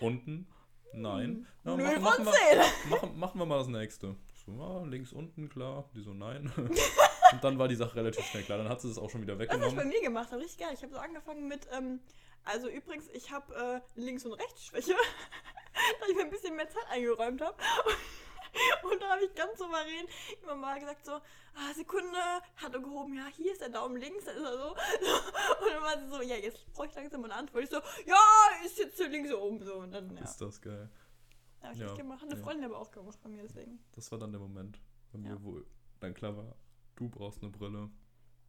unten? 0.02 0.46
Nein. 0.94 1.46
Ja, 1.64 1.76
Null 1.76 1.84
machen, 1.84 1.94
von 1.96 2.04
machen, 2.04 2.26
wir, 2.26 2.34
zehn. 2.34 2.60
machen, 2.90 3.20
machen 3.20 3.40
wir 3.40 3.46
mal 3.46 3.58
das 3.60 3.68
nächste. 3.68 4.16
Ich 4.34 4.42
so, 4.42 4.52
ah, 4.62 4.84
links 4.88 5.12
unten, 5.14 5.50
klar. 5.50 5.90
Die 5.96 6.02
so, 6.02 6.14
nein. 6.14 6.52
und 6.58 7.44
dann 7.44 7.60
war 7.60 7.68
die 7.68 7.76
Sache 7.76 7.96
relativ 7.96 8.26
schnell 8.26 8.44
klar. 8.44 8.58
Dann 8.58 8.70
hat 8.70 8.82
sie 8.82 8.90
es 8.90 8.98
auch 8.98 9.10
schon 9.10 9.22
wieder 9.22 9.38
Was 9.38 9.48
habe 9.50 9.56
ich 9.56 9.62
bei 9.62 9.68
weggenommen. 9.70 9.90
mir 9.90 10.02
gemacht? 10.02 10.32
habe 10.32 10.42
richtig 10.42 10.60
geil. 10.60 10.74
Ich 10.74 10.82
habe 10.84 10.94
so 10.94 11.00
angefangen 11.00 11.48
mit, 11.48 11.68
ähm, 11.78 12.00
also 12.46 12.70
übrigens, 12.70 13.10
ich 13.14 13.32
habe 13.32 13.82
äh, 13.96 14.00
Links- 14.00 14.26
und 14.26 14.34
Rechtsschwäche, 14.34 14.94
da 16.00 16.06
ich 16.10 16.16
mir 16.16 16.24
ein 16.24 16.30
bisschen 16.30 16.56
mehr 16.56 16.70
Zeit 16.70 16.86
eingeräumt 16.90 17.42
habe. 17.42 17.58
Und 18.84 19.02
da 19.02 19.10
habe 19.10 19.26
ich 19.26 19.34
ganz 19.36 19.58
souverän 19.58 20.06
immer 20.44 20.56
mal 20.56 20.80
gesagt 20.80 21.06
so, 21.06 21.14
ah, 21.14 21.74
Sekunde, 21.76 22.18
hat 22.56 22.74
er 22.74 22.80
gehoben, 22.80 23.16
ja, 23.16 23.26
hier 23.28 23.52
ist 23.52 23.62
der 23.62 23.70
Daumen 23.70 23.98
links, 23.98 24.26
da 24.26 24.32
ist 24.32 24.44
er 24.44 24.58
so. 24.58 24.70
Und 25.66 25.72
dann 25.72 25.82
war 25.84 25.98
sie 26.00 26.08
so, 26.10 26.22
ja, 26.22 26.36
jetzt 26.36 26.72
brauche 26.74 26.88
ich 26.88 26.96
langsam 26.96 27.24
eine 27.24 27.34
Antwort. 27.36 27.64
Ich 27.64 27.70
so, 27.70 27.78
ja, 28.06 28.18
ist 28.66 28.78
jetzt 28.80 28.98
hier 28.98 29.10
links 29.10 29.32
oben 29.34 29.64
so. 29.64 29.76
Und 29.76 29.92
dann, 29.92 30.16
ja, 30.16 30.24
Ist 30.24 30.38
das 30.42 30.62
geil. 30.62 30.90
habe 31.62 31.74
ich 31.74 31.80
ja, 31.80 31.88
echt 31.88 31.98
gemacht. 31.98 32.24
Eine 32.24 32.36
ja. 32.36 32.42
Freundin 32.44 32.66
aber 32.66 32.80
auch 32.80 32.92
gemacht 32.92 33.20
bei 33.22 33.30
mir, 33.30 33.44
deswegen. 33.44 33.80
Das 33.94 34.12
war 34.12 34.20
dann 34.20 34.32
der 34.32 34.42
Moment 34.42 34.80
bei 35.12 35.18
mir, 35.20 35.30
Ja. 35.32 35.44
wo 35.44 35.62
dann 36.00 36.14
klar 36.14 36.36
war, 36.38 36.56
du 36.96 37.10
brauchst 37.10 37.42
eine 37.42 37.52
Brille. 37.52 37.90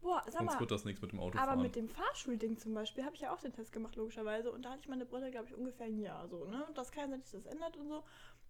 Boah, 0.00 0.22
sag 0.26 0.34
Sonst 0.34 0.52
mal, 0.52 0.61
wird 0.61 0.70
das 0.70 0.84
nichts 0.84 1.02
mit 1.02 1.11
dem 1.11 1.18
Auto 1.18 1.36
Aber 1.38 1.48
fahren. 1.48 1.62
mit 1.62 1.74
dem 1.74 1.88
Fahrschulding 1.88 2.56
zum 2.56 2.72
Beispiel 2.72 3.04
habe 3.04 3.16
ich 3.16 3.22
ja 3.22 3.34
auch 3.34 3.40
den 3.40 3.52
Test 3.52 3.72
gemacht, 3.72 3.96
logischerweise. 3.96 4.52
Und 4.52 4.62
da 4.64 4.70
hatte 4.70 4.80
ich 4.82 4.88
meine 4.88 5.04
Brille, 5.04 5.32
glaube 5.32 5.48
ich, 5.48 5.54
ungefähr 5.56 5.86
ein 5.86 5.98
Jahr 5.98 6.28
so, 6.28 6.44
ne? 6.44 6.64
Und 6.66 6.78
das 6.78 6.92
kann 6.92 7.11
sein, 7.11 7.20
dass 7.20 7.30
sich 7.32 7.42
das 7.42 7.52
ändert 7.52 7.76
und 7.76 7.88
so. 7.88 8.04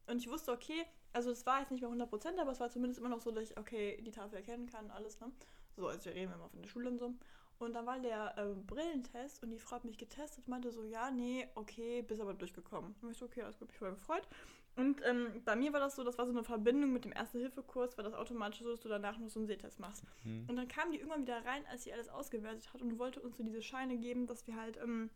Und 0.08 0.18
ich 0.18 0.28
wusste, 0.28 0.52
okay, 0.52 0.84
also 1.12 1.30
es 1.30 1.46
war 1.46 1.60
jetzt 1.60 1.70
nicht 1.70 1.82
mehr 1.82 1.90
100%, 1.90 2.38
aber 2.38 2.52
es 2.52 2.60
war 2.60 2.70
zumindest 2.70 3.00
immer 3.00 3.08
noch 3.08 3.20
so, 3.20 3.30
dass 3.30 3.50
ich, 3.50 3.58
okay, 3.58 4.00
die 4.02 4.10
Tafel 4.10 4.36
erkennen 4.36 4.66
kann, 4.66 4.90
alles, 4.90 5.20
ne? 5.20 5.30
So, 5.76 5.86
also 5.86 6.04
wir 6.06 6.14
reden 6.14 6.32
immer 6.32 6.48
von 6.48 6.62
der 6.62 6.68
Schule 6.68 6.90
und 6.90 6.98
so. 6.98 7.14
Und 7.58 7.74
dann 7.74 7.86
war 7.86 7.98
der 7.98 8.36
äh, 8.38 8.54
Brillentest 8.54 9.42
und 9.42 9.50
die 9.50 9.58
Frau 9.58 9.76
hat 9.76 9.84
mich 9.84 9.98
getestet 9.98 10.46
und 10.46 10.48
meinte 10.48 10.70
so, 10.70 10.84
ja, 10.84 11.10
nee, 11.10 11.48
okay, 11.54 12.02
bist 12.02 12.20
aber 12.20 12.34
durchgekommen. 12.34 12.94
Und 13.02 13.10
ich 13.10 13.18
so, 13.18 13.26
okay, 13.26 13.42
alles 13.42 13.58
gut, 13.58 13.68
mich 13.68 13.78
voll 13.78 13.90
gefreut. 13.90 14.28
Und 14.76 15.00
ähm, 15.04 15.42
bei 15.44 15.56
mir 15.56 15.72
war 15.72 15.80
das 15.80 15.96
so, 15.96 16.04
das 16.04 16.18
war 16.18 16.26
so 16.26 16.30
eine 16.30 16.44
Verbindung 16.44 16.92
mit 16.92 17.04
dem 17.04 17.10
Erste-Hilfe-Kurs, 17.10 17.98
weil 17.98 18.04
das 18.04 18.14
automatisch 18.14 18.60
so 18.60 18.66
ist, 18.66 18.74
dass 18.74 18.82
du 18.82 18.88
danach 18.88 19.18
noch 19.18 19.28
so 19.28 19.40
einen 19.40 19.48
Sehtest 19.48 19.80
machst. 19.80 20.04
Hm. 20.22 20.46
Und 20.48 20.54
dann 20.54 20.68
kam 20.68 20.92
die 20.92 20.98
irgendwann 20.98 21.22
wieder 21.22 21.44
rein, 21.44 21.66
als 21.66 21.82
sie 21.82 21.92
alles 21.92 22.08
ausgewertet 22.08 22.72
hat 22.72 22.80
und 22.80 22.96
wollte 22.96 23.20
uns 23.20 23.36
so 23.36 23.42
diese 23.42 23.60
Scheine 23.60 23.98
geben, 23.98 24.28
dass 24.28 24.46
wir 24.46 24.54
halt 24.54 24.76
ähm, 24.76 25.10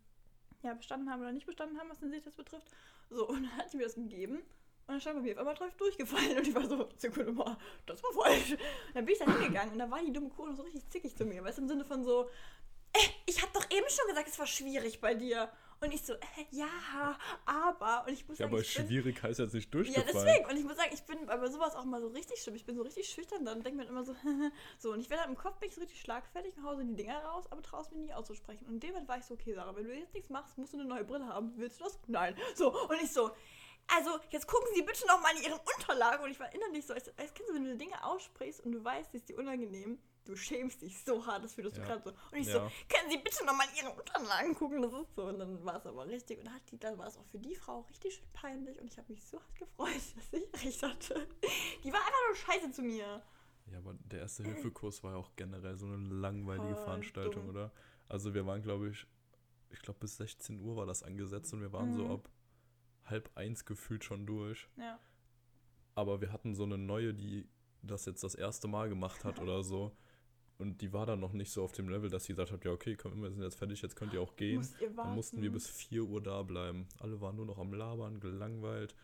ja, 0.63 0.75
bestanden 0.75 1.09
haben 1.09 1.21
oder 1.21 1.31
nicht 1.31 1.47
bestanden 1.47 1.79
haben, 1.79 1.89
was 1.89 2.01
den 2.01 2.11
Sehtest 2.11 2.37
betrifft. 2.37 2.73
So, 3.09 3.29
und 3.29 3.45
dann 3.45 3.57
hat 3.57 3.71
sie 3.71 3.77
mir 3.77 3.85
das 3.85 3.95
gegeben. 3.95 4.43
Und 4.87 4.95
dann 4.95 5.01
stand 5.01 5.17
bei 5.17 5.23
mir 5.23 5.33
auf 5.35 5.39
einmal 5.39 5.55
drauf 5.55 5.75
durchgefallen 5.77 6.37
und 6.39 6.47
ich 6.47 6.55
war 6.55 6.67
so, 6.67 6.89
Sekunde 6.97 7.33
mal, 7.33 7.57
das 7.87 8.03
war 8.03 8.13
falsch. 8.13 8.53
Und 8.53 8.59
dann 8.95 9.05
bin 9.05 9.15
ich 9.15 9.19
da 9.19 9.27
hingegangen 9.27 9.73
und 9.73 9.79
da 9.79 9.91
war 9.91 10.01
die 10.03 10.13
dumme 10.13 10.29
Kuh 10.31 10.47
noch 10.47 10.57
so 10.57 10.63
richtig 10.63 10.89
zickig 10.91 11.17
zu 11.17 11.25
mir, 11.25 11.43
weißt 11.45 11.59
du, 11.59 11.63
im 11.63 11.69
Sinne 11.69 11.85
von 11.85 12.05
so, 12.05 12.29
äh, 12.93 12.99
ich 13.27 13.41
hab 13.43 13.53
doch 13.53 13.65
eben 13.71 13.89
schon 13.89 14.07
gesagt, 14.09 14.29
es 14.29 14.39
war 14.39 14.47
schwierig 14.47 15.01
bei 15.01 15.15
dir. 15.15 15.51
Und 15.81 15.93
ich 15.93 16.03
so, 16.05 16.13
äh, 16.13 16.19
ja, 16.53 16.69
aber. 17.45 18.05
Und 18.07 18.13
ich 18.13 18.29
muss 18.29 18.39
Ja, 18.39 18.45
sagen, 18.45 18.55
aber 18.55 18.63
ich 18.63 18.73
bin, 18.73 18.87
schwierig 18.87 19.21
heißt 19.21 19.41
jetzt 19.41 19.53
nicht 19.53 19.67
ja, 19.67 19.71
durchgefallen. 19.73 20.13
deswegen. 20.15 20.47
Und 20.49 20.57
ich 20.57 20.63
muss 20.63 20.77
sagen, 20.77 20.91
ich 20.95 21.03
bin 21.03 21.27
bei 21.27 21.51
sowas 21.51 21.75
auch 21.75 21.85
mal 21.85 22.01
so 22.01 22.07
richtig 22.07 22.41
schlimm. 22.41 22.55
Ich 22.55 22.65
bin 22.65 22.77
so 22.77 22.83
richtig 22.83 23.09
schüchtern 23.09 23.45
dann 23.45 23.65
denkt 23.65 23.79
man 23.79 23.89
immer 23.89 24.05
so, 24.05 24.15
so. 24.79 24.93
Und 24.93 25.01
ich 25.01 25.11
werde 25.11 25.29
im 25.29 25.37
Kopf 25.37 25.59
bin 25.59 25.71
ich 25.71 25.75
so 25.75 25.81
richtig 25.81 26.01
schlagfertig, 26.01 26.55
nach 26.57 26.63
Hause 26.65 26.85
die 26.85 26.95
Dinger 26.95 27.19
raus, 27.25 27.47
aber 27.51 27.63
traust 27.63 27.91
mir 27.91 27.99
nie 27.99 28.13
auszusprechen. 28.13 28.65
Und 28.67 28.75
in 28.75 28.81
dem 28.81 28.91
Moment 28.91 29.09
war 29.09 29.19
ich 29.19 29.25
so, 29.25 29.35
okay, 29.35 29.55
Sarah, 29.55 29.75
wenn 29.75 29.85
du 29.85 29.93
jetzt 29.93 30.15
nichts 30.15 30.31
machst, 30.31 30.57
musst 30.57 30.73
du 30.73 30.79
eine 30.79 30.87
neue 30.89 31.03
Brille 31.03 31.27
haben. 31.27 31.53
Willst 31.57 31.81
du 31.81 31.85
das? 31.85 31.99
Nein. 32.07 32.37
So. 32.55 32.73
Und 32.89 33.03
ich 33.03 33.11
so, 33.11 33.33
also, 33.89 34.19
jetzt 34.31 34.47
gucken 34.47 34.69
Sie 34.75 34.83
bitte 34.83 35.07
noch 35.07 35.21
mal 35.21 35.35
in 35.37 35.43
Ihren 35.45 35.61
Unterlagen. 35.77 36.25
Und 36.25 36.31
ich 36.31 36.41
war 36.41 36.53
innerlich 36.55 36.87
so, 36.87 36.95
als, 36.95 37.09
als 37.19 37.35
kennst 37.35 37.51
du, 37.51 37.55
wenn 37.55 37.65
du 37.65 37.77
Dinge 37.77 38.03
aussprichst 38.05 38.61
und 38.61 38.73
du 38.73 38.83
weißt, 38.85 39.13
die 39.13 39.17
ist 39.19 39.29
dir 39.29 39.39
unangenehm, 39.39 39.99
du 40.25 40.37
schämst 40.37 40.83
dich 40.83 41.03
so 41.05 41.27
hart 41.27 41.45
dafür, 41.45 41.65
dass 41.65 41.75
du 41.75 41.81
Ja. 41.81 41.87
gerade 41.87 42.03
so. 42.03 42.11
Und 42.11 42.39
ich 42.39 42.47
Ja. 42.47 42.53
so, 42.55 42.59
können 42.95 43.11
Sie 43.11 43.19
bitte 43.19 43.45
nochmal 43.45 43.67
in 43.71 43.85
Ihre 43.85 43.93
Unterlagen 43.95 44.55
gucken? 44.55 44.81
Das 44.83 44.93
ist 44.93 45.15
so. 45.15 45.25
Und 45.25 45.39
dann 45.39 45.65
war 45.65 45.77
es 45.77 45.87
aber 45.87 46.07
richtig. 46.07 46.39
Und 46.39 46.49
die, 46.71 46.79
dann 46.79 46.97
war 46.99 47.07
es 47.09 47.17
auch 47.17 47.27
für 47.27 47.39
die 47.39 47.55
Frau 47.57 47.81
richtig 47.81 48.15
schön 48.15 48.29
peinlich. 48.33 48.81
Und 48.81 48.87
ich 48.93 48.99
habe 48.99 49.13
mich 49.13 49.25
so 49.25 49.39
hart 49.41 49.55
gefreut, 49.59 49.89
dass 50.17 50.33
ich 50.33 50.65
recht 50.65 50.83
hatte. 50.83 51.29
Die 51.85 51.93
war 51.93 52.01
einfach 52.01 52.13
nur 52.29 52.37
scheiße 52.37 52.71
zu 52.73 52.83
mir. 52.83 53.23
Ja, 53.71 53.79
aber 53.79 53.95
der 53.95 54.21
erste 54.21 54.43
Hilfekurs 54.43 55.03
war 55.05 55.13
ja 55.13 55.19
auch 55.19 55.31
generell 55.37 55.77
so 55.77 55.87
eine 55.87 55.97
langweilige 55.97 56.75
Voll 56.77 56.85
Veranstaltung, 56.85 57.47
dumm. 57.47 57.51
oder? 57.51 57.73
Also 58.09 58.35
wir 58.35 58.45
waren, 58.47 58.61
glaube 58.63 58.91
ich, 58.91 59.07
ich 59.71 59.81
glaube 59.81 60.01
bis 60.01 60.17
16 60.17 60.61
Uhr 60.61 60.77
war 60.77 60.85
das 60.87 61.03
angesetzt 61.03 61.53
und 61.55 61.61
wir 61.63 61.73
waren 61.73 61.93
so 61.93 62.05
Mhm. 62.05 62.11
ab 62.13 62.29
halb 63.13 63.31
eins 63.37 63.65
gefühlt 63.65 64.03
schon 64.03 64.27
durch. 64.27 64.69
Ja. 64.77 64.99
Aber 65.95 66.21
wir 66.21 66.33
hatten 66.33 66.55
so 66.55 66.65
eine 66.65 66.79
neue, 66.79 67.15
die 67.15 67.47
das 67.83 68.07
jetzt 68.07 68.25
das 68.25 68.35
erste 68.35 68.67
Mal 68.67 68.89
gemacht 68.89 69.25
hat 69.25 69.41
oder 69.41 69.63
so. 69.63 69.93
Und 70.59 70.81
die 70.81 70.93
war 70.93 71.07
dann 71.07 71.21
noch 71.21 71.33
nicht 71.33 71.51
so 71.51 71.63
auf 71.65 71.73
dem 71.73 71.89
Level, 71.89 72.09
dass 72.09 72.25
sie 72.25 72.33
gesagt 72.33 72.53
hat, 72.53 72.65
ja 72.65 72.71
okay, 72.71 72.97
komm, 72.97 73.21
wir 73.23 73.31
sind 73.31 73.43
jetzt 73.43 73.57
fertig, 73.57 73.83
jetzt 73.83 73.97
könnt 73.97 74.13
ihr 74.15 74.21
auch 74.23 74.37
gehen. 74.37 74.67
Ihr. 74.81 74.91
Dann 74.91 75.15
mussten 75.15 75.43
wir 75.43 75.51
bis 75.51 75.69
4 75.69 76.05
Uhr 76.05 76.23
da 76.23 76.43
bleiben. 76.43 76.87
Alle 77.01 77.21
waren 77.21 77.37
nur 77.37 77.47
noch 77.47 77.59
am 77.59 77.73
Labern, 77.73 78.21
gelangweilt. 78.21 78.95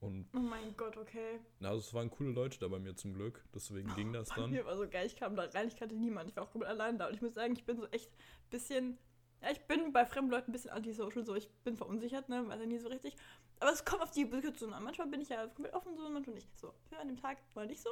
Und 0.00 0.26
Oh 0.34 0.38
mein 0.38 0.74
Gott, 0.78 0.96
okay. 0.96 1.38
na, 1.58 1.68
also 1.68 1.80
es 1.80 1.92
waren 1.92 2.08
coole 2.10 2.30
Leute 2.30 2.58
da 2.58 2.68
bei 2.68 2.78
mir 2.78 2.96
zum 2.96 3.12
Glück. 3.12 3.44
Deswegen 3.54 3.94
ging 3.94 4.14
das 4.14 4.30
Bei 4.30 4.36
dann. 4.36 4.50
mir 4.50 4.64
war 4.64 4.76
so 4.78 4.88
geil, 4.88 5.06
ich 5.06 5.16
kam 5.16 5.36
da 5.36 5.44
rein, 5.44 5.68
ich 5.68 5.76
kannte 5.76 5.94
niemanden, 5.94 6.30
ich 6.30 6.36
war 6.36 6.44
auch 6.44 6.50
komplett 6.50 6.70
allein 6.70 6.96
da. 6.98 7.08
Und 7.08 7.14
ich 7.14 7.20
muss 7.20 7.34
sagen, 7.34 7.52
ich 7.52 7.64
bin 7.66 7.76
so 7.76 7.86
echt 7.88 8.08
ein 8.10 8.48
bisschen, 8.48 8.98
ja, 9.42 9.50
ich 9.50 9.60
bin 9.66 9.92
bei 9.92 10.04
fremden 10.04 10.30
Leuten 10.30 10.50
ein 10.50 10.52
bisschen 10.52 10.70
antisocial, 10.70 11.24
so 11.24 11.34
ich 11.34 11.48
bin 11.64 11.76
verunsichert, 11.76 12.28
ne, 12.28 12.46
weiß 12.46 12.60
ja 12.60 12.66
nie 12.66 12.78
so 12.78 12.88
richtig. 12.88 13.16
Aber 13.58 13.72
es 13.72 13.84
kommt 13.84 14.02
auf 14.02 14.10
die 14.10 14.24
Situation 14.24 14.72
an. 14.72 14.82
Manchmal 14.82 15.06
bin 15.08 15.20
ich 15.20 15.28
ja 15.28 15.46
komplett 15.46 15.74
offen 15.74 15.94
so, 15.94 16.08
manchmal 16.08 16.34
nicht. 16.34 16.48
So, 16.58 16.72
für 16.88 16.98
an 16.98 17.08
dem 17.08 17.20
Tag 17.20 17.38
war 17.52 17.66
nicht 17.66 17.82
so. 17.82 17.90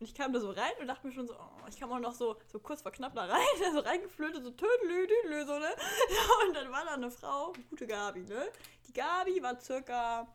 Und 0.00 0.06
ich 0.06 0.14
kam 0.14 0.32
da 0.32 0.40
so 0.40 0.50
rein 0.50 0.72
und 0.80 0.86
dachte 0.86 1.06
mir 1.06 1.12
schon 1.12 1.26
so, 1.26 1.34
oh, 1.34 1.66
ich 1.68 1.78
kam 1.78 1.92
auch 1.92 1.98
noch 1.98 2.14
so, 2.14 2.36
so 2.50 2.58
kurz 2.58 2.80
vor 2.80 2.92
knapp 2.92 3.14
da 3.14 3.26
rein, 3.26 3.46
so 3.72 3.80
reingeflötet, 3.80 4.42
so 4.42 4.50
tödelü, 4.50 5.46
so, 5.46 5.58
ne. 5.58 5.68
Und 6.46 6.56
dann 6.56 6.72
war 6.72 6.84
da 6.84 6.94
eine 6.94 7.10
Frau, 7.10 7.52
gute 7.68 7.86
Gabi, 7.86 8.20
ne. 8.20 8.50
Die 8.88 8.92
Gabi 8.92 9.42
war 9.42 9.60
circa, 9.60 10.26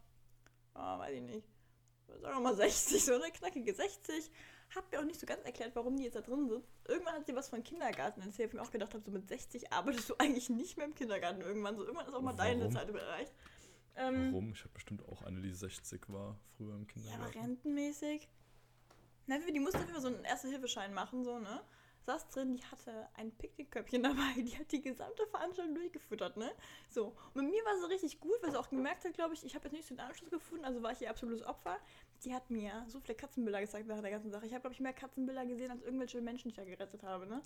oh, 0.75 0.99
weiß 0.99 1.13
ich 1.13 1.21
nicht, 1.21 1.47
sagen 2.21 2.35
wir 2.37 2.39
mal 2.41 2.55
60, 2.55 3.03
so 3.05 3.13
eine 3.13 3.31
knackige 3.31 3.73
60. 3.73 4.31
Hab 4.75 4.91
mir 4.91 4.99
auch 4.99 5.05
nicht 5.05 5.19
so 5.19 5.25
ganz 5.25 5.43
erklärt, 5.45 5.75
warum 5.75 5.95
die 5.97 6.03
jetzt 6.03 6.15
da 6.15 6.21
drin 6.21 6.49
sind. 6.49 6.65
Irgendwann 6.87 7.13
hat 7.15 7.25
sie 7.25 7.35
was 7.35 7.47
von 7.49 7.63
Kindergarten 7.63 8.21
erzählt, 8.21 8.49
wo 8.51 8.57
ich 8.57 8.61
mir 8.61 8.67
auch 8.67 8.71
gedacht 8.71 8.93
habe, 8.93 9.03
so 9.03 9.11
mit 9.11 9.27
60 9.27 9.71
arbeitest 9.71 10.09
du 10.09 10.15
eigentlich 10.17 10.49
nicht 10.49 10.75
mehr 10.77 10.85
im 10.87 10.95
Kindergarten 10.95 11.41
irgendwann. 11.41 11.77
So 11.77 11.83
irgendwann 11.83 12.07
ist 12.07 12.13
auch 12.13 12.21
mal 12.21 12.33
deine 12.33 12.61
Warum? 12.61 12.73
Zeit 12.73 12.89
erreicht. 12.89 13.33
Ähm, 13.95 14.31
Warum? 14.33 14.51
Ich 14.51 14.59
habe 14.61 14.73
bestimmt 14.73 15.07
auch 15.07 15.21
eine, 15.23 15.41
die 15.41 15.53
60 15.53 16.09
war, 16.09 16.37
früher 16.57 16.75
im 16.75 16.85
Ja, 16.95 17.13
aber 17.15 17.25
Kindergarten. 17.25 17.39
rentenmäßig. 17.39 18.27
Na, 19.25 19.39
die 19.39 19.59
musste 19.59 19.79
Fall 19.79 20.01
so 20.01 20.07
einen 20.07 20.23
Erste-Hilfeschein 20.23 20.93
machen, 20.93 21.23
so, 21.23 21.39
ne? 21.39 21.61
Saß 22.07 22.29
drin, 22.29 22.55
die 22.55 22.63
hatte 22.63 23.09
ein 23.15 23.31
Picknickköpfchen 23.31 24.01
dabei, 24.03 24.33
die 24.37 24.57
hat 24.57 24.71
die 24.71 24.81
gesamte 24.81 25.27
Veranstaltung 25.27 25.75
durchgefüttert, 25.75 26.37
ne? 26.37 26.49
So. 26.89 27.13
Und 27.33 27.43
mit 27.43 27.51
mir 27.51 27.65
war 27.65 27.77
sie 27.77 27.89
richtig 27.89 28.21
gut, 28.21 28.41
weil 28.41 28.51
sie 28.51 28.57
auch 28.57 28.69
gemerkt 28.69 29.03
hat, 29.03 29.13
glaube 29.13 29.33
ich, 29.33 29.43
ich 29.43 29.55
habe 29.55 29.65
jetzt 29.65 29.73
nicht 29.73 29.85
so 29.85 29.93
den 29.93 29.99
Anschluss 29.99 30.31
gefunden, 30.31 30.63
also 30.63 30.81
war 30.81 30.93
ich 30.93 31.01
ihr 31.01 31.09
absolutes 31.09 31.43
Opfer. 31.45 31.77
Die 32.23 32.33
hat 32.33 32.49
mir 32.49 32.85
so 32.87 33.01
viele 33.01 33.15
Katzenbilder 33.15 33.59
gezeigt 33.59 33.89
während 33.89 34.05
der 34.05 34.11
ganzen 34.11 34.31
Sache. 34.31 34.45
Ich 34.45 34.53
habe, 34.53 34.61
glaube 34.61 34.73
ich, 34.73 34.79
mehr 34.79 34.93
Katzenbilder 34.93 35.45
gesehen 35.45 35.69
als 35.69 35.83
irgendwelche 35.83 36.21
Menschen, 36.21 36.47
die 36.47 36.49
ich 36.51 36.55
da 36.55 36.63
gerettet 36.63 37.03
habe, 37.03 37.27
ne? 37.27 37.41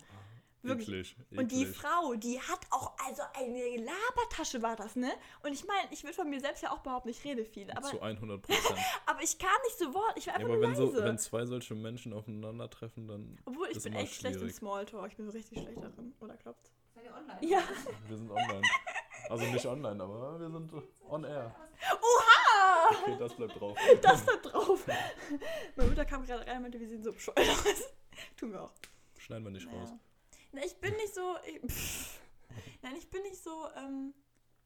Wirklich. 0.62 1.16
Eklig, 1.18 1.38
Und 1.38 1.50
die. 1.50 1.66
Frau, 1.66 2.14
die 2.14 2.40
hat 2.40 2.60
auch, 2.70 2.92
also 3.06 3.22
eine 3.34 3.76
Labertasche 3.78 4.62
war 4.62 4.76
das, 4.76 4.94
ne? 4.94 5.10
Und 5.42 5.52
ich 5.52 5.66
meine, 5.66 5.88
ich 5.90 6.04
würde 6.04 6.14
von 6.14 6.30
mir 6.30 6.40
selbst 6.40 6.62
ja 6.62 6.70
auch 6.70 6.78
behaupten, 6.78 7.08
ich 7.08 7.24
rede 7.24 7.44
viel, 7.44 7.70
aber, 7.72 7.88
Zu 7.88 8.00
100 8.00 8.42
Prozent. 8.42 8.78
aber 9.06 9.22
ich 9.22 9.38
kann 9.38 9.50
nicht 9.64 9.78
so 9.78 9.92
Wort, 9.92 10.16
ich 10.16 10.26
war 10.28 10.34
ja, 10.34 10.40
einfach 10.40 10.54
aber 10.54 10.60
nur 10.60 10.68
wenn, 10.68 10.76
so, 10.76 10.86
leise. 10.86 11.04
wenn 11.04 11.18
zwei 11.18 11.46
solche 11.46 11.74
Menschen 11.74 12.12
aufeinandertreffen, 12.12 13.08
dann. 13.08 13.38
Obwohl, 13.44 13.68
ich 13.70 13.78
ist 13.78 13.82
bin 13.84 13.92
immer 13.92 14.02
echt 14.02 14.14
schlecht 14.14 14.40
im. 14.40 14.50
Smalltalk. 14.50 15.08
Ich 15.08 15.16
bin 15.16 15.26
so 15.26 15.32
richtig 15.32 15.60
schlecht 15.60 15.82
darin. 15.82 16.14
Oder 16.20 16.36
klappt's? 16.36 16.72
Seid 16.94 17.04
ihr 17.04 17.14
online? 17.14 17.38
Ja. 17.42 17.62
Wir 18.08 18.16
sind 18.16 18.30
online. 18.30 18.62
Also 19.28 19.44
nicht 19.46 19.66
online, 19.66 20.02
aber 20.02 20.38
wir 20.40 20.50
sind 20.50 20.72
on 21.08 21.24
air. 21.24 21.54
Oha! 21.92 23.02
Okay, 23.02 23.16
das 23.18 23.34
bleibt 23.34 23.58
drauf. 23.58 23.78
Das 24.02 24.24
da 24.24 24.36
drauf. 24.36 24.86
Meine 25.76 25.88
Mutter 25.88 26.04
kam 26.04 26.24
gerade 26.24 26.46
rein 26.46 26.56
und 26.56 26.62
meinte, 26.62 26.78
wir 26.78 26.88
sehen 26.88 27.02
so 27.02 27.12
bescheuert 27.12 27.38
aus. 27.38 27.88
Tun 28.36 28.52
wir 28.52 28.62
auch. 28.62 28.72
Schneiden 29.18 29.44
wir 29.44 29.50
nicht 29.50 29.66
raus. 29.68 29.90
Na, 30.52 30.64
ich 30.64 30.76
bin 30.76 30.94
nicht 30.96 31.14
so. 31.14 31.36
Ich, 31.46 31.60
pff. 31.60 32.20
Nein, 32.82 32.96
ich 32.96 33.08
bin 33.10 33.22
nicht 33.22 33.42
so, 33.42 33.68
ähm, 33.76 34.12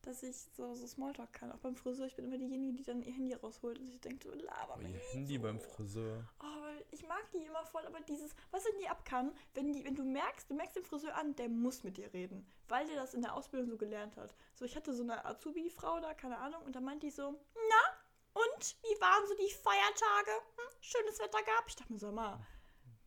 dass 0.02 0.22
ich 0.22 0.36
so, 0.56 0.74
so 0.74 0.86
Smalltalk 0.86 1.32
kann. 1.32 1.52
Auch 1.52 1.58
beim 1.58 1.76
Friseur. 1.76 2.06
Ich 2.06 2.16
bin 2.16 2.24
immer 2.24 2.38
diejenige, 2.38 2.72
die 2.72 2.82
dann 2.82 3.02
ihr 3.02 3.12
Handy 3.12 3.34
rausholt 3.34 3.78
und 3.78 3.86
sich 3.86 4.00
denkt, 4.00 4.24
so 4.24 4.30
laber 4.30 4.74
Aber 4.74 4.76
mich 4.78 4.92
ihr 4.92 4.98
nicht 4.98 5.14
Handy 5.14 5.36
so. 5.36 5.42
beim 5.42 5.60
Friseur. 5.60 6.28
Oh, 6.40 6.62
weil 6.62 6.84
ich 6.90 7.06
mag 7.06 7.30
die 7.32 7.44
immer 7.44 7.64
voll, 7.66 7.84
aber 7.86 8.00
dieses, 8.00 8.34
was 8.50 8.66
ich 8.66 8.76
nie 8.78 8.88
ab 8.88 9.04
kann, 9.04 9.32
wenn, 9.54 9.72
die, 9.72 9.84
wenn 9.84 9.94
du 9.94 10.04
merkst, 10.04 10.50
du 10.50 10.54
merkst 10.54 10.76
den 10.76 10.84
Friseur 10.84 11.14
an, 11.16 11.34
der 11.36 11.48
muss 11.48 11.84
mit 11.84 11.96
dir 11.96 12.12
reden, 12.12 12.46
weil 12.68 12.86
der 12.86 12.96
das 12.96 13.14
in 13.14 13.22
der 13.22 13.34
Ausbildung 13.34 13.68
so 13.68 13.76
gelernt 13.76 14.16
hat. 14.16 14.34
So, 14.54 14.64
ich 14.64 14.76
hatte 14.76 14.94
so 14.94 15.02
eine 15.02 15.24
Azubi-Frau 15.24 16.00
da, 16.00 16.14
keine 16.14 16.38
Ahnung, 16.38 16.62
und 16.62 16.74
da 16.74 16.80
meinte 16.80 17.06
die 17.06 17.12
so, 17.12 17.38
na, 17.54 17.96
und, 18.32 18.76
wie 18.82 19.00
waren 19.00 19.26
so 19.26 19.34
die 19.34 19.50
Feiertage? 19.52 20.30
Hm, 20.56 20.76
schönes 20.80 21.18
Wetter 21.18 21.42
gab? 21.44 21.64
Ich 21.68 21.76
dachte 21.76 21.92
mir 21.92 21.98
so, 21.98 22.12
mal, 22.12 22.38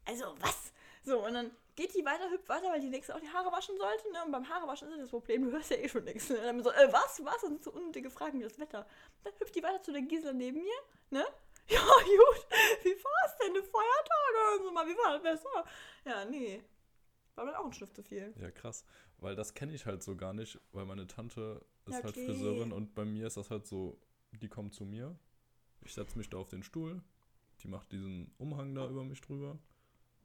also 0.05 0.33
was? 0.39 0.71
So, 1.03 1.25
und 1.25 1.33
dann 1.33 1.51
geht 1.75 1.95
die 1.95 2.03
weiter, 2.03 2.29
hüpft 2.29 2.49
weiter, 2.49 2.69
weil 2.69 2.81
die 2.81 2.89
nächste 2.89 3.15
auch 3.15 3.19
die 3.19 3.29
Haare 3.29 3.51
waschen 3.51 3.77
sollte, 3.77 4.11
ne? 4.11 4.25
Und 4.25 4.31
beim 4.31 4.47
Haarewaschen 4.47 4.89
ist 4.91 4.99
das 5.01 5.09
Problem, 5.09 5.43
du 5.45 5.51
hörst 5.51 5.71
ja 5.71 5.77
eh 5.77 5.87
schon 5.87 6.03
nichts. 6.03 6.29
Ne? 6.29 6.37
Und 6.37 6.43
dann 6.45 6.63
so, 6.63 6.71
äh, 6.71 6.91
was, 6.91 7.23
was? 7.23 7.41
Das 7.41 7.41
sind 7.41 7.63
so 7.63 7.71
unnötige 7.71 8.09
Fragen 8.09 8.39
wie 8.39 8.43
das 8.43 8.59
Wetter. 8.59 8.85
Dann 9.23 9.33
hüpft 9.39 9.55
die 9.55 9.63
weiter 9.63 9.81
zu 9.81 9.91
der 9.91 10.01
Gisela 10.01 10.33
neben 10.33 10.61
mir, 10.61 10.79
ne? 11.09 11.25
Ja, 11.69 11.79
gut. 11.81 12.47
Wie 12.83 12.95
war's 13.03 13.37
denn? 13.37 13.53
Die 13.53 13.61
Feiertage 13.61 14.57
und 14.57 14.63
so 14.65 14.71
mal, 14.71 14.87
wie 14.87 14.97
war 14.97 15.13
das 15.13 15.21
besser? 15.21 15.65
Ja, 16.03 16.25
nee. 16.25 16.63
War 17.35 17.45
dann 17.45 17.55
auch 17.55 17.65
ein 17.65 17.73
Stift 17.73 17.95
zu 17.95 18.01
viel. 18.01 18.33
Ja, 18.41 18.49
krass. 18.49 18.83
Weil 19.19 19.35
das 19.35 19.53
kenne 19.53 19.73
ich 19.73 19.85
halt 19.85 20.01
so 20.01 20.15
gar 20.15 20.33
nicht, 20.33 20.59
weil 20.71 20.85
meine 20.85 21.05
Tante 21.05 21.63
ist 21.85 21.93
Ja, 21.93 22.03
halt 22.03 22.17
okay. 22.17 22.25
Friseurin 22.25 22.71
und 22.71 22.95
bei 22.95 23.05
mir 23.05 23.27
ist 23.27 23.37
das 23.37 23.51
halt 23.51 23.67
so, 23.67 23.99
die 24.31 24.49
kommt 24.49 24.73
zu 24.73 24.83
mir, 24.83 25.15
ich 25.81 25.93
setze 25.93 26.17
mich 26.17 26.29
da 26.29 26.37
auf 26.37 26.47
den 26.47 26.63
Stuhl, 26.63 27.03
die 27.61 27.67
macht 27.67 27.91
diesen 27.91 28.33
Umhang 28.39 28.73
da 28.73 28.87
über 28.89 29.03
mich 29.03 29.21
drüber. 29.21 29.59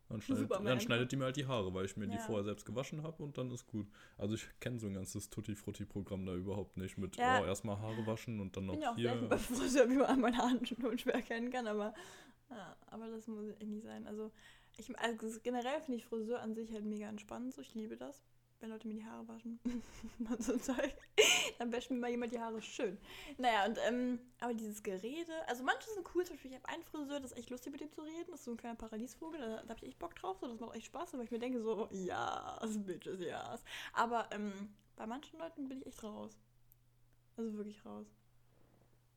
Dann 0.09 0.21
schneidet, 0.21 0.51
dann 0.51 0.81
schneidet 0.81 1.13
die 1.13 1.17
mir 1.17 1.25
halt 1.25 1.37
die 1.37 1.47
Haare, 1.47 1.73
weil 1.73 1.87
ich 1.87 1.97
mir 1.97 2.07
die 2.07 2.17
Ja. 2.17 2.23
vorher 2.23 2.45
selbst 2.45 2.67
gewaschen 2.67 3.03
habe 3.03 3.23
und 3.23 3.39
dann 3.39 3.51
ist 3.51 3.67
gut. 3.67 3.87
Also 4.19 4.35
ich 4.35 4.47
kenne 4.61 4.79
so 4.79 4.87
ein 4.87 4.95
ganzes 4.95 5.31
Tutti-Frutti-Programm 5.31 6.27
da 6.27 6.35
überhaupt 6.35 6.77
nicht 6.77 6.99
mit, 6.99 7.17
Ja. 7.17 7.41
oh, 7.41 7.45
erstmal 7.47 7.79
Haare 7.81 8.07
waschen 8.07 8.39
und 8.41 8.57
dann 8.57 8.65
Ich 8.65 8.69
noch 8.69 8.75
bin 8.75 8.83
ja 8.83 8.91
auch 8.93 8.97
hier. 8.97 9.29
selten 9.29 9.39
Friseur, 9.39 9.89
wie 9.91 9.97
man 9.97 10.07
an 10.07 10.21
meiner 10.21 10.39
Hand 10.39 10.69
schon 10.69 10.99
schwer 10.99 11.15
erkennen 11.15 11.51
kann, 11.51 11.67
aber, 11.67 11.95
ja, 12.51 12.77
aber 12.87 13.09
das 13.09 13.27
muss 13.27 13.47
nicht 13.61 13.83
sein. 13.83 14.07
Also, 14.07 14.31
ich, 14.77 14.97
also 14.99 15.41
generell 15.43 15.81
finde 15.81 15.99
ich 15.99 16.05
Friseur 16.07 16.41
an 16.41 16.55
sich 16.55 16.71
halt 16.73 16.85
mega 16.85 17.09
entspannend, 17.09 17.55
so 17.55 17.63
ich 17.63 17.75
liebe 17.75 17.97
das. 17.97 18.23
Wenn 18.65 18.71
Leute 18.71 18.89
mir 18.89 18.95
die 18.95 19.05
Haare 19.05 19.29
waschen 19.29 19.61
so 20.39 20.55
ein 20.55 20.61
Zeug, 20.63 20.97
dann 21.59 21.71
wäscht 21.71 21.91
mir 21.91 21.99
mal 21.99 22.09
jemand 22.09 22.33
die 22.33 22.41
Haare 22.41 22.63
schön. 22.63 22.97
Naja, 23.37 23.67
und 23.67 23.79
ähm, 23.87 24.19
aber 24.41 24.55
dieses 24.55 24.83
Gerede, 24.83 25.47
also 25.47 25.63
manche 25.63 25.87
sind 25.91 26.07
cool, 26.15 26.25
zum 26.25 26.37
Beispiel 26.37 26.53
ich 26.53 26.57
habe 26.57 26.69
einen 26.71 26.83
Friseur, 26.83 27.21
das 27.21 27.33
ist 27.33 27.37
echt 27.37 27.51
lustig 27.51 27.73
mit 27.73 27.83
dem 27.83 27.93
zu 27.93 28.01
reden, 28.01 28.31
das 28.31 28.41
ist 28.41 28.47
so 28.47 28.53
ein 28.53 28.57
kleiner 28.57 28.77
Paradiesvogel, 28.77 29.39
da, 29.39 29.57
da 29.57 29.69
habe 29.69 29.81
ich 29.83 29.89
echt 29.89 29.99
Bock 29.99 30.15
drauf, 30.15 30.39
so, 30.41 30.49
das 30.49 30.61
macht 30.61 30.77
echt 30.77 30.87
Spaß, 30.87 31.13
weil 31.13 31.25
ich 31.25 31.31
mir 31.31 31.39
denke 31.39 31.61
so, 31.61 31.91
ja, 31.93 32.59
Bitches, 32.87 33.21
ja. 33.21 33.55
Aber 33.93 34.31
ähm, 34.33 34.71
bei 34.97 35.07
manchen 35.07 35.39
Leuten 35.39 35.69
bin 35.69 35.83
ich 35.83 35.87
echt 35.87 36.03
raus. 36.03 36.41
Also 37.37 37.53
wirklich 37.59 37.85
raus. 37.85 38.07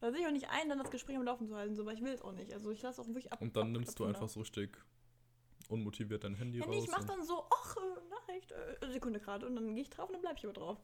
Da 0.02 0.12
sehe 0.12 0.20
ich 0.20 0.28
auch 0.28 0.32
nicht 0.32 0.50
ein, 0.50 0.68
dann 0.68 0.80
das 0.80 0.92
Gespräch 0.92 1.16
am 1.16 1.24
Laufen 1.24 1.48
zu 1.48 1.56
halten, 1.56 1.74
so, 1.74 1.86
weil 1.86 1.96
ich 1.96 2.04
will 2.04 2.12
es 2.12 2.22
auch 2.22 2.34
nicht. 2.34 2.52
Also 2.52 2.70
ich 2.72 2.82
lasse 2.82 3.02
auch 3.02 3.08
wirklich 3.08 3.32
ab. 3.32 3.42
Und 3.42 3.56
dann 3.56 3.72
nimmst 3.72 3.98
du 3.98 4.04
abklopfen 4.04 4.16
einfach 4.16 4.28
so 4.30 4.42
richtig 4.42 4.78
unmotiviert 5.68 6.24
dein 6.24 6.36
Handy. 6.36 6.60
Ja, 6.60 6.66
raus. 6.66 6.84
ich 6.84 6.90
mach 6.92 7.04
dann 7.04 7.24
so, 7.24 7.46
ach, 7.54 7.76
äh, 7.78 8.10
Nachricht, 8.10 8.52
äh, 8.52 8.92
Sekunde 8.92 9.20
gerade. 9.20 9.46
Und 9.46 9.56
dann 9.56 9.74
gehe 9.76 9.84
ich 9.84 9.90
drauf 9.90 10.08
und 10.10 10.14
dann 10.14 10.22
bleibe 10.22 10.38
ich 10.38 10.46
aber 10.46 10.54
drauf. 10.54 10.78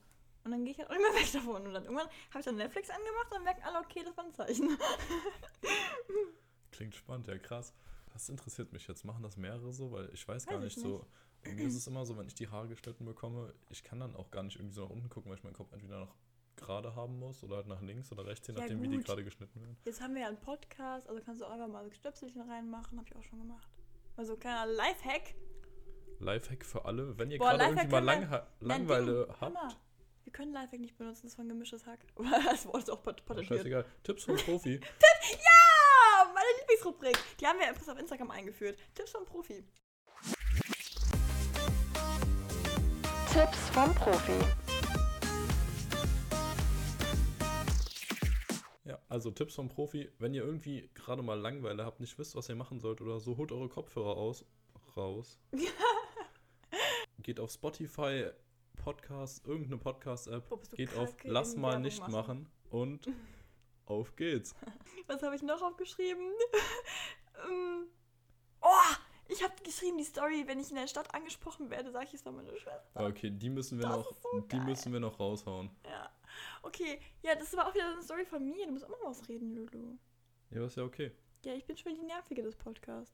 Und 0.44 0.52
dann 0.52 0.64
gehe 0.66 0.74
ich 0.74 0.80
halt 0.80 0.90
auch 0.90 0.94
nicht 0.94 1.02
mehr 1.02 1.14
weg 1.22 1.32
davon. 1.32 1.68
Und 1.68 1.74
dann 1.74 1.84
irgendwann 1.84 2.08
habe 2.30 2.40
ich 2.40 2.46
dann 2.46 2.56
Netflix 2.56 2.90
angemacht 2.90 3.26
und 3.26 3.34
dann 3.36 3.44
merken 3.44 3.64
alle, 3.64 3.80
okay, 3.80 4.02
das 4.04 4.16
war 4.18 4.26
ein 4.26 4.34
Zeichen. 4.34 4.78
Klingt 6.72 6.96
spannend, 6.96 7.28
ja 7.28 7.38
krass. 7.38 7.74
Das 8.12 8.30
interessiert 8.30 8.72
mich 8.74 8.88
jetzt. 8.88 9.06
Machen 9.06 9.24
das 9.24 9.38
mehrere 9.38 9.72
so? 9.74 9.92
Weil 9.92 10.10
ich 10.14 10.28
weiß 10.28 10.46
gar 10.46 10.58
Weiß 10.58 10.64
nicht 10.66 10.78
ich 10.78 10.84
so. 10.84 11.06
Mir 11.46 11.66
ist 11.68 11.76
es 11.76 11.88
immer 11.88 12.06
so, 12.06 12.18
wenn 12.18 12.28
ich 12.28 12.36
die 12.36 12.48
Haare 12.48 12.68
geschnitten 12.70 13.06
bekomme, 13.06 13.54
ich 13.70 13.84
kann 13.84 14.00
dann 14.00 14.16
auch 14.16 14.32
gar 14.32 14.44
nicht 14.44 14.56
irgendwie 14.56 14.76
so 14.76 14.84
nach 14.84 14.90
unten 14.92 15.10
gucken, 15.10 15.30
weil 15.30 15.38
ich 15.38 15.44
meinen 15.44 15.54
Kopf 15.56 15.72
entweder 15.74 16.00
nach 16.00 16.16
gerade 16.56 16.96
haben 16.96 17.20
muss 17.20 17.44
oder 17.44 17.58
halt 17.58 17.68
nach 17.68 17.82
links 17.82 18.12
oder 18.12 18.26
rechts, 18.26 18.48
je 18.48 18.54
Ja, 18.54 18.62
nachdem, 18.62 18.82
wie 18.82 18.88
die 18.88 18.98
gut. 18.98 19.06
gerade 19.06 19.24
geschnitten 19.24 19.60
werden. 19.60 19.76
Jetzt 19.86 20.02
haben 20.02 20.14
wir 20.14 20.22
ja 20.22 20.28
einen 20.28 20.40
Podcast, 20.40 21.10
also 21.10 21.22
kannst 21.24 21.42
du 21.42 21.46
auch 21.46 21.52
einfach 21.52 21.68
mal 21.68 21.84
so 21.84 21.92
Stöpselchen 21.92 22.42
reinmachen, 22.42 22.98
habe 22.98 23.08
ich 23.10 23.16
auch 23.16 23.24
schon 23.24 23.40
gemacht. 23.40 23.68
Also 24.16 24.36
kleiner 24.38 24.66
Lifehack. 24.68 25.34
Lifehack 26.20 26.64
für 26.66 26.86
alle, 26.86 27.18
wenn 27.18 27.32
ihr 27.32 27.38
Boah, 27.40 27.52
gerade 27.58 27.64
irgendwie 27.66 27.88
mal 27.88 28.02
wir- 28.02 28.06
Lang 28.06 28.30
Nein, 28.30 28.42
Langeweile 28.60 29.28
mal. 29.28 29.38
habt. 29.42 29.78
Wir 30.24 30.32
können 30.32 30.54
Lifehack 30.54 30.80
nicht 30.80 30.98
benutzen, 30.98 31.24
das 31.24 31.32
ist 31.32 31.36
von 31.36 31.48
gemischtes 31.50 31.86
Hack. 31.86 32.00
Das 32.46 32.66
Wort 32.66 32.78
ist 32.84 32.90
auch 32.90 33.04
pat- 33.04 33.26
patentiert. 33.26 33.60
Scheißegal. 33.60 33.86
Tipps 34.04 34.24
vom 34.26 34.38
Profi. 34.38 34.80
Ja, 35.32 36.32
meine 36.34 36.48
Lieblingsrubrik. 36.60 37.18
Die 37.40 37.48
haben 37.48 37.60
wir 37.60 37.70
übrigens 37.70 37.90
auf 37.90 37.98
Instagram 37.98 38.32
eingeführt. 38.32 38.78
Tipps 38.94 39.12
vom 39.12 39.26
Profi. 39.26 39.64
Tipps 43.34 43.70
vom 43.74 43.94
Profi. 43.96 44.40
Also 49.14 49.30
Tipps 49.30 49.54
vom 49.54 49.70
Profi. 49.70 50.10
Wenn 50.18 50.34
ihr 50.34 50.44
irgendwie 50.44 50.90
gerade 50.96 51.22
mal 51.22 51.40
Langeweile 51.40 51.86
habt, 51.86 52.00
nicht 52.00 52.18
wisst, 52.18 52.36
was 52.36 52.50
ihr 52.50 52.56
machen 52.56 52.80
sollt 52.80 53.00
oder 53.00 53.20
so, 53.20 53.38
holt 53.38 53.52
eure 53.52 53.70
Kopfhörer 53.70 54.18
aus. 54.18 54.44
Raus. 54.98 55.40
geht 57.22 57.40
auf 57.40 57.52
Spotify, 57.52 58.32
Podcast, 58.76 59.46
irgendeine 59.46 59.78
Podcast-App, 59.78 60.50
geht 60.76 60.96
auf 60.96 61.16
Lass 61.24 61.56
mal 61.56 61.70
Werbung 61.70 61.82
nicht 61.84 62.00
machen. 62.00 62.12
machen 62.12 62.50
und 62.72 63.08
auf 63.86 64.16
geht's. 64.16 64.56
Was 65.08 65.22
habe 65.22 65.36
ich 65.36 65.44
noch 65.44 65.62
aufgeschrieben? 65.62 66.32
Ähm, 67.50 67.88
oh, 68.62 68.96
ich 69.28 69.44
habe 69.44 69.54
geschrieben, 69.64 69.98
die 69.98 70.04
Story, 70.04 70.44
wenn 70.46 70.60
ich 70.60 70.70
in 70.70 70.76
der 70.76 70.88
Stadt 70.88 71.14
angesprochen 71.16 71.72
werde, 71.72 71.92
sage 71.92 72.06
ich 72.06 72.14
es 72.14 72.26
noch 72.26 72.32
meine 72.32 72.56
Schwester. 72.56 72.84
Okay, 72.94 73.32
die 73.32 73.50
müssen 73.50 73.80
wir 73.80 73.88
Das 73.88 73.98
noch, 73.98 74.14
so 74.22 74.40
die 74.40 74.60
müssen 74.60 74.94
wir 74.94 75.00
noch 75.00 75.20
raushauen. 75.20 75.72
Ja. 75.84 76.12
Okay, 76.62 77.00
ja, 77.22 77.36
das 77.36 77.56
war 77.56 77.68
auch 77.68 77.74
wieder 77.74 77.92
eine 77.92 78.02
Story 78.04 78.26
von 78.26 78.44
mir. 78.48 78.66
Du 78.66 78.72
musst 78.74 78.86
auch 78.86 78.90
mal 78.90 79.10
was 79.10 79.28
reden, 79.28 79.56
Lulu. 79.56 79.98
Ja, 80.52 80.66
ist 80.66 80.78
ja 80.78 80.84
okay. 80.84 81.12
Ja, 81.46 81.54
ich 81.54 81.66
bin 81.66 81.76
schon 81.78 81.94
die 81.96 82.04
Nervige 82.04 82.42
des 82.44 82.56
Podcasts. 82.56 83.14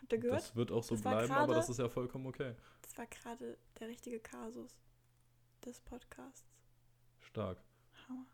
Habt 0.00 0.12
ihr 0.12 0.18
gehört? 0.18 0.40
Das 0.40 0.56
wird 0.56 0.70
auch 0.72 0.82
so 0.82 0.94
Das 0.94 1.02
bleiben, 1.02 1.32
aber 1.32 1.46
gerade- 1.46 1.54
das 1.54 1.68
ist 1.68 1.78
ja 1.78 1.88
vollkommen 1.88 2.26
okay. 2.26 2.54
Das 2.82 2.96
war 2.96 3.06
gerade 3.06 3.58
der 3.80 3.88
richtige 3.88 4.20
Kasus 4.20 4.70
des 5.64 5.80
Podcasts. 5.80 6.44
Stark. 7.20 7.58
Hammer. 8.08 8.26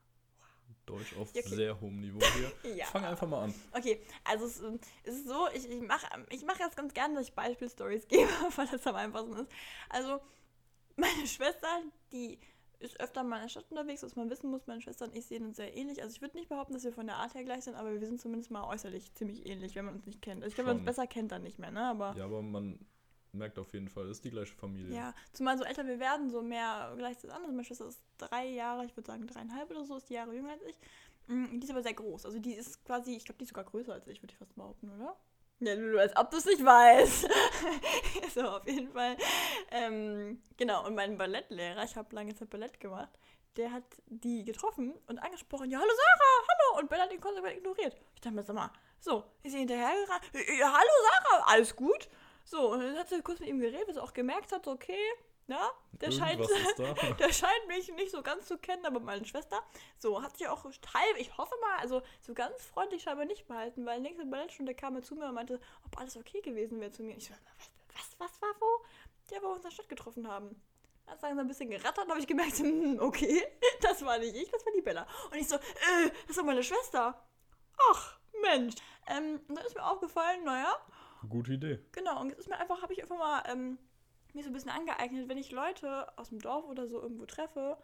Deutsch 0.86 1.16
auf 1.16 1.34
Ja, 1.34 1.40
okay. 1.40 1.54
sehr 1.54 1.80
hohem 1.80 1.98
Niveau 2.00 2.20
hier. 2.20 2.52
Ja. 2.76 2.84
Fang 2.86 3.04
einfach 3.06 3.26
mal 3.26 3.44
an. 3.44 3.54
Okay, 3.72 4.02
also 4.24 4.44
es, 4.44 4.60
ähm, 4.60 4.78
es 5.02 5.14
ist 5.16 5.26
so, 5.26 5.48
ich, 5.54 5.66
ich 5.68 5.80
mache 5.80 6.06
ich 6.28 6.44
mach 6.44 6.58
jetzt 6.58 6.76
ganz 6.76 6.92
gerne, 6.92 7.14
dass 7.14 7.28
ich 7.28 7.34
Beispielstories 7.34 8.06
gebe, 8.08 8.28
weil 8.56 8.66
das 8.68 8.86
am 8.86 8.94
einfachsten 8.96 9.34
ist. 9.36 9.50
Also, 9.88 10.20
meine 10.96 11.26
Schwester, 11.26 11.82
die 12.12 12.38
ist 12.80 13.00
öfter 13.00 13.22
mal 13.22 13.36
in 13.36 13.42
der 13.42 13.48
Stadt 13.48 13.66
unterwegs, 13.70 14.02
was 14.02 14.16
man 14.16 14.28
wissen 14.30 14.50
muss, 14.50 14.66
meine 14.66 14.80
Schwester 14.80 15.04
und 15.06 15.16
ich 15.16 15.26
sehen 15.26 15.44
uns 15.46 15.56
sehr 15.56 15.76
ähnlich. 15.76 16.02
Also 16.02 16.14
ich 16.14 16.20
würde 16.22 16.36
nicht 16.36 16.48
behaupten, 16.48 16.72
dass 16.74 16.84
wir 16.84 16.92
von 16.92 17.06
der 17.06 17.16
Art 17.16 17.34
her 17.34 17.44
gleich 17.44 17.64
sind, 17.64 17.74
aber 17.74 17.92
wir 17.92 18.06
sind 18.06 18.20
zumindest 18.20 18.50
mal 18.50 18.64
äußerlich 18.68 19.12
ziemlich 19.14 19.46
ähnlich, 19.46 19.74
wenn 19.74 19.84
man 19.84 19.94
uns 19.94 20.06
nicht 20.06 20.22
kennt. 20.22 20.42
Also 20.42 20.48
ich 20.48 20.54
glaube, 20.54 20.70
wenn 20.70 20.76
man 20.76 20.86
uns 20.86 20.96
besser 20.96 21.06
kennt, 21.06 21.32
dann 21.32 21.42
nicht 21.42 21.58
mehr, 21.58 21.70
ne? 21.70 21.82
Aber 21.84 22.14
Ja, 22.16 22.24
aber 22.24 22.42
man 22.42 22.78
merkt 23.32 23.58
auf 23.58 23.72
jeden 23.72 23.88
Fall, 23.88 24.04
es 24.04 24.18
ist 24.18 24.24
die 24.24 24.30
gleiche 24.30 24.54
Familie. 24.54 24.94
ja, 24.94 25.14
zumal 25.32 25.58
so 25.58 25.64
älter 25.64 25.86
wir 25.86 25.98
werden, 25.98 26.30
so 26.30 26.40
mehr 26.42 26.94
gleich 26.96 27.16
das 27.18 27.30
andere. 27.30 27.50
Meine 27.52 27.64
Schwester 27.64 27.88
ist 27.88 28.00
drei 28.18 28.46
Jahre, 28.48 28.84
ich 28.84 28.96
würde 28.96 29.06
sagen 29.08 29.26
dreieinhalb 29.26 29.70
oder 29.70 29.84
so, 29.84 29.96
ist 29.96 30.08
die 30.08 30.14
Jahre 30.14 30.34
jünger 30.34 30.52
als 30.52 30.62
ich. 30.62 30.76
Mm, 31.26 31.58
Die 31.58 31.64
ist 31.64 31.70
aber 31.70 31.82
sehr 31.82 31.94
groß. 31.94 32.26
Also 32.26 32.38
die 32.38 32.52
ist 32.52 32.84
quasi, 32.84 33.16
ich 33.16 33.24
glaube, 33.24 33.38
die 33.38 33.44
ist 33.44 33.48
sogar 33.50 33.64
größer 33.64 33.92
als 33.94 34.06
ich, 34.06 34.22
würde 34.22 34.32
ich 34.32 34.38
fast 34.38 34.54
behaupten, 34.54 34.90
oder? 34.90 35.16
Ja, 35.60 35.74
Lulu, 35.74 35.98
als 35.98 36.16
ob 36.16 36.30
du 36.30 36.36
es 36.36 36.46
nicht 36.46 36.64
weißt. 36.64 37.28
so, 38.34 38.42
auf 38.42 38.66
jeden 38.66 38.92
Fall. 38.92 39.16
Ähm, 39.70 40.42
genau, 40.56 40.86
und 40.86 40.94
mein 40.94 41.16
Ballettlehrer, 41.16 41.84
ich 41.84 41.96
habe 41.96 42.14
lange 42.14 42.34
Zeit 42.34 42.50
Ballett 42.50 42.80
gemacht, 42.80 43.10
der 43.56 43.72
hat 43.72 43.84
die 44.06 44.44
getroffen 44.44 44.94
und 45.06 45.18
angesprochen, 45.18 45.70
ja, 45.70 45.78
hallo 45.78 45.90
Sarah, 45.90 46.46
hallo. 46.48 46.80
Und 46.80 46.88
Bella 46.90 47.04
hat 47.04 47.12
ihn 47.12 47.20
konsequent 47.20 47.56
ignoriert. 47.56 47.96
Ich 48.14 48.20
dachte 48.20 48.34
mir, 48.34 48.42
sag 48.42 48.56
mal, 48.56 48.70
so, 48.98 49.24
ist 49.42 49.52
sie 49.52 49.58
hinterhergerannt, 49.58 50.24
ja, 50.58 50.72
hallo 50.72 50.90
Sarah, 51.08 51.44
alles 51.46 51.74
gut? 51.76 52.08
So, 52.44 52.72
und 52.72 52.80
dann 52.80 52.96
hat 52.96 53.08
sie 53.08 53.22
kurz 53.22 53.40
mit 53.40 53.48
ihm 53.48 53.60
geredet, 53.60 53.86
bis 53.86 53.96
er 53.96 54.02
auch 54.02 54.12
gemerkt 54.12 54.52
hat, 54.52 54.64
so, 54.64 54.72
okay, 54.72 54.98
ja, 55.46 55.70
der 55.92 56.10
scheint, 56.10 56.40
der 57.18 57.32
scheint 57.32 57.66
mich 57.68 57.92
nicht 57.92 58.10
so 58.10 58.22
ganz 58.22 58.46
zu 58.46 58.58
kennen, 58.58 58.84
aber 58.86 59.00
meine 59.00 59.24
Schwester, 59.24 59.62
so, 59.98 60.22
hat 60.22 60.36
sich 60.36 60.48
auch 60.48 60.62
teil, 60.80 61.16
ich 61.18 61.36
hoffe 61.36 61.54
mal, 61.60 61.78
also 61.78 62.02
so 62.20 62.34
ganz 62.34 62.62
freundlich 62.62 63.02
scheinbar 63.02 63.26
nicht 63.26 63.46
behalten, 63.46 63.84
weil 63.84 64.00
nächste 64.00 64.24
Ballettstunde 64.26 64.74
kam 64.74 64.96
er 64.96 65.02
zu 65.02 65.14
mir 65.14 65.26
und 65.26 65.34
meinte, 65.34 65.60
ob 65.84 65.98
alles 65.98 66.16
okay 66.16 66.40
gewesen 66.40 66.80
wäre 66.80 66.90
zu 66.90 67.02
mir. 67.02 67.16
Ich 67.16 67.26
so, 67.26 67.32
was, 67.32 67.70
was, 67.94 68.20
was 68.20 68.42
war 68.42 68.54
wo? 68.60 68.84
Der, 69.30 69.42
wo 69.42 69.46
wir 69.46 69.50
uns 69.50 69.64
in 69.64 69.70
der 69.70 69.70
Stadt 69.70 69.88
getroffen 69.88 70.28
haben. 70.28 70.60
Hat 71.06 71.20
langsam 71.20 71.44
ein 71.44 71.48
bisschen 71.48 71.68
gerattert, 71.68 72.08
habe 72.08 72.18
ich 72.18 72.26
gemerkt, 72.26 72.52
hm, 72.58 72.98
okay, 73.00 73.42
das 73.82 74.04
war 74.04 74.18
nicht 74.18 74.34
ich, 74.34 74.50
das 74.50 74.64
war 74.64 74.72
die 74.72 74.82
Bella. 74.82 75.06
Und 75.30 75.36
ich 75.36 75.48
so, 75.48 75.56
äh, 75.56 76.10
das 76.26 76.36
war 76.38 76.44
meine 76.44 76.62
Schwester. 76.62 77.22
Ach, 77.90 78.18
Mensch. 78.40 78.74
Ähm, 79.08 79.40
und 79.48 79.56
dann 79.56 79.66
ist 79.66 79.74
mir 79.74 79.84
aufgefallen, 79.84 80.44
naja, 80.44 80.74
Gute 81.28 81.54
Idee. 81.54 81.78
Genau, 81.92 82.20
und 82.20 82.30
jetzt 82.30 82.40
ist 82.40 82.48
mir 82.48 82.58
einfach, 82.58 82.82
habe 82.82 82.92
ich 82.92 83.02
einfach 83.02 83.18
mal 83.18 83.42
ähm, 83.46 83.78
mir 84.34 84.42
so 84.42 84.50
ein 84.50 84.52
bisschen 84.52 84.70
angeeignet, 84.70 85.28
wenn 85.28 85.38
ich 85.38 85.50
Leute 85.52 86.16
aus 86.18 86.28
dem 86.30 86.40
Dorf 86.40 86.64
oder 86.66 86.86
so 86.86 87.00
irgendwo 87.00 87.26
treffe 87.26 87.78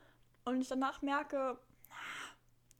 und 0.44 0.60
ich 0.60 0.68
danach 0.68 1.02
merke, 1.02 1.58
na, 1.88 1.94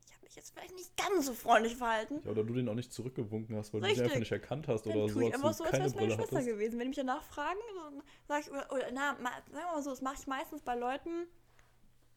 ich 0.06 0.14
habe 0.14 0.24
mich 0.24 0.34
jetzt 0.36 0.52
vielleicht 0.52 0.74
nicht 0.74 0.96
ganz 0.96 1.26
so 1.26 1.34
freundlich 1.34 1.76
verhalten, 1.76 2.20
Ja, 2.24 2.30
oder 2.30 2.44
du 2.44 2.54
den 2.54 2.68
auch 2.68 2.74
nicht 2.74 2.92
zurückgewunken 2.92 3.56
hast, 3.56 3.72
weil 3.72 3.80
du 3.80 3.86
sie 3.86 3.92
Richtig. 3.92 4.04
einfach 4.06 4.18
nicht 4.20 4.32
erkannt 4.32 4.68
hast 4.68 4.86
dann 4.86 4.96
oder 4.96 5.08
so, 5.08 5.20
ich 5.20 5.34
einfach 5.34 5.48
du 5.48 5.54
so, 5.54 5.64
als 5.64 5.72
wäre 5.72 5.84
es 5.84 5.94
meine 5.94 6.10
Schwester 6.10 6.36
hattest. 6.36 6.48
gewesen. 6.48 6.72
Wenn 6.78 6.80
die 6.80 6.88
mich 6.88 6.96
danach 6.96 7.22
fragen, 7.22 7.58
dann 7.76 8.02
sage 8.28 8.42
ich, 8.46 8.50
oder, 8.50 8.72
oder 8.72 8.90
na, 8.92 9.12
ma, 9.20 9.30
sagen 9.30 9.52
wir 9.52 9.62
mal 9.72 9.82
so, 9.82 9.90
das 9.90 10.00
mache 10.02 10.16
ich 10.18 10.26
meistens 10.26 10.62
bei 10.62 10.74
Leuten, 10.74 11.26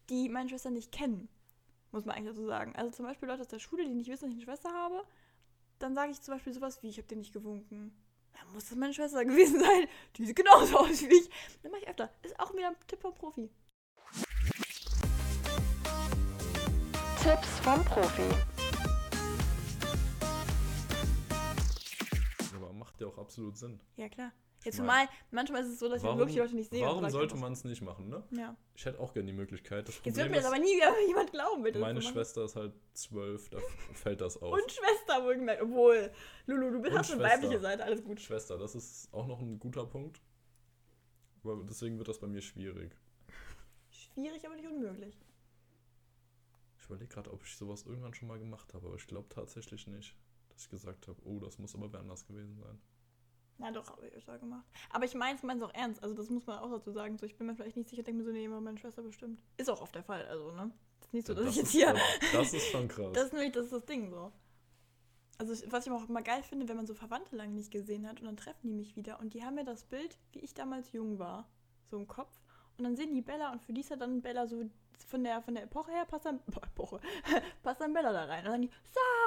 die 0.10 0.30
meine 0.30 0.50
Schwester 0.50 0.70
nicht 0.70 0.92
kennen, 0.92 1.30
muss 1.92 2.06
man 2.06 2.16
eigentlich 2.16 2.36
dazu 2.36 2.46
sagen. 2.46 2.76
Also 2.76 2.92
zum 2.92 3.06
Beispiel 3.06 3.28
Leute 3.28 3.42
aus 3.42 3.48
der 3.48 3.60
Schule, 3.60 3.86
die 3.86 3.94
nicht 3.94 4.10
wissen, 4.10 4.26
dass 4.26 4.32
ich 4.32 4.36
eine 4.38 4.44
Schwester 4.44 4.74
habe, 4.74 5.04
dann 5.80 5.96
sage 5.96 6.12
ich 6.12 6.22
zum 6.22 6.34
Beispiel 6.34 6.54
sowas 6.54 6.82
wie, 6.84 6.90
ich 6.90 6.98
habe 6.98 7.08
dir 7.08 7.18
nicht 7.18 7.34
gewunken. 7.34 7.94
Dann 8.34 8.52
muss 8.54 8.70
das 8.70 8.78
meine 8.78 8.94
Schwester 8.94 9.24
gewesen 9.26 9.60
sein. 9.60 9.88
Die 10.18 10.26
sieht 10.26 10.36
genauso 10.36 10.78
aus 10.78 11.02
wie 11.02 11.16
ich. 11.16 11.30
Dann 11.62 11.72
mache 11.72 11.82
ich 11.82 11.88
öfter. 11.88 12.10
Ist 12.24 12.40
auch 12.40 12.54
wieder 12.54 12.70
ein 12.70 12.76
Tipp 12.88 13.02
vom 13.02 13.14
Profi. 13.14 13.50
Tipps 17.22 17.60
vom 17.64 17.84
Profi. 17.86 18.30
Aber 22.56 22.74
macht 22.74 23.00
ja 23.00 23.08
auch 23.08 23.18
absolut 23.18 23.58
Sinn. 23.58 23.80
Ja, 23.96 24.10
klar. 24.10 24.32
Ich 24.66 24.76
zumal, 24.76 25.08
manchmal 25.32 25.62
ist 25.64 25.70
es 25.70 25.80
so, 25.80 25.90
dass 25.90 26.04
ich 26.04 26.18
wirklich 26.18 26.38
Leute 26.38 26.56
nicht 26.56 26.70
sehe. 26.70 26.86
warum 26.86 27.10
sollte 27.10 27.36
man 27.36 27.54
es 27.54 27.64
nicht 27.64 27.82
machen, 27.82 28.10
ne? 28.10 28.24
Ja. 28.32 28.56
Ich 28.76 28.86
hätte 28.86 29.00
auch 29.00 29.14
gerne 29.14 29.28
die 29.28 29.38
Möglichkeit. 29.38 29.88
Das 29.88 30.00
Jetzt 30.04 30.18
wird 30.18 30.30
mir 30.30 30.38
das 30.38 30.46
aber 30.46 30.60
nie 30.60 30.80
jemand 31.08 31.32
glauben, 31.32 31.64
bitte. 31.64 31.80
meine. 31.80 32.02
Schwester 32.02 32.46
ist 32.46 32.56
halt 32.56 32.74
zwölf, 32.94 33.50
da 33.50 33.60
fällt 33.94 34.22
das 34.22 34.42
auf. 34.42 34.54
Und 34.54 34.72
Schwester 34.72 35.24
wohlgemerkt. 35.24 35.62
Obwohl, 35.62 36.12
Lulu, 36.46 36.72
du 36.72 36.82
bist 36.82 36.98
hast 36.98 37.12
eine 37.12 37.24
weibliche 37.24 37.60
Seite, 37.60 37.84
alles 37.84 38.04
gut. 38.04 38.20
Schwester, 38.20 38.58
das 38.58 38.76
ist 38.76 39.14
auch 39.14 39.28
noch 39.28 39.40
ein 39.40 39.60
guter 39.60 39.86
Punkt. 39.86 40.22
Aber 41.44 41.64
deswegen 41.64 41.98
wird 41.98 42.08
das 42.08 42.20
bei 42.20 42.28
mir 42.28 42.42
schwierig. 42.42 42.96
Schwierig, 43.90 44.46
aber 44.46 44.56
nicht 44.56 44.68
unmöglich. 44.68 45.18
Ich 46.78 46.86
überlege 46.86 47.08
gerade, 47.14 47.32
ob 47.32 47.44
ich 47.44 47.56
sowas 47.56 47.84
irgendwann 47.84 48.14
schon 48.14 48.28
mal 48.28 48.40
gemacht 48.40 48.74
habe, 48.74 48.88
aber 48.88 48.96
ich 48.96 49.08
glaube 49.08 49.30
tatsächlich 49.30 49.88
nicht, 49.88 50.16
dass 50.50 50.64
ich 50.64 50.70
gesagt 50.70 51.08
habe, 51.08 51.20
oh, 51.26 51.40
das 51.40 51.58
muss 51.58 51.76
aber 51.76 51.92
wer 51.92 52.02
anders 52.02 52.26
gewesen 52.26 52.58
sein. 52.58 52.80
Na 53.58 53.72
doch, 53.72 53.90
habe 53.90 54.08
ich 54.08 54.14
öfter 54.14 54.38
gemacht. 54.40 54.66
Aber 54.92 55.06
ich 55.06 55.14
meine 55.16 55.38
es 55.38 55.62
auch 55.62 55.74
ernst. 55.74 56.02
Also 56.04 56.16
das 56.16 56.30
muss 56.30 56.46
man 56.46 56.60
auch 56.60 56.72
dazu 56.72 56.92
sagen. 56.92 57.18
So, 57.18 57.26
ich 57.26 57.38
bin 57.38 57.48
mir 57.48 57.56
vielleicht 57.56 57.78
nicht 57.78 57.90
sicher, 57.90 58.04
denke 58.04 58.20
mir 58.22 58.26
so, 58.26 58.32
nee, 58.32 58.48
meine 58.48 58.78
Schwester 58.78 59.02
bestimmt. 59.02 59.42
Ist 59.58 59.70
auch 59.70 59.82
oft 59.82 59.94
der 59.96 60.04
Fall, 60.04 60.26
also, 60.26 60.52
ne? 60.52 60.72
Ist 61.02 61.14
nicht 61.14 61.28
so, 61.28 61.34
dass 61.34 61.46
das 61.46 61.54
ich 61.54 61.58
jetzt 61.62 61.68
ist, 61.68 61.72
hier... 61.74 61.94
Das, 61.94 62.32
das 62.32 62.54
ist 62.54 62.68
schon 62.72 62.88
krass. 62.88 63.12
Das 63.14 63.26
ist 63.26 63.34
nämlich 63.34 63.52
das, 63.52 63.66
ist 63.66 63.74
das 63.74 63.86
Ding 63.86 64.10
so. 64.10 64.32
Also 65.38 65.54
was 65.72 65.86
ich 65.86 65.92
auch 65.92 66.08
immer 66.08 66.22
geil 66.22 66.44
finde, 66.44 66.68
wenn 66.68 66.78
man 66.78 66.88
so 66.88 66.94
Verwandte 66.94 67.36
lange 67.36 67.54
nicht 67.54 67.72
gesehen 67.72 68.08
hat 68.08 68.20
und 68.20 68.28
dann 68.28 68.38
treffen 68.38 68.68
die 68.68 68.74
mich 68.74 68.96
wieder 68.96 69.20
und 69.20 69.34
die 69.34 69.44
haben 69.44 69.58
ja 69.58 69.64
das 69.64 69.84
Bild, 69.84 70.18
wie 70.32 70.40
ich 70.40 70.54
damals 70.54 70.92
jung 70.92 71.20
war, 71.20 71.50
so 71.90 71.98
im 71.98 72.08
Kopf. 72.08 72.40
Und 72.78 72.84
dann 72.86 72.96
sehen 72.96 73.14
die 73.14 73.22
Bella 73.22 73.52
und 73.52 73.62
für 73.62 73.74
die 73.74 73.82
ist 73.82 73.90
ja 73.90 73.96
dann 73.96 74.22
Bella 74.22 74.48
so 74.48 74.64
von 75.08 75.24
der, 75.24 75.42
von 75.42 75.56
der 75.56 75.64
Epoche 75.64 75.92
her 75.92 76.06
passt 76.06 76.26
dann, 76.26 76.40
boah, 76.48 76.64
Epoche, 76.64 77.00
passt 77.64 77.82
dann 77.82 77.94
Bella 77.94 78.12
da 78.14 78.26
rein. 78.26 78.46
Und 78.46 78.52
dann 78.52 78.62
die, 78.62 78.70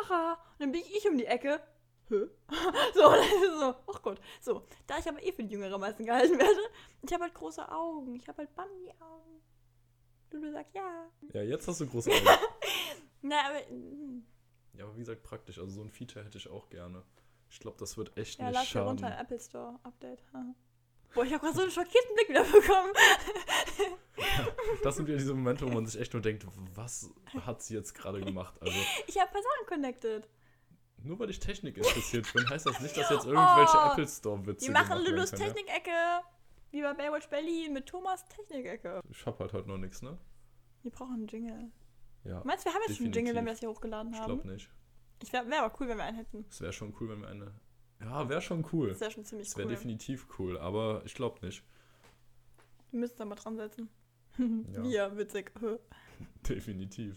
Sarah! 0.09 0.33
Und 0.33 0.61
dann 0.61 0.73
bin 0.73 0.81
ich, 0.81 0.97
ich 0.97 1.09
um 1.09 1.19
die 1.19 1.27
Ecke. 1.27 1.61
Hä? 2.09 2.15
So, 2.95 3.01
so, 3.61 3.75
ach 3.93 4.03
Gott. 4.03 4.21
So, 4.41 4.63
da 4.87 4.99
ich 4.99 5.09
aber 5.09 5.23
eh 5.23 5.33
für 5.33 5.45
die 5.45 5.53
Jüngere 5.53 5.79
meisten 5.79 6.05
gehalten 6.07 6.39
werde, 6.39 6.61
ich 7.03 7.13
habe 7.13 7.25
halt 7.25 7.35
große 7.35 7.71
Augen. 7.71 8.17
Ich 8.17 8.27
habe 8.29 8.39
halt 8.39 8.55
Bambi-Augen. 8.55 9.43
Lulu 10.31 10.53
sagt 10.53 10.75
ja. 10.75 11.09
ja, 11.33 11.43
jetzt 11.43 11.67
hast 11.69 11.81
du 11.81 11.87
große 11.87 12.11
Augen. 12.11 12.27
Na, 13.23 13.37
aber. 13.49 13.61
mm. 13.75 14.25
ja, 14.75 14.85
aber 14.85 14.95
wie 14.95 15.01
gesagt, 15.01 15.23
praktisch. 15.23 15.59
Also 15.59 15.71
so 15.73 15.83
ein 15.83 15.91
Feature 15.91 16.25
hätte 16.25 16.39
ich 16.39 16.49
auch 16.49 16.69
gerne. 16.69 17.03
Ich 17.49 17.61
glaube, 17.61 17.77
das 17.79 17.97
wird 17.97 18.17
echt 18.17 18.39
Ja, 18.41 18.51
nicht 18.51 18.61
dir 18.61 18.67
schaden. 18.67 18.89
runter, 18.89 19.19
Apple 19.19 19.39
Store 19.41 19.79
Update. 19.85 20.21
Boah, 21.15 21.25
ich 21.25 21.33
habe 21.33 21.41
gerade 21.45 21.55
so 21.57 21.63
einen 21.63 21.71
schockierten 21.71 22.15
Blick 22.15 22.29
wieder 22.29 22.45
bekommen. 22.45 22.93
Das 24.83 24.97
sind 24.97 25.07
wieder 25.07 25.17
diese 25.17 25.33
Momente, 25.35 25.65
wo 25.67 25.73
man 25.73 25.87
sich 25.87 26.01
echt 26.01 26.13
nur 26.13 26.23
denkt, 26.23 26.45
was 26.75 27.11
hat 27.45 27.63
sie 27.63 27.75
jetzt 27.75 27.95
gerade 27.95 28.21
gemacht? 28.21 28.55
Also, 28.61 28.77
Ich 29.07 29.19
habe 29.19 29.31
Sachen 29.33 29.67
connected. 29.67 30.29
Nur 31.07 31.19
weil 31.19 31.31
ich 31.31 31.39
Technik 31.41 31.77
interessiert 31.77 32.33
bin, 32.35 32.49
heißt 32.49 32.67
das 32.67 32.81
nicht, 32.81 32.97
dass 32.97 33.11
jetzt 33.11 33.25
irgendwelche 33.27 33.77
Oh, 33.77 33.91
Apple 33.93 34.07
Store-Witze 34.09 34.67
Wir 34.67 34.73
machen 34.73 34.99
Lulus 35.05 35.31
können, 35.31 35.43
ja? 35.43 35.49
Technik-Ecke. 35.53 35.91
Wie 36.73 36.83
bei 36.83 36.95
Baywatch 36.95 37.29
Berlin 37.29 37.73
mit 37.73 37.87
Thomas 37.87 38.25
Technik-Ecke. 38.29 39.01
Ich 39.11 39.25
hab 39.27 39.39
halt 39.41 39.53
heute 39.53 39.69
noch 39.69 39.79
nichts, 39.79 40.03
ne? 40.03 40.19
Wir 40.83 40.91
brauchen 40.91 41.15
einen 41.15 41.27
Jingle. 41.27 41.71
Ja, 42.25 42.43
Meinst 42.45 42.65
du, 42.67 42.71
wir 42.71 42.75
haben 42.75 42.83
jetzt 42.87 42.97
schon 42.97 43.07
einen 43.07 43.13
Jingle, 43.15 43.35
wenn 43.35 43.45
wir 43.45 43.53
Definitiv. 43.53 43.53
das 43.53 43.61
hier 43.61 43.69
hochgeladen 43.71 44.13
ich 44.13 44.19
haben? 44.21 44.35
glaube 44.35 44.49
nicht. 44.53 44.69
Ich 45.23 45.33
wäre 45.33 45.49
wär 45.49 45.63
aber 45.63 45.75
cool, 45.81 45.89
wenn 45.89 45.97
wir 45.97 46.05
einen 46.05 46.17
hätten. 46.19 46.45
Es 46.51 46.61
wäre 46.61 46.73
schon 46.73 46.95
cool, 47.01 47.09
wenn 47.09 47.21
wir 47.21 47.29
eine. 47.29 47.53
Ja, 48.01 48.29
wäre 48.29 48.43
schon 48.43 48.67
cool. 48.73 48.91
Das 48.91 49.01
wäre 49.01 49.11
schon 49.11 49.25
ziemlich 49.25 49.49
Es 49.49 49.57
wäre 49.57 49.67
cool. 49.69 49.75
definitiv 49.75 50.27
cool, 50.39 50.59
aber 50.59 51.03
ich 51.07 51.15
glaube 51.15 51.45
nicht. 51.47 51.63
Wir 52.91 53.01
müssen 53.01 53.17
da 53.17 53.25
mal 53.25 53.35
dran 53.37 53.57
setzen. 53.57 53.89
Ja. 54.75 54.83
Wir, 54.83 55.17
witzig. 55.17 55.51
Definitiv. 56.49 57.17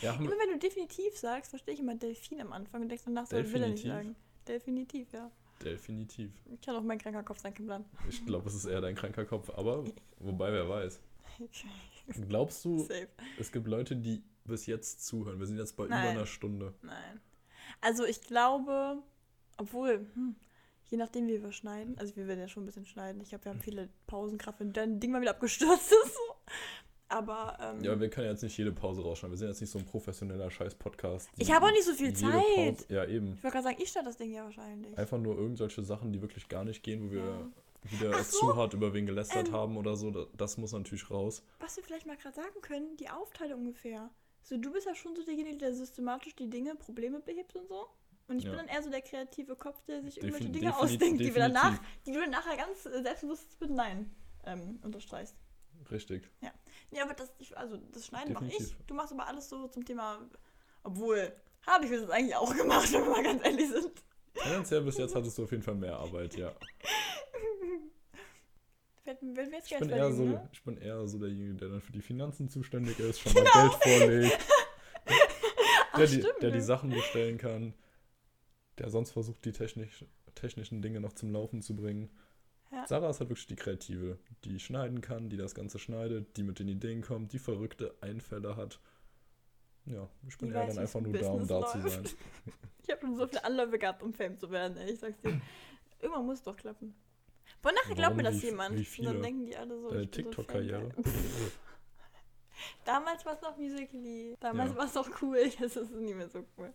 Ja, 0.00 0.14
Immer 0.14 0.30
wenn 0.30 0.50
du 0.52 0.58
definitiv 0.58 1.16
sagst, 1.16 1.50
verstehe 1.50 1.74
ich 1.74 1.80
immer 1.80 1.94
Delfin 1.94 2.40
am 2.40 2.52
Anfang 2.52 2.82
und 2.82 2.88
denkst 2.88 3.04
danach 3.04 3.26
so, 3.26 3.36
will 3.36 3.62
er 3.62 3.68
nicht 3.68 3.84
sagen. 3.84 4.16
Definitiv, 4.46 5.12
ja. 5.12 5.30
definitiv. 5.62 6.32
Kann 6.64 6.76
auch 6.76 6.82
mein 6.82 6.98
kranker 6.98 7.22
Kopf 7.22 7.40
sein, 7.40 7.54
kein 7.54 7.66
Plan. 7.66 7.84
Ich 8.08 8.24
glaube, 8.26 8.48
es 8.48 8.54
ist 8.54 8.64
eher 8.64 8.80
dein 8.80 8.94
kranker 8.94 9.24
Kopf, 9.24 9.50
aber 9.50 9.84
wobei, 10.18 10.52
wer 10.52 10.68
weiß. 10.68 11.00
Glaubst 12.28 12.64
du, 12.64 12.80
Safe. 12.80 13.08
es 13.38 13.52
gibt 13.52 13.68
Leute, 13.68 13.94
die 13.94 14.22
bis 14.44 14.66
jetzt 14.66 15.06
zuhören? 15.06 15.38
Wir 15.38 15.46
sind 15.46 15.58
jetzt 15.58 15.76
bei 15.76 15.86
Nein. 15.86 16.02
über 16.02 16.10
einer 16.10 16.26
Stunde. 16.26 16.74
Nein. 16.82 17.20
Also 17.80 18.04
ich 18.04 18.20
glaube, 18.22 19.02
obwohl, 19.56 20.06
hm, 20.14 20.34
Je 20.92 20.98
nachdem, 20.98 21.26
wie 21.26 21.42
wir 21.42 21.52
schneiden. 21.52 21.96
Also 21.96 22.14
wir 22.16 22.28
werden 22.28 22.40
ja 22.40 22.48
schon 22.48 22.64
ein 22.64 22.66
bisschen 22.66 22.84
schneiden. 22.84 23.22
Ich 23.22 23.30
glaube, 23.30 23.46
wir 23.46 23.52
haben 23.52 23.62
viele 23.62 23.88
Pausenkraft, 24.06 24.60
wenn 24.60 24.74
dein 24.74 25.00
Ding 25.00 25.10
mal 25.10 25.22
wieder 25.22 25.30
abgestürzt 25.30 25.90
ist. 26.04 26.18
Aber 27.12 27.58
ähm, 27.60 27.84
Ja, 27.84 27.98
wir 28.00 28.08
können 28.08 28.28
jetzt 28.28 28.42
nicht 28.42 28.56
jede 28.56 28.72
Pause 28.72 29.02
rausschneiden. 29.02 29.32
Wir 29.34 29.38
sind 29.38 29.48
jetzt 29.48 29.60
nicht 29.60 29.70
so 29.70 29.78
ein 29.78 29.84
professioneller 29.84 30.50
Scheiß-Podcast. 30.50 31.28
ich 31.36 31.52
habe 31.52 31.66
auch 31.66 31.70
nicht 31.70 31.84
so 31.84 31.92
viel 31.92 32.12
Zeit. 32.14 32.32
Pause- 32.32 32.86
Ja, 32.88 33.04
eben. 33.04 33.34
Ich 33.34 33.42
wollte 33.44 33.52
gerade 33.56 33.64
sagen, 33.64 33.76
ich 33.82 33.88
starte 33.90 34.08
das 34.08 34.16
Ding 34.16 34.32
ja 34.32 34.44
wahrscheinlich. 34.44 34.96
Einfach 34.96 35.18
nur 35.18 35.36
irgendwelche 35.36 35.82
Sachen, 35.82 36.12
die 36.12 36.22
wirklich 36.22 36.48
gar 36.48 36.64
nicht 36.64 36.82
gehen, 36.82 37.08
wo 37.08 37.12
wir 37.12 37.20
Ja. 37.20 37.50
wieder 37.90 38.24
so, 38.24 38.38
zu 38.38 38.56
hart 38.56 38.72
über 38.74 38.94
wen 38.94 39.04
gelästert 39.06 39.48
ähm, 39.48 39.54
haben 39.54 39.76
oder 39.76 39.94
so. 39.96 40.10
Da- 40.10 40.26
Das 40.36 40.56
muss 40.56 40.72
natürlich 40.72 41.10
raus. 41.10 41.42
Was 41.60 41.76
wir 41.76 41.84
vielleicht 41.84 42.06
mal 42.06 42.16
gerade 42.16 42.34
sagen 42.36 42.60
können, 42.62 42.96
die 42.96 43.10
Aufteilung 43.10 43.60
ungefähr. 43.60 44.08
So, 44.42 44.56
du 44.56 44.72
bist 44.72 44.86
ja 44.86 44.94
schon 44.94 45.14
so 45.14 45.22
derjenige, 45.24 45.58
der 45.58 45.74
systematisch 45.74 46.34
die 46.34 46.48
Dinge, 46.48 46.74
Probleme 46.76 47.20
behebt 47.20 47.54
und 47.54 47.68
so. 47.68 47.86
Und 48.28 48.38
ich 48.38 48.44
Ja. 48.44 48.50
bin 48.50 48.58
dann 48.60 48.68
eher 48.68 48.82
so 48.82 48.88
der 48.90 49.02
kreative 49.02 49.54
Kopf, 49.56 49.84
der 49.84 50.00
sich 50.02 50.14
Defin- 50.14 50.22
irgendwelche 50.24 50.48
Dinge 50.50 50.70
defini- 50.70 50.78
ausdenkt, 50.82 51.20
die, 51.20 51.34
wir 51.34 51.42
danach, 51.42 51.78
die 52.06 52.12
du 52.12 52.20
dann 52.20 52.30
nachher 52.30 52.56
ganz 52.56 52.82
selbstbewusst 52.84 53.60
mit 53.60 53.70
Nein 53.70 54.10
ähm, 54.46 54.78
unterstreichst. 54.82 55.36
Richtig. 55.90 56.28
Ja, 56.40 56.50
aber 57.00 57.14
das, 57.14 57.32
ich, 57.38 57.56
also 57.56 57.76
das 57.92 58.06
Schneiden 58.06 58.34
mache 58.34 58.46
ich. 58.46 58.76
Du 58.86 58.94
machst 58.94 59.12
aber 59.12 59.26
alles 59.26 59.48
so 59.48 59.68
zum 59.68 59.84
Thema. 59.84 60.18
Obwohl, 60.82 61.32
habe 61.66 61.84
ich 61.84 61.90
das 61.90 62.10
eigentlich 62.10 62.36
auch 62.36 62.54
gemacht, 62.56 62.92
wenn 62.92 63.04
wir 63.04 63.10
mal 63.10 63.22
ganz 63.22 63.44
ehrlich 63.44 63.68
sind. 63.68 63.92
Tendenziell 64.34 64.82
bis 64.82 64.98
jetzt 64.98 65.14
hattest 65.14 65.38
du 65.38 65.44
auf 65.44 65.50
jeden 65.50 65.62
Fall 65.62 65.74
mehr 65.74 65.96
Arbeit, 65.96 66.36
ja. 66.36 66.54
Wenn, 69.04 69.36
wir 69.36 69.44
jetzt 69.44 69.70
Ich 69.70 69.78
bin, 69.78 69.90
eher 69.90 70.12
so, 70.12 70.24
ne? 70.24 70.48
ich 70.52 70.62
bin 70.62 70.76
eher 70.76 71.06
so 71.08 71.18
derjenige, 71.18 71.54
der 71.54 71.68
dann 71.70 71.80
für 71.80 71.92
die 71.92 72.00
Finanzen 72.00 72.48
zuständig 72.48 72.98
ist, 73.00 73.20
schon 73.20 73.32
mal 73.32 73.42
Geld 73.42 73.72
vorlegt. 73.82 74.38
Ach, 75.92 75.98
der, 75.98 76.06
die, 76.06 76.20
der 76.20 76.50
die 76.50 76.58
ne? 76.58 76.62
Sachen 76.62 76.90
bestellen 76.90 77.36
kann. 77.36 77.74
Der 78.78 78.90
sonst 78.90 79.10
versucht, 79.10 79.44
die 79.44 79.52
technisch, 79.52 80.04
technischen 80.34 80.80
Dinge 80.82 81.00
noch 81.00 81.12
zum 81.12 81.32
Laufen 81.32 81.62
zu 81.62 81.74
bringen. 81.76 82.10
Ja. 82.72 82.86
Sarah 82.86 83.10
ist 83.10 83.20
halt 83.20 83.28
wirklich 83.30 83.46
die 83.46 83.56
Kreative, 83.56 84.18
die 84.44 84.58
schneiden 84.58 85.00
kann, 85.02 85.28
die 85.28 85.36
das 85.36 85.54
Ganze 85.54 85.78
schneidet, 85.78 86.36
die 86.36 86.42
mit 86.42 86.58
den 86.58 86.68
Ideen 86.68 87.02
kommt, 87.02 87.32
die 87.34 87.38
verrückte 87.38 87.94
Einfälle 88.00 88.56
hat. 88.56 88.80
Ja, 89.84 90.08
ich 90.26 90.38
bin 90.38 90.48
Die 90.48 90.54
eher 90.54 90.62
weiß, 90.66 90.74
dann 90.76 90.84
einfach 90.84 91.00
nur 91.00 91.14
im 91.14 91.20
da, 91.20 91.28
um 91.28 91.38
Business 91.40 91.48
da 91.60 91.66
zu 91.66 91.78
läuft. 91.78 92.08
sein. 92.08 92.16
Ich 92.84 92.90
habe 92.90 93.00
schon 93.02 93.16
so 93.16 93.26
viele 93.28 93.44
Anläufe 93.44 93.78
gehabt, 93.78 94.02
um 94.02 94.12
Fame 94.12 94.36
zu 94.38 94.50
werden, 94.50 94.76
ey. 94.76 94.90
Ich 94.92 94.98
sag's 94.98 95.20
dir. 95.20 95.40
Irgendwann 96.00 96.26
muss 96.26 96.38
es 96.38 96.42
doch 96.42 96.56
klappen. 96.56 96.94
Boah, 97.62 97.70
nachher 97.72 97.94
glaubt 97.94 98.16
mir 98.16 98.24
das 98.24 98.42
Wie- 98.42 98.46
jemand. 98.46 98.74
wie 98.74 98.78
Und 98.80 98.86
viele? 98.86 99.12
dann 99.12 99.22
denken 99.22 99.46
die 99.46 99.56
alle 99.56 99.78
so. 99.80 99.88
Deine 99.90 100.02
ich 100.02 100.08
so 100.08 100.12
TikTok-Karriere. 100.22 100.88
Damals 102.84 103.24
war 103.24 103.34
es 103.34 103.42
noch 103.42 103.56
Musical.ly. 103.56 104.36
Damals 104.40 104.70
Ja. 104.72 104.76
war 104.76 104.84
es 104.86 104.94
noch 104.94 105.22
cool. 105.22 105.36
Jetzt 105.58 105.60
ist 105.60 105.76
es 105.76 105.90
nicht 105.90 106.16
mehr 106.16 106.28
so 106.28 106.44
cool. 106.58 106.72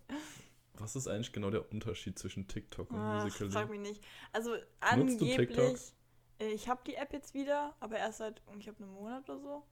Was 0.80 0.96
ist 0.96 1.08
eigentlich 1.08 1.34
genau 1.34 1.50
der 1.50 1.72
Unterschied 1.72 2.18
zwischen 2.20 2.48
TikTok 2.48 2.92
und 2.92 2.98
Ach, 2.98 3.24
Musical.ly? 3.24 3.52
frag 3.52 3.70
mich 3.70 3.80
nicht. 3.80 4.04
Also 4.34 4.56
angeblich. 4.80 5.94
Äh, 6.40 6.52
Ich 6.52 6.70
habe 6.70 6.82
die 6.86 6.96
App 6.96 7.14
jetzt 7.14 7.34
wieder, 7.34 7.76
aber 7.80 7.98
erst 7.98 8.20
seit, 8.20 8.42
ich 8.60 8.68
habe 8.68 8.84
einen 8.84 8.94
Monat 8.94 9.30
oder 9.30 9.40
so. 9.40 9.64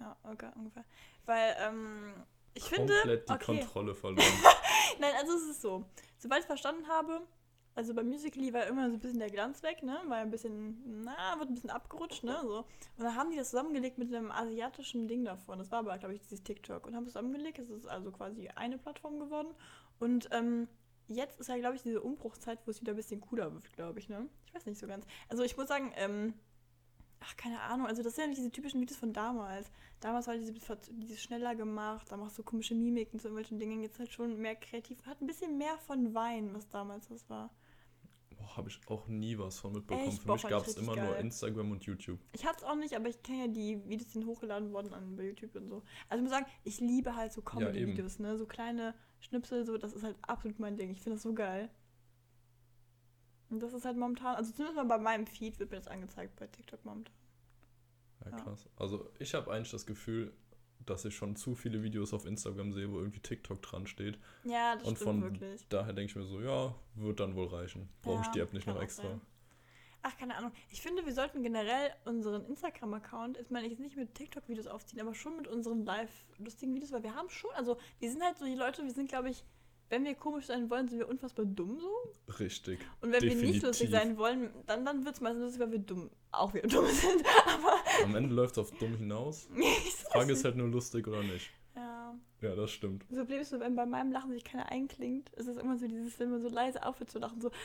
Ja, 0.00 0.16
okay, 0.24 0.50
ungefähr. 0.56 0.84
Weil, 1.26 1.56
ähm, 1.60 2.14
ich 2.54 2.64
finde. 2.64 2.94
Komplett 2.94 3.28
die 3.28 3.32
okay. 3.32 3.60
Kontrolle 3.60 3.94
verloren. 3.94 4.32
Nein, 5.00 5.12
also 5.20 5.34
es 5.34 5.44
ist 5.44 5.62
so. 5.62 5.84
Sobald 6.18 6.42
ich 6.42 6.46
verstanden 6.46 6.86
habe, 6.88 7.22
also 7.74 7.94
bei 7.94 8.02
Musical.ly 8.02 8.52
war 8.52 8.66
immer 8.66 8.88
so 8.90 8.96
ein 8.96 9.00
bisschen 9.00 9.18
der 9.18 9.30
Glanz 9.30 9.62
weg, 9.62 9.82
ne? 9.82 9.98
War 10.06 10.18
ein 10.18 10.30
bisschen, 10.30 11.02
na, 11.04 11.38
wird 11.38 11.48
ein 11.48 11.54
bisschen 11.54 11.70
abgerutscht, 11.70 12.22
ne? 12.22 12.38
So. 12.42 12.58
Und 12.58 13.04
dann 13.04 13.16
haben 13.16 13.30
die 13.30 13.36
das 13.36 13.50
zusammengelegt 13.50 13.96
mit 13.96 14.12
einem 14.14 14.30
asiatischen 14.30 15.08
Ding 15.08 15.24
davon. 15.24 15.58
Das 15.58 15.70
war 15.70 15.78
aber, 15.78 15.96
glaube 15.98 16.14
ich, 16.14 16.20
dieses 16.20 16.42
TikTok. 16.42 16.86
Und 16.86 16.94
haben 16.94 17.04
es 17.04 17.12
zusammengelegt. 17.12 17.58
Es 17.58 17.70
ist 17.70 17.86
also 17.86 18.12
quasi 18.12 18.48
eine 18.48 18.76
Plattform 18.76 19.18
geworden. 19.18 19.54
Und 20.02 20.28
ähm, 20.32 20.66
jetzt 21.06 21.38
ist 21.38 21.48
ja, 21.48 21.56
glaube 21.58 21.76
ich, 21.76 21.82
diese 21.82 22.02
Umbruchzeit, 22.02 22.58
wo 22.66 22.72
es 22.72 22.80
wieder 22.80 22.92
ein 22.92 22.96
bisschen 22.96 23.20
cooler 23.20 23.54
wird, 23.54 23.72
glaube 23.72 24.00
ich, 24.00 24.08
ne? 24.08 24.28
Ich 24.46 24.52
weiß 24.52 24.66
nicht 24.66 24.80
so 24.80 24.88
ganz. 24.88 25.06
Also 25.28 25.44
ich 25.44 25.56
muss 25.56 25.68
sagen, 25.68 25.92
ähm, 25.94 26.34
ach, 27.20 27.36
keine 27.36 27.60
Ahnung, 27.60 27.86
also 27.86 28.02
das 28.02 28.16
sind 28.16 28.30
ja 28.30 28.34
diese 28.34 28.50
typischen 28.50 28.80
Videos 28.80 28.98
von 28.98 29.12
damals. 29.12 29.70
Damals 30.00 30.26
war 30.26 30.36
diese, 30.36 30.52
dieses 30.90 31.22
schneller 31.22 31.54
gemacht, 31.54 32.10
da 32.10 32.16
machst 32.16 32.36
du 32.36 32.42
komische 32.42 32.74
Mimiken 32.74 33.20
zu 33.20 33.28
irgendwelchen 33.28 33.60
Dingen. 33.60 33.80
Jetzt 33.80 34.00
halt 34.00 34.12
schon 34.12 34.38
mehr 34.38 34.56
kreativ. 34.56 35.06
Hat 35.06 35.20
ein 35.20 35.28
bisschen 35.28 35.56
mehr 35.56 35.78
von 35.78 36.12
Wein, 36.14 36.52
was 36.52 36.68
damals 36.68 37.06
das 37.06 37.30
war. 37.30 37.54
Boah, 38.36 38.56
habe 38.56 38.70
ich 38.70 38.80
auch 38.88 39.06
nie 39.06 39.38
was 39.38 39.60
von 39.60 39.72
mitbekommen. 39.72 40.08
Echt? 40.08 40.22
Für 40.22 40.26
Boah, 40.26 40.34
mich 40.34 40.48
gab 40.48 40.66
es 40.66 40.76
immer 40.78 40.96
nur 40.96 41.12
geil. 41.12 41.20
Instagram 41.20 41.70
und 41.70 41.84
YouTube. 41.84 42.18
Ich 42.32 42.44
hatte 42.44 42.56
es 42.56 42.64
auch 42.64 42.74
nicht, 42.74 42.96
aber 42.96 43.08
ich 43.08 43.22
kenne 43.22 43.42
ja 43.42 43.46
die 43.46 43.88
Videos, 43.88 44.08
die 44.08 44.14
sind 44.14 44.26
hochgeladen 44.26 44.72
worden 44.72 44.92
an, 44.94 45.14
bei 45.14 45.26
YouTube 45.26 45.54
und 45.54 45.68
so. 45.68 45.84
Also 46.08 46.24
ich 46.24 46.28
muss 46.28 46.36
sagen, 46.36 46.46
ich 46.64 46.80
liebe 46.80 47.14
halt 47.14 47.32
so 47.32 47.40
Comedy-Videos, 47.40 48.18
ne? 48.18 48.36
So 48.36 48.46
kleine 48.46 48.96
Schnipsel, 49.22 49.64
so, 49.64 49.78
das 49.78 49.94
ist 49.94 50.02
halt 50.04 50.16
absolut 50.22 50.58
mein 50.60 50.76
Ding. 50.76 50.90
Ich 50.90 51.00
finde 51.00 51.16
das 51.16 51.22
so 51.22 51.32
geil. 51.34 51.70
Und 53.50 53.60
das 53.62 53.72
ist 53.72 53.84
halt 53.84 53.96
momentan, 53.96 54.34
also 54.34 54.50
zumindest 54.52 54.76
mal 54.76 54.84
bei 54.84 54.98
meinem 54.98 55.26
Feed 55.28 55.58
wird 55.60 55.70
mir 55.70 55.76
das 55.76 55.86
angezeigt 55.86 56.34
bei 56.36 56.46
TikTok 56.48 56.84
momentan. 56.84 57.14
Ja, 58.24 58.30
Ja. 58.30 58.36
krass. 58.36 58.68
Also 58.76 59.10
ich 59.18 59.34
habe 59.34 59.52
eigentlich 59.52 59.70
das 59.70 59.86
Gefühl, 59.86 60.32
dass 60.86 61.04
ich 61.04 61.14
schon 61.14 61.36
zu 61.36 61.54
viele 61.54 61.82
Videos 61.82 62.12
auf 62.12 62.24
Instagram 62.26 62.72
sehe, 62.72 62.90
wo 62.90 62.98
irgendwie 62.98 63.20
TikTok 63.20 63.62
dran 63.62 63.86
steht. 63.86 64.18
Ja, 64.44 64.76
das 64.76 64.84
Und 64.86 64.96
stimmt 64.96 64.98
von 64.98 65.22
wirklich. 65.22 65.66
daher 65.68 65.92
denke 65.92 66.10
ich 66.10 66.16
mir 66.16 66.24
so, 66.24 66.40
ja, 66.40 66.74
wird 66.94 67.20
dann 67.20 67.34
wohl 67.36 67.46
reichen. 67.48 67.88
Brauche 68.02 68.22
ich 68.22 68.26
Ja, 68.26 68.32
die 68.32 68.40
App 68.40 68.52
nicht 68.52 68.66
noch 68.66 68.80
extra. 68.80 69.08
sein. 69.10 69.20
Ach, 70.02 70.16
keine 70.16 70.36
Ahnung. 70.36 70.52
Ich 70.70 70.82
finde, 70.82 71.06
wir 71.06 71.12
sollten 71.14 71.42
generell 71.42 71.92
unseren 72.04 72.44
Instagram-Account, 72.46 73.38
ich 73.38 73.50
meine, 73.50 73.68
jetzt 73.68 73.78
nicht 73.78 73.96
mit 73.96 74.14
TikTok-Videos 74.14 74.66
aufziehen, 74.66 75.00
aber 75.00 75.14
schon 75.14 75.36
mit 75.36 75.46
unseren 75.46 75.84
live-lustigen 75.84 76.74
Videos, 76.74 76.90
weil 76.92 77.04
wir 77.04 77.14
haben 77.14 77.30
schon, 77.30 77.50
also 77.52 77.76
die 78.00 78.08
sind 78.08 78.22
halt 78.22 78.36
so 78.36 78.44
die 78.44 78.56
Leute, 78.56 78.82
wir 78.82 78.90
sind, 78.90 79.08
glaube 79.08 79.30
ich, 79.30 79.44
wenn 79.90 80.04
wir 80.04 80.14
komisch 80.14 80.46
sein 80.46 80.70
wollen, 80.70 80.88
sind 80.88 80.98
wir 80.98 81.08
unfassbar 81.08 81.44
dumm 81.44 81.78
so. 81.78 82.32
Richtig. 82.40 82.80
Und 83.02 83.12
wenn 83.12 83.20
wir 83.20 83.28
nicht 83.28 83.40
Definitiv. 83.42 83.62
lustig 83.62 83.90
sein 83.90 84.16
wollen, 84.16 84.50
dann, 84.66 84.84
dann 84.86 85.04
wird 85.04 85.16
es 85.16 85.20
meistens 85.20 85.42
lustig, 85.42 85.60
weil 85.60 85.72
wir 85.72 85.78
dumm, 85.80 86.10
auch 86.30 86.52
wieder 86.54 86.66
dumm 86.66 86.86
sind. 86.90 87.22
Aber 87.46 87.74
Am 88.02 88.16
Ende 88.16 88.34
läuft 88.34 88.52
es 88.52 88.58
auf 88.58 88.70
dumm 88.78 88.96
hinaus. 88.96 89.48
ich 89.54 89.62
weiß 89.62 90.08
Frage 90.10 90.32
ist 90.32 90.44
halt 90.44 90.56
nur 90.56 90.68
lustig 90.68 91.06
oder 91.06 91.22
nicht. 91.22 91.50
Ja. 92.42 92.54
Das 92.54 92.70
stimmt. 92.70 93.04
Das 93.08 93.18
Problem 93.18 93.40
ist 93.40 93.50
so, 93.50 93.60
wenn 93.60 93.74
bei 93.76 93.86
meinem 93.86 94.12
Lachen 94.12 94.32
sich 94.32 94.44
keiner 94.44 94.70
einklingt, 94.70 95.30
ist 95.30 95.46
es 95.46 95.56
immer 95.56 95.78
so 95.78 95.86
dieses, 95.86 96.18
wenn 96.20 96.30
man 96.30 96.42
so 96.42 96.48
leise 96.48 96.84
aufhört 96.84 97.10
zu 97.10 97.18
lachen, 97.18 97.40
so. 97.40 97.50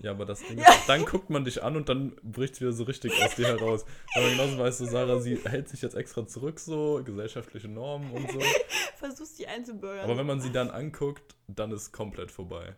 Ja, 0.00 0.12
aber 0.12 0.24
das 0.24 0.40
Ding 0.44 0.58
Ja. 0.58 0.70
ist, 0.70 0.88
dann 0.88 1.04
guckt 1.04 1.28
man 1.30 1.44
dich 1.44 1.62
an 1.62 1.76
und 1.76 1.88
dann 1.88 2.14
bricht 2.22 2.54
es 2.54 2.60
wieder 2.60 2.72
so 2.72 2.84
richtig 2.84 3.12
aus 3.22 3.34
dir 3.34 3.46
heraus. 3.48 3.84
Aber 4.14 4.28
genauso 4.30 4.56
weißt 4.58 4.80
du, 4.80 4.84
Sarah, 4.86 5.18
sie 5.20 5.36
hält 5.44 5.68
sich 5.68 5.82
jetzt 5.82 5.94
extra 5.94 6.26
zurück, 6.26 6.60
so, 6.60 7.02
gesellschaftliche 7.04 7.68
Normen 7.68 8.10
und 8.12 8.30
so. 8.30 8.38
Versuchst 8.96 9.38
die 9.38 9.46
einzubürgern. 9.46 10.04
Aber 10.04 10.16
wenn 10.16 10.26
man 10.26 10.40
sie 10.40 10.52
dann 10.52 10.70
anguckt, 10.70 11.34
dann 11.48 11.72
ist 11.72 11.92
komplett 11.92 12.30
vorbei. 12.30 12.76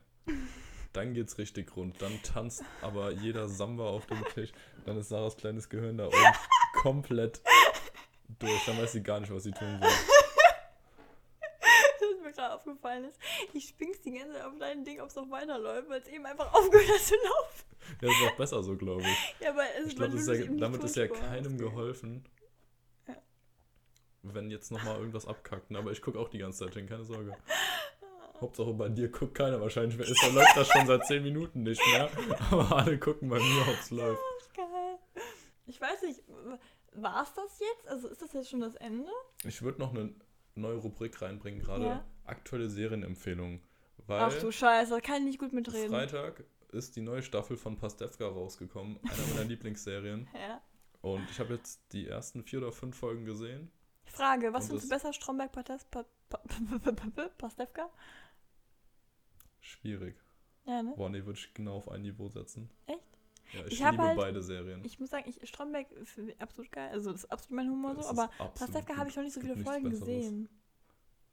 Dann 0.92 1.14
geht's 1.14 1.38
richtig 1.38 1.76
rund. 1.76 2.00
Dann 2.02 2.12
tanzt 2.22 2.64
aber 2.82 3.12
jeder 3.12 3.48
Samba 3.48 3.84
auf 3.88 4.06
dem 4.06 4.24
Tisch. 4.34 4.50
Dann 4.86 4.98
ist 4.98 5.08
Sarahs 5.08 5.36
kleines 5.36 5.68
Gehirn 5.68 5.98
da 5.98 6.06
oben 6.06 6.16
komplett 6.82 7.40
durch. 8.38 8.64
Dann 8.66 8.78
weiß 8.78 8.92
sie 8.92 9.02
gar 9.02 9.20
nicht, 9.20 9.32
was 9.32 9.44
sie 9.44 9.52
tun 9.52 9.78
soll. 9.80 9.90
Gerade 12.40 12.54
aufgefallen 12.54 13.04
ist, 13.04 13.18
ich 13.52 13.68
spring's 13.68 14.00
die 14.02 14.12
ganze 14.12 14.34
Zeit 14.34 14.44
auf 14.44 14.54
dein 14.58 14.84
Ding, 14.84 15.00
ob 15.00 15.08
es 15.08 15.16
noch 15.16 15.30
weiterläuft, 15.30 15.88
weil 15.88 16.00
es 16.00 16.08
eben 16.08 16.24
einfach 16.26 16.52
aufgehört 16.54 16.88
hat 16.88 17.00
zu 17.00 17.14
laufen. 17.14 17.64
Ja, 18.00 18.08
ist 18.10 18.22
auch 18.32 18.36
besser 18.36 18.62
so, 18.62 18.76
glaube 18.76 19.02
ich. 19.02 19.34
Ja, 19.40 19.50
aber 19.50 19.64
es 19.78 19.86
Ich 19.88 19.94
das 19.96 20.10
du 20.10 20.16
ist 20.16 20.28
das 20.28 20.38
ja, 20.38 20.44
damit 20.46 20.84
ist 20.84 20.96
ja 20.96 21.08
keinem 21.08 21.58
geholfen, 21.58 22.24
Ja. 23.08 23.16
wenn 24.22 24.50
jetzt 24.50 24.70
nochmal 24.70 24.98
irgendwas 24.98 25.26
abkackt. 25.26 25.74
Aber 25.74 25.90
ich 25.90 26.00
gucke 26.02 26.18
auch 26.18 26.28
die 26.28 26.38
ganze 26.38 26.64
Zeit 26.66 26.74
hin, 26.74 26.86
keine 26.88 27.04
Sorge. 27.04 27.36
Hauptsache 28.40 28.72
bei 28.72 28.88
dir 28.88 29.10
guckt 29.10 29.34
keiner 29.34 29.60
wahrscheinlich. 29.60 29.98
Ist, 29.98 30.22
dann 30.22 30.34
läuft 30.34 30.56
das 30.56 30.68
schon 30.68 30.86
seit 30.86 31.04
10 31.06 31.22
Minuten 31.22 31.62
nicht 31.62 31.82
mehr. 31.92 32.10
Aber 32.50 32.76
alle 32.78 32.98
gucken 32.98 33.28
bei 33.28 33.38
mir, 33.38 33.62
ob 33.68 33.78
es 33.80 33.90
läuft. 33.90 34.22
Geil. 34.56 34.98
Ich 35.66 35.78
weiß 35.80 36.02
nicht, 36.02 36.22
war 36.94 37.22
es 37.22 37.32
das 37.34 37.60
jetzt? 37.60 37.88
Also 37.88 38.08
ist 38.08 38.22
das 38.22 38.32
jetzt 38.32 38.48
schon 38.50 38.60
das 38.60 38.76
Ende? 38.76 39.10
Ich 39.44 39.60
würde 39.62 39.78
noch 39.78 39.90
eine 39.94 40.14
neue 40.54 40.76
Rubrik 40.76 41.20
reinbringen, 41.20 41.60
gerade 41.60 41.84
Ja. 41.84 42.04
Aktuelle 42.24 42.68
Serienempfehlungen. 42.68 43.60
Weil 44.06 44.20
Ach 44.22 44.34
du 44.40 44.50
Scheiße, 44.50 45.00
kann 45.00 45.18
ich 45.18 45.24
nicht 45.24 45.38
gut 45.38 45.52
mitreden. 45.52 45.90
Freitag 45.90 46.44
ist 46.72 46.96
die 46.96 47.00
neue 47.00 47.22
Staffel 47.22 47.56
von 47.56 47.76
Pastewka 47.76 48.26
rausgekommen. 48.26 48.98
Einer 49.02 49.26
meiner 49.34 49.44
Lieblingsserien. 49.48 50.28
Ja. 50.34 50.60
Und 51.02 51.28
ich 51.30 51.38
habe 51.40 51.54
jetzt 51.54 51.80
die 51.92 52.06
ersten 52.08 52.42
vier 52.42 52.58
oder 52.60 52.72
fünf 52.72 52.96
Folgen 52.96 53.24
gesehen. 53.24 53.70
Frage, 54.04 54.52
was 54.52 54.66
findest 54.66 54.86
du 54.86 54.94
besser, 54.94 55.12
Stromberg, 55.12 55.50
Pastewka? 57.38 57.90
Schwierig. 59.60 60.16
Ja, 60.66 60.82
ne? 60.82 60.94
Boah, 60.96 61.08
nee, 61.10 61.24
würde 61.24 61.38
ich 61.38 61.54
genau 61.54 61.76
auf 61.76 61.88
ein 61.90 62.02
Niveau 62.02 62.28
setzen. 62.28 62.70
Echt? 62.86 62.98
Ja, 63.52 63.60
ich, 63.66 63.72
Ich 63.72 63.78
liebe 63.80 63.98
halt- 63.98 64.16
beide 64.16 64.42
Serien. 64.42 64.84
Ich 64.84 64.98
muss 65.00 65.10
sagen, 65.10 65.28
ich, 65.28 65.48
Stromberg 65.48 65.86
finde 66.04 66.32
ich 66.32 66.40
absolut 66.40 66.70
geil. 66.72 66.90
Also 66.92 67.12
das 67.12 67.24
ist 67.24 67.30
absolut 67.32 67.56
mein 67.56 67.70
Humor 67.70 67.94
Das 67.94 68.06
so, 68.06 68.10
aber 68.12 68.28
Pastewka 68.54 68.96
habe 68.96 69.08
ich 69.10 69.16
noch 69.16 69.22
nicht 69.24 69.32
so 69.34 69.40
viele 69.40 69.56
Folgen 69.56 69.84
Besseres. 69.90 70.00
gesehen. 70.08 70.48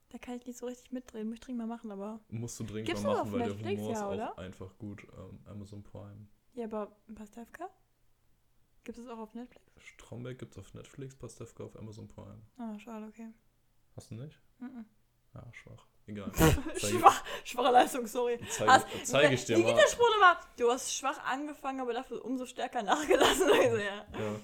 Da 0.09 0.17
kann 0.17 0.35
ich 0.35 0.45
nicht 0.45 0.57
so 0.57 0.65
richtig 0.67 0.91
mitdrehen. 0.91 1.27
Muss 1.27 1.35
ich 1.35 1.41
dringend 1.41 1.59
mal 1.59 1.67
machen, 1.67 1.91
aber. 1.91 2.19
Musst 2.29 2.59
du 2.59 2.63
dringend 2.63 2.85
Gibt's 2.87 3.03
mal 3.03 3.17
machen, 3.17 3.31
weil 3.33 3.39
der 3.39 3.47
Netflix? 3.49 3.81
Humor 3.81 3.91
ist 3.91 3.99
Ja, 3.99 4.07
auch 4.07 4.13
oder? 4.13 4.37
einfach 4.39 4.77
gut. 4.77 5.03
Ähm, 5.17 5.39
Amazon 5.45 5.83
Prime. 5.83 6.27
Ja, 6.53 6.65
aber 6.65 6.95
Pastewka? 7.13 7.69
Gibt 8.83 8.97
es 8.97 9.07
auch 9.07 9.17
auf 9.19 9.33
Netflix? 9.33 9.65
Stromberg 9.77 10.39
gibt's 10.39 10.57
auf 10.57 10.73
Netflix, 10.73 11.15
Pastewka 11.15 11.65
auf 11.65 11.75
Amazon 11.77 12.07
Prime. 12.07 12.41
Ah, 12.57 12.79
schade, 12.79 13.05
okay. 13.07 13.27
Hast 13.97 14.11
du 14.11 14.15
nicht? 14.15 14.39
Mhm. 14.59 14.85
Ja, 15.33 15.43
schwach. 15.53 15.85
Egal. 16.07 16.31
Zeige 16.79 16.99
Schwach, 16.99 17.21
schwache 17.43 17.71
Leistung, 17.73 18.07
sorry. 18.07 18.39
zeig, 18.49 18.69
Hast- 18.69 18.87
zeig 19.05 19.29
ich 19.33 19.43
dir 19.43 19.57
mal. 19.57 19.73
der 19.75 19.87
Spruch 19.89 20.07
immer? 20.15 20.39
Du 20.57 20.71
hast 20.71 20.95
schwach 20.95 21.21
angefangen, 21.25 21.81
aber 21.81 21.91
dafür 21.93 22.23
umso 22.23 22.45
stärker 22.45 22.81
nachgelassen. 22.81 23.49
Also, 23.51 23.75
ja. 23.77 24.05
Ja. 24.17 24.39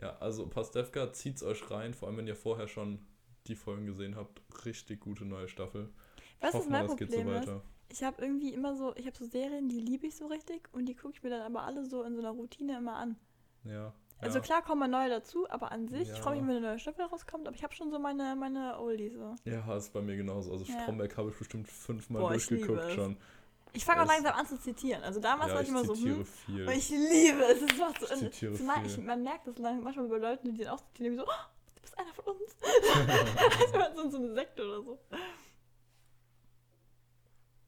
ja, 0.00 0.16
also 0.20 0.46
Pastewka 0.46 1.12
zieht's 1.12 1.42
euch 1.42 1.68
rein, 1.72 1.92
vor 1.92 2.06
allem 2.06 2.18
wenn 2.18 2.28
ihr 2.28 2.36
vorher 2.36 2.68
schon 2.68 3.04
die 3.48 3.56
Folgen 3.56 3.86
gesehen 3.86 4.16
habt. 4.16 4.40
Richtig 4.64 5.00
gute 5.00 5.24
neue 5.24 5.48
Staffel. 5.48 5.88
Was 6.40 6.54
Hoffe 6.54 6.64
ist 6.64 6.70
mal, 6.70 6.78
mein 6.80 6.88
das 6.88 6.96
geht 6.96 7.10
so 7.10 7.16
Problem 7.16 7.34
ist? 7.42 7.48
weiter. 7.48 7.62
Ich 7.88 8.02
habe 8.02 8.20
irgendwie 8.22 8.52
immer 8.52 8.74
so, 8.76 8.94
ich 8.96 9.06
habe 9.06 9.16
so 9.16 9.24
Serien, 9.24 9.68
die 9.68 9.80
liebe 9.80 10.06
ich 10.06 10.16
so 10.16 10.26
richtig 10.26 10.68
und 10.72 10.86
die 10.86 10.94
gucke 10.94 11.14
ich 11.14 11.22
mir 11.22 11.30
dann 11.30 11.42
aber 11.42 11.62
alle 11.62 11.84
so 11.84 12.02
in 12.02 12.14
so 12.14 12.20
einer 12.20 12.30
Routine 12.32 12.78
immer 12.78 12.96
an. 12.96 13.16
Ja. 13.64 13.92
Also 14.18 14.38
ja. 14.38 14.44
klar 14.44 14.62
kommen 14.62 14.80
mal 14.80 14.88
neue 14.88 15.10
dazu, 15.10 15.48
aber 15.50 15.70
an 15.72 15.88
sich, 15.88 16.02
ich 16.02 16.08
Ja. 16.08 16.14
freue 16.16 16.36
mich, 16.36 16.48
wenn 16.48 16.56
eine 16.56 16.66
neue 16.68 16.78
Staffel 16.78 17.04
rauskommt, 17.04 17.46
aber 17.46 17.54
ich 17.54 17.62
habe 17.62 17.74
schon 17.74 17.90
so 17.90 17.98
meine, 17.98 18.34
meine 18.34 18.78
Oldies 18.80 19.12
so. 19.14 19.34
Ja, 19.44 19.76
ist 19.76 19.92
bei 19.92 20.00
mir 20.02 20.16
genauso. 20.16 20.50
Also 20.52 20.64
Ja. 20.64 20.80
Stromberg 20.82 21.16
habe 21.16 21.30
ich 21.30 21.36
bestimmt 21.38 21.68
fünfmal 21.68 22.22
Boah, 22.22 22.34
ich 22.34 22.46
durchgeguckt 22.46 22.84
es. 22.84 22.92
schon. 22.94 23.16
Ich 23.72 23.84
fange 23.84 24.02
auch 24.02 24.06
langsam 24.06 24.32
an 24.34 24.46
zu 24.46 24.58
zitieren. 24.58 25.02
Also 25.04 25.20
damals 25.20 25.48
Ja, 25.50 25.54
war 25.56 25.60
ich 25.62 25.68
ich 25.68 25.74
immer 25.74 25.84
so, 25.84 25.94
hm, 25.94 26.24
viel. 26.24 26.68
ich 26.70 26.88
liebe 26.88 27.42
es. 27.44 27.60
Es 27.60 27.76
macht 27.78 28.00
so, 28.00 28.14
Ich 28.26 28.58
zumal 28.58 28.86
ich, 28.86 28.96
man 28.98 29.22
merkt 29.22 29.46
das 29.48 29.58
manchmal 29.58 30.08
bei 30.08 30.16
Leuten, 30.16 30.52
die 30.52 30.54
den 30.62 30.68
auch 30.68 30.80
zitieren, 30.80 31.12
die 31.12 31.18
so, 31.18 31.26
oh, 31.26 31.46
einer 31.96 32.12
von 32.14 32.24
uns. 32.24 32.56
Als 32.62 33.72
wäre 33.72 33.78
man 33.78 33.96
so 33.96 34.02
in 34.02 34.10
so 34.10 34.18
eine 34.18 34.34
Sekte 34.34 34.64
oder 34.64 34.82
so. 34.82 34.98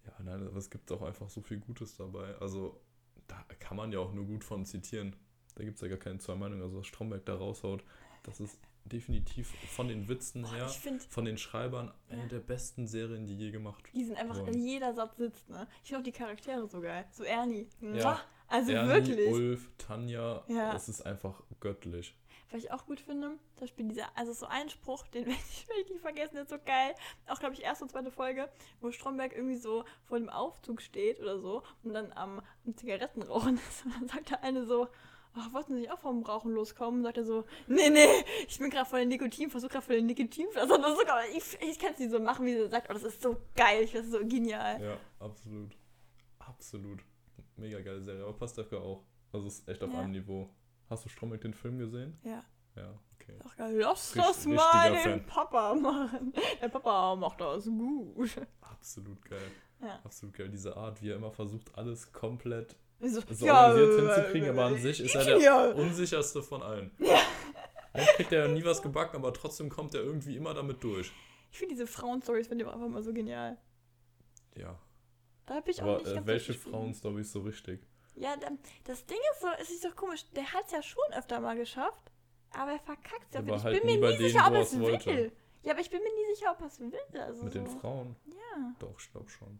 Ja, 0.04 0.12
nein, 0.22 0.46
aber 0.46 0.56
es 0.56 0.70
gibt 0.70 0.90
auch 0.92 1.02
einfach 1.02 1.28
so 1.28 1.40
viel 1.40 1.58
Gutes 1.58 1.96
dabei. 1.96 2.34
Also, 2.36 2.80
da 3.26 3.36
kann 3.58 3.76
man 3.76 3.92
ja 3.92 3.98
auch 3.98 4.12
nur 4.12 4.24
gut 4.26 4.44
von 4.44 4.64
zitieren. 4.64 5.16
Da 5.54 5.64
gibt 5.64 5.76
es 5.76 5.82
ja 5.82 5.88
gar 5.88 5.98
keine 5.98 6.18
zwei 6.18 6.34
Meinungen. 6.34 6.62
Also, 6.62 6.78
was 6.78 6.86
Stromberg 6.86 7.24
da 7.26 7.34
raushaut, 7.34 7.84
das 8.22 8.40
ist 8.40 8.58
definitiv 8.84 9.50
von 9.70 9.88
den 9.88 10.08
Witzen 10.08 10.42
Boah, 10.42 10.52
her, 10.54 10.66
ich 10.66 10.78
finde, 10.78 11.04
von 11.04 11.24
den 11.26 11.36
Schreibern, 11.36 11.92
eine 12.08 12.22
Ja. 12.22 12.28
der 12.28 12.38
besten 12.40 12.86
Serien, 12.86 13.26
die 13.26 13.36
je 13.36 13.50
gemacht 13.50 13.84
die 13.92 14.04
sind 14.04 14.16
einfach, 14.16 14.38
worden. 14.38 14.54
in 14.54 14.64
jeder 14.66 14.94
Satz 14.94 15.16
sitzt, 15.18 15.46
ne? 15.50 15.68
Ich 15.82 15.88
finde 15.88 16.00
auch 16.00 16.04
die 16.04 16.12
Charaktere 16.12 16.66
so 16.68 16.80
geil. 16.80 17.06
So 17.12 17.22
Ernie. 17.24 17.68
Ja. 17.80 18.20
Also 18.46 18.72
Ernie, 18.72 18.88
wirklich. 18.88 19.30
Ulf, 19.30 19.68
Tanja, 19.76 20.42
Ja. 20.48 20.74
es 20.74 20.88
ist 20.88 21.02
einfach 21.04 21.42
göttlich. 21.60 22.16
Was 22.50 22.64
ich 22.64 22.70
auch 22.72 22.86
gut 22.86 22.98
finde, 23.00 23.28
zum 23.56 23.60
Beispiel 23.60 23.88
dieser, 23.88 24.06
also 24.16 24.32
so 24.32 24.46
ein 24.46 24.70
Spruch, 24.70 25.06
den 25.08 25.26
werde 25.26 25.38
ich, 25.50 25.68
werd 25.68 25.78
ich 25.84 25.90
nicht 25.90 26.00
vergessen, 26.00 26.34
der 26.34 26.42
ist 26.44 26.50
so 26.50 26.58
geil. 26.64 26.94
Auch, 27.26 27.38
glaube 27.38 27.54
ich, 27.54 27.62
erste 27.62 27.84
und 27.84 27.90
zweite 27.90 28.10
Folge, 28.10 28.48
wo 28.80 28.90
Stromberg 28.90 29.32
irgendwie 29.34 29.56
so 29.56 29.84
vor 30.04 30.18
dem 30.18 30.28
Aufzug 30.30 30.80
steht 30.80 31.20
oder 31.20 31.38
so 31.38 31.62
und 31.82 31.92
dann 31.92 32.10
am, 32.12 32.40
am 32.64 32.76
Zigarettenrauchen 32.76 33.56
ist. 33.68 33.84
Und 33.84 33.94
dann 33.94 34.08
sagt 34.08 34.30
der 34.30 34.42
eine 34.42 34.64
so, 34.64 34.88
ach, 35.34 35.52
wollten 35.52 35.74
Sie 35.74 35.80
nicht 35.80 35.92
auch 35.92 35.98
vom 35.98 36.22
Rauchen 36.22 36.52
loskommen? 36.52 37.00
Und 37.00 37.04
sagt 37.04 37.18
er 37.18 37.24
so, 37.24 37.44
nee, 37.66 37.90
nee, 37.90 38.24
ich 38.48 38.58
bin 38.58 38.70
gerade 38.70 38.88
voll 38.88 39.00
den 39.00 39.08
Nikotin, 39.10 39.50
versuche 39.50 39.72
gerade 39.72 39.84
voll 39.84 39.96
den 39.96 40.06
Nikotin. 40.06 40.46
Also 40.56 40.74
sogar, 40.96 41.28
ich, 41.28 41.58
ich 41.60 41.78
kann 41.78 41.92
es 41.92 41.98
nicht 41.98 42.10
so 42.10 42.18
machen, 42.18 42.46
wie 42.46 42.54
sie 42.54 42.68
sagt, 42.68 42.88
aber 42.88 42.98
das 42.98 43.04
ist 43.14 43.20
so 43.22 43.36
geil, 43.56 43.82
ich 43.84 43.90
finde 43.92 44.08
das 44.10 44.18
so 44.20 44.26
genial. 44.26 44.82
Ja, 44.82 44.96
absolut. 45.20 45.76
Absolut. 46.38 47.00
Mega 47.56 47.80
geile 47.80 48.00
Serie. 48.00 48.22
Aber 48.22 48.32
Pastewka 48.32 48.76
auch. 48.78 49.02
Also, 49.32 49.48
es 49.48 49.58
ist 49.58 49.68
echt 49.68 49.82
auf 49.82 49.92
Ja. 49.92 49.98
einem 50.00 50.12
Niveau. 50.12 50.48
Hast 50.88 51.04
du 51.04 51.08
Stromberg 51.08 51.40
den 51.42 51.54
Film 51.54 51.78
gesehen? 51.78 52.18
Ja, 52.24 52.44
Ja, 52.76 52.98
okay. 53.14 53.38
ach 53.44 53.54
lass 53.58 54.14
Richt- 54.16 54.24
das 54.26 54.46
mal 54.46 54.90
den 54.92 55.00
Fan. 55.00 55.26
Papa 55.26 55.74
machen. 55.74 56.32
Der 56.62 56.68
Papa 56.68 57.14
macht 57.16 57.40
das 57.40 57.64
gut. 57.66 58.30
Absolut 58.60 59.22
geil. 59.24 59.50
Ja. 59.80 60.00
Absolut 60.04 60.34
geil. 60.34 60.48
Diese 60.48 60.76
Art, 60.76 61.00
wie 61.02 61.10
er 61.10 61.16
immer 61.16 61.30
versucht, 61.30 61.76
alles 61.76 62.12
komplett 62.12 62.76
So, 63.00 63.20
so 63.30 63.46
organisiert 63.46 64.00
hinzukriegen, 64.16 64.48
aber 64.50 64.64
an 64.64 64.78
sich 64.78 65.00
ist 65.00 65.14
er 65.14 65.24
der 65.24 65.38
ja. 65.38 65.70
unsicherste 65.72 66.42
von 66.42 66.62
allen. 66.62 66.90
Dann 67.92 68.06
kriegt 68.16 68.32
er 68.32 68.48
nie 68.48 68.64
was 68.64 68.80
gebacken, 68.82 69.16
aber 69.16 69.32
trotzdem 69.32 69.68
kommt 69.68 69.94
er 69.94 70.02
irgendwie 70.02 70.36
immer 70.36 70.54
damit 70.54 70.82
durch. 70.82 71.12
Ich 71.50 71.58
finde 71.58 71.74
diese 71.74 71.86
Frauenstories 71.86 72.48
von 72.48 72.58
dem 72.58 72.68
einfach 72.68 72.88
mal 72.88 73.02
so 73.02 73.12
genial. 73.12 73.56
Ja. 74.56 74.78
Da 75.46 75.54
habe 75.54 75.70
ich 75.70 75.80
auch 75.82 75.86
Aber 75.86 75.98
nicht 75.98 76.10
äh, 76.10 76.14
ganz 76.14 76.26
welche. 76.26 76.54
Frauenstories 76.54 77.32
so 77.32 77.40
richtig? 77.40 77.86
Ja, 78.20 78.34
das 78.84 79.06
Ding 79.06 79.18
ist 79.32 79.40
so, 79.40 79.48
es 79.60 79.70
ist 79.70 79.84
doch 79.84 79.94
komisch, 79.96 80.24
der 80.34 80.52
hat 80.52 80.64
es 80.66 80.72
ja 80.72 80.82
schon 80.82 81.02
öfter 81.16 81.40
mal 81.40 81.56
geschafft, 81.56 82.10
aber 82.50 82.72
er 82.72 82.78
verkackt 82.80 83.32
ja. 83.34 83.40
Aber 83.40 83.56
Ich 83.56 83.62
halt 83.64 83.82
bin 83.82 84.00
mir 84.00 84.10
nie 84.10 84.16
sicher, 84.16 84.46
ob 84.46 84.54
er 84.54 84.60
es 84.60 84.72
es 84.72 84.80
wollte. 84.80 85.06
will. 85.06 85.32
Ja, 85.62 85.72
aber 85.72 85.80
ich 85.80 85.90
bin 85.90 86.00
mir 86.02 86.14
nie 86.14 86.34
sicher, 86.34 86.52
ob 86.52 86.60
er 86.60 86.66
es 86.66 86.80
will. 86.80 86.92
Also 87.20 87.44
Mit 87.44 87.52
so. 87.52 87.58
den 87.60 87.66
Frauen? 87.68 88.16
Ja. 88.26 88.74
Doch, 88.78 88.98
ich 88.98 89.10
glaube 89.12 89.28
schon. 89.28 89.58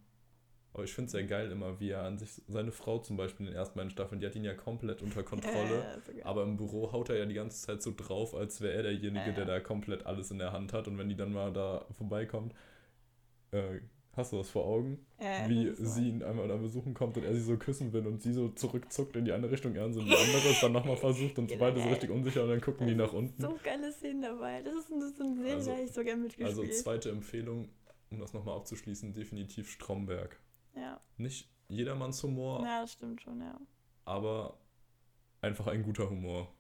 Aber 0.75 0.85
ich 0.85 0.93
finde 0.93 1.07
es 1.07 1.13
sehr 1.13 1.25
geil 1.25 1.51
immer, 1.51 1.81
wie 1.81 1.91
er 1.91 2.03
an 2.05 2.19
sich, 2.19 2.43
seine 2.47 2.71
Frau 2.73 2.99
zum 2.99 3.17
Beispiel 3.17 3.47
in 3.47 3.53
den 3.53 3.59
ersten 3.59 3.77
beiden 3.77 3.91
Staffeln, 3.91 4.21
die 4.21 4.27
hat 4.27 4.37
ihn 4.37 4.45
ja 4.45 4.55
komplett 4.55 5.03
unter 5.03 5.23
Kontrolle. 5.23 5.99
Ja, 6.07 6.13
geil. 6.13 6.23
Aber 6.25 6.43
im 6.45 6.57
Büro 6.57 6.93
haut 6.93 7.09
er 7.09 7.17
ja 7.17 7.27
die 7.27 7.35
ganze 7.35 7.67
Zeit 7.67 7.83
so 7.83 7.93
drauf, 7.97 8.35
als 8.35 8.61
wäre 8.61 8.75
er 8.75 8.83
derjenige, 8.85 9.19
Ja, 9.19 9.27
ja. 9.27 9.33
der 9.33 9.45
da 9.47 9.61
komplett 9.61 10.07
alles 10.07 10.31
in 10.31 10.39
der 10.39 10.53
Hand 10.53 10.73
hat. 10.73 10.87
Und 10.87 10.97
wenn 10.99 11.09
die 11.09 11.17
dann 11.17 11.33
mal 11.33 11.53
da 11.53 11.85
vorbeikommt, 11.97 12.55
äh, 13.51 13.81
hast 14.19 14.33
du 14.33 14.37
das 14.37 14.51
vor 14.51 14.65
Augen? 14.67 14.99
Ja, 15.21 15.49
wie 15.49 15.67
das 15.67 15.95
sie 15.95 16.09
ihn 16.11 16.23
einmal 16.23 16.47
da 16.49 16.57
besuchen 16.57 16.93
kommt 16.95 17.17
und 17.17 17.25
er 17.25 17.35
sie 17.35 17.41
so 17.41 17.57
küssen 17.57 17.93
will 17.93 18.07
und 18.07 18.21
sie 18.21 18.33
so 18.33 18.49
zurückzuckt 18.51 19.17
in 19.17 19.25
die 19.25 19.33
eine 19.33 19.51
Richtung, 19.51 19.75
er 19.75 19.91
so 19.93 20.01
in 20.01 20.07
die 20.07 20.15
andere 20.17 20.49
es 20.51 20.61
dann 20.61 20.73
nochmal 20.73 20.97
versucht 20.97 21.39
und 21.39 21.49
so 21.51 21.57
beide 21.57 21.81
so 21.81 21.89
richtig 21.89 22.11
unsicher 22.11 22.43
und 22.43 22.51
dann 22.51 22.61
gucken 22.61 22.87
die 22.87 22.95
nach 22.95 23.13
unten. 23.13 23.41
So 23.41 23.59
geile 23.63 23.91
Szenen 23.93 24.21
dabei. 24.23 24.63
Das 24.63 24.75
ist, 24.75 24.91
ein- 24.91 25.01
das 25.01 25.11
ist 25.13 25.21
eine 25.21 25.35
Serie, 25.37 25.55
Also- 25.55 25.73
ich 25.83 25.93
so 25.93 26.03
gerne 26.05 26.23
mitgespielt. 26.23 26.49
Also 26.49 26.67
zweite 26.67 27.11
Empfehlung, 27.11 27.71
um 28.11 28.19
das 28.21 28.33
nochmal 28.35 28.57
abzuschließen, 28.59 29.15
definitiv 29.15 29.71
Stromberg. 29.71 30.39
ja. 30.75 31.01
Nicht 31.17 31.49
jedermanns 31.69 32.23
Humor, 32.23 32.63
ja, 32.65 32.81
das 32.83 32.93
stimmt 32.93 33.21
schon, 33.23 33.41
ja. 33.41 33.59
aber 34.05 34.59
einfach 35.43 35.67
ein 35.67 35.83
guter 35.83 36.09
Humor. 36.11 36.53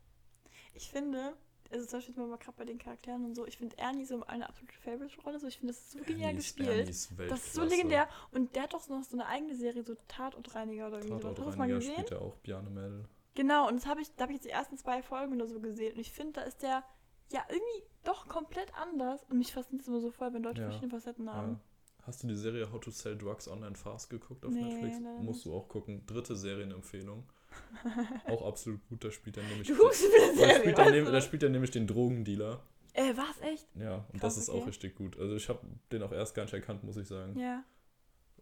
Ich 0.75 0.89
finde, 0.91 1.33
also 1.71 1.87
zum 1.87 1.99
Beispiel 1.99 2.15
mal 2.27 2.39
gerade 2.39 2.57
bei 2.57 2.65
den 2.65 2.79
Charakteren 2.79 3.25
und 3.25 3.35
so, 3.35 3.47
ich 3.47 3.59
finde 3.59 3.77
Ernie 3.79 4.05
so 4.05 4.25
eine 4.27 4.49
absolute 4.49 4.75
Favorite-Rolle. 4.75 5.39
So, 5.39 5.47
ich 5.47 5.59
finde, 5.59 5.73
das 5.73 5.83
ist 5.83 5.93
so 5.93 5.99
genial 6.01 6.35
gespielt. 6.35 6.89
Das 6.89 7.45
ist 7.45 7.53
so 7.55 7.63
legendär. 7.65 8.09
Und 8.33 8.55
der 8.57 8.65
hat 8.65 8.75
doch 8.75 8.89
noch 8.89 9.03
so 9.05 9.17
eine 9.17 9.27
eigene 9.27 9.55
Serie, 9.55 9.83
so 9.85 9.95
Tatortreiniger 10.09 10.89
oder 10.89 10.99
irgendwie 10.99 11.21
sowas. 11.21 11.31
Hast 11.31 11.39
du 11.39 11.45
das 11.45 11.57
mal 11.57 11.69
gesehen? 11.69 11.93
spielt 11.93 12.11
ja 12.11 12.19
auch 12.19 12.37
Bjarne 12.37 12.71
Mädel. 12.71 13.05
Genau, 13.35 13.69
und 13.69 13.77
das 13.77 13.87
habe 13.87 14.01
ich, 14.01 14.15
da 14.17 14.23
habe 14.23 14.33
ich 14.33 14.39
jetzt 14.39 14.47
die 14.47 14.51
ersten 14.51 14.77
zwei 14.77 15.03
Folgen 15.03 15.35
oder 15.35 15.47
so 15.47 15.61
gesehen. 15.61 15.95
Und 15.95 16.01
ich 16.01 16.11
finde, 16.13 16.33
da 16.35 16.43
ist 16.43 16.63
der 16.63 16.83
ja 17.31 17.45
irgendwie 17.49 17.85
doch 18.05 18.27
komplett 18.29 18.75
anders. 18.75 19.23
Und 19.25 19.39
mich 19.39 19.53
fasziniert 19.53 19.83
es 19.83 19.89
immer 19.89 20.01
so 20.01 20.11
voll, 20.11 20.33
wenn 20.33 20.43
Leute 20.43 20.61
Ja. 20.63 20.71
verschiedene 20.71 20.91
Facetten 20.99 21.27
Ja. 21.27 21.35
haben. 21.35 21.61
Hast 22.03 22.23
du 22.23 22.27
die 22.27 22.35
Serie 22.37 22.73
How 22.73 22.81
to 22.81 22.91
Sell 22.91 23.19
Drugs 23.19 23.47
Online 23.49 23.77
Fast 23.77 24.09
geguckt 24.09 24.45
auf 24.47 24.53
Nee, 24.53 24.63
Netflix? 24.63 24.99
leider 25.01 25.23
Musst 25.23 25.45
du 25.45 25.55
auch 25.55 25.69
gucken. 25.69 26.07
Dritte 26.07 26.35
Serienempfehlung. 26.35 27.29
auch 28.27 28.47
absolut 28.47 28.87
gut. 28.89 29.05
Da 29.05 29.11
spielt 29.11 29.37
er 29.37 29.43
nämlich. 29.45 29.69
Du 29.69 29.75
da, 29.77 29.93
spielt 30.55 30.79
er, 30.79 30.91
nehm, 30.91 31.05
du? 31.07 31.13
da 31.13 31.21
spielt 31.21 31.43
er 31.43 31.49
nämlich 31.49 31.71
den 31.71 31.87
Drogendealer. 31.87 32.63
Äh, 32.95 33.15
was, 33.17 33.41
echt? 33.43 33.67
Ja, 33.77 34.07
und 34.13 34.21
Krass, 34.21 34.35
das 34.35 34.45
ist 34.45 34.49
okay. 34.51 34.61
auch 34.63 34.67
richtig 34.67 34.95
gut. 34.97 35.19
Also 35.19 35.37
ich 35.37 35.49
habe 35.49 35.61
den 35.93 36.03
auch 36.03 36.13
erst 36.13 36.35
gar 36.35 36.43
nicht 36.43 36.55
erkannt, 36.55 36.83
muss 36.85 36.97
ich 36.97 37.07
sagen. 37.07 37.39
Ja. 37.39 37.63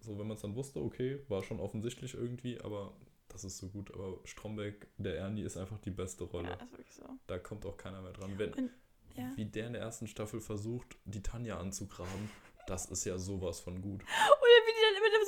So, 0.01 0.19
wenn 0.19 0.27
man 0.27 0.37
es 0.37 0.43
dann 0.43 0.55
wusste, 0.55 0.81
okay, 0.81 1.21
war 1.29 1.43
schon 1.43 1.61
offensichtlich 1.61 2.15
irgendwie, 2.15 2.61
aber 2.61 2.95
das 3.29 3.45
ist 3.45 3.59
so 3.59 3.69
gut. 3.69 3.93
Aber 3.93 4.19
Stromberg, 4.25 4.87
der 4.99 5.17
Ernie, 5.19 5.43
ist 5.43 5.57
einfach 5.57 5.79
die 5.79 5.91
beste 5.91 6.25
Rolle. 6.25 6.49
Ja, 6.49 6.55
ist 6.55 6.73
wirklich 6.73 6.95
so. 6.95 7.05
Da 7.27 7.39
kommt 7.39 7.67
auch 7.67 7.77
keiner 7.77 8.01
mehr 8.03 8.13
dran. 8.13 8.33
Wenn, 8.39 8.53
Und- 8.55 8.71
Ja. 9.17 9.33
Wie 9.37 9.47
der 9.47 9.67
in 9.67 9.73
der 9.73 9.83
ersten 9.83 10.07
Staffel 10.07 10.41
versucht, 10.41 10.97
die 11.05 11.23
Tanja 11.23 11.59
anzugraben, 11.59 12.31
das 12.67 12.87
ist 12.87 13.05
ja 13.05 13.19
sowas 13.19 13.61
von 13.61 13.81
gut. 13.81 14.03
Oder 14.05 14.59
wie 14.67 14.73
die 14.73 14.83
dann 14.83 14.97
immer 15.03 15.26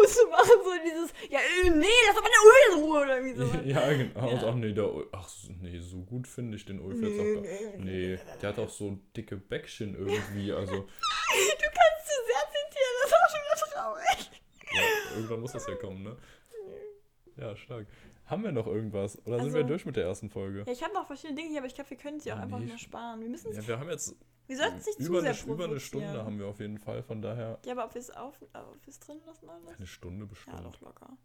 Ulf 0.00 0.12
zu 0.14 0.26
machen. 0.28 0.50
So 0.64 0.70
dieses, 0.84 1.12
ja, 1.30 1.38
äh, 1.40 1.70
nee, 1.70 1.86
lass 2.06 2.16
doch 2.16 2.22
mal 2.22 2.30
der 2.30 2.44
Ulf 2.46 2.68
in 2.78 2.82
Ruhe 2.84 3.02
oder 3.02 3.16
irgendwie 3.20 3.36
so. 3.36 3.58
ja, 3.68 3.92
genau. 3.92 4.26
Ja. 4.26 4.32
Und 4.32 4.44
ach 4.44 4.54
nee, 4.54 4.72
der 4.72 4.84
Ul- 4.84 5.08
ach 5.12 5.28
so- 5.28 5.52
nee, 5.60 5.78
so 5.78 5.98
gut 6.02 6.26
finde 6.28 6.56
ich 6.56 6.64
den 6.64 6.80
Ulf 6.80 7.00
jetzt 7.02 7.18
auch. 7.20 7.42
gar- 7.42 7.78
Nee, 7.84 8.18
der 8.40 8.48
hat 8.48 8.58
auch 8.58 8.68
so 8.70 8.98
dicke 9.16 9.36
Bäckchen 9.36 9.94
irgendwie. 9.94 10.52
Also, 10.52 10.72
Du 10.72 10.78
kannst 10.78 12.06
zu 12.06 12.14
sehr 12.26 12.44
zitieren, 12.52 12.94
das 13.02 13.10
ist 13.10 13.16
auch 13.16 13.30
schon 13.30 13.40
wieder 13.40 13.72
traurig. 13.72 14.30
ja, 14.74 15.16
irgendwann 15.16 15.40
muss 15.40 15.52
das 15.52 15.66
ja 15.66 15.74
kommen, 15.76 16.02
ne? 16.02 16.16
Ja, 17.36 17.56
stark. 17.56 17.86
Haben 18.26 18.44
wir 18.44 18.52
noch 18.52 18.66
irgendwas? 18.66 19.18
Oder 19.26 19.36
sind 19.38 19.46
Also- 19.46 19.56
wir 19.58 19.64
durch 19.64 19.84
mit 19.84 19.96
der 19.96 20.04
ersten 20.04 20.30
Folge? 20.30 20.64
Ja, 20.66 20.72
ich 20.72 20.82
habe 20.82 20.94
noch 20.94 21.06
verschiedene 21.06 21.36
Dinge 21.36 21.50
hier, 21.50 21.58
aber 21.58 21.66
ich 21.66 21.74
glaube, 21.74 21.90
wir 21.90 21.96
können 21.96 22.20
sie 22.20 22.32
auch 22.32 22.36
Ja, 22.36 22.42
einfach 22.42 22.58
nee, 22.58 22.66
nur 22.66 22.78
sparen. 22.78 23.20
Wir 23.20 23.28
müssen 23.28 23.52
Ja, 23.52 23.66
wir 23.66 23.78
haben 23.78 23.88
jetzt 23.90 24.14
wir 24.46 24.56
sollten 24.56 24.76
es 24.78 24.86
nicht 24.86 24.98
über 25.00 25.20
zu 25.20 25.24
eine, 25.26 25.34
sehr 25.34 25.54
über 25.54 25.64
eine. 25.64 25.80
Stunde 25.80 26.24
haben 26.24 26.38
wir 26.38 26.46
auf 26.46 26.58
jeden 26.60 26.78
Fall. 26.78 27.02
Von 27.02 27.22
daher 27.22 27.58
Ja, 27.64 27.72
aber 27.72 27.84
ob 27.84 27.94
wir 27.94 28.00
es 28.00 28.10
auf, 28.10 28.34
ob 28.42 28.52
wir 28.52 28.88
es 28.88 28.98
drin 29.00 29.18
lassen 29.26 29.48
alles? 29.48 29.76
eine 29.76 29.86
Stunde 29.86 30.24
Ja, 30.24 30.28
bestimmt. 30.28 30.64
doch 30.64 30.80
locker. 30.80 31.16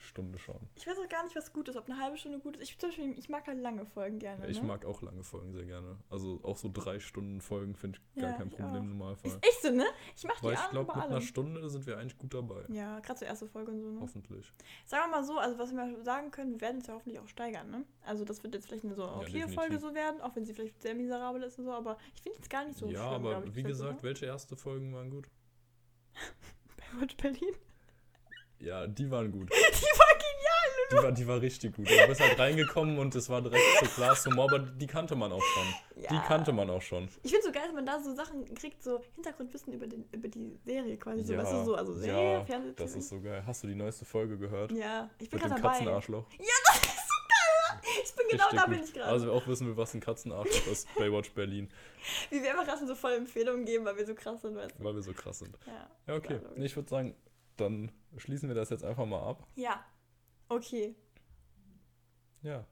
Stunde 0.00 0.38
schon. 0.38 0.58
Ich 0.74 0.86
weiß 0.86 0.98
auch 0.98 1.08
gar 1.08 1.24
nicht, 1.24 1.36
was 1.36 1.52
gut 1.52 1.68
ist, 1.68 1.76
ob 1.76 1.88
eine 1.88 2.00
halbe 2.00 2.16
Stunde 2.16 2.38
gut 2.38 2.56
ist. 2.56 2.62
Ich, 2.70 2.78
zum 2.78 2.88
Beispiel, 2.88 3.18
ich 3.18 3.28
mag 3.28 3.46
halt 3.46 3.58
lange 3.58 3.84
Folgen 3.84 4.18
gerne. 4.18 4.44
Ja, 4.44 4.48
ich 4.48 4.60
ne? 4.60 4.66
mag 4.68 4.84
auch 4.84 5.02
lange 5.02 5.22
Folgen 5.22 5.52
sehr 5.52 5.64
gerne. 5.66 5.98
Also 6.08 6.40
auch 6.42 6.56
so 6.56 6.70
drei 6.72 6.98
Stunden 7.00 7.40
Folgen 7.40 7.74
finde 7.74 7.98
ich 7.98 8.20
gar 8.22 8.30
Ja, 8.30 8.36
kein 8.36 8.50
Problem 8.50 8.70
auch. 8.70 8.80
im 8.80 8.88
Normalfall. 8.90 9.30
Ist 9.30 9.44
echt 9.44 9.62
so, 9.62 9.70
ne? 9.70 9.86
Ich 10.16 10.24
mach 10.24 10.38
die 10.40 10.46
Weil 10.46 10.54
ich 10.54 10.70
glaube, 10.70 10.94
mit 10.94 11.04
einer. 11.04 11.20
Stunde 11.20 11.68
sind 11.68 11.86
wir 11.86 11.98
eigentlich 11.98 12.18
gut 12.18 12.34
dabei. 12.34 12.64
Ja, 12.68 12.98
gerade 13.00 13.18
zur 13.18 13.28
erste 13.28 13.46
Folge 13.46 13.72
und 13.72 13.80
so, 13.80 13.90
ne? 13.90 14.00
Hoffentlich. 14.00 14.52
Sagen 14.86 15.10
wir 15.10 15.18
mal 15.18 15.24
so, 15.24 15.38
also 15.38 15.58
was 15.58 15.72
wir 15.72 16.02
sagen 16.02 16.30
können, 16.30 16.52
wir 16.52 16.60
werden 16.60 16.80
es 16.80 16.86
ja 16.86 16.94
hoffentlich 16.94 17.20
auch 17.20 17.28
steigern, 17.28 17.70
ne? 17.70 17.84
Also 18.04 18.24
das 18.24 18.42
wird 18.42 18.54
jetzt 18.54 18.66
vielleicht 18.66 18.84
eine 18.84 18.94
so 18.94 19.04
okay 19.04 19.26
definitiv. 19.26 19.54
Folge 19.54 19.78
so 19.78 19.94
werden, 19.94 20.20
auch 20.20 20.34
wenn 20.34 20.44
sie 20.44 20.54
vielleicht 20.54 20.80
sehr 20.82 20.94
miserabel 20.94 21.42
ist 21.42 21.58
und 21.58 21.66
so, 21.66 21.72
aber 21.72 21.98
ich 22.14 22.22
finde 22.22 22.38
es 22.40 22.48
gar 22.48 22.64
nicht 22.64 22.78
so 22.78 22.86
ja, 22.86 23.08
schlimm, 23.08 23.26
aber 23.26 23.30
glaub 23.30 23.46
ich, 23.46 23.54
wie 23.54 23.62
gesagt, 23.62 23.94
oder? 23.94 24.02
welche 24.02 24.26
erste 24.26 24.56
Folgen 24.56 24.94
waren 24.94 25.10
gut? 25.10 25.28
Baywatch 26.92 27.16
Berlin. 27.16 27.54
Ja, 28.60 28.86
die 28.86 29.10
waren 29.10 29.30
gut. 29.32 29.50
Die 29.50 29.54
war 29.98 30.14
genial, 30.18 30.88
Die 30.90 30.96
war, 30.96 31.12
die 31.12 31.26
war 31.26 31.40
richtig 31.40 31.74
gut. 31.76 31.88
Du 31.88 32.06
bist 32.08 32.20
halt 32.20 32.38
reingekommen 32.38 32.98
und 32.98 33.14
es 33.14 33.28
war 33.30 33.40
direkt 33.40 33.62
so 33.80 33.86
Glas 33.96 34.26
Humor, 34.26 34.44
aber 34.52 34.58
die 34.58 34.86
kannte 34.86 35.14
man 35.16 35.32
auch 35.32 35.42
schon. 35.42 35.64
Die 35.96 36.02
Ja. 36.14 36.20
kannte 36.26 36.52
man 36.52 36.68
auch 36.68 36.82
schon. 36.82 37.08
Ich 37.22 37.30
finde 37.30 37.46
so 37.46 37.52
geil, 37.52 37.62
dass 37.66 37.74
man 37.74 37.86
da 37.86 38.00
so 38.00 38.14
Sachen 38.14 38.44
kriegt, 38.54 38.82
so 38.82 39.00
Hintergrundwissen 39.14 39.72
über, 39.72 39.86
den, 39.86 40.04
über 40.12 40.28
die 40.28 40.58
Serie 40.64 40.96
quasi. 40.98 41.22
So, 41.24 41.36
weißt 41.36 41.52
du, 41.52 41.64
so, 41.64 41.74
also 41.74 41.94
Serie, 41.94 42.32
ja, 42.38 42.44
Fernsehen. 42.44 42.74
das 42.76 42.94
ist 42.96 43.08
so 43.08 43.20
geil. 43.20 43.42
Hast 43.46 43.62
du 43.62 43.68
die 43.68 43.74
neueste 43.74 44.04
Folge 44.04 44.36
gehört? 44.36 44.72
Ja, 44.72 45.08
ich 45.18 45.30
bin 45.30 45.38
Mit 45.38 45.44
dem 45.44 45.48
gerade 45.50 45.62
dabei. 45.62 45.74
Katzenarschloch. 45.76 46.26
Ich 48.04 48.14
bin 48.14 48.26
genau 48.30 48.44
Richtig 48.44 48.58
da 48.60 48.64
gut. 48.66 48.74
bin 48.74 48.84
ich 48.84 48.92
gerade. 48.92 49.10
Also 49.10 49.32
auch 49.32 49.46
wissen 49.46 49.66
wir, 49.68 49.76
was 49.76 49.94
ein 49.94 50.00
Katzenarschloch 50.00 50.66
ist. 50.70 50.86
Baywatch 50.98 51.30
Berlin. 51.32 51.68
Wie 52.28 52.42
wir 52.42 52.50
einfach 52.50 52.66
gerade 52.66 52.86
so 52.86 52.94
voll 52.94 53.12
Empfehlungen 53.12 53.64
geben, 53.64 53.84
weil 53.84 53.96
wir 53.96 54.06
so 54.06 54.14
krass 54.14 54.42
sind, 54.42 54.54
weißt 54.56 54.78
du. 54.78 54.84
Weil 54.84 54.94
wir 54.94 55.02
so 55.02 55.12
krass 55.12 55.38
sind. 55.38 55.56
Ja, 55.66 55.88
Ja, 56.08 56.14
okay. 56.16 56.40
Nee, 56.56 56.66
ich 56.66 56.76
würde 56.76 56.88
sagen, 56.90 57.14
dann 57.60 57.92
schließen 58.16 58.48
wir 58.48 58.56
das 58.56 58.70
jetzt 58.70 58.84
einfach 58.84 59.06
mal 59.06 59.22
ab. 59.22 59.46
ja. 59.54 59.84
okay. 60.48 60.94
Ja. 62.42 62.66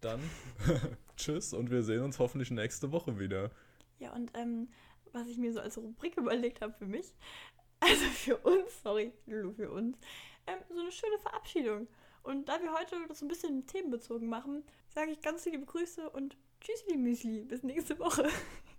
Dann 0.00 0.20
tschüss 1.16 1.52
und 1.52 1.70
wir 1.70 1.82
sehen 1.82 2.02
uns 2.02 2.18
hoffentlich 2.18 2.50
nächste 2.50 2.92
Woche 2.92 3.18
wieder. 3.18 3.50
Ja, 3.98 4.12
und 4.12 4.30
ähm, 4.36 4.68
was 5.12 5.28
ich 5.28 5.38
mir 5.38 5.52
so 5.52 5.60
als 5.60 5.78
Rubrik 5.78 6.16
überlegt 6.16 6.60
habe 6.60 6.74
für 6.74 6.86
mich, 6.86 7.14
also 7.80 8.04
für 8.06 8.36
uns, 8.38 8.82
sorry, 8.82 9.12
Lulu, 9.26 9.52
für 9.52 9.70
uns, 9.70 9.98
ähm, 10.46 10.58
so 10.68 10.80
eine 10.80 10.92
schöne 10.92 11.18
Verabschiedung. 11.18 11.88
Und 12.22 12.48
da 12.48 12.60
wir 12.60 12.72
heute 12.72 12.96
das 13.08 13.18
so 13.18 13.26
ein 13.26 13.28
bisschen 13.28 13.66
themenbezogen 13.66 14.28
machen, 14.28 14.64
sage 14.88 15.10
ich 15.10 15.20
ganz 15.20 15.44
liebe 15.44 15.66
Grüße 15.66 16.08
und 16.10 16.36
Tschüssli 16.60 16.96
Müsli. 16.96 17.44
Bis 17.44 17.62
nächste 17.62 17.98
Woche. 17.98 18.28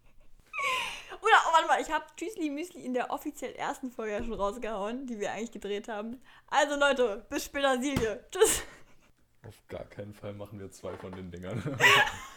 Mal, 1.76 1.82
ich 1.82 1.92
habe 1.92 2.06
Tschüssli 2.16 2.50
Müsli 2.50 2.86
in 2.86 2.94
der 2.94 3.12
offiziell 3.12 3.54
ersten 3.54 3.92
Folge 3.92 4.14
ja 4.14 4.24
schon 4.24 4.34
rausgehauen, 4.34 5.06
die 5.08 5.20
wir 5.20 5.32
eigentlich 5.32 5.52
gedreht 5.52 5.88
haben. 5.90 6.22
Also 6.48 6.76
Leute, 6.80 7.26
bis 7.30 7.46
später, 7.46 7.82
Silje. 7.82 8.24
Tschüss. 8.32 8.64
Auf 9.46 9.56
gar 9.68 9.84
keinen 9.86 10.14
Fall 10.14 10.34
machen 10.34 10.60
wir 10.60 10.72
zwei 10.72 10.96
von 10.96 11.12
den 11.12 11.32
Dingern. 11.32 11.62